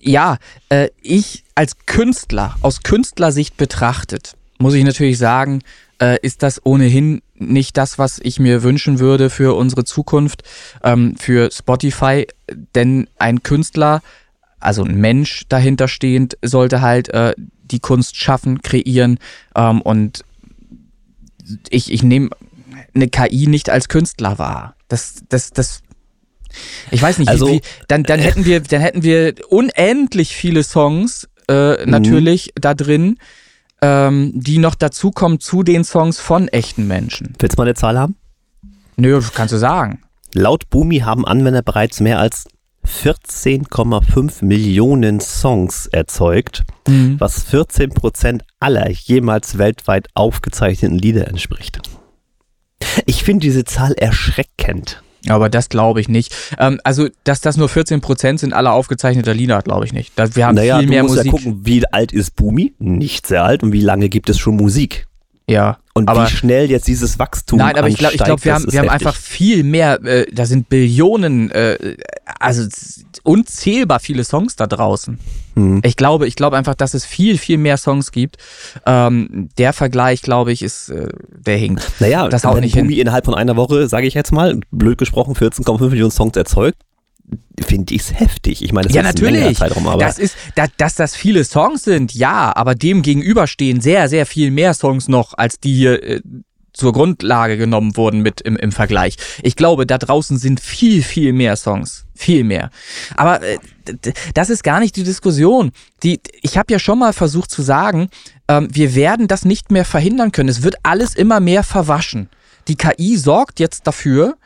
ja, 0.00 0.38
äh, 0.68 0.88
ich 1.02 1.44
als 1.54 1.76
Künstler, 1.86 2.54
aus 2.62 2.82
Künstlersicht 2.82 3.56
betrachtet, 3.56 4.36
muss 4.58 4.74
ich 4.74 4.84
natürlich 4.84 5.18
sagen, 5.18 5.60
äh, 6.00 6.16
ist 6.22 6.42
das 6.42 6.64
ohnehin 6.64 7.20
nicht 7.38 7.76
das, 7.76 7.98
was 7.98 8.18
ich 8.22 8.38
mir 8.40 8.62
wünschen 8.62 8.98
würde 8.98 9.30
für 9.30 9.56
unsere 9.56 9.84
Zukunft, 9.84 10.42
ähm, 10.82 11.16
für 11.16 11.50
Spotify. 11.50 12.26
Denn 12.74 13.08
ein 13.18 13.42
Künstler, 13.42 14.02
also 14.60 14.84
ein 14.84 14.96
Mensch 14.96 15.44
dahinter 15.48 15.88
stehend, 15.88 16.36
sollte 16.42 16.80
halt 16.80 17.08
äh, 17.10 17.34
die 17.36 17.80
Kunst 17.80 18.16
schaffen, 18.16 18.62
kreieren 18.62 19.18
ähm, 19.54 19.82
und 19.82 20.24
ich, 21.70 21.92
ich 21.92 22.02
nehme 22.02 22.30
eine 22.94 23.08
KI 23.08 23.46
nicht 23.46 23.70
als 23.70 23.88
Künstler 23.88 24.38
wahr. 24.38 24.74
Das, 24.88 25.22
das, 25.28 25.50
das. 25.50 25.82
Ich 26.90 27.02
weiß 27.02 27.18
nicht, 27.18 27.28
Also, 27.28 27.48
wie, 27.48 27.60
dann, 27.88 28.02
dann 28.02 28.20
hätten 28.20 28.44
wir, 28.44 28.60
dann 28.60 28.80
hätten 28.80 29.02
wir 29.02 29.34
unendlich 29.48 30.34
viele 30.34 30.62
Songs 30.62 31.28
äh, 31.48 31.84
natürlich 31.86 32.52
da 32.54 32.74
drin, 32.74 33.18
ähm, 33.82 34.32
die 34.34 34.58
noch 34.58 34.74
dazukommen 34.74 35.40
zu 35.40 35.62
den 35.62 35.84
Songs 35.84 36.20
von 36.20 36.48
echten 36.48 36.86
Menschen. 36.86 37.34
Willst 37.38 37.56
du 37.56 37.60
mal 37.60 37.66
eine 37.66 37.74
Zahl 37.74 37.98
haben? 37.98 38.16
Nö, 38.96 39.20
kannst 39.34 39.54
du 39.54 39.58
sagen. 39.58 40.02
Laut 40.34 40.68
Boomy 40.70 41.00
haben 41.00 41.24
Anwender 41.26 41.62
bereits 41.62 42.00
mehr 42.00 42.18
als 42.18 42.48
14,5 42.86 44.44
Millionen 44.44 45.20
Songs 45.20 45.86
erzeugt, 45.86 46.64
was 47.18 47.44
14 47.44 47.90
Prozent 47.90 48.44
aller 48.60 48.90
jemals 48.90 49.58
weltweit 49.58 50.08
aufgezeichneten 50.14 50.98
Lieder 50.98 51.28
entspricht. 51.28 51.80
Ich 53.06 53.22
finde 53.22 53.42
diese 53.42 53.64
Zahl 53.64 53.92
erschreckend. 53.92 55.02
Aber 55.30 55.48
das 55.48 55.68
glaube 55.68 56.00
ich 56.00 56.08
nicht. 56.08 56.34
Ähm, 56.58 56.80
also, 56.84 57.08
dass 57.24 57.40
das 57.40 57.56
nur 57.56 57.68
14% 57.68 58.38
sind 58.38 58.52
aller 58.52 58.72
aufgezeichneter 58.72 59.34
Lieder, 59.34 59.62
glaube 59.62 59.84
ich 59.84 59.92
nicht. 59.92 60.12
Wir 60.16 60.46
haben 60.46 60.54
naja, 60.54 60.78
viel 60.78 60.86
du 60.86 60.92
mehr 60.92 61.02
musst 61.02 61.16
Musik. 61.16 61.32
ja 61.32 61.38
gucken, 61.38 61.60
wie 61.64 61.84
alt 61.92 62.12
ist 62.12 62.36
Boomy? 62.36 62.74
Nicht 62.78 63.26
sehr 63.26 63.44
alt. 63.44 63.62
Und 63.62 63.72
wie 63.72 63.80
lange 63.80 64.08
gibt 64.08 64.30
es 64.30 64.38
schon 64.38 64.56
Musik? 64.56 65.08
ja. 65.48 65.78
Und 65.94 66.08
aber 66.08 66.26
wie 66.26 66.30
schnell 66.30 66.70
jetzt 66.70 66.86
dieses 66.86 67.18
Wachstum 67.18 67.58
Nein, 67.58 67.74
aber 67.76 67.88
ich 67.88 67.96
glaube, 67.96 68.14
ich 68.14 68.20
ansteigt, 68.20 68.42
glaub, 68.42 68.44
wir 68.44 68.54
haben, 68.54 68.72
wir 68.72 68.78
haben 68.78 68.88
heftig. 68.88 69.06
einfach 69.06 69.20
viel 69.20 69.64
mehr, 69.64 70.00
äh, 70.04 70.26
da 70.32 70.46
sind 70.46 70.68
Billionen, 70.68 71.50
äh, 71.50 71.96
also 72.38 72.66
unzählbar 73.24 74.00
viele 74.00 74.24
Songs 74.24 74.56
da 74.56 74.66
draußen. 74.66 75.18
Hm. 75.54 75.80
Ich 75.84 75.96
glaube, 75.96 76.26
ich 76.26 76.36
glaube 76.36 76.56
einfach, 76.56 76.74
dass 76.74 76.94
es 76.94 77.04
viel, 77.04 77.38
viel 77.38 77.58
mehr 77.58 77.76
Songs 77.76 78.12
gibt. 78.12 78.36
Ähm, 78.86 79.48
der 79.58 79.72
Vergleich, 79.72 80.22
glaube 80.22 80.52
ich, 80.52 80.62
ist, 80.62 80.88
äh, 80.88 81.08
der 81.30 81.56
hinkt. 81.56 81.90
Naja, 82.00 82.28
das 82.28 82.44
wenn 82.44 82.60
nicht 82.60 82.74
Boomy 82.74 82.94
hin. 82.94 83.02
innerhalb 83.02 83.24
von 83.24 83.34
einer 83.34 83.56
Woche, 83.56 83.88
sage 83.88 84.06
ich 84.06 84.14
jetzt 84.14 84.32
mal, 84.32 84.58
blöd 84.70 84.98
gesprochen, 84.98 85.34
14,5 85.34 85.90
Millionen 85.90 86.10
Songs 86.10 86.36
erzeugt, 86.36 86.78
finde 87.60 87.94
ich 87.94 88.02
es 88.02 88.18
heftig. 88.20 88.62
Ich 88.62 88.72
meine, 88.72 88.86
das 88.86 88.94
Ja, 88.94 89.02
ist 89.02 89.08
ein 89.08 89.14
natürlich. 89.14 89.58
Zeitraum, 89.58 89.86
aber 89.88 90.02
das 90.02 90.18
ist, 90.18 90.36
da, 90.54 90.66
dass 90.76 90.94
das 90.94 91.14
viele 91.16 91.44
Songs 91.44 91.82
sind, 91.82 92.14
ja, 92.14 92.54
aber 92.56 92.74
dem 92.74 93.02
gegenüber 93.02 93.46
stehen 93.46 93.80
sehr, 93.80 94.08
sehr 94.08 94.26
viel 94.26 94.50
mehr 94.50 94.74
Songs 94.74 95.08
noch, 95.08 95.34
als 95.36 95.58
die 95.60 95.74
hier 95.74 96.02
äh, 96.02 96.20
zur 96.78 96.92
Grundlage 96.92 97.58
genommen 97.58 97.96
wurden 97.96 98.20
mit 98.20 98.40
im, 98.40 98.56
im 98.56 98.70
Vergleich. 98.70 99.16
Ich 99.42 99.56
glaube, 99.56 99.84
da 99.84 99.98
draußen 99.98 100.38
sind 100.38 100.60
viel, 100.60 101.02
viel 101.02 101.32
mehr 101.32 101.56
Songs. 101.56 102.06
Viel 102.14 102.44
mehr. 102.44 102.70
Aber 103.16 103.42
äh, 103.42 103.58
das 104.34 104.48
ist 104.48 104.62
gar 104.62 104.78
nicht 104.78 104.94
die 104.96 105.02
Diskussion. 105.02 105.72
Die, 106.04 106.20
ich 106.40 106.56
habe 106.56 106.72
ja 106.72 106.78
schon 106.78 107.00
mal 107.00 107.12
versucht 107.12 107.50
zu 107.50 107.62
sagen, 107.62 108.08
ähm, 108.46 108.68
wir 108.70 108.94
werden 108.94 109.26
das 109.26 109.44
nicht 109.44 109.72
mehr 109.72 109.84
verhindern 109.84 110.30
können. 110.30 110.48
Es 110.48 110.62
wird 110.62 110.76
alles 110.84 111.16
immer 111.16 111.40
mehr 111.40 111.64
verwaschen. 111.64 112.28
Die 112.68 112.76
KI 112.76 113.16
sorgt 113.16 113.58
jetzt 113.58 113.86
dafür, 113.86 114.36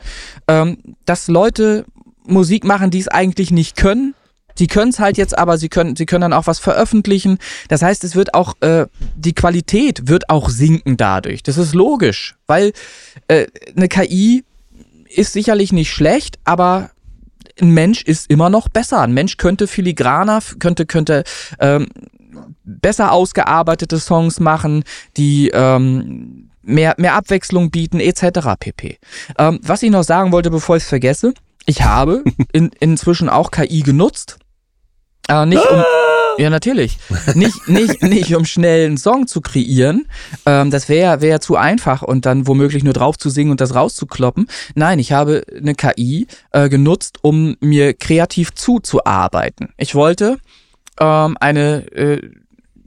ähm, 0.49 0.79
dass 1.05 1.29
Leute 1.29 1.85
Musik 2.25 2.65
machen, 2.65 2.91
die 2.91 3.01
es 3.01 3.09
eigentlich 3.09 3.51
nicht 3.51 3.77
können. 3.77 4.15
Sie 4.55 4.67
können 4.67 4.91
es 4.91 4.99
halt 4.99 5.17
jetzt, 5.17 5.37
aber 5.37 5.59
sie 5.59 5.69
können, 5.69 5.97
sie 5.97 6.07
können 6.07 6.23
dann 6.23 6.33
auch 6.33 6.47
was 6.47 6.59
veröffentlichen. 6.59 7.39
Das 7.69 7.83
heißt, 7.83 8.05
es 8.05 8.15
wird 8.15 8.35
auch, 8.35 8.55
äh, 8.61 8.87
die 9.17 9.35
Qualität 9.35 10.09
wird 10.09 10.29
auch 10.31 10.49
sinken 10.49 10.97
dadurch. 10.97 11.43
Das 11.43 11.59
ist 11.59 11.75
logisch, 11.75 12.35
weil 12.47 12.73
äh, 13.29 13.47
eine 13.77 13.89
KI 13.89 14.45
ist 15.09 15.33
sicherlich 15.33 15.73
nicht 15.73 15.91
schlecht, 15.91 16.39
aber 16.45 16.91
ein 17.61 17.71
Mensch 17.71 18.03
ist 18.03 18.31
immer 18.31 18.51
noch 18.51 18.69
besser. 18.69 19.01
Ein 19.01 19.13
Mensch 19.13 19.37
könnte 19.37 19.67
filigraner, 19.67 20.41
könnte, 20.59 20.87
könnte 20.87 21.25
ähm, 21.61 21.87
besser 22.65 23.13
ausgearbeitete 23.13 23.99
Songs 23.99 24.41
machen, 24.41 24.85
die 25.17 25.51
ähm, 25.53 26.51
mehr, 26.63 26.95
mehr 26.97 27.15
Abwechslung 27.15 27.71
bieten, 27.71 28.01
etc. 28.01 28.57
pp. 28.59 28.99
Ähm, 29.39 29.61
was 29.63 29.83
ich 29.83 29.91
noch 29.91 30.05
sagen 30.05 30.33
wollte, 30.33 30.51
bevor 30.51 30.77
ich 30.77 30.85
es 30.85 30.89
vergesse, 30.89 31.35
ich 31.67 31.83
habe 31.83 32.25
in, 32.53 32.71
inzwischen 32.81 33.29
auch 33.29 33.51
KI 33.51 33.81
genutzt. 33.81 34.39
Äh, 35.29 35.47
nicht 35.47 35.65
um. 35.71 35.85
Ja, 36.39 36.51
natürlich. 36.51 36.99
Nicht, 37.35 37.69
nicht, 37.69 38.03
nicht 38.03 38.35
um 38.35 38.45
schnell 38.45 38.87
einen 38.87 38.97
Song 38.97 39.27
zu 39.27 39.41
kreieren. 39.41 40.07
Ähm, 40.47 40.71
das 40.71 40.89
wäre 40.89 41.21
wär 41.21 41.41
zu 41.41 41.57
einfach 41.57 42.03
und 42.03 42.27
dann 42.27 42.47
womöglich 42.47 42.85
nur 42.85 42.95
drauf 42.95 43.19
zu 43.19 43.31
singen 43.31 43.51
und 43.51 43.61
das 43.61 43.75
rauszukloppen. 43.75 44.49
Nein, 44.75 44.99
ich 44.99 45.13
habe 45.13 45.45
eine 45.57 45.75
KI 45.75 46.27
äh, 46.53 46.69
genutzt, 46.69 47.19
um 47.23 47.57
mir 47.61 47.95
kreativ 47.95 48.55
zuzuarbeiten. 48.55 49.73
Ich 49.77 49.95
wollte 49.95 50.39
ähm, 51.01 51.37
eine, 51.41 51.87
äh, 51.93 52.31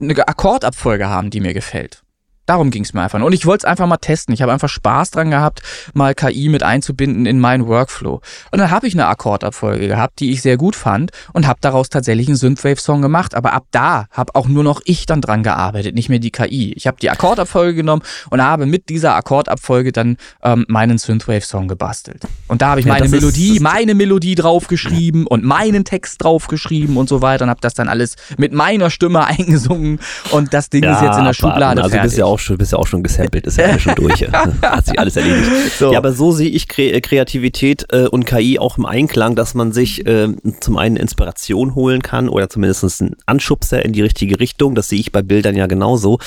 eine 0.00 0.28
Akkordabfolge 0.28 1.08
haben, 1.08 1.30
die 1.30 1.40
mir 1.40 1.54
gefällt. 1.54 2.02
Darum 2.46 2.70
ging 2.70 2.84
es 2.84 2.94
mir 2.94 3.02
einfach. 3.02 3.20
Und 3.20 3.32
ich 3.32 3.44
wollte 3.44 3.66
es 3.66 3.70
einfach 3.70 3.86
mal 3.86 3.96
testen. 3.96 4.32
Ich 4.32 4.40
habe 4.42 4.52
einfach 4.52 4.68
Spaß 4.68 5.10
dran 5.10 5.30
gehabt, 5.30 5.62
mal 5.94 6.14
KI 6.14 6.48
mit 6.48 6.62
einzubinden 6.62 7.26
in 7.26 7.40
meinen 7.40 7.66
Workflow. 7.66 8.20
Und 8.52 8.58
dann 8.58 8.70
habe 8.70 8.86
ich 8.86 8.94
eine 8.94 9.06
Akkordabfolge 9.08 9.88
gehabt, 9.88 10.20
die 10.20 10.30
ich 10.30 10.42
sehr 10.42 10.56
gut 10.56 10.76
fand 10.76 11.10
und 11.32 11.46
habe 11.46 11.58
daraus 11.60 11.88
tatsächlich 11.88 12.28
einen 12.28 12.36
Synthwave-Song 12.36 13.02
gemacht. 13.02 13.34
Aber 13.34 13.52
ab 13.52 13.64
da 13.72 14.06
habe 14.12 14.34
auch 14.34 14.46
nur 14.48 14.62
noch 14.64 14.80
ich 14.84 15.06
dann 15.06 15.20
dran 15.20 15.42
gearbeitet, 15.42 15.94
nicht 15.94 16.08
mehr 16.08 16.18
die 16.20 16.30
KI. 16.30 16.72
Ich 16.74 16.86
habe 16.86 16.96
die 17.00 17.10
Akkordabfolge 17.10 17.74
genommen 17.74 18.02
und 18.30 18.42
habe 18.42 18.66
mit 18.66 18.88
dieser 18.88 19.14
Akkordabfolge 19.16 19.90
dann 19.92 20.16
ähm, 20.42 20.64
meinen 20.68 20.98
Synthwave-Song 20.98 21.68
gebastelt. 21.68 22.22
Und 22.48 22.62
da 22.62 22.68
habe 22.68 22.80
ich 22.80 22.86
Ja, 22.86 22.92
meine 22.94 23.06
ist- 23.06 23.10
Melodie, 23.12 23.54
das- 23.54 23.60
meine 23.62 23.94
Melodie 23.94 24.34
draufgeschrieben 24.36 25.26
und 25.26 25.44
meinen 25.44 25.84
Text 25.84 26.22
draufgeschrieben 26.22 26.96
und 26.96 27.08
so 27.08 27.22
weiter 27.22 27.44
und 27.44 27.50
habe 27.50 27.60
das 27.60 27.74
dann 27.74 27.88
alles 27.88 28.16
mit 28.38 28.52
meiner 28.52 28.90
Stimme 28.90 29.24
eingesungen 29.26 29.98
und 30.30 30.54
das 30.54 30.70
Ding 30.70 30.84
ist 30.84 31.02
jetzt 31.02 31.18
in 31.18 31.24
der. 31.24 31.34
Schublade 31.36 31.82
Also 31.82 31.90
fertig. 31.90 32.12
Auch 32.36 32.38
schon, 32.38 32.58
bist 32.58 32.72
ja 32.72 32.78
auch 32.78 32.86
schon 32.86 33.02
gesampelt, 33.02 33.46
ist 33.46 33.58
ja 33.58 33.64
alles 33.66 33.82
schon 33.82 33.94
durch. 33.94 34.20
ja. 34.20 34.30
Hat 34.62 34.86
sich 34.86 34.98
alles 34.98 35.16
erledigt. 35.16 35.50
So. 35.78 35.92
Ja, 35.92 35.98
aber 35.98 36.12
so 36.12 36.32
sehe 36.32 36.50
ich 36.50 36.68
Kre 36.68 37.00
Kreativität 37.00 37.86
äh, 37.90 38.06
und 38.06 38.26
KI 38.26 38.58
auch 38.58 38.78
im 38.78 38.84
Einklang, 38.86 39.34
dass 39.34 39.54
man 39.54 39.72
sich 39.72 40.06
äh, 40.06 40.28
zum 40.60 40.76
einen 40.76 40.96
Inspiration 40.96 41.74
holen 41.74 42.02
kann 42.02 42.28
oder 42.28 42.48
zumindest 42.48 43.00
einen 43.00 43.16
Anschubser 43.26 43.84
in 43.84 43.92
die 43.92 44.02
richtige 44.02 44.38
Richtung. 44.38 44.74
Das 44.74 44.88
sehe 44.88 45.00
ich 45.00 45.12
bei 45.12 45.22
Bildern 45.22 45.56
ja 45.56 45.66
genauso, 45.66 46.18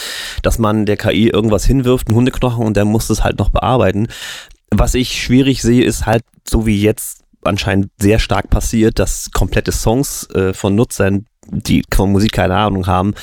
dass 0.41 0.57
man 0.57 0.85
der 0.85 0.97
KI 0.97 1.29
irgendwas 1.29 1.65
hinwirft, 1.65 2.07
einen 2.07 2.15
Hundeknochen 2.15 2.65
und 2.65 2.75
der 2.75 2.85
muss 2.85 3.09
es 3.09 3.23
halt 3.23 3.37
noch 3.37 3.49
bearbeiten. 3.49 4.07
Was 4.71 4.95
ich 4.95 5.21
schwierig 5.21 5.61
sehe, 5.61 5.83
ist 5.83 6.05
halt 6.05 6.23
so 6.47 6.65
wie 6.65 6.81
jetzt 6.81 7.23
anscheinend 7.43 7.89
sehr 7.99 8.19
stark 8.19 8.49
passiert, 8.49 8.99
dass 8.99 9.31
komplette 9.31 9.71
Songs 9.71 10.27
äh, 10.31 10.53
von 10.53 10.75
Nutzern 10.75 11.25
die 11.51 11.83
von 11.93 12.11
Musik 12.11 12.31
keine 12.31 12.55
Ahnung 12.55 12.87
haben, 12.87 13.13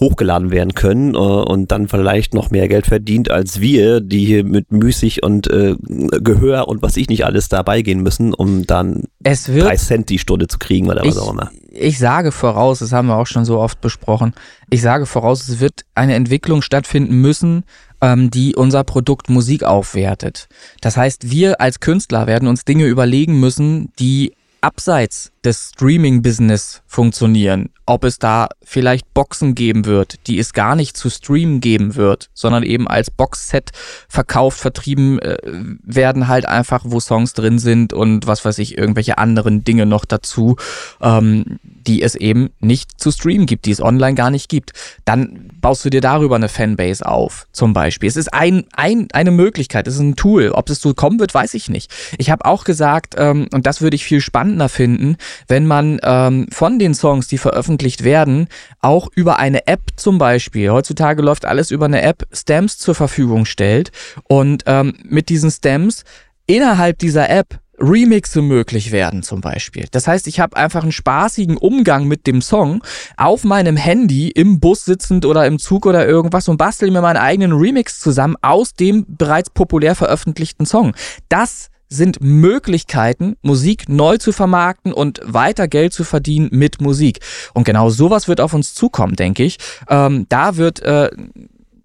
hochgeladen 0.00 0.50
werden 0.50 0.74
können 0.74 1.14
äh, 1.14 1.18
und 1.18 1.70
dann 1.72 1.88
vielleicht 1.88 2.34
noch 2.34 2.50
mehr 2.50 2.68
Geld 2.68 2.86
verdient 2.86 3.30
als 3.30 3.60
wir, 3.60 4.00
die 4.00 4.24
hier 4.24 4.44
mit 4.44 4.72
müßig 4.72 5.22
und 5.22 5.48
äh, 5.48 5.76
Gehör 6.22 6.68
und 6.68 6.82
was 6.82 6.96
ich 6.96 7.08
nicht 7.08 7.24
alles 7.24 7.48
dabei 7.48 7.82
gehen 7.82 8.02
müssen, 8.02 8.34
um 8.34 8.66
dann 8.66 9.04
Es 9.22 9.48
wird 9.48 9.66
drei 9.66 9.76
Cent 9.76 10.08
die 10.08 10.18
Stunde 10.18 10.48
zu 10.48 10.58
kriegen 10.58 10.88
oder 10.88 11.04
was 11.04 11.18
auch 11.18 11.32
immer. 11.32 11.50
ich 11.70 11.98
sage 11.98 12.32
voraus, 12.32 12.80
das 12.80 12.92
haben 12.92 13.08
wir 13.08 13.16
auch 13.16 13.26
schon 13.26 13.44
so 13.44 13.58
oft 13.58 13.80
besprochen, 13.80 14.34
ich 14.70 14.82
sage 14.82 15.06
voraus, 15.06 15.48
es 15.48 15.60
wird 15.60 15.84
eine 15.94 16.14
Entwicklung 16.14 16.62
stattfinden 16.62 17.16
müssen, 17.20 17.64
ähm, 18.00 18.30
die 18.30 18.54
unser 18.54 18.84
Produkt 18.84 19.30
Musik 19.30 19.64
aufwertet. 19.64 20.48
Das 20.80 20.96
heißt, 20.96 21.30
wir 21.30 21.60
als 21.60 21.80
Künstler 21.80 22.26
werden 22.26 22.48
uns 22.48 22.64
Dinge 22.64 22.86
überlegen 22.86 23.40
müssen, 23.40 23.92
die 23.98 24.34
abseits 24.62 25.32
des 25.44 25.70
Streaming-Business 25.70 26.82
funktionieren. 26.86 27.68
Ob 27.92 28.04
es 28.04 28.18
da 28.18 28.48
vielleicht 28.62 29.12
Boxen 29.12 29.54
geben 29.54 29.84
wird, 29.84 30.26
die 30.26 30.38
es 30.38 30.54
gar 30.54 30.76
nicht 30.76 30.96
zu 30.96 31.10
streamen 31.10 31.60
geben 31.60 31.94
wird, 31.94 32.30
sondern 32.32 32.62
eben 32.62 32.88
als 32.88 33.10
Boxset 33.10 33.68
verkauft, 34.08 34.58
vertrieben 34.58 35.18
äh, 35.18 35.36
werden 35.82 36.26
halt 36.26 36.46
einfach, 36.46 36.84
wo 36.86 37.00
Songs 37.00 37.34
drin 37.34 37.58
sind 37.58 37.92
und 37.92 38.26
was 38.26 38.46
weiß 38.46 38.56
ich, 38.60 38.78
irgendwelche 38.78 39.18
anderen 39.18 39.62
Dinge 39.62 39.84
noch 39.84 40.06
dazu, 40.06 40.56
ähm, 41.02 41.58
die 41.62 42.00
es 42.00 42.14
eben 42.14 42.48
nicht 42.60 42.98
zu 42.98 43.10
streamen 43.10 43.44
gibt, 43.44 43.66
die 43.66 43.72
es 43.72 43.82
online 43.82 44.14
gar 44.14 44.30
nicht 44.30 44.48
gibt. 44.48 44.72
Dann 45.04 45.50
baust 45.60 45.84
du 45.84 45.90
dir 45.90 46.00
darüber 46.00 46.36
eine 46.36 46.48
Fanbase 46.48 47.04
auf, 47.04 47.46
zum 47.52 47.74
Beispiel. 47.74 48.08
Es 48.08 48.16
ist 48.16 48.32
ein, 48.32 48.64
ein, 48.72 49.08
eine 49.12 49.32
Möglichkeit, 49.32 49.86
es 49.86 49.96
ist 49.96 50.00
ein 50.00 50.16
Tool. 50.16 50.52
Ob 50.52 50.70
es 50.70 50.80
so 50.80 50.94
kommen 50.94 51.20
wird, 51.20 51.34
weiß 51.34 51.52
ich 51.52 51.68
nicht. 51.68 51.92
Ich 52.16 52.30
habe 52.30 52.46
auch 52.46 52.64
gesagt, 52.64 53.16
ähm, 53.18 53.48
und 53.52 53.66
das 53.66 53.82
würde 53.82 53.96
ich 53.96 54.04
viel 54.04 54.22
spannender 54.22 54.70
finden, 54.70 55.16
wenn 55.46 55.66
man 55.66 56.00
ähm, 56.02 56.46
von 56.50 56.78
den 56.78 56.94
Songs, 56.94 57.28
die 57.28 57.36
veröffentlicht 57.36 57.81
werden, 58.04 58.48
auch 58.80 59.08
über 59.14 59.38
eine 59.38 59.66
App 59.66 59.82
zum 59.96 60.18
Beispiel, 60.18 60.70
heutzutage 60.70 61.22
läuft 61.22 61.44
alles 61.44 61.70
über 61.70 61.86
eine 61.86 62.02
App, 62.02 62.26
Stamps 62.32 62.78
zur 62.78 62.94
Verfügung 62.94 63.44
stellt 63.44 63.92
und 64.28 64.64
ähm, 64.66 64.94
mit 65.04 65.28
diesen 65.28 65.50
Stamps 65.50 66.04
innerhalb 66.46 66.98
dieser 66.98 67.28
App 67.30 67.60
Remixe 67.78 68.42
möglich 68.42 68.92
werden 68.92 69.22
zum 69.22 69.40
Beispiel. 69.40 69.86
Das 69.90 70.06
heißt, 70.06 70.28
ich 70.28 70.38
habe 70.38 70.56
einfach 70.56 70.82
einen 70.82 70.92
spaßigen 70.92 71.56
Umgang 71.56 72.06
mit 72.06 72.26
dem 72.26 72.40
Song 72.40 72.82
auf 73.16 73.44
meinem 73.44 73.76
Handy 73.76 74.28
im 74.30 74.60
Bus 74.60 74.84
sitzend 74.84 75.24
oder 75.24 75.46
im 75.46 75.58
Zug 75.58 75.86
oder 75.86 76.06
irgendwas 76.06 76.48
und 76.48 76.58
bastel 76.58 76.90
mir 76.90 77.00
meinen 77.00 77.16
eigenen 77.16 77.52
Remix 77.52 77.98
zusammen 77.98 78.36
aus 78.40 78.74
dem 78.74 79.04
bereits 79.08 79.50
populär 79.50 79.96
veröffentlichten 79.96 80.64
Song. 80.64 80.94
Das 81.28 81.71
sind 81.92 82.22
Möglichkeiten, 82.22 83.36
Musik 83.42 83.88
neu 83.88 84.18
zu 84.18 84.32
vermarkten 84.32 84.92
und 84.92 85.20
weiter 85.24 85.68
Geld 85.68 85.92
zu 85.92 86.04
verdienen 86.04 86.48
mit 86.50 86.80
Musik. 86.80 87.20
Und 87.54 87.64
genau 87.64 87.90
sowas 87.90 88.28
wird 88.28 88.40
auf 88.40 88.54
uns 88.54 88.74
zukommen, 88.74 89.16
denke 89.16 89.44
ich. 89.44 89.58
Ähm, 89.88 90.26
da 90.28 90.56
wird 90.56 90.80
äh, 90.82 91.10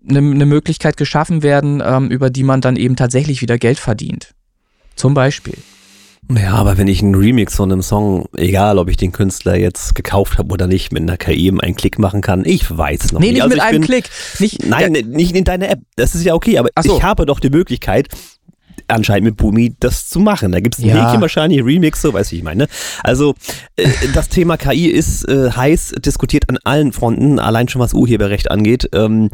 eine 0.10 0.22
ne 0.22 0.45
Möglichkeit 0.45 0.97
geschaffen 0.97 1.43
werden, 1.43 1.84
ähm, 1.86 2.10
über 2.10 2.30
die 2.30 2.43
man 2.43 2.62
dann 2.62 2.76
eben 2.76 2.95
tatsächlich 2.95 3.41
wieder 3.41 3.58
Geld 3.58 3.80
verdient. 3.80 4.34
Zum 4.95 5.14
Beispiel. 5.14 5.55
Ja, 6.30 6.55
aber 6.55 6.78
wenn 6.78 6.88
ich 6.88 7.01
einen 7.01 7.16
Remix 7.16 7.55
von 7.55 7.72
einem 7.72 7.82
Song, 7.82 8.26
egal 8.36 8.80
ob 8.80 8.89
ich 8.89 8.97
den 8.97 9.14
Künstler 9.14 9.55
jetzt 9.55 9.95
gekauft 9.95 10.38
habe 10.38 10.51
oder 10.51 10.68
nicht, 10.68 10.91
mit 10.91 11.03
einer 11.03 11.16
KI 11.16 11.45
eben 11.45 11.62
einen 11.62 11.76
Klick 11.76 11.99
machen 11.99 12.22
kann, 12.22 12.43
ich 12.43 12.70
weiß 12.70 13.14
noch 13.14 13.22
Nee, 13.22 13.28
nicht. 13.28 13.36
nicht 13.36 13.43
Also 13.43 13.55
mit 13.55 13.64
einem 13.64 13.80
bin, 13.80 13.84
Klick. 13.84 14.10
Nicht, 14.39 14.66
Nein, 14.66 14.91
ne, 14.91 15.03
nicht 15.03 15.34
in 15.36 15.45
deiner 15.45 15.70
App. 15.70 15.80
Das 15.95 16.16
ist 16.16 16.26
ja 16.26 16.34
okay, 16.34 16.58
aber 16.58 16.70
so. 16.84 16.97
ich 16.97 17.03
habe 17.03 17.26
doch 17.26 17.39
die 17.39 17.49
Möglichkeit, 17.49 18.10
anscheinend 18.88 19.26
mit 19.26 19.38
Bumi 19.38 19.76
das 19.80 20.10
zu 20.10 20.20
machen. 20.20 20.52
Da 20.52 20.60
gibt's 20.60 20.80
ein 20.80 20.86
Ja. 20.86 21.06
Häkchen 21.08 21.22
wahrscheinlich, 21.22 21.64
Remix, 21.64 22.02
so 22.02 22.14
weiß 22.14 22.32
ich, 22.32 22.40
ich 22.40 22.44
meine. 22.44 22.64
ne? 22.64 22.68
Also 23.04 23.36
äh, 23.76 23.88
das 24.14 24.30
Thema 24.30 24.58
KI 24.58 24.88
ist 24.88 25.28
äh, 25.28 25.52
heiß 25.52 25.96
diskutiert 26.00 26.50
an 26.50 26.58
allen 26.64 26.94
Fronten, 26.94 27.40
allein 27.40 27.68
schon 27.68 27.82
was 27.82 27.94
Urheberrecht 27.94 28.50
angeht. 28.52 28.90
Ähm, 28.94 29.30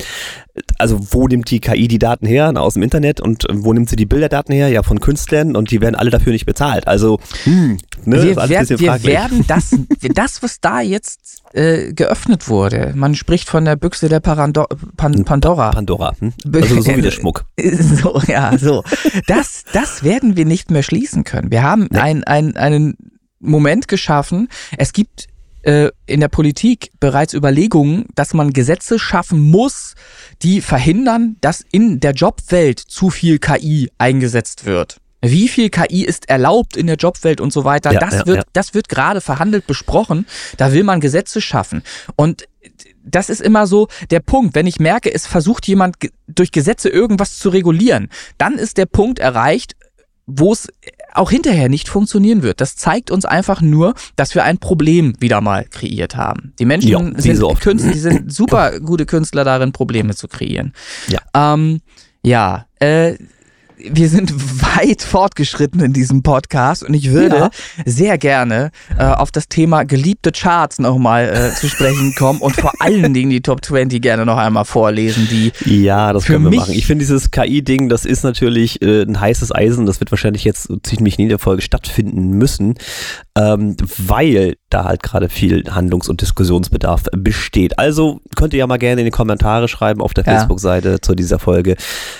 also 0.77 0.99
wo 1.11 1.27
nimmt 1.27 1.49
die 1.49 1.59
KI 1.59 1.87
die 1.87 1.99
Daten 1.99 2.25
her? 2.27 2.51
Na, 2.51 2.61
aus 2.61 2.75
dem 2.75 2.83
Internet. 2.83 3.19
Und 3.19 3.49
äh, 3.49 3.53
wo 3.63 3.73
nimmt 3.73 3.89
sie 3.89 3.95
die 3.95 4.05
Bilderdaten 4.05 4.53
her? 4.53 4.69
Ja, 4.69 4.83
von 4.83 4.99
Künstlern 4.99 5.55
und 5.55 5.71
die 5.71 5.81
werden 5.81 5.95
alle 5.95 6.11
dafür 6.11 6.31
nicht 6.31 6.45
bezahlt. 6.45 6.87
Also, 6.87 7.19
hm, 7.43 7.77
ne, 8.05 8.23
wir, 8.23 8.31
ist 8.31 8.49
wer, 8.49 8.59
bisschen 8.59 8.79
wir 8.79 8.87
fraglich. 8.89 9.13
werden 9.13 9.45
das, 9.47 9.75
das, 10.13 10.43
was 10.43 10.59
da 10.61 10.81
jetzt 10.81 11.43
äh, 11.53 11.93
geöffnet 11.93 12.47
wurde, 12.49 12.93
man 12.95 13.15
spricht 13.15 13.49
von 13.49 13.65
der 13.65 13.75
Büchse 13.75 14.09
der 14.09 14.19
Parando 14.19 14.65
Pan 14.95 15.25
Pandora. 15.25 15.71
Pandora. 15.71 16.13
Hm? 16.19 16.33
Also 16.53 16.81
so 16.81 16.95
wie 16.95 17.01
der 17.01 17.11
Schmuck. 17.11 17.45
So, 17.59 18.21
ja, 18.27 18.57
so. 18.57 18.83
Das, 19.27 19.63
das 19.73 20.03
werden 20.03 20.37
wir 20.37 20.45
nicht 20.45 20.69
mehr 20.69 20.83
schließen 20.83 21.23
können. 21.23 21.51
Wir 21.51 21.63
haben 21.63 21.89
ein, 21.91 22.23
ein, 22.23 22.55
einen 22.55 22.95
Moment 23.39 23.87
geschaffen. 23.87 24.49
Es 24.77 24.93
gibt 24.93 25.27
äh, 25.63 25.89
in 26.05 26.19
der 26.19 26.27
Politik 26.27 26.91
bereits 26.99 27.33
Überlegungen, 27.33 28.05
dass 28.15 28.33
man 28.33 28.51
Gesetze 28.51 28.99
schaffen 28.99 29.39
muss, 29.39 29.95
die 30.41 30.61
verhindern, 30.61 31.37
dass 31.41 31.63
in 31.71 31.99
der 31.99 32.11
Jobwelt 32.11 32.79
zu 32.79 33.09
viel 33.09 33.39
KI 33.39 33.89
eingesetzt 33.97 34.65
wird. 34.65 34.97
Wie 35.21 35.47
viel 35.47 35.69
KI 35.69 36.03
ist 36.03 36.29
erlaubt 36.29 36.75
in 36.75 36.87
der 36.87 36.97
Jobwelt 36.97 37.39
und 37.39 37.53
so 37.53 37.63
weiter? 37.63 37.93
Ja, 37.93 37.99
das, 37.99 38.13
ja, 38.13 38.25
wird, 38.25 38.37
ja. 38.37 38.43
das 38.51 38.73
wird 38.73 38.89
gerade 38.89 39.21
verhandelt, 39.21 39.65
besprochen. 39.65 40.27
Da 40.57 40.73
will 40.73 40.83
man 40.83 40.99
Gesetze 40.99 41.39
schaffen. 41.39 41.81
Und 42.17 42.45
das 43.05 43.29
ist 43.29 43.41
immer 43.41 43.65
so 43.65 43.87
der 44.11 44.19
Punkt. 44.19 44.53
Wenn 44.53 44.67
ich 44.67 44.79
merke, 44.79 45.13
es 45.13 45.25
versucht 45.25 45.65
jemand 45.67 45.95
durch 46.27 46.51
Gesetze 46.51 46.89
irgendwas 46.89 47.37
zu 47.37 47.49
regulieren, 47.49 48.09
dann 48.37 48.55
ist 48.55 48.77
der 48.77 48.85
Punkt 48.85 49.19
erreicht, 49.19 49.75
wo 50.25 50.51
es 50.51 50.67
auch 51.15 51.31
hinterher 51.31 51.69
nicht 51.69 51.89
funktionieren 51.89 52.43
wird. 52.43 52.61
Das 52.61 52.75
zeigt 52.75 53.11
uns 53.11 53.25
einfach 53.25 53.61
nur, 53.61 53.93
dass 54.15 54.35
wir 54.35 54.43
ein 54.43 54.57
Problem 54.57 55.13
wieder 55.19 55.41
mal 55.41 55.65
kreiert 55.65 56.15
haben. 56.15 56.53
Die 56.59 56.65
Menschen 56.65 57.15
wie 57.17 57.21
sind, 57.21 57.37
so. 57.37 57.49
Künstler, 57.59 57.91
die 57.91 57.99
sind 57.99 58.33
super 58.33 58.79
gute 58.79 59.05
Künstler 59.05 59.43
darin, 59.43 59.71
Probleme 59.71 60.15
zu 60.15 60.27
kreieren. 60.27 60.73
Ja. 61.07 61.19
Ähm, 61.33 61.81
ja, 62.23 62.67
äh, 62.79 63.15
wir 63.77 64.09
sind 64.09 64.33
weit 64.77 65.01
fortgeschritten 65.01 65.81
in 65.81 65.93
diesem 65.93 66.23
Podcast 66.23 66.83
und 66.83 66.93
ich 66.93 67.11
würde 67.11 67.35
Ja. 67.35 67.49
sehr 67.85 68.17
gerne 68.17 68.71
äh, 68.97 69.03
auf 69.03 69.31
das 69.31 69.47
Thema 69.49 69.83
geliebte 69.83 70.31
Charts 70.31 70.79
nochmal 70.79 71.29
äh, 71.53 71.55
zu 71.55 71.67
sprechen 71.67 72.13
kommen 72.15 72.39
und 72.39 72.55
vor 72.55 72.73
allen 72.79 73.13
Dingen 73.13 73.29
die 73.29 73.41
Top 73.41 73.63
20 73.65 74.01
gerne 74.01 74.25
noch 74.25 74.37
einmal 74.37 74.65
vorlesen, 74.65 75.27
die 75.29 75.51
Ja, 75.65 76.13
das 76.13 76.25
können 76.25 76.43
wir 76.51 76.57
machen. 76.59 76.73
Ich 76.73 76.85
finde 76.85 77.03
dieses 77.03 77.31
KI-Ding, 77.31 77.89
das 77.89 78.05
ist 78.05 78.23
natürlich 78.23 78.81
äh, 78.81 79.03
ein 79.03 79.19
heißes 79.19 79.53
Eisen. 79.53 79.85
Das 79.85 79.99
wird 79.99 80.11
wahrscheinlich 80.11 80.43
jetzt 80.43 80.71
ziemlich 80.83 81.17
in 81.19 81.23
jeder 81.25 81.39
Folge 81.39 81.61
stattfinden 81.61 82.31
müssen, 82.31 82.75
ähm, 83.37 83.75
weil 83.97 84.55
da 84.69 84.85
halt 84.85 85.03
gerade 85.03 85.29
viel 85.29 85.63
Handlungs- 85.69 86.09
und 86.09 86.21
Diskussionsbedarf 86.21 87.03
besteht. 87.15 87.77
Also 87.79 88.19
könnt 88.35 88.53
ihr 88.53 88.59
ja 88.59 88.67
mal 88.67 88.77
gerne 88.77 89.01
in 89.01 89.05
die 89.05 89.11
Kommentare 89.11 89.67
schreiben 89.67 90.01
auf 90.01 90.13
der 90.13 90.23
Ja. 90.25 90.33
Facebook-Seite 90.33 90.99
zu 91.01 91.13
dieser 91.15 91.37
Folge. 91.39 91.75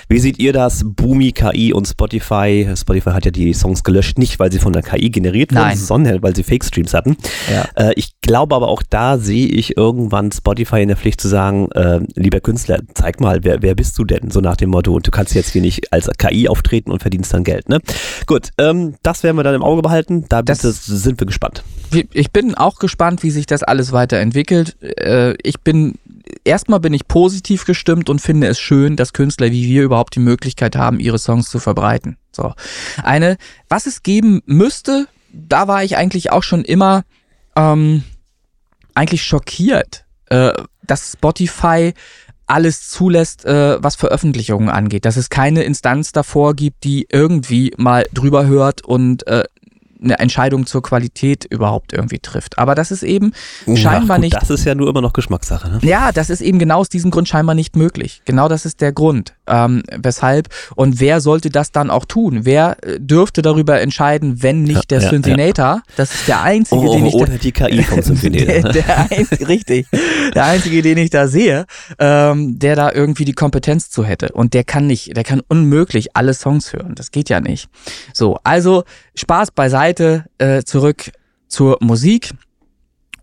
Wie 0.08 0.20
seht 0.20 0.38
ihr 0.40 0.54
das? 0.54 0.84
Boomi, 0.86 1.32
KI 1.32 1.74
und 1.74 1.88
Spotify. 1.88 2.68
Spotify 2.76 3.12
hat 3.12 3.26
ja 3.26 3.32
die 3.32 3.54
Songs 3.54 3.84
gelöscht, 3.84 4.18
nicht 4.20 4.40
weil 4.40 4.52
sie 4.52 4.60
von 4.60 4.74
der 4.74 4.84
KI 4.84 5.10
generiert 5.10 5.52
wurden, 5.52 5.62
Nein. 5.64 5.78
sondern 5.78 6.22
weil 6.24 6.36
sie 6.36 6.44
Fake-Streams 6.44 6.94
hatten. 6.94 7.18
ja. 7.52 7.66
Äh, 7.76 7.94
ich 7.96 8.14
glaube 8.22 8.56
aber 8.56 8.68
auch 8.68 8.84
da 8.88 9.18
sehe 9.18 9.48
ich 9.48 9.76
irgendwann 9.78 10.32
Spotify 10.32 10.82
in 10.82 10.88
der 10.90 10.98
Pflicht 10.98 11.20
zu 11.22 11.28
sagen, 11.28 11.70
äh, 11.72 12.02
lieber 12.16 12.40
Künstler, 12.40 12.80
zeig 12.94 13.20
mal, 13.20 13.40
wer, 13.44 13.62
wer 13.62 13.74
bist 13.76 13.98
du 13.98 14.04
denn? 14.06 14.30
So 14.32 14.42
nach 14.42 14.58
dem 14.58 14.70
Motto, 14.70 14.94
und 14.94 15.06
du 15.08 15.12
kannst 15.12 15.34
jetzt 15.34 15.50
hier 15.52 15.62
nicht 15.62 15.92
als 15.92 16.10
KI 16.18 16.48
auftreten 16.48 16.92
und 16.92 17.02
verdienst 17.02 17.34
dann 17.34 17.44
Geld. 17.44 17.68
Ne? 17.70 17.80
Gut, 18.28 18.50
ähm, 18.60 18.96
das 19.04 19.24
werden 19.24 19.38
wir 19.38 19.44
dann 19.44 19.56
im 19.56 19.64
Auge 19.64 19.82
behalten. 19.82 20.26
Da 20.30 20.42
Das- 20.44 20.60
das 20.62 20.86
sind 21.04 21.20
wir 21.20 21.28
gespannt. 21.28 21.64
Ich 22.12 22.32
bin 22.32 22.56
auch 22.56 22.80
gespannt, 22.80 23.22
wie 23.22 23.30
sich 23.32 23.46
das 23.46 23.62
alles 23.62 23.92
weiterentwickelt. 23.92 24.82
Äh, 24.82 25.36
Ich 25.44 25.60
bin, 25.60 25.96
erstmal 26.44 26.80
bin 26.80 26.94
ich 26.94 27.08
positiv 27.08 27.66
gestimmt 27.66 28.10
und 28.10 28.20
finde 28.20 28.48
es 28.48 28.60
schön, 28.60 28.96
dass 28.96 29.14
Künstler 29.14 29.52
wie 29.52 29.68
wir 29.68 29.84
überhaupt 29.84 30.16
die 30.16 30.20
Möglichkeit 30.20 30.76
haben, 30.76 31.00
ihre 31.00 31.20
Songs 31.20 31.50
zu 31.50 31.60
verbreiten. 31.60 32.18
So. 32.32 32.54
Eine, 33.04 33.38
was 33.70 33.86
es 33.86 34.02
geben 34.02 34.42
müsste, 34.46 35.08
da 35.32 35.68
war 35.68 35.84
ich 35.84 35.98
eigentlich 35.98 36.32
auch 36.32 36.44
schon 36.44 36.64
immer, 36.64 37.04
ähm, 37.56 38.04
eigentlich 38.96 39.24
schockiert, 39.24 40.06
äh, 40.30 40.54
dass 40.84 41.14
Spotify 41.14 41.94
alles 42.46 42.90
zulässt, 42.90 43.46
äh, 43.46 43.82
was 43.82 43.96
Veröffentlichungen 43.96 44.70
angeht. 44.70 45.06
Dass 45.06 45.18
es 45.18 45.30
keine 45.30 45.64
Instanz 45.64 46.12
davor 46.12 46.56
gibt, 46.56 46.84
die 46.84 47.08
irgendwie 47.10 47.74
mal 47.78 48.06
drüber 48.14 48.46
hört 48.46 48.84
und 48.84 49.26
äh, 49.28 49.46
eine 50.04 50.20
Entscheidung 50.20 50.66
zur 50.66 50.82
Qualität 50.82 51.46
überhaupt 51.46 51.94
irgendwie 51.94 52.20
trifft. 52.20 52.58
Aber 52.60 52.76
das 52.76 52.92
ist 52.92 53.04
eben 53.04 53.34
scheinbar 53.66 54.18
Ach, 54.18 54.22
gut, 54.22 54.24
nicht. 54.24 54.36
Das 54.36 54.50
ist 54.50 54.66
ja 54.66 54.76
nur 54.76 54.90
immer 54.90 55.02
noch 55.02 55.14
Geschmackssache. 55.14 55.70
Ne? 55.70 55.80
Ja, 55.82 56.12
das 56.12 56.30
ist 56.30 56.42
eben 56.42 56.60
genau 56.60 56.80
aus 56.80 56.90
diesem 56.90 57.12
Grund 57.12 57.28
scheinbar 57.28 57.56
nicht 57.56 57.76
möglich. 57.76 58.22
Genau 58.26 58.48
das 58.48 58.66
ist 58.66 58.82
der 58.82 58.92
Grund. 58.92 59.34
Ähm, 59.48 59.84
weshalb 59.92 60.50
und 60.76 61.00
wer 61.00 61.22
sollte 61.22 61.50
das 61.50 61.72
dann 61.72 61.90
auch 61.90 62.06
tun? 62.06 62.42
Wer 62.44 62.78
äh, 62.82 63.00
dürfte 63.00 63.42
darüber 63.42 63.82
entscheiden, 63.82 64.42
wenn 64.42 64.64
nicht 64.64 64.76
Ja, 64.76 64.82
der 64.90 65.02
ja, 65.02 65.10
Synthinator? 65.10 65.82
Das 65.96 66.14
ist 66.14 66.28
der 66.28 66.42
einzige, 66.42 66.82
Oh, 66.82 66.94
den 66.94 67.06
ich 67.06 67.14
da, 67.14 67.20
oder 67.20 67.38
die 67.38 67.52
KI 67.52 67.84
vom 67.84 68.04
der, 68.32 68.62
der 68.64 69.12
einzige, 69.12 69.48
richtig, 69.48 69.88
der 70.34 70.46
einzige, 70.46 70.82
den 70.82 70.98
ich 70.98 71.10
da 71.10 71.28
sehe, 71.28 71.66
ähm, 72.00 72.60
der 72.60 72.76
da 72.76 72.92
irgendwie 72.92 73.26
die 73.26 73.34
Kompetenz 73.34 73.90
zu 73.90 74.04
hätte. 74.04 74.30
Und 74.30 74.54
der 74.54 74.64
kann 74.64 74.88
nicht, 74.88 75.16
der 75.16 75.24
kann 75.24 75.42
unmöglich 75.48 76.16
alle 76.16 76.34
Songs 76.34 76.74
hören. 76.74 76.96
Das 76.96 77.12
geht 77.12 77.30
ja 77.30 77.40
nicht. 77.40 77.70
So, 78.14 78.38
also 78.44 78.84
Spaß 79.16 79.52
beiseite, 79.52 80.26
äh, 80.38 80.64
zurück 80.64 81.12
zur 81.48 81.78
Musik. 81.82 82.32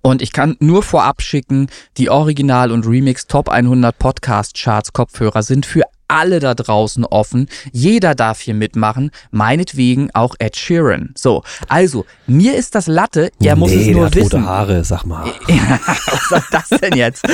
Und 0.03 0.23
ich 0.23 0.33
kann 0.33 0.57
nur 0.61 0.83
vorab 0.83 1.21
schicken, 1.21 1.69
die 1.99 2.09
Original- 2.09 2.73
und 2.73 2.87
Remix 2.87 3.27
Top 3.27 3.49
100 3.49 3.99
Podcast 3.99 4.57
Charts 4.57 4.93
Kopfhörer 4.93 5.43
sind 5.43 5.67
für 5.67 5.83
alle 6.11 6.41
da 6.41 6.55
draußen 6.55 7.05
offen. 7.05 7.49
Jeder 7.73 8.15
darf 8.15 8.41
hier 8.41 8.55
mitmachen. 8.55 9.11
Meinetwegen 9.31 10.11
auch 10.13 10.35
Ed 10.39 10.57
Sheeran. 10.57 11.15
So, 11.17 11.43
also, 11.69 12.05
mir 12.27 12.57
ist 12.57 12.75
das 12.75 12.87
Latte. 12.87 13.31
Er 13.41 13.57
muss 13.57 13.71
nee, 13.71 13.79
es 13.79 13.85
der 13.85 13.95
nur 13.95 14.05
rote 14.05 14.21
wissen. 14.21 14.47
Haare, 14.47 14.85
sag 14.85 15.05
mal. 15.05 15.31
Was 15.47 16.29
soll 16.29 16.43
das 16.51 16.69
denn 16.81 16.97
jetzt? 16.97 17.25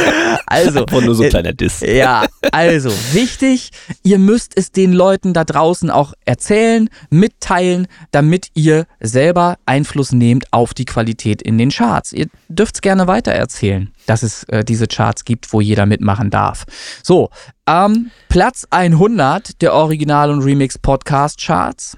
Also, 0.47 0.81
Einfach 0.81 1.01
nur 1.03 1.15
so 1.15 1.23
ein 1.23 1.29
äh, 1.29 1.31
kleiner 1.31 1.53
Diss. 1.53 1.81
ja, 1.81 2.27
also 2.53 2.91
wichtig, 3.13 3.71
ihr 4.03 4.19
müsst 4.19 4.53
es 4.57 4.73
den 4.73 4.93
Leuten 4.93 5.33
da 5.33 5.45
draußen 5.45 5.91
auch 5.91 6.13
erzählen, 6.25 6.89
mitteilen, 7.11 7.87
damit 8.11 8.49
ihr 8.55 8.87
selber 9.01 9.57
Einfluss 9.67 10.13
nehmt 10.13 10.53
auf 10.53 10.75
die 10.75 10.85
Qualität 10.85 11.43
in 11.43 11.59
den 11.59 11.71
Charts. 11.71 12.13
Ihr 12.13 12.27
dürft 12.49 12.77
es 12.77 12.81
gerne 12.83 13.07
weitererzählen, 13.07 13.91
dass 14.07 14.23
es 14.23 14.45
äh, 14.45 14.65
diese 14.65 14.87
Charts 14.87 15.25
gibt, 15.25 15.53
wo 15.53 15.61
jeder 15.61 15.87
mitmachen 15.87 16.31
darf. 16.31 16.65
So, 17.03 17.31
ähm, 17.67 18.11
Platz 18.29 18.67
100 18.71 19.61
der 19.63 19.75
Original- 19.75 20.31
und 20.31 20.43
Remix-Podcast-Charts 20.43 21.97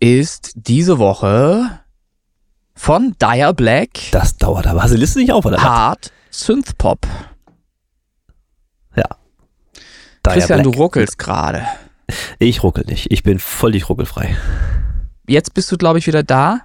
ist 0.00 0.52
diese 0.54 0.98
Woche 0.98 1.80
von 2.74 3.14
Dire 3.20 3.54
Black 3.54 3.90
Das 4.10 4.36
dauert 4.36 4.66
aber. 4.66 4.82
Hast 4.82 4.90
du 4.90 4.96
die 4.96 5.00
Liste 5.00 5.18
nicht 5.20 5.32
auf, 5.32 5.44
oder? 5.44 5.62
Hard 5.62 6.12
Synthpop. 6.30 7.06
Ja. 8.96 9.04
Dire 10.24 10.34
Christian, 10.34 10.62
du 10.62 10.70
Black. 10.70 10.80
ruckelst 10.80 11.18
gerade. 11.18 11.66
Ich 12.38 12.62
ruckel 12.62 12.84
nicht. 12.86 13.10
Ich 13.10 13.22
bin 13.22 13.38
völlig 13.38 13.88
ruckelfrei. 13.88 14.36
Jetzt 15.28 15.54
bist 15.54 15.70
du, 15.70 15.76
glaube 15.76 15.98
ich, 15.98 16.06
wieder 16.06 16.22
da. 16.22 16.60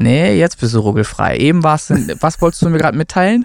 Nee, 0.00 0.38
jetzt 0.38 0.58
bist 0.58 0.74
du 0.74 0.80
ruckelfrei. 0.80 1.36
Eben 1.36 1.62
warst 1.62 1.90
du. 1.90 1.94
Was 2.20 2.40
wolltest 2.40 2.62
du 2.62 2.70
mir 2.70 2.78
gerade 2.78 2.96
mitteilen? 2.96 3.44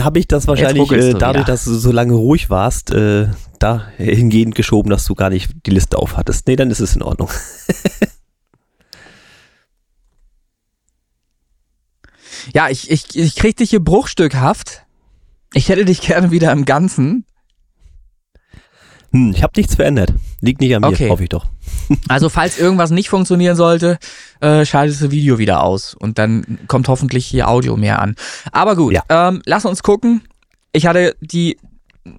Habe 0.00 0.18
ich 0.18 0.28
das 0.28 0.46
wahrscheinlich 0.46 0.90
äh, 0.92 1.12
du 1.12 1.18
dadurch, 1.18 1.44
wieder. 1.44 1.52
dass 1.52 1.64
du 1.64 1.74
so 1.74 1.92
lange 1.92 2.14
ruhig 2.14 2.50
warst, 2.50 2.90
äh, 2.90 3.28
da 3.58 3.88
hingehend 3.96 4.54
geschoben, 4.54 4.90
dass 4.90 5.04
du 5.04 5.14
gar 5.14 5.30
nicht 5.30 5.50
die 5.66 5.70
Liste 5.70 5.98
aufhattest. 5.98 6.46
Nee, 6.46 6.56
dann 6.56 6.70
ist 6.70 6.80
es 6.80 6.94
in 6.96 7.02
Ordnung. 7.02 7.30
Ja, 12.54 12.68
ich, 12.68 12.90
ich, 12.90 13.16
ich 13.16 13.36
krieg 13.36 13.56
dich 13.56 13.70
hier 13.70 13.84
bruchstückhaft. 13.84 14.84
Ich 15.54 15.68
hätte 15.68 15.84
dich 15.84 16.00
gerne 16.00 16.30
wieder 16.30 16.52
im 16.52 16.64
Ganzen. 16.64 17.24
Hm, 19.12 19.32
ich 19.34 19.42
habe 19.42 19.52
nichts 19.56 19.74
verändert. 19.74 20.14
Liegt 20.40 20.60
nicht 20.60 20.74
an 20.74 20.82
mir, 20.82 20.88
Okay. 20.88 21.10
hoffe 21.10 21.22
ich 21.24 21.28
doch. 21.28 21.46
Also, 22.08 22.28
falls 22.28 22.58
irgendwas 22.58 22.90
nicht 22.90 23.08
funktionieren 23.08 23.56
sollte, 23.56 23.98
äh, 24.40 24.64
schaltest 24.64 25.00
du 25.02 25.10
Video 25.10 25.38
wieder 25.38 25.62
aus. 25.62 25.94
Und 25.94 26.18
dann 26.18 26.58
kommt 26.68 26.88
hoffentlich 26.88 27.26
hier 27.26 27.48
Audio 27.48 27.76
mehr 27.76 28.00
an. 28.00 28.14
Aber 28.52 28.76
gut, 28.76 28.92
Ja. 28.94 29.02
ähm, 29.08 29.42
lass 29.46 29.64
uns 29.64 29.82
gucken. 29.82 30.22
Ich 30.72 30.86
hatte 30.86 31.16
die 31.20 31.56
äh, 32.04 32.10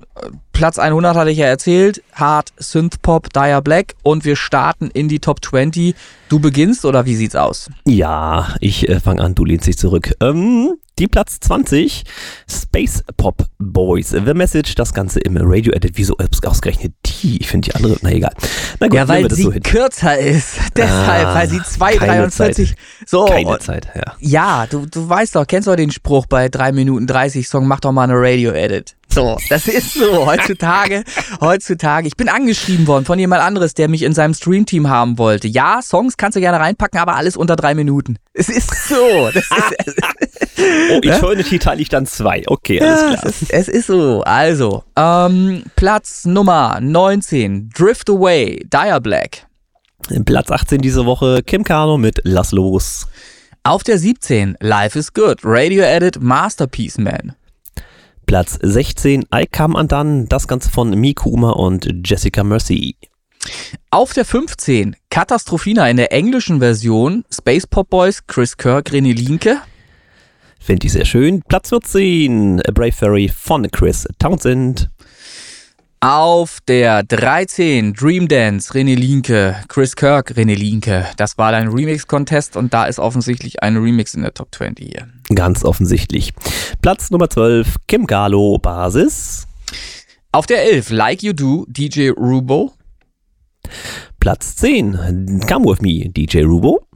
Platz 0.53 0.77
100 0.79 1.15
hatte 1.15 1.31
ich 1.31 1.37
ja 1.37 1.45
erzählt. 1.45 2.01
Hard 2.13 2.51
Synthpop, 2.57 3.31
Dire 3.33 3.61
Black. 3.61 3.95
Und 4.03 4.25
wir 4.25 4.35
starten 4.35 4.89
in 4.91 5.07
die 5.07 5.19
Top 5.19 5.43
20. 5.43 5.95
Du 6.29 6.39
beginnst 6.39 6.83
oder 6.85 7.05
wie 7.05 7.15
sieht's 7.15 7.35
aus? 7.35 7.69
Ja, 7.85 8.55
ich 8.59 8.89
äh, 8.89 8.99
fange 8.99 9.21
an, 9.21 9.35
du 9.35 9.45
lehnst 9.45 9.67
dich 9.67 9.77
zurück. 9.77 10.13
Ähm, 10.21 10.73
die 10.99 11.07
Platz 11.07 11.39
20, 11.39 12.03
Space 12.49 13.03
Pop 13.17 13.45
Boys. 13.57 14.09
The 14.09 14.33
Message, 14.33 14.75
das 14.75 14.93
Ganze 14.93 15.19
im 15.21 15.37
Radio 15.39 15.73
Edit. 15.73 15.93
Wieso 15.95 16.15
ausgerechnet 16.45 16.93
die? 17.05 17.39
Ich 17.41 17.47
finde 17.47 17.69
die 17.69 17.75
andere, 17.75 17.97
na 18.01 18.11
egal. 18.11 18.33
Na 18.79 18.87
gut, 18.87 18.95
Ja, 18.95 19.07
weil 19.07 19.31
sie 19.31 19.43
so 19.43 19.51
kürzer 19.63 20.17
ist. 20.17 20.57
Deshalb, 20.75 21.27
Ah, 21.27 21.35
weil 21.35 21.49
sie 21.49 21.59
keine 21.97 22.27
2,43. 22.27 22.73
So. 23.05 23.25
Keine 23.25 23.59
Zeit, 23.59 23.87
ja. 23.95 24.13
Ja, 24.19 24.67
du, 24.67 24.85
du 24.85 25.07
weißt 25.07 25.35
doch, 25.35 25.47
kennst 25.47 25.67
du 25.67 25.75
den 25.75 25.91
Spruch 25.91 26.25
bei 26.25 26.49
3 26.49 26.71
Minuten 26.73 27.07
30 27.07 27.47
Song, 27.47 27.67
mach 27.67 27.79
doch 27.79 27.91
mal 27.91 28.03
eine 28.03 28.15
Radio-Edit. 28.15 28.95
So, 29.11 29.37
das 29.49 29.67
ist 29.67 29.93
so. 29.93 30.25
Heutzutage, 30.25 31.03
heutzutage. 31.41 32.07
Ich 32.07 32.15
bin 32.15 32.29
angeschrieben 32.29 32.87
worden 32.87 33.05
von 33.05 33.17
jemand 33.17 33.41
anderes, 33.41 33.73
der 33.73 33.89
mich 33.89 34.03
in 34.03 34.13
seinem 34.13 34.33
Streamteam 34.33 34.87
haben 34.87 35.17
wollte. 35.17 35.47
Ja, 35.47 35.81
Songs 35.81 36.15
kannst 36.17 36.35
du 36.35 36.39
gerne 36.39 36.59
reinpacken, 36.59 36.99
aber 36.99 37.15
alles 37.15 37.35
unter 37.35 37.55
drei 37.55 37.73
Minuten. 37.73 38.17
Es 38.33 38.49
ist 38.49 38.69
so. 38.87 39.29
Das 39.33 39.45
ist, 39.45 39.97
Oh, 40.91 40.99
Eternity 41.01 41.59
teile 41.59 41.81
ich 41.81 41.89
dann 41.89 42.05
zwei. 42.05 42.43
Okay, 42.47 42.81
alles 42.81 43.01
ja, 43.01 43.07
klar. 43.07 43.25
es, 43.25 43.41
ist, 43.41 43.51
es 43.51 43.67
ist 43.67 43.87
so. 43.87 44.21
Also, 44.23 44.83
ähm, 44.95 45.63
Platz 45.75 46.25
Nummer 46.25 46.79
19, 46.81 47.69
Drift 47.69 48.09
Away, 48.09 48.65
Dire 48.65 48.99
Black. 49.01 49.47
Platz 50.25 50.51
18 50.51 50.81
diese 50.81 51.05
Woche, 51.05 51.41
Kim 51.45 51.63
Kano 51.63 51.97
mit 51.97 52.19
Lass 52.23 52.51
los. 52.51 53.07
Auf 53.63 53.83
der 53.83 53.97
17, 53.97 54.57
Life 54.59 54.97
is 54.97 55.13
Good, 55.13 55.39
Radio 55.43 55.83
Edit, 55.83 56.21
Masterpiece 56.21 56.97
Man. 56.97 57.35
Platz 58.29 58.59
16, 58.61 59.25
I 59.33 59.47
Come 59.47 59.75
Undone, 59.75 60.25
das 60.29 60.47
Ganze 60.47 60.69
von 60.69 60.91
Mikuma 60.91 61.49
und 61.49 61.89
Jessica 62.05 62.43
Mercy. 62.43 62.95
Auf 63.89 64.13
der 64.13 64.23
15, 64.23 64.95
Katastrophina 65.09 65.89
in 65.89 65.97
der 65.97 66.11
englischen 66.11 66.59
Version, 66.59 67.25
Space 67.33 67.65
Pop 67.65 67.89
Boys, 67.89 68.27
Chris 68.27 68.55
Kirk, 68.55 68.91
René 68.91 69.15
Linke. 69.15 69.57
Finde 70.59 70.85
ich 70.85 70.93
sehr 70.93 71.05
schön. 71.05 71.41
Platz 71.47 71.69
14, 71.69 72.61
A 72.67 72.71
Brave 72.71 72.91
Fairy 72.91 73.31
von 73.35 73.67
Chris 73.71 74.07
Townsend. 74.19 74.91
Auf 76.01 76.59
der 76.65 77.03
13, 77.03 77.91
Dream 77.93 78.29
Dance, 78.29 78.71
René 78.71 78.95
Linke, 78.95 79.57
Chris 79.67 79.97
Kirk, 79.97 80.31
René 80.31 80.55
Linke. 80.55 81.05
Das 81.17 81.37
war 81.37 81.51
dein 81.51 81.67
Remix-Contest 81.67 82.55
und 82.55 82.73
da 82.73 82.85
ist 82.85 82.99
offensichtlich 82.99 83.61
ein 83.63 83.75
Remix 83.75 84.13
in 84.13 84.21
der 84.21 84.33
Top 84.33 84.55
20 84.55 84.85
hier. 84.85 85.09
Ganz 85.35 85.65
offensichtlich. 85.65 86.33
Platz 86.81 87.11
Nummer 87.11 87.29
12, 87.29 87.75
Kim 87.89 88.07
Galo, 88.07 88.57
Basis. 88.59 89.45
Auf 90.31 90.45
der 90.45 90.63
11, 90.71 90.91
Like 90.91 91.21
You 91.21 91.33
Do, 91.33 91.65
DJ 91.67 92.11
Rubo. 92.11 92.71
Platz 94.21 94.55
10, 94.55 95.41
Come 95.49 95.65
With 95.65 95.81
Me, 95.81 96.09
DJ 96.09 96.43
Rubo. 96.43 96.87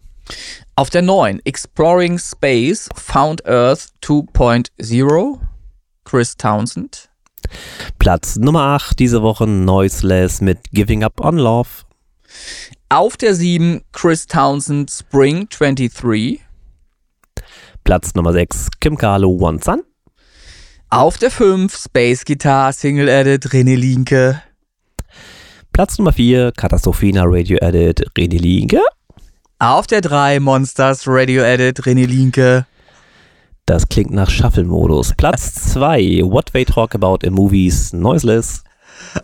Auf 0.77 0.89
der 0.89 1.01
9, 1.01 1.41
Exploring 1.43 2.17
Space, 2.17 2.87
Found 2.95 3.45
Earth 3.45 3.89
2.0, 4.01 5.39
Chris 6.05 6.37
Townsend. 6.37 7.09
Platz 7.99 8.35
Nummer 8.35 8.61
8 8.61 8.99
diese 8.99 9.21
Woche, 9.21 9.47
Noiseless 9.47 10.41
mit 10.41 10.59
Giving 10.71 11.03
Up 11.03 11.19
on 11.19 11.37
Love. 11.37 11.69
Auf 12.89 13.17
der 13.17 13.33
7, 13.33 13.81
Chris 13.91 14.27
Townsend, 14.27 14.91
Spring 14.91 15.47
23. 15.49 16.41
Platz 17.83 18.13
Nummer 18.15 18.33
6, 18.33 18.69
Kim 18.79 18.95
Galo, 18.95 19.29
One 19.29 19.59
Sun. 19.63 19.83
Auf 20.89 21.17
der 21.17 21.31
5, 21.31 21.75
Space 21.75 22.23
Guitar, 22.23 22.71
Single 22.71 23.09
Edit, 23.09 23.47
René 23.47 23.75
Linke. 23.75 24.41
Platz 25.71 25.97
Nummer 25.97 26.13
4, 26.13 26.51
Katastrophina 26.51 27.23
Radio 27.25 27.57
Edit, 27.57 28.05
René 28.15 28.37
Linke. 28.37 28.79
Auf 29.57 29.87
der 29.87 30.01
3, 30.01 30.39
Monsters, 30.39 31.03
Radio 31.07 31.41
Edit, 31.41 31.81
René 31.81 32.05
Linke. 32.05 32.67
Das 33.65 33.87
klingt 33.87 34.11
nach 34.11 34.29
Shuffle-Modus. 34.29 35.13
Platz 35.15 35.53
2, 35.73 36.21
What 36.23 36.51
They 36.51 36.65
Talk 36.65 36.95
About 36.95 37.19
in 37.25 37.33
Movies, 37.33 37.93
Noiseless. 37.93 38.63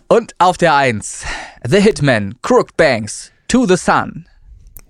Und 0.08 0.32
auf 0.38 0.56
der 0.56 0.74
1, 0.74 1.24
The 1.68 1.80
Hitman, 1.80 2.36
Crook 2.42 2.76
Banks, 2.76 3.32
To 3.48 3.66
the 3.66 3.76
Sun. 3.76 4.26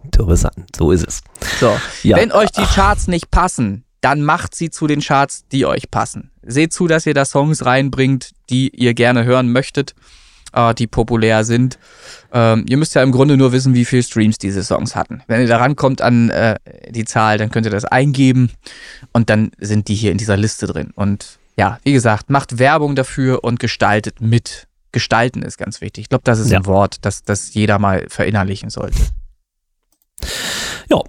Interessant, 0.04 0.76
so 0.76 0.92
ist 0.92 1.06
es. 1.06 1.22
So, 1.58 1.76
Ja. 2.02 2.16
wenn 2.16 2.32
euch 2.32 2.50
die 2.52 2.64
Charts 2.64 3.06
nicht 3.08 3.30
passen, 3.30 3.84
dann 4.00 4.22
macht 4.22 4.54
sie 4.54 4.70
zu 4.70 4.86
den 4.86 5.00
Charts, 5.00 5.44
die 5.52 5.66
euch 5.66 5.90
passen. 5.90 6.30
Seht 6.42 6.72
zu, 6.72 6.86
dass 6.86 7.04
ihr 7.06 7.14
da 7.14 7.24
Songs 7.24 7.66
reinbringt, 7.66 8.30
die 8.48 8.68
ihr 8.70 8.94
gerne 8.94 9.24
hören 9.24 9.52
möchtet, 9.52 9.94
äh, 10.52 10.74
die 10.74 10.86
populär 10.86 11.44
sind. 11.44 11.78
Ähm, 12.32 12.64
ihr 12.68 12.76
müsst 12.76 12.94
ja 12.94 13.02
im 13.02 13.12
Grunde 13.12 13.36
nur 13.36 13.52
wissen, 13.52 13.74
wie 13.74 13.84
viel 13.84 14.02
Streams 14.02 14.38
diese 14.38 14.62
Songs 14.62 14.94
hatten. 14.96 15.22
Wenn 15.26 15.40
ihr 15.40 15.48
da 15.48 15.58
rankommt 15.58 16.02
an 16.02 16.30
äh, 16.30 16.56
die 16.90 17.04
Zahl, 17.04 17.38
dann 17.38 17.50
könnt 17.50 17.66
ihr 17.66 17.70
das 17.72 17.84
eingeben 17.84 18.50
und 19.12 19.30
dann 19.30 19.50
sind 19.58 19.88
die 19.88 19.94
hier 19.94 20.12
in 20.12 20.18
dieser 20.18 20.36
Liste 20.36 20.66
drin. 20.66 20.90
Und 20.94 21.38
ja, 21.56 21.78
wie 21.82 21.92
gesagt, 21.92 22.30
macht 22.30 22.58
Werbung 22.58 22.94
dafür 22.94 23.44
und 23.44 23.60
gestaltet 23.60 24.20
mit. 24.20 24.66
Gestalten 24.92 25.42
ist 25.42 25.56
ganz 25.58 25.80
wichtig. 25.80 26.02
Ich 26.02 26.08
glaube, 26.08 26.24
das 26.24 26.38
ist 26.40 26.50
Ja. 26.50 26.58
ein 26.58 26.66
Wort, 26.66 26.96
das, 27.02 27.22
das 27.22 27.54
jeder 27.54 27.78
mal 27.78 28.06
verinnerlichen 28.08 28.70
sollte. 28.70 28.98
Ja, 30.90 31.00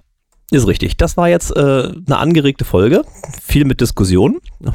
ist 0.50 0.66
richtig. 0.66 0.96
Das 0.96 1.16
war 1.16 1.28
jetzt 1.28 1.50
äh, 1.56 1.60
eine 1.60 2.18
angeregte 2.18 2.64
Folge. 2.64 3.04
Viel 3.42 3.64
mit 3.64 3.80
Diskussion. 3.80 4.40
viel 4.60 4.72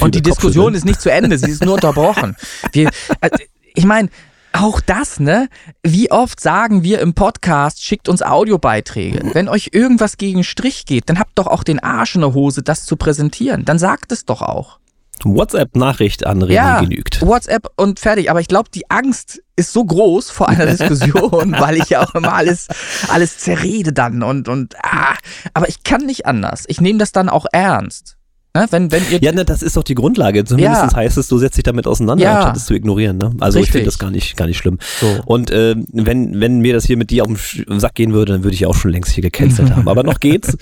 Und 0.00 0.14
die 0.14 0.22
Diskussion 0.22 0.74
ist 0.74 0.84
nicht 0.84 1.00
zu 1.00 1.10
Ende, 1.10 1.36
sie 1.38 1.50
ist 1.50 1.64
nur 1.64 1.74
unterbrochen. 1.74 2.36
Wir, 2.72 2.88
äh, 3.20 3.30
ich 3.74 3.84
meine, 3.84 4.08
auch 4.52 4.80
das, 4.80 5.20
ne? 5.20 5.48
Wie 5.82 6.10
oft 6.10 6.40
sagen 6.40 6.82
wir 6.82 7.00
im 7.00 7.14
Podcast, 7.14 7.82
schickt 7.82 8.08
uns 8.08 8.22
Audiobeiträge. 8.22 9.30
Wenn 9.34 9.48
euch 9.48 9.70
irgendwas 9.72 10.16
gegen 10.16 10.42
Strich 10.42 10.86
geht, 10.86 11.08
dann 11.08 11.18
habt 11.18 11.38
doch 11.38 11.46
auch 11.46 11.62
den 11.62 11.78
Arsch 11.78 12.14
in 12.14 12.22
der 12.22 12.34
Hose, 12.34 12.62
das 12.62 12.84
zu 12.84 12.96
präsentieren. 12.96 13.64
Dann 13.64 13.78
sagt 13.78 14.10
es 14.10 14.24
doch 14.24 14.42
auch. 14.42 14.78
WhatsApp-Nachricht 15.24 16.26
an 16.26 16.42
René 16.42 16.52
ja, 16.52 16.80
genügt. 16.80 17.22
WhatsApp 17.22 17.68
und 17.76 17.98
fertig. 18.00 18.30
Aber 18.30 18.40
ich 18.40 18.48
glaube, 18.48 18.70
die 18.72 18.88
Angst 18.90 19.42
ist 19.56 19.72
so 19.72 19.84
groß 19.84 20.30
vor 20.30 20.48
einer 20.48 20.66
Diskussion, 20.76 21.56
weil 21.58 21.76
ich 21.76 21.90
ja 21.90 22.02
auch 22.02 22.14
immer 22.14 22.32
alles, 22.32 22.68
alles 23.08 23.38
zerrede 23.38 23.92
dann 23.92 24.22
und, 24.22 24.48
und 24.48 24.76
ah, 24.82 25.14
aber 25.54 25.68
ich 25.68 25.82
kann 25.82 26.06
nicht 26.06 26.26
anders. 26.26 26.64
Ich 26.68 26.80
nehme 26.80 26.98
das 26.98 27.12
dann 27.12 27.28
auch 27.28 27.46
ernst. 27.52 28.17
Ne? 28.56 28.66
Wenn, 28.70 28.90
wenn 28.90 29.02
ihr 29.10 29.18
Ja, 29.20 29.32
ne, 29.32 29.44
das 29.44 29.62
ist 29.62 29.76
doch 29.76 29.82
die 29.84 29.94
Grundlage. 29.94 30.44
Zumindest 30.44 30.82
Ja. 30.92 30.96
heißt 30.96 31.18
es, 31.18 31.28
du 31.28 31.38
setzt 31.38 31.56
dich 31.58 31.64
damit 31.64 31.86
auseinander, 31.86 32.24
Ja. 32.24 32.34
anstatt 32.36 32.56
es 32.56 32.66
zu 32.66 32.74
ignorieren. 32.74 33.16
Ne? 33.18 33.30
Also 33.40 33.58
ich 33.58 33.64
Richtig. 33.64 33.72
finde 33.72 33.84
das 33.86 33.98
gar 33.98 34.10
nicht, 34.10 34.36
gar 34.36 34.46
nicht 34.46 34.56
schlimm. 34.58 34.78
So. 35.00 35.06
Und 35.26 35.50
äh, 35.50 35.74
wenn, 35.92 36.40
wenn 36.40 36.60
mir 36.60 36.72
das 36.72 36.84
hier 36.84 36.96
mit 36.96 37.10
dir 37.10 37.24
auf 37.24 37.54
den 37.68 37.78
Sack 37.80 37.94
gehen 37.94 38.12
würde, 38.12 38.32
dann 38.32 38.44
würde 38.44 38.54
ich 38.54 38.66
auch 38.66 38.74
schon 38.74 38.90
längst 38.90 39.12
hier 39.12 39.22
gecancelt 39.22 39.70
haben. 39.76 39.88
Aber 39.88 40.02
noch 40.02 40.18
geht's, 40.20 40.56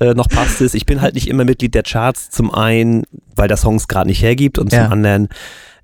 äh, 0.00 0.14
noch 0.14 0.28
passt 0.28 0.60
es. 0.60 0.74
Ich 0.74 0.86
bin 0.86 1.00
halt 1.00 1.14
nicht 1.14 1.28
immer 1.28 1.44
Mitglied 1.44 1.74
der 1.74 1.82
Charts. 1.82 2.30
Zum 2.30 2.52
einen, 2.54 3.04
weil 3.36 3.48
der 3.48 3.56
Song 3.56 3.76
es 3.76 3.88
gerade 3.88 4.08
nicht 4.08 4.22
hergibt 4.22 4.58
und 4.58 4.72
Ja. 4.72 4.84
zum 4.84 4.92
anderen 4.92 5.28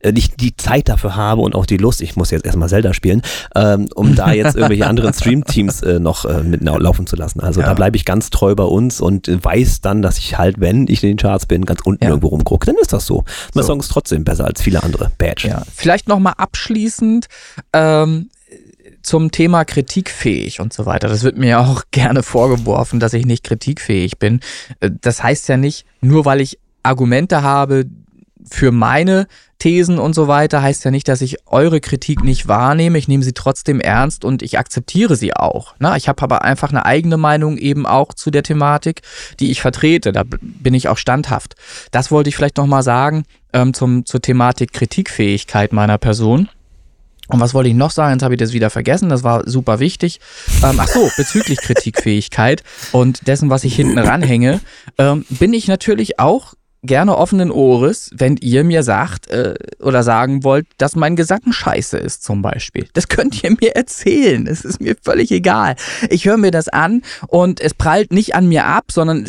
nicht 0.05 0.41
die 0.41 0.57
Zeit 0.57 0.89
dafür 0.89 1.17
habe 1.17 1.41
und 1.43 1.55
auch 1.55 1.67
die 1.67 1.77
Lust, 1.79 2.01
ich 2.03 2.17
muss 2.17 2.31
jetzt 2.31 2.45
erstmal 2.45 2.69
Zelda 2.69 2.93
spielen, 2.95 3.23
ähm, 3.55 3.89
um 3.95 4.15
da 4.15 4.33
jetzt 4.33 4.55
irgendwelche 4.57 4.87
anderen 4.87 5.13
Stream-Teams 5.15 5.83
äh, 5.83 5.99
noch 5.99 6.25
äh, 6.25 6.43
mit 6.43 6.63
lau- 6.63 6.79
laufen 6.79 7.07
zu 7.07 7.17
lassen. 7.17 7.41
Also 7.41 7.61
Ja. 7.61 7.67
da 7.69 7.75
bleibe 7.75 7.97
ich 7.97 8.05
ganz 8.05 8.31
treu 8.31 8.55
bei 8.55 8.65
uns 8.65 9.01
und 9.01 9.29
äh, 9.29 9.43
weiß 9.43 9.81
dann, 9.81 10.03
dass 10.03 10.19
ich 10.19 10.39
halt, 10.39 10.61
wenn 10.61 10.87
ich 10.89 11.03
in 11.03 11.11
den 11.11 11.17
Charts 11.17 11.47
bin, 11.47 11.65
ganz 11.65 11.81
unten 11.85 12.05
Ja. 12.05 12.11
irgendwo 12.11 12.29
rumgucke. 12.29 12.67
Dann 12.67 12.77
ist 12.81 12.93
das 12.93 13.07
so. 13.07 13.25
Mein 13.55 13.63
So. 13.65 13.69
Song 13.69 13.81
ist 13.81 13.89
trotzdem 13.89 14.25
besser 14.25 14.45
als 14.47 14.63
viele 14.63 14.83
andere. 14.83 15.11
Badge. 15.19 15.49
Ja, 15.49 15.63
vielleicht 15.75 16.09
nochmal 16.09 16.35
abschließend 16.37 17.27
ähm, 17.73 18.29
zum 19.03 19.31
Thema 19.31 19.65
kritikfähig 19.65 20.61
und 20.61 20.73
so 20.73 20.85
weiter. 20.87 21.09
Das 21.09 21.23
wird 21.23 21.37
mir 21.39 21.49
ja 21.49 21.61
auch 21.65 21.85
gerne 21.91 22.23
vorgeworfen, 22.23 23.01
dass 23.01 23.13
ich 23.15 23.25
nicht 23.27 23.45
kritikfähig 23.45 24.19
bin. 24.19 24.41
Äh, 24.81 24.91
Das 25.01 25.23
heißt 25.23 25.49
ja 25.49 25.57
nicht, 25.57 25.85
nur 26.01 26.25
weil 26.25 26.41
ich 26.41 26.59
Argumente 26.83 27.43
habe 27.43 27.85
für 28.49 28.71
meine 28.71 29.27
Thesen 29.59 29.99
und 29.99 30.15
so 30.15 30.29
weiter, 30.29 30.63
heißt 30.63 30.85
ja 30.85 30.91
nicht, 30.91 31.09
dass 31.09 31.21
ich 31.21 31.37
eure 31.47 31.81
Kritik 31.81 32.23
nicht 32.23 32.49
wahrnehme. 32.49 32.99
Ich 32.99 33.09
nehme 33.09 33.23
sie 33.23 33.33
trotzdem 33.33 33.81
ernst 33.81 34.25
und 34.25 34.43
ich 34.43 34.59
akzeptiere 34.59 35.17
sie 35.17 35.35
auch. 35.35 35.75
Na, 35.79 35.97
ich 35.97 36.09
habe 36.09 36.23
aber 36.23 36.43
einfach 36.43 36.71
eine 36.71 36.85
eigene 36.85 37.17
Meinung 37.17 37.57
eben 37.57 37.87
auch 37.87 38.13
zu 38.13 38.31
der 38.31 38.43
Thematik, 38.43 39.03
die 39.41 39.51
ich 39.51 39.61
vertrete. 39.61 40.13
Da 40.13 40.25
bin 40.27 40.75
ich 40.75 40.89
auch 40.89 40.99
standhaft. 40.99 41.55
Das 41.91 42.11
wollte 42.11 42.29
ich 42.29 42.37
vielleicht 42.37 42.59
nochmal 42.59 42.83
sagen 42.83 43.25
ähm, 43.53 43.73
zum, 43.75 44.05
zur 44.05 44.21
Thematik 44.21 44.73
Kritikfähigkeit 44.73 45.73
meiner 45.73 45.99
Person. 45.99 46.49
Und 47.29 47.41
was 47.41 47.55
wollte 47.55 47.69
ich 47.69 47.75
noch 47.75 47.91
sagen? 47.91 48.13
Jetzt 48.13 48.23
habe 48.23 48.35
ich 48.35 48.39
das 48.39 48.53
wieder 48.53 48.71
vergessen. 48.71 49.09
Das 49.09 49.25
war 49.25 49.49
super 49.49 49.81
wichtig. 49.81 50.21
Ähm, 50.63 50.77
ach 50.79 50.89
so, 50.89 51.11
bezüglich 51.17 51.59
Kritikfähigkeit 51.59 52.63
und 52.93 53.27
dessen, 53.27 53.51
was 53.51 53.65
ich 53.65 53.75
hinten 53.75 53.99
ranhänge, 53.99 54.61
ähm, 54.99 55.25
bin 55.29 55.53
ich 55.53 55.67
natürlich 55.67 56.21
auch 56.21 56.55
gerne 56.83 57.17
offenen 57.17 57.51
Ohres, 57.51 58.11
wenn 58.15 58.37
ihr 58.37 58.65
mir 58.65 58.83
sagt 58.83 59.29
äh, 59.29 59.55
oder 59.81 60.03
sagen 60.03 60.45
wollt, 60.45 60.67
dass 60.79 60.97
mein 60.97 61.17
Gesang 61.17 61.53
scheiße 61.53 61.99
ist 61.99 62.23
zum 62.23 62.43
Beispiel. 62.43 62.89
Das 62.93 63.09
könnt 63.09 63.43
ihr 63.43 63.51
mir 63.61 63.75
erzählen. 63.75 64.47
Es 64.47 64.65
ist 64.65 64.81
mir 64.81 64.97
völlig 65.03 65.31
egal. 65.33 65.77
Ich 66.11 66.27
höre 66.27 66.37
mir 66.37 66.51
das 66.51 66.69
an 66.69 67.03
und 67.29 67.61
es 67.61 67.75
prallt 67.75 68.13
nicht 68.13 68.35
an 68.35 68.49
mir 68.49 68.67
ab, 68.67 68.93
sondern 68.93 69.27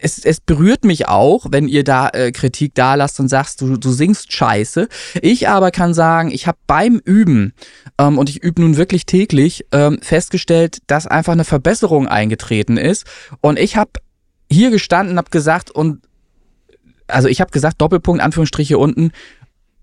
es, 0.00 0.18
es 0.24 0.40
berührt 0.40 0.84
mich 0.84 1.08
auch, 1.08 1.46
wenn 1.50 1.68
ihr 1.68 1.84
da 1.84 2.08
äh, 2.08 2.32
Kritik 2.32 2.74
da 2.74 2.94
lasst 2.94 3.20
und 3.20 3.28
sagst, 3.28 3.60
du, 3.60 3.76
du 3.76 3.90
singst 3.90 4.32
scheiße. 4.32 4.88
Ich 5.22 5.48
aber 5.48 5.70
kann 5.70 5.94
sagen, 5.94 6.30
ich 6.30 6.46
habe 6.46 6.58
beim 6.66 7.00
Üben, 7.04 7.52
ähm, 7.98 8.18
und 8.18 8.30
ich 8.30 8.42
übe 8.42 8.62
nun 8.62 8.76
wirklich 8.76 9.06
täglich, 9.06 9.66
ähm, 9.72 9.98
festgestellt, 10.02 10.78
dass 10.86 11.06
einfach 11.06 11.32
eine 11.32 11.44
Verbesserung 11.44 12.06
eingetreten 12.06 12.76
ist. 12.76 13.04
Und 13.40 13.58
ich 13.58 13.76
habe 13.76 13.90
hier 14.50 14.70
gestanden, 14.70 15.18
habe 15.18 15.30
gesagt 15.30 15.70
und 15.70 16.00
also 17.08 17.28
ich 17.28 17.40
habe 17.40 17.50
gesagt, 17.50 17.80
Doppelpunkt, 17.80 18.22
Anführungsstriche 18.22 18.78
unten, 18.78 19.12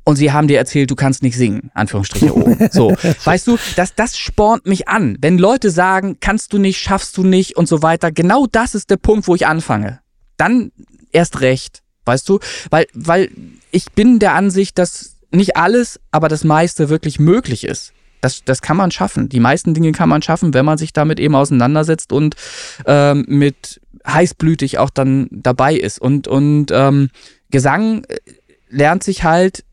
und 0.08 0.18
sie 0.18 0.32
haben 0.32 0.48
dir 0.48 0.60
erzählt, 0.60 0.92
du 0.92 0.96
kannst 0.96 1.24
nicht 1.24 1.36
singen, 1.36 1.72
Anführungsstriche 1.74 2.34
oben. 2.34 2.58
So, 2.72 2.96
weißt 3.24 3.48
du, 3.48 3.58
das, 3.76 3.96
das 3.96 4.18
spornt 4.18 4.68
mich 4.68 4.88
an. 4.88 5.18
Wenn 5.20 5.40
Leute 5.40 5.72
sagen, 5.72 6.18
kannst 6.20 6.54
du 6.54 6.60
nicht, 6.60 6.80
schaffst 6.80 7.18
du 7.18 7.24
nicht 7.24 7.58
und 7.58 7.68
so 7.68 7.82
weiter, 7.82 8.12
genau 8.12 8.46
das 8.52 8.76
ist 8.76 8.92
der 8.92 8.98
Punkt, 8.98 9.28
wo 9.28 9.34
ich 9.34 9.48
anfange. 9.48 10.00
Dann 10.38 10.72
erst 11.12 11.42
recht, 11.42 11.82
weißt 12.06 12.30
du, 12.30 12.40
weil, 12.70 12.86
weil 12.94 13.32
ich 13.72 13.92
bin 13.94 14.20
der 14.20 14.36
Ansicht, 14.36 14.78
dass 14.78 15.16
nicht 15.32 15.58
alles, 15.58 16.00
aber 16.12 16.28
das 16.28 16.44
meiste 16.44 16.90
wirklich 16.90 17.20
möglich 17.20 17.64
ist. 17.64 17.92
Das, 18.22 18.44
das 18.44 18.62
kann 18.62 18.78
man 18.78 18.92
schaffen. 18.92 19.30
Die 19.30 19.40
meisten 19.40 19.74
Dinge 19.74 19.92
kann 19.92 20.10
man 20.10 20.22
schaffen, 20.22 20.54
wenn 20.54 20.66
man 20.66 20.78
sich 20.78 20.94
damit 20.94 21.20
eben 21.20 21.36
auseinandersetzt 21.36 22.12
und 22.12 22.36
ähm, 22.86 23.26
mit 23.28 23.82
heißblütig 24.08 24.78
auch 24.78 24.90
dann 24.90 25.28
dabei 25.32 25.76
ist. 25.76 26.00
Und, 26.00 26.28
und 26.28 26.68
ähm, 26.72 27.10
Gesang 27.50 28.04
äh, 28.06 28.18
lernt 28.70 29.04
sich 29.04 29.24
halt 29.24 29.64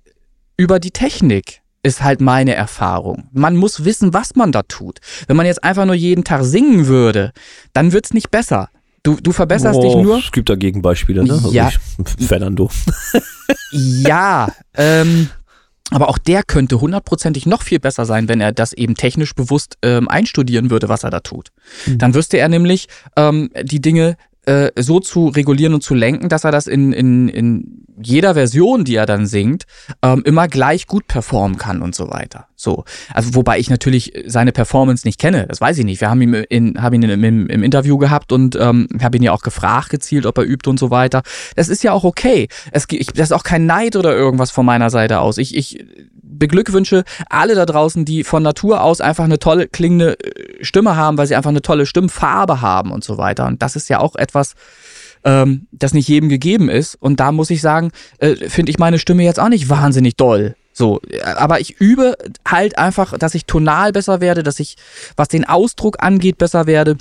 über 0.56 0.78
die 0.78 0.90
Technik, 0.90 1.60
ist 1.82 2.02
halt 2.02 2.20
meine 2.20 2.54
Erfahrung. 2.54 3.28
Man 3.32 3.56
muss 3.56 3.84
wissen, 3.84 4.14
was 4.14 4.34
man 4.36 4.52
da 4.52 4.62
tut. 4.62 5.00
Wenn 5.26 5.36
man 5.36 5.46
jetzt 5.46 5.64
einfach 5.64 5.84
nur 5.86 5.94
jeden 5.94 6.24
Tag 6.24 6.44
singen 6.44 6.86
würde, 6.86 7.32
dann 7.72 7.92
wird's 7.92 8.12
nicht 8.12 8.30
besser. 8.30 8.68
Du, 9.02 9.16
du 9.20 9.32
verbesserst 9.32 9.82
dich 9.82 9.92
Oh, 9.92 10.02
nur. 10.02 10.18
Es 10.18 10.30
gibt 10.30 10.48
da 10.48 10.54
Gegenbeispiele, 10.54 11.24
ne? 11.24 11.42
Ja. 11.50 11.70
Ich, 11.70 12.26
Fernando. 12.26 12.70
Ja, 13.72 14.48
ähm, 14.74 15.28
aber 15.94 16.08
auch 16.08 16.18
der 16.18 16.42
könnte 16.42 16.80
hundertprozentig 16.80 17.46
noch 17.46 17.62
viel 17.62 17.80
besser 17.80 18.04
sein, 18.04 18.28
wenn 18.28 18.40
er 18.40 18.52
das 18.52 18.72
eben 18.72 18.94
technisch 18.94 19.34
bewusst 19.34 19.78
ähm, 19.82 20.08
einstudieren 20.08 20.70
würde, 20.70 20.88
was 20.88 21.04
er 21.04 21.10
da 21.10 21.20
tut. 21.20 21.50
Dann 21.86 22.14
wüsste 22.14 22.38
er 22.38 22.48
nämlich 22.48 22.88
ähm, 23.16 23.50
die 23.62 23.80
Dinge 23.80 24.16
äh, 24.46 24.70
so 24.76 25.00
zu 25.00 25.28
regulieren 25.28 25.74
und 25.74 25.82
zu 25.82 25.94
lenken, 25.94 26.28
dass 26.28 26.44
er 26.44 26.50
das 26.50 26.66
in, 26.66 26.92
in, 26.92 27.28
in 27.28 27.84
jeder 28.02 28.34
Version, 28.34 28.84
die 28.84 28.96
er 28.96 29.06
dann 29.06 29.26
singt, 29.26 29.64
ähm, 30.02 30.22
immer 30.24 30.48
gleich 30.48 30.86
gut 30.86 31.06
performen 31.06 31.58
kann 31.58 31.82
und 31.82 31.94
so 31.94 32.10
weiter. 32.10 32.46
So, 32.56 32.84
also 33.12 33.34
wobei 33.34 33.58
ich 33.58 33.70
natürlich 33.70 34.12
seine 34.26 34.52
Performance 34.52 35.06
nicht 35.06 35.20
kenne, 35.20 35.46
das 35.48 35.60
weiß 35.60 35.78
ich 35.78 35.84
nicht. 35.84 36.00
Wir 36.00 36.10
haben 36.10 36.22
ihn 36.22 36.34
in, 36.34 36.80
haben 36.80 36.94
ihn 36.94 37.02
im, 37.02 37.48
im, 37.48 37.62
Interview 37.62 37.98
gehabt 37.98 38.32
und 38.32 38.56
ähm, 38.56 38.88
habe 39.02 39.16
ihn 39.16 39.22
ja 39.22 39.32
auch 39.32 39.42
gefragt 39.42 39.90
gezielt, 39.90 40.26
ob 40.26 40.38
er 40.38 40.44
übt 40.44 40.68
und 40.68 40.78
so 40.78 40.90
weiter. 40.90 41.22
Das 41.56 41.68
ist 41.68 41.82
ja 41.82 41.92
auch 41.92 42.04
okay. 42.04 42.48
Es, 42.70 42.86
ich, 42.90 43.06
das 43.08 43.28
ist 43.28 43.32
auch 43.32 43.44
kein 43.44 43.66
Neid 43.66 43.96
oder 43.96 44.14
irgendwas 44.14 44.50
von 44.50 44.66
meiner 44.66 44.90
Seite 44.90 45.20
aus. 45.20 45.38
Ich, 45.38 45.56
ich 45.56 45.84
beglückwünsche 46.38 47.04
alle 47.28 47.54
da 47.54 47.66
draußen, 47.66 48.04
die 48.04 48.24
von 48.24 48.42
Natur 48.42 48.82
aus 48.82 49.00
einfach 49.00 49.24
eine 49.24 49.38
tolle 49.38 49.68
klingende 49.68 50.18
äh, 50.18 50.64
Stimme 50.64 50.96
haben, 50.96 51.18
weil 51.18 51.26
sie 51.26 51.36
einfach 51.36 51.50
eine 51.50 51.62
tolle 51.62 51.86
Stimmfarbe 51.86 52.60
haben 52.60 52.90
und 52.90 53.04
so 53.04 53.18
weiter. 53.18 53.46
Und 53.46 53.62
das 53.62 53.76
ist 53.76 53.88
ja 53.88 54.00
auch 54.00 54.16
etwas, 54.16 54.54
ähm, 55.24 55.66
das 55.72 55.94
nicht 55.94 56.08
jedem 56.08 56.28
gegeben 56.28 56.68
ist. 56.68 56.96
Und 56.96 57.20
da 57.20 57.32
muss 57.32 57.50
ich 57.50 57.60
sagen, 57.60 57.90
äh, 58.18 58.36
finde 58.48 58.70
ich 58.70 58.78
meine 58.78 58.98
Stimme 58.98 59.24
jetzt 59.24 59.40
auch 59.40 59.48
nicht 59.48 59.68
wahnsinnig 59.68 60.16
doll. 60.16 60.56
So, 60.72 61.00
äh, 61.08 61.20
aber 61.22 61.60
ich 61.60 61.80
übe 61.80 62.16
halt 62.46 62.78
einfach, 62.78 63.16
dass 63.18 63.34
ich 63.34 63.46
tonal 63.46 63.92
besser 63.92 64.20
werde, 64.20 64.42
dass 64.42 64.60
ich, 64.60 64.76
was 65.16 65.28
den 65.28 65.44
Ausdruck 65.44 66.02
angeht, 66.02 66.38
besser 66.38 66.66
werde 66.66 66.96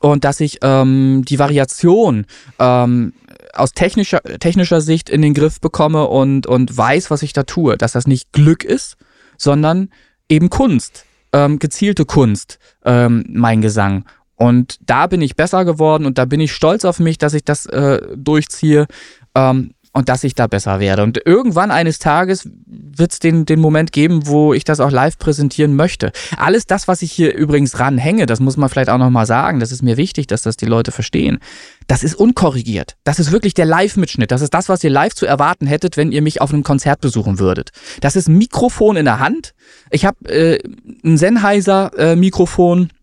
und 0.00 0.24
dass 0.24 0.40
ich 0.40 0.58
ähm, 0.62 1.24
die 1.26 1.38
Variation 1.38 2.26
ähm, 2.58 3.12
aus 3.58 3.72
technischer, 3.72 4.22
technischer 4.22 4.80
Sicht 4.80 5.08
in 5.10 5.22
den 5.22 5.34
Griff 5.34 5.60
bekomme 5.60 6.06
und, 6.06 6.46
und 6.46 6.76
weiß, 6.76 7.10
was 7.10 7.22
ich 7.22 7.32
da 7.32 7.42
tue. 7.44 7.76
Dass 7.76 7.92
das 7.92 8.06
nicht 8.06 8.32
Glück 8.32 8.64
ist, 8.64 8.96
sondern 9.36 9.90
eben 10.28 10.50
Kunst, 10.50 11.04
ähm, 11.32 11.58
gezielte 11.58 12.04
Kunst, 12.04 12.58
ähm, 12.84 13.24
mein 13.28 13.62
Gesang. 13.62 14.04
Und 14.36 14.78
da 14.82 15.06
bin 15.06 15.22
ich 15.22 15.34
besser 15.34 15.64
geworden 15.64 16.04
und 16.04 16.18
da 16.18 16.26
bin 16.26 16.40
ich 16.40 16.52
stolz 16.52 16.84
auf 16.84 17.00
mich, 17.00 17.16
dass 17.18 17.32
ich 17.34 17.44
das 17.44 17.66
äh, 17.66 18.00
durchziehe 18.16 18.86
ähm, 19.34 19.72
und 19.96 20.10
dass 20.10 20.24
ich 20.24 20.34
da 20.34 20.46
besser 20.46 20.78
werde. 20.78 21.02
Und 21.02 21.22
irgendwann 21.24 21.70
eines 21.70 21.98
Tages 21.98 22.46
wird 22.66 23.12
es 23.12 23.18
den, 23.18 23.46
den 23.46 23.60
Moment 23.60 23.92
geben, 23.92 24.26
wo 24.26 24.52
ich 24.52 24.62
das 24.62 24.78
auch 24.78 24.90
live 24.90 25.16
präsentieren 25.16 25.74
möchte. 25.74 26.12
Alles 26.36 26.66
das, 26.66 26.86
was 26.86 27.00
ich 27.00 27.12
hier 27.12 27.34
übrigens 27.34 27.80
ranhänge, 27.80 28.26
das 28.26 28.38
muss 28.38 28.58
man 28.58 28.68
vielleicht 28.68 28.90
auch 28.90 28.98
nochmal 28.98 29.24
sagen, 29.24 29.58
das 29.58 29.72
ist 29.72 29.82
mir 29.82 29.96
wichtig, 29.96 30.26
dass 30.26 30.42
das 30.42 30.58
die 30.58 30.66
Leute 30.66 30.92
verstehen. 30.92 31.38
Das 31.86 32.04
ist 32.04 32.14
unkorrigiert. 32.14 32.96
Das 33.04 33.18
ist 33.18 33.32
wirklich 33.32 33.54
der 33.54 33.64
Live-Mitschnitt. 33.64 34.30
Das 34.30 34.42
ist 34.42 34.52
das, 34.52 34.68
was 34.68 34.84
ihr 34.84 34.90
live 34.90 35.14
zu 35.14 35.24
erwarten 35.24 35.66
hättet, 35.66 35.96
wenn 35.96 36.12
ihr 36.12 36.20
mich 36.20 36.42
auf 36.42 36.52
einem 36.52 36.62
Konzert 36.62 37.00
besuchen 37.00 37.38
würdet. 37.38 37.70
Das 38.02 38.16
ist 38.16 38.28
ein 38.28 38.36
Mikrofon 38.36 38.96
in 38.96 39.06
der 39.06 39.18
Hand. 39.18 39.54
Ich 39.90 40.04
habe 40.04 40.28
äh, 40.28 40.58
ein 41.04 41.16
Sennheiser-Mikrofon 41.16 42.90
äh, 42.90 42.95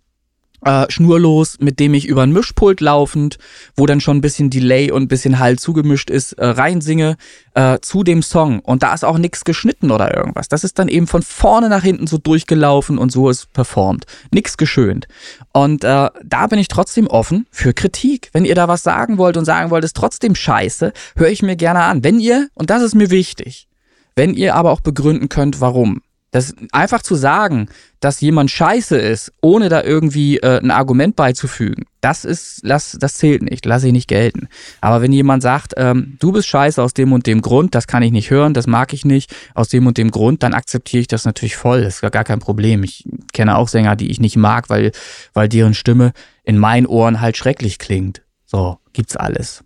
schnurlos, 0.90 1.58
mit 1.60 1.80
dem 1.80 1.94
ich 1.94 2.08
über 2.08 2.24
ein 2.24 2.32
Mischpult 2.32 2.82
laufend, 2.82 3.38
wo 3.76 3.86
dann 3.86 4.02
schon 4.02 4.18
ein 4.18 4.22
bisschen 4.22 4.50
Delay 4.50 4.92
und 4.92 5.04
ein 5.04 5.08
bisschen 5.08 5.40
Hall 5.40 5.58
zugemischt 5.58 6.10
ist, 6.10 6.34
äh, 6.34 6.46
reinsinge 6.46 7.18
äh, 7.54 7.80
zu 7.82 8.04
dem 8.04 8.22
Song. 8.22 8.60
Und 8.60 8.84
da 8.84 8.94
ist 8.94 9.04
auch 9.04 9.18
nichts 9.18 9.44
geschnitten 9.44 9.92
oder 9.92 10.16
irgendwas. 10.16 10.48
Das 10.48 10.64
ist 10.64 10.80
dann 10.80 10.88
eben 10.88 11.08
von 11.08 11.22
vorne 11.22 11.70
nach 11.70 11.84
hinten 11.84 12.08
so 12.08 12.18
durchgelaufen 12.18 12.98
und 12.98 13.12
so 13.12 13.30
ist 13.30 13.52
performt. 13.54 14.06
Nix 14.32 14.58
geschönt. 14.58 15.08
Und 15.52 15.84
äh, 15.84 16.10
da 16.24 16.48
bin 16.48 16.60
ich 16.60 16.68
trotzdem 16.68 17.08
offen 17.08 17.48
für 17.52 17.74
Kritik. 17.74 18.30
Wenn 18.34 18.46
ihr 18.46 18.56
da 18.56 18.68
was 18.68 18.84
sagen 18.84 19.18
wollt 19.18 19.38
und 19.38 19.46
sagen 19.46 19.70
wollt, 19.70 19.84
ist 19.84 19.96
trotzdem 19.96 20.36
scheiße, 20.36 20.94
höre 21.16 21.30
ich 21.30 21.42
mir 21.42 21.56
gerne 21.56 21.82
an. 21.82 22.04
Wenn 22.04 22.20
ihr, 22.20 22.50
und 22.54 22.70
das 22.70 22.82
ist 22.82 22.96
mir 22.96 23.10
wichtig, 23.10 23.68
wenn 24.16 24.34
ihr 24.34 24.56
aber 24.56 24.72
auch 24.72 24.82
begründen 24.82 25.30
könnt, 25.30 25.62
warum. 25.62 26.02
Das 26.34 26.56
einfach 26.72 27.04
zu 27.04 27.14
sagen, 27.14 27.70
dass 28.00 28.20
jemand 28.20 28.50
scheiße 28.50 28.98
ist, 28.98 29.32
ohne 29.40 29.70
da 29.70 29.84
irgendwie 29.84 30.38
äh, 30.38 30.60
ein 30.60 30.72
Argument 30.72 31.16
beizufügen, 31.16 31.86
Das 32.02 32.26
ist, 32.26 32.62
lass, 32.64 32.98
das 33.00 33.14
zählt 33.14 33.44
nicht, 33.44 33.66
lass 33.66 33.84
ich 33.84 33.94
nicht 33.94 34.08
gelten. 34.08 34.48
Aber 34.82 35.04
wenn 35.04 35.14
jemand 35.14 35.44
sagt, 35.44 35.76
ähm, 35.78 36.18
du 36.20 36.32
bist 36.32 36.48
scheiße 36.48 36.82
aus 36.82 36.96
dem 36.96 37.14
und 37.14 37.28
dem 37.28 37.44
Grund, 37.44 37.76
das 37.76 37.86
kann 37.86 38.02
ich 38.02 38.12
nicht 38.12 38.32
hören, 38.32 38.56
das 38.56 38.66
mag 38.66 38.94
ich 38.94 39.06
nicht, 39.06 39.34
aus 39.54 39.70
dem 39.70 39.86
und 39.86 40.00
dem 40.00 40.10
Grund, 40.10 40.42
dann 40.42 40.56
akzeptiere 40.56 41.02
ich 41.02 41.08
das 41.08 41.24
natürlich 41.24 41.56
voll. 41.56 41.84
Das 41.84 41.96
ist 41.96 42.02
gar 42.02 42.10
gar 42.10 42.24
kein 42.24 42.40
Problem. 42.40 42.84
Ich 42.84 43.08
kenne 43.32 43.56
auch 43.56 43.68
Sänger, 43.68 43.96
die 43.96 44.10
ich 44.10 44.20
nicht 44.20 44.36
mag, 44.36 44.72
weil, 44.72 44.92
weil 45.34 45.48
deren 45.48 45.76
Stimme 45.76 46.14
in 46.44 46.58
meinen 46.58 46.88
Ohren 46.88 47.22
halt 47.22 47.38
schrecklich 47.38 47.78
klingt. 47.78 48.24
So, 48.46 48.80
gibt's 48.92 49.16
alles. 49.16 49.64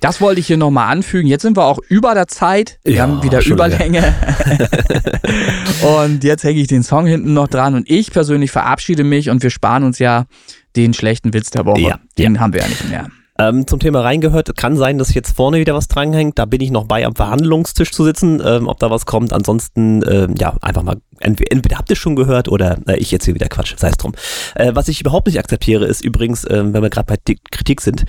Das 0.00 0.20
wollte 0.20 0.40
ich 0.40 0.46
hier 0.46 0.56
nochmal 0.56 0.92
anfügen. 0.92 1.28
Jetzt 1.28 1.42
sind 1.42 1.56
wir 1.56 1.64
auch 1.64 1.78
über 1.88 2.14
der 2.14 2.28
Zeit. 2.28 2.78
Wir 2.84 2.94
Ja, 2.94 3.02
haben 3.02 3.22
wieder. 3.22 3.44
Überlänge. 3.44 4.14
und 6.04 6.24
jetzt 6.24 6.44
hänge 6.44 6.60
ich 6.60 6.68
den 6.68 6.82
Song 6.82 7.06
hinten 7.06 7.34
noch 7.34 7.48
dran 7.48 7.74
und 7.74 7.90
ich 7.90 8.12
persönlich 8.12 8.50
verabschiede 8.50 9.04
mich 9.04 9.30
und 9.30 9.42
wir 9.42 9.50
sparen 9.50 9.84
uns 9.84 9.98
ja 9.98 10.26
den 10.76 10.94
schlechten 10.94 11.32
Witz 11.34 11.50
der 11.50 11.64
Woche. 11.66 11.80
Ja, 11.80 11.98
den 12.16 12.40
haben 12.40 12.52
wir 12.52 12.60
ja 12.60 12.68
nicht 12.68 12.88
mehr. 12.88 13.08
Ähm, 13.40 13.68
zum 13.68 13.78
Thema 13.78 14.00
reingehört, 14.00 14.56
kann 14.56 14.76
sein, 14.76 14.98
dass 14.98 15.14
jetzt 15.14 15.36
vorne 15.36 15.58
wieder 15.58 15.72
was 15.72 15.86
dranhängt. 15.86 16.40
Da 16.40 16.44
bin 16.44 16.60
ich 16.60 16.72
noch 16.72 16.86
bei, 16.86 17.06
am 17.06 17.14
Verhandlungstisch 17.14 17.92
zu 17.92 18.04
sitzen, 18.04 18.42
ähm, 18.44 18.66
ob 18.66 18.80
da 18.80 18.90
was 18.90 19.06
kommt. 19.06 19.32
Ansonsten, 19.32 20.02
ähm, 20.10 20.34
ja, 20.36 20.56
einfach 20.60 20.82
mal, 20.82 20.96
entweder, 21.20 21.52
entweder 21.52 21.78
habt 21.78 21.88
ihr 21.88 21.94
schon 21.94 22.16
gehört 22.16 22.48
oder 22.48 22.78
äh, 22.88 22.96
ich 22.96 23.12
erzähle 23.12 23.36
wieder 23.36 23.48
Quatsch, 23.48 23.74
sei 23.76 23.90
es 23.90 23.96
drum. 23.96 24.12
Äh, 24.56 24.72
was 24.74 24.88
ich 24.88 25.00
überhaupt 25.00 25.28
nicht 25.28 25.38
akzeptiere, 25.38 25.86
ist 25.86 26.04
übrigens, 26.04 26.44
ähm, 26.50 26.72
wenn 26.74 26.82
wir 26.82 26.90
gerade 26.90 27.06
bei 27.06 27.34
Kritik 27.52 27.80
sind, 27.80 28.06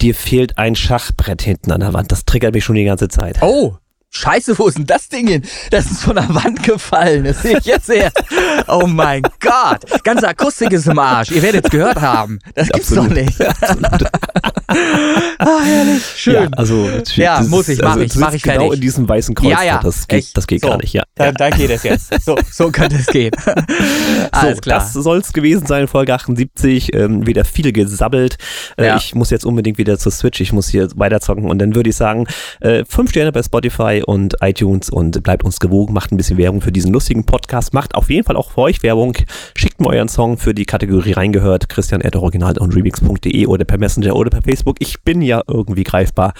dir 0.00 0.14
fehlt 0.14 0.58
ein 0.58 0.74
Schachbrett 0.74 1.42
hinten 1.42 1.72
an 1.72 1.80
der 1.80 1.92
Wand. 1.92 2.12
Das 2.12 2.24
triggert 2.24 2.54
mich 2.54 2.64
schon 2.64 2.76
die 2.76 2.84
ganze 2.84 3.08
Zeit. 3.08 3.38
Oh, 3.42 3.76
scheiße, 4.10 4.58
wo 4.58 4.66
ist 4.68 4.78
denn 4.78 4.86
das 4.86 5.08
Ding 5.08 5.28
hin? 5.28 5.42
Das 5.70 5.86
ist 5.86 6.02
von 6.02 6.16
der 6.16 6.28
Wand 6.34 6.62
gefallen. 6.62 7.24
Das 7.24 7.42
sehe 7.42 7.58
ich 7.58 7.64
jetzt 7.66 7.88
her. 7.88 8.10
Oh 8.66 8.86
mein 8.86 9.22
Gott. 9.40 10.02
Ganze 10.04 10.28
Akustik 10.28 10.72
ist 10.72 10.86
im 10.86 10.98
Arsch. 10.98 11.30
Ihr 11.30 11.42
werdet 11.42 11.64
es 11.66 11.70
gehört 11.70 12.00
haben. 12.00 12.38
Das 12.54 12.68
gibt's 12.68 12.90
Absolut. 12.92 13.10
doch 13.10 13.14
nicht. 13.16 13.40
ah, 15.38 15.60
herrlich. 15.62 16.02
Schön. 16.16 16.34
Ja, 16.34 16.48
also, 16.56 16.88
Ja, 17.14 17.38
das 17.38 17.48
muss 17.48 17.68
ich, 17.68 17.80
mach 17.80 17.92
also, 17.92 18.00
ich, 18.02 18.12
du 18.12 18.18
mach 18.20 18.26
sitzt 18.32 18.36
ich 18.36 18.42
genau 18.42 18.60
fertig. 18.64 18.74
in 18.76 18.80
diesem 18.80 19.08
weißen 19.08 19.34
Kreuz. 19.34 19.50
Ja, 19.50 19.62
ja. 19.62 19.80
Das 19.82 20.06
geht, 20.08 20.18
Echt? 20.20 20.36
das 20.36 20.46
geht 20.46 20.60
So. 20.62 20.68
gar 20.68 20.76
nicht, 20.78 20.92
ja. 20.92 21.02
Dann, 21.14 21.34
dann 21.34 21.52
geht 21.52 21.70
es 21.70 21.82
jetzt. 21.82 22.12
So, 22.24 22.38
so 22.50 22.70
könnte 22.70 22.96
es 22.96 23.06
gehen. 23.06 23.30
Alles 24.32 24.56
so, 24.56 24.60
klar. 24.60 24.78
das 24.80 24.92
soll 24.92 25.18
es 25.18 25.32
gewesen 25.32 25.66
sein, 25.66 25.88
Folge 25.88 26.14
78. 26.14 26.94
Ähm, 26.94 27.26
wieder 27.26 27.44
viel 27.44 27.72
gesabbelt. 27.72 28.36
Äh, 28.76 28.86
Ja. 28.86 28.96
Ich 28.96 29.14
muss 29.14 29.30
jetzt 29.30 29.44
unbedingt 29.44 29.78
wieder 29.78 29.98
zur 29.98 30.12
Switch. 30.12 30.40
Ich 30.40 30.52
muss 30.52 30.68
hier 30.68 30.88
weiterzocken. 30.96 31.44
Und 31.50 31.58
dann 31.58 31.74
würde 31.74 31.90
ich 31.90 31.96
sagen, 31.96 32.26
äh, 32.60 32.84
fünf 32.88 33.10
Sterne 33.10 33.32
bei 33.32 33.42
Spotify 33.42 33.97
und 34.04 34.36
iTunes 34.40 34.90
und 34.90 35.22
bleibt 35.22 35.44
uns 35.44 35.60
gewogen. 35.60 35.92
Macht 35.92 36.12
ein 36.12 36.16
bisschen 36.16 36.38
Werbung 36.38 36.60
für 36.60 36.72
diesen 36.72 36.92
lustigen 36.92 37.24
Podcast. 37.24 37.74
Macht 37.74 37.94
auf 37.94 38.10
jeden 38.10 38.24
Fall 38.24 38.36
auch 38.36 38.50
für 38.50 38.62
euch 38.62 38.82
Werbung. 38.82 39.14
Schickt 39.56 39.80
mir 39.80 39.88
euren 39.88 40.08
Song 40.08 40.38
für 40.38 40.54
die 40.54 40.64
Kategorie 40.64 41.12
reingehört. 41.12 41.68
Christian 41.68 42.02
Original 42.02 42.58
und 42.58 42.74
remix.de 42.74 43.46
oder 43.46 43.64
per 43.64 43.78
Messenger 43.78 44.16
oder 44.16 44.30
per 44.30 44.42
Facebook. 44.42 44.76
Ich 44.80 45.02
bin 45.02 45.22
ja 45.22 45.42
irgendwie 45.46 45.84
greifbar. 45.84 46.34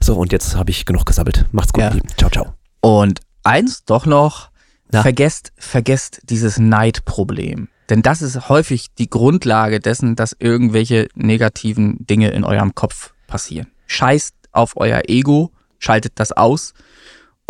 So, 0.00 0.16
und 0.16 0.32
jetzt 0.32 0.56
habe 0.56 0.70
ich 0.70 0.84
genug 0.84 1.06
gesabbelt. 1.06 1.46
Macht's 1.52 1.72
gut, 1.72 1.82
Ja. 1.84 1.92
Ciao, 2.16 2.30
ciao. 2.30 2.54
Und 2.80 3.20
eins 3.44 3.84
doch 3.84 4.06
noch, 4.06 4.50
Na? 4.90 5.02
vergesst, 5.02 5.52
vergesst 5.56 6.22
dieses 6.24 6.58
Neidproblem. 6.58 7.68
Denn 7.90 8.02
das 8.02 8.22
ist 8.22 8.48
häufig 8.48 8.86
die 8.98 9.10
Grundlage 9.10 9.80
dessen, 9.80 10.16
dass 10.16 10.34
irgendwelche 10.38 11.08
negativen 11.14 12.06
Dinge 12.06 12.30
in 12.30 12.44
eurem 12.44 12.74
Kopf 12.74 13.12
passieren. 13.26 13.68
Scheißt 13.86 14.34
auf 14.52 14.76
euer 14.76 15.02
Ego, 15.08 15.50
schaltet 15.78 16.12
das 16.16 16.32
aus 16.32 16.74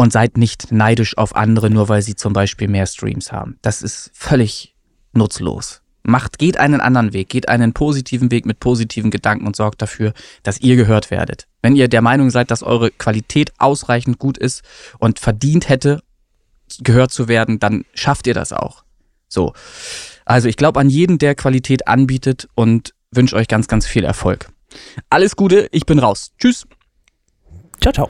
und 0.02 0.12
seid 0.12 0.36
nicht 0.36 0.72
neidisch 0.72 1.16
auf 1.16 1.36
andere, 1.36 1.70
nur 1.70 1.88
weil 1.88 2.02
sie 2.02 2.16
zum 2.16 2.32
Beispiel 2.32 2.66
mehr 2.66 2.86
Streams 2.86 3.30
haben. 3.30 3.56
Das 3.62 3.82
ist 3.82 4.10
völlig 4.12 4.74
nutzlos. 5.12 5.80
Macht, 6.02 6.40
geht 6.40 6.56
einen 6.56 6.80
anderen 6.80 7.12
Weg, 7.12 7.28
geht 7.28 7.48
einen 7.48 7.72
positiven 7.72 8.32
Weg 8.32 8.44
mit 8.44 8.58
positiven 8.58 9.12
Gedanken 9.12 9.46
und 9.46 9.54
sorgt 9.54 9.80
dafür, 9.80 10.12
dass 10.42 10.60
ihr 10.60 10.74
gehört 10.74 11.12
werdet. 11.12 11.46
Wenn 11.62 11.76
ihr 11.76 11.86
der 11.86 12.02
Meinung 12.02 12.30
seid, 12.30 12.50
dass 12.50 12.64
eure 12.64 12.90
Qualität 12.90 13.52
ausreichend 13.58 14.18
gut 14.18 14.38
ist 14.38 14.62
und 14.98 15.20
verdient 15.20 15.68
hätte, 15.68 16.02
gehört 16.80 17.12
zu 17.12 17.28
werden, 17.28 17.60
dann 17.60 17.84
schafft 17.94 18.26
ihr 18.26 18.34
das 18.34 18.52
auch. 18.52 18.82
So. 19.28 19.52
Also 20.24 20.48
ich 20.48 20.56
glaube 20.56 20.80
an 20.80 20.90
jeden, 20.90 21.18
der 21.18 21.36
Qualität 21.36 21.86
anbietet 21.86 22.48
und 22.56 22.92
wünsche 23.12 23.36
euch 23.36 23.46
ganz, 23.46 23.68
ganz 23.68 23.86
viel 23.86 24.02
Erfolg. 24.02 24.48
Alles 25.10 25.36
Gute, 25.36 25.68
ich 25.70 25.86
bin 25.86 26.00
raus. 26.00 26.32
Tschüss. 26.40 26.66
Ciao, 27.80 27.92
ciao. 27.92 28.08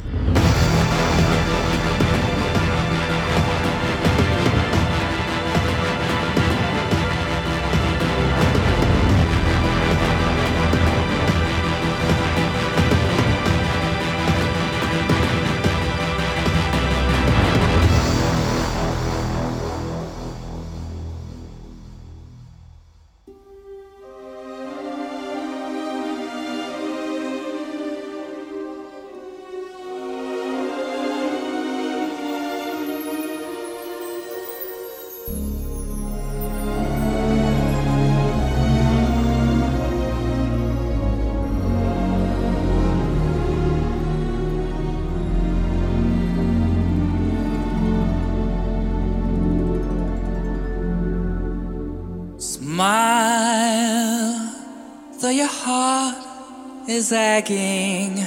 Is. 57.02 58.24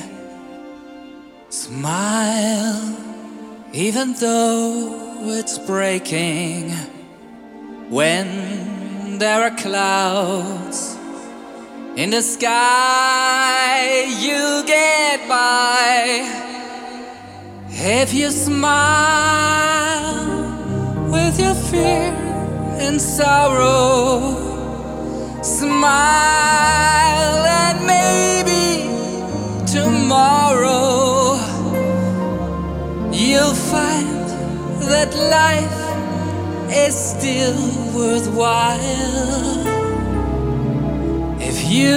Smile, 1.49 2.97
even 3.71 4.13
though 4.13 5.29
it's 5.37 5.57
breaking. 5.59 6.71
When 7.89 9.19
there 9.19 9.43
are 9.43 9.55
clouds 9.55 10.97
in 11.95 12.09
the 12.09 12.21
sky, 12.21 14.03
you 14.19 14.63
get 14.67 15.25
by. 15.29 16.27
If 17.69 18.13
you 18.13 18.29
smile 18.29 20.15
with 21.11 21.39
your 21.39 21.55
fear 21.55 22.11
and 22.85 22.99
sorrow, 22.99 24.35
smile 25.41 27.54
you'll 33.35 33.53
find 33.53 34.29
that 34.91 35.11
life 35.39 35.79
is 36.71 36.95
still 36.95 37.59
worthwhile 37.93 38.79
if 41.41 41.57
you 41.69 41.95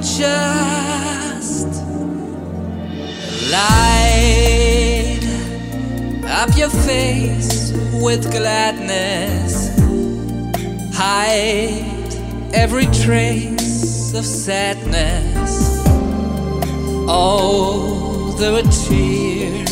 just 0.00 1.68
light 3.52 5.24
up 6.40 6.50
your 6.56 6.70
face 6.70 7.72
with 8.04 8.22
gladness. 8.30 9.52
Hide 10.94 12.14
every 12.54 12.86
trace 13.04 14.14
of 14.14 14.24
sadness. 14.24 15.52
Oh, 17.06 18.02
a 18.40 18.62
tear 18.62 19.52
may 19.64 19.71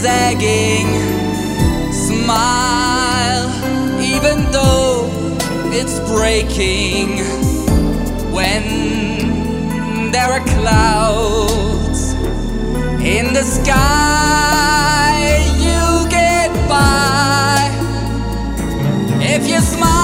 zagging 0.00 0.86
smile, 1.92 3.50
even 4.00 4.50
though 4.52 5.10
it's 5.72 5.98
breaking 6.10 7.18
when 8.32 10.12
there 10.12 10.30
are 10.30 10.44
clouds 10.56 12.12
in 13.02 13.32
the 13.32 13.42
sky. 13.42 15.18
You 15.66 16.08
get 16.08 16.52
by 16.68 17.68
if 19.20 19.48
you 19.48 19.60
smile. 19.60 19.97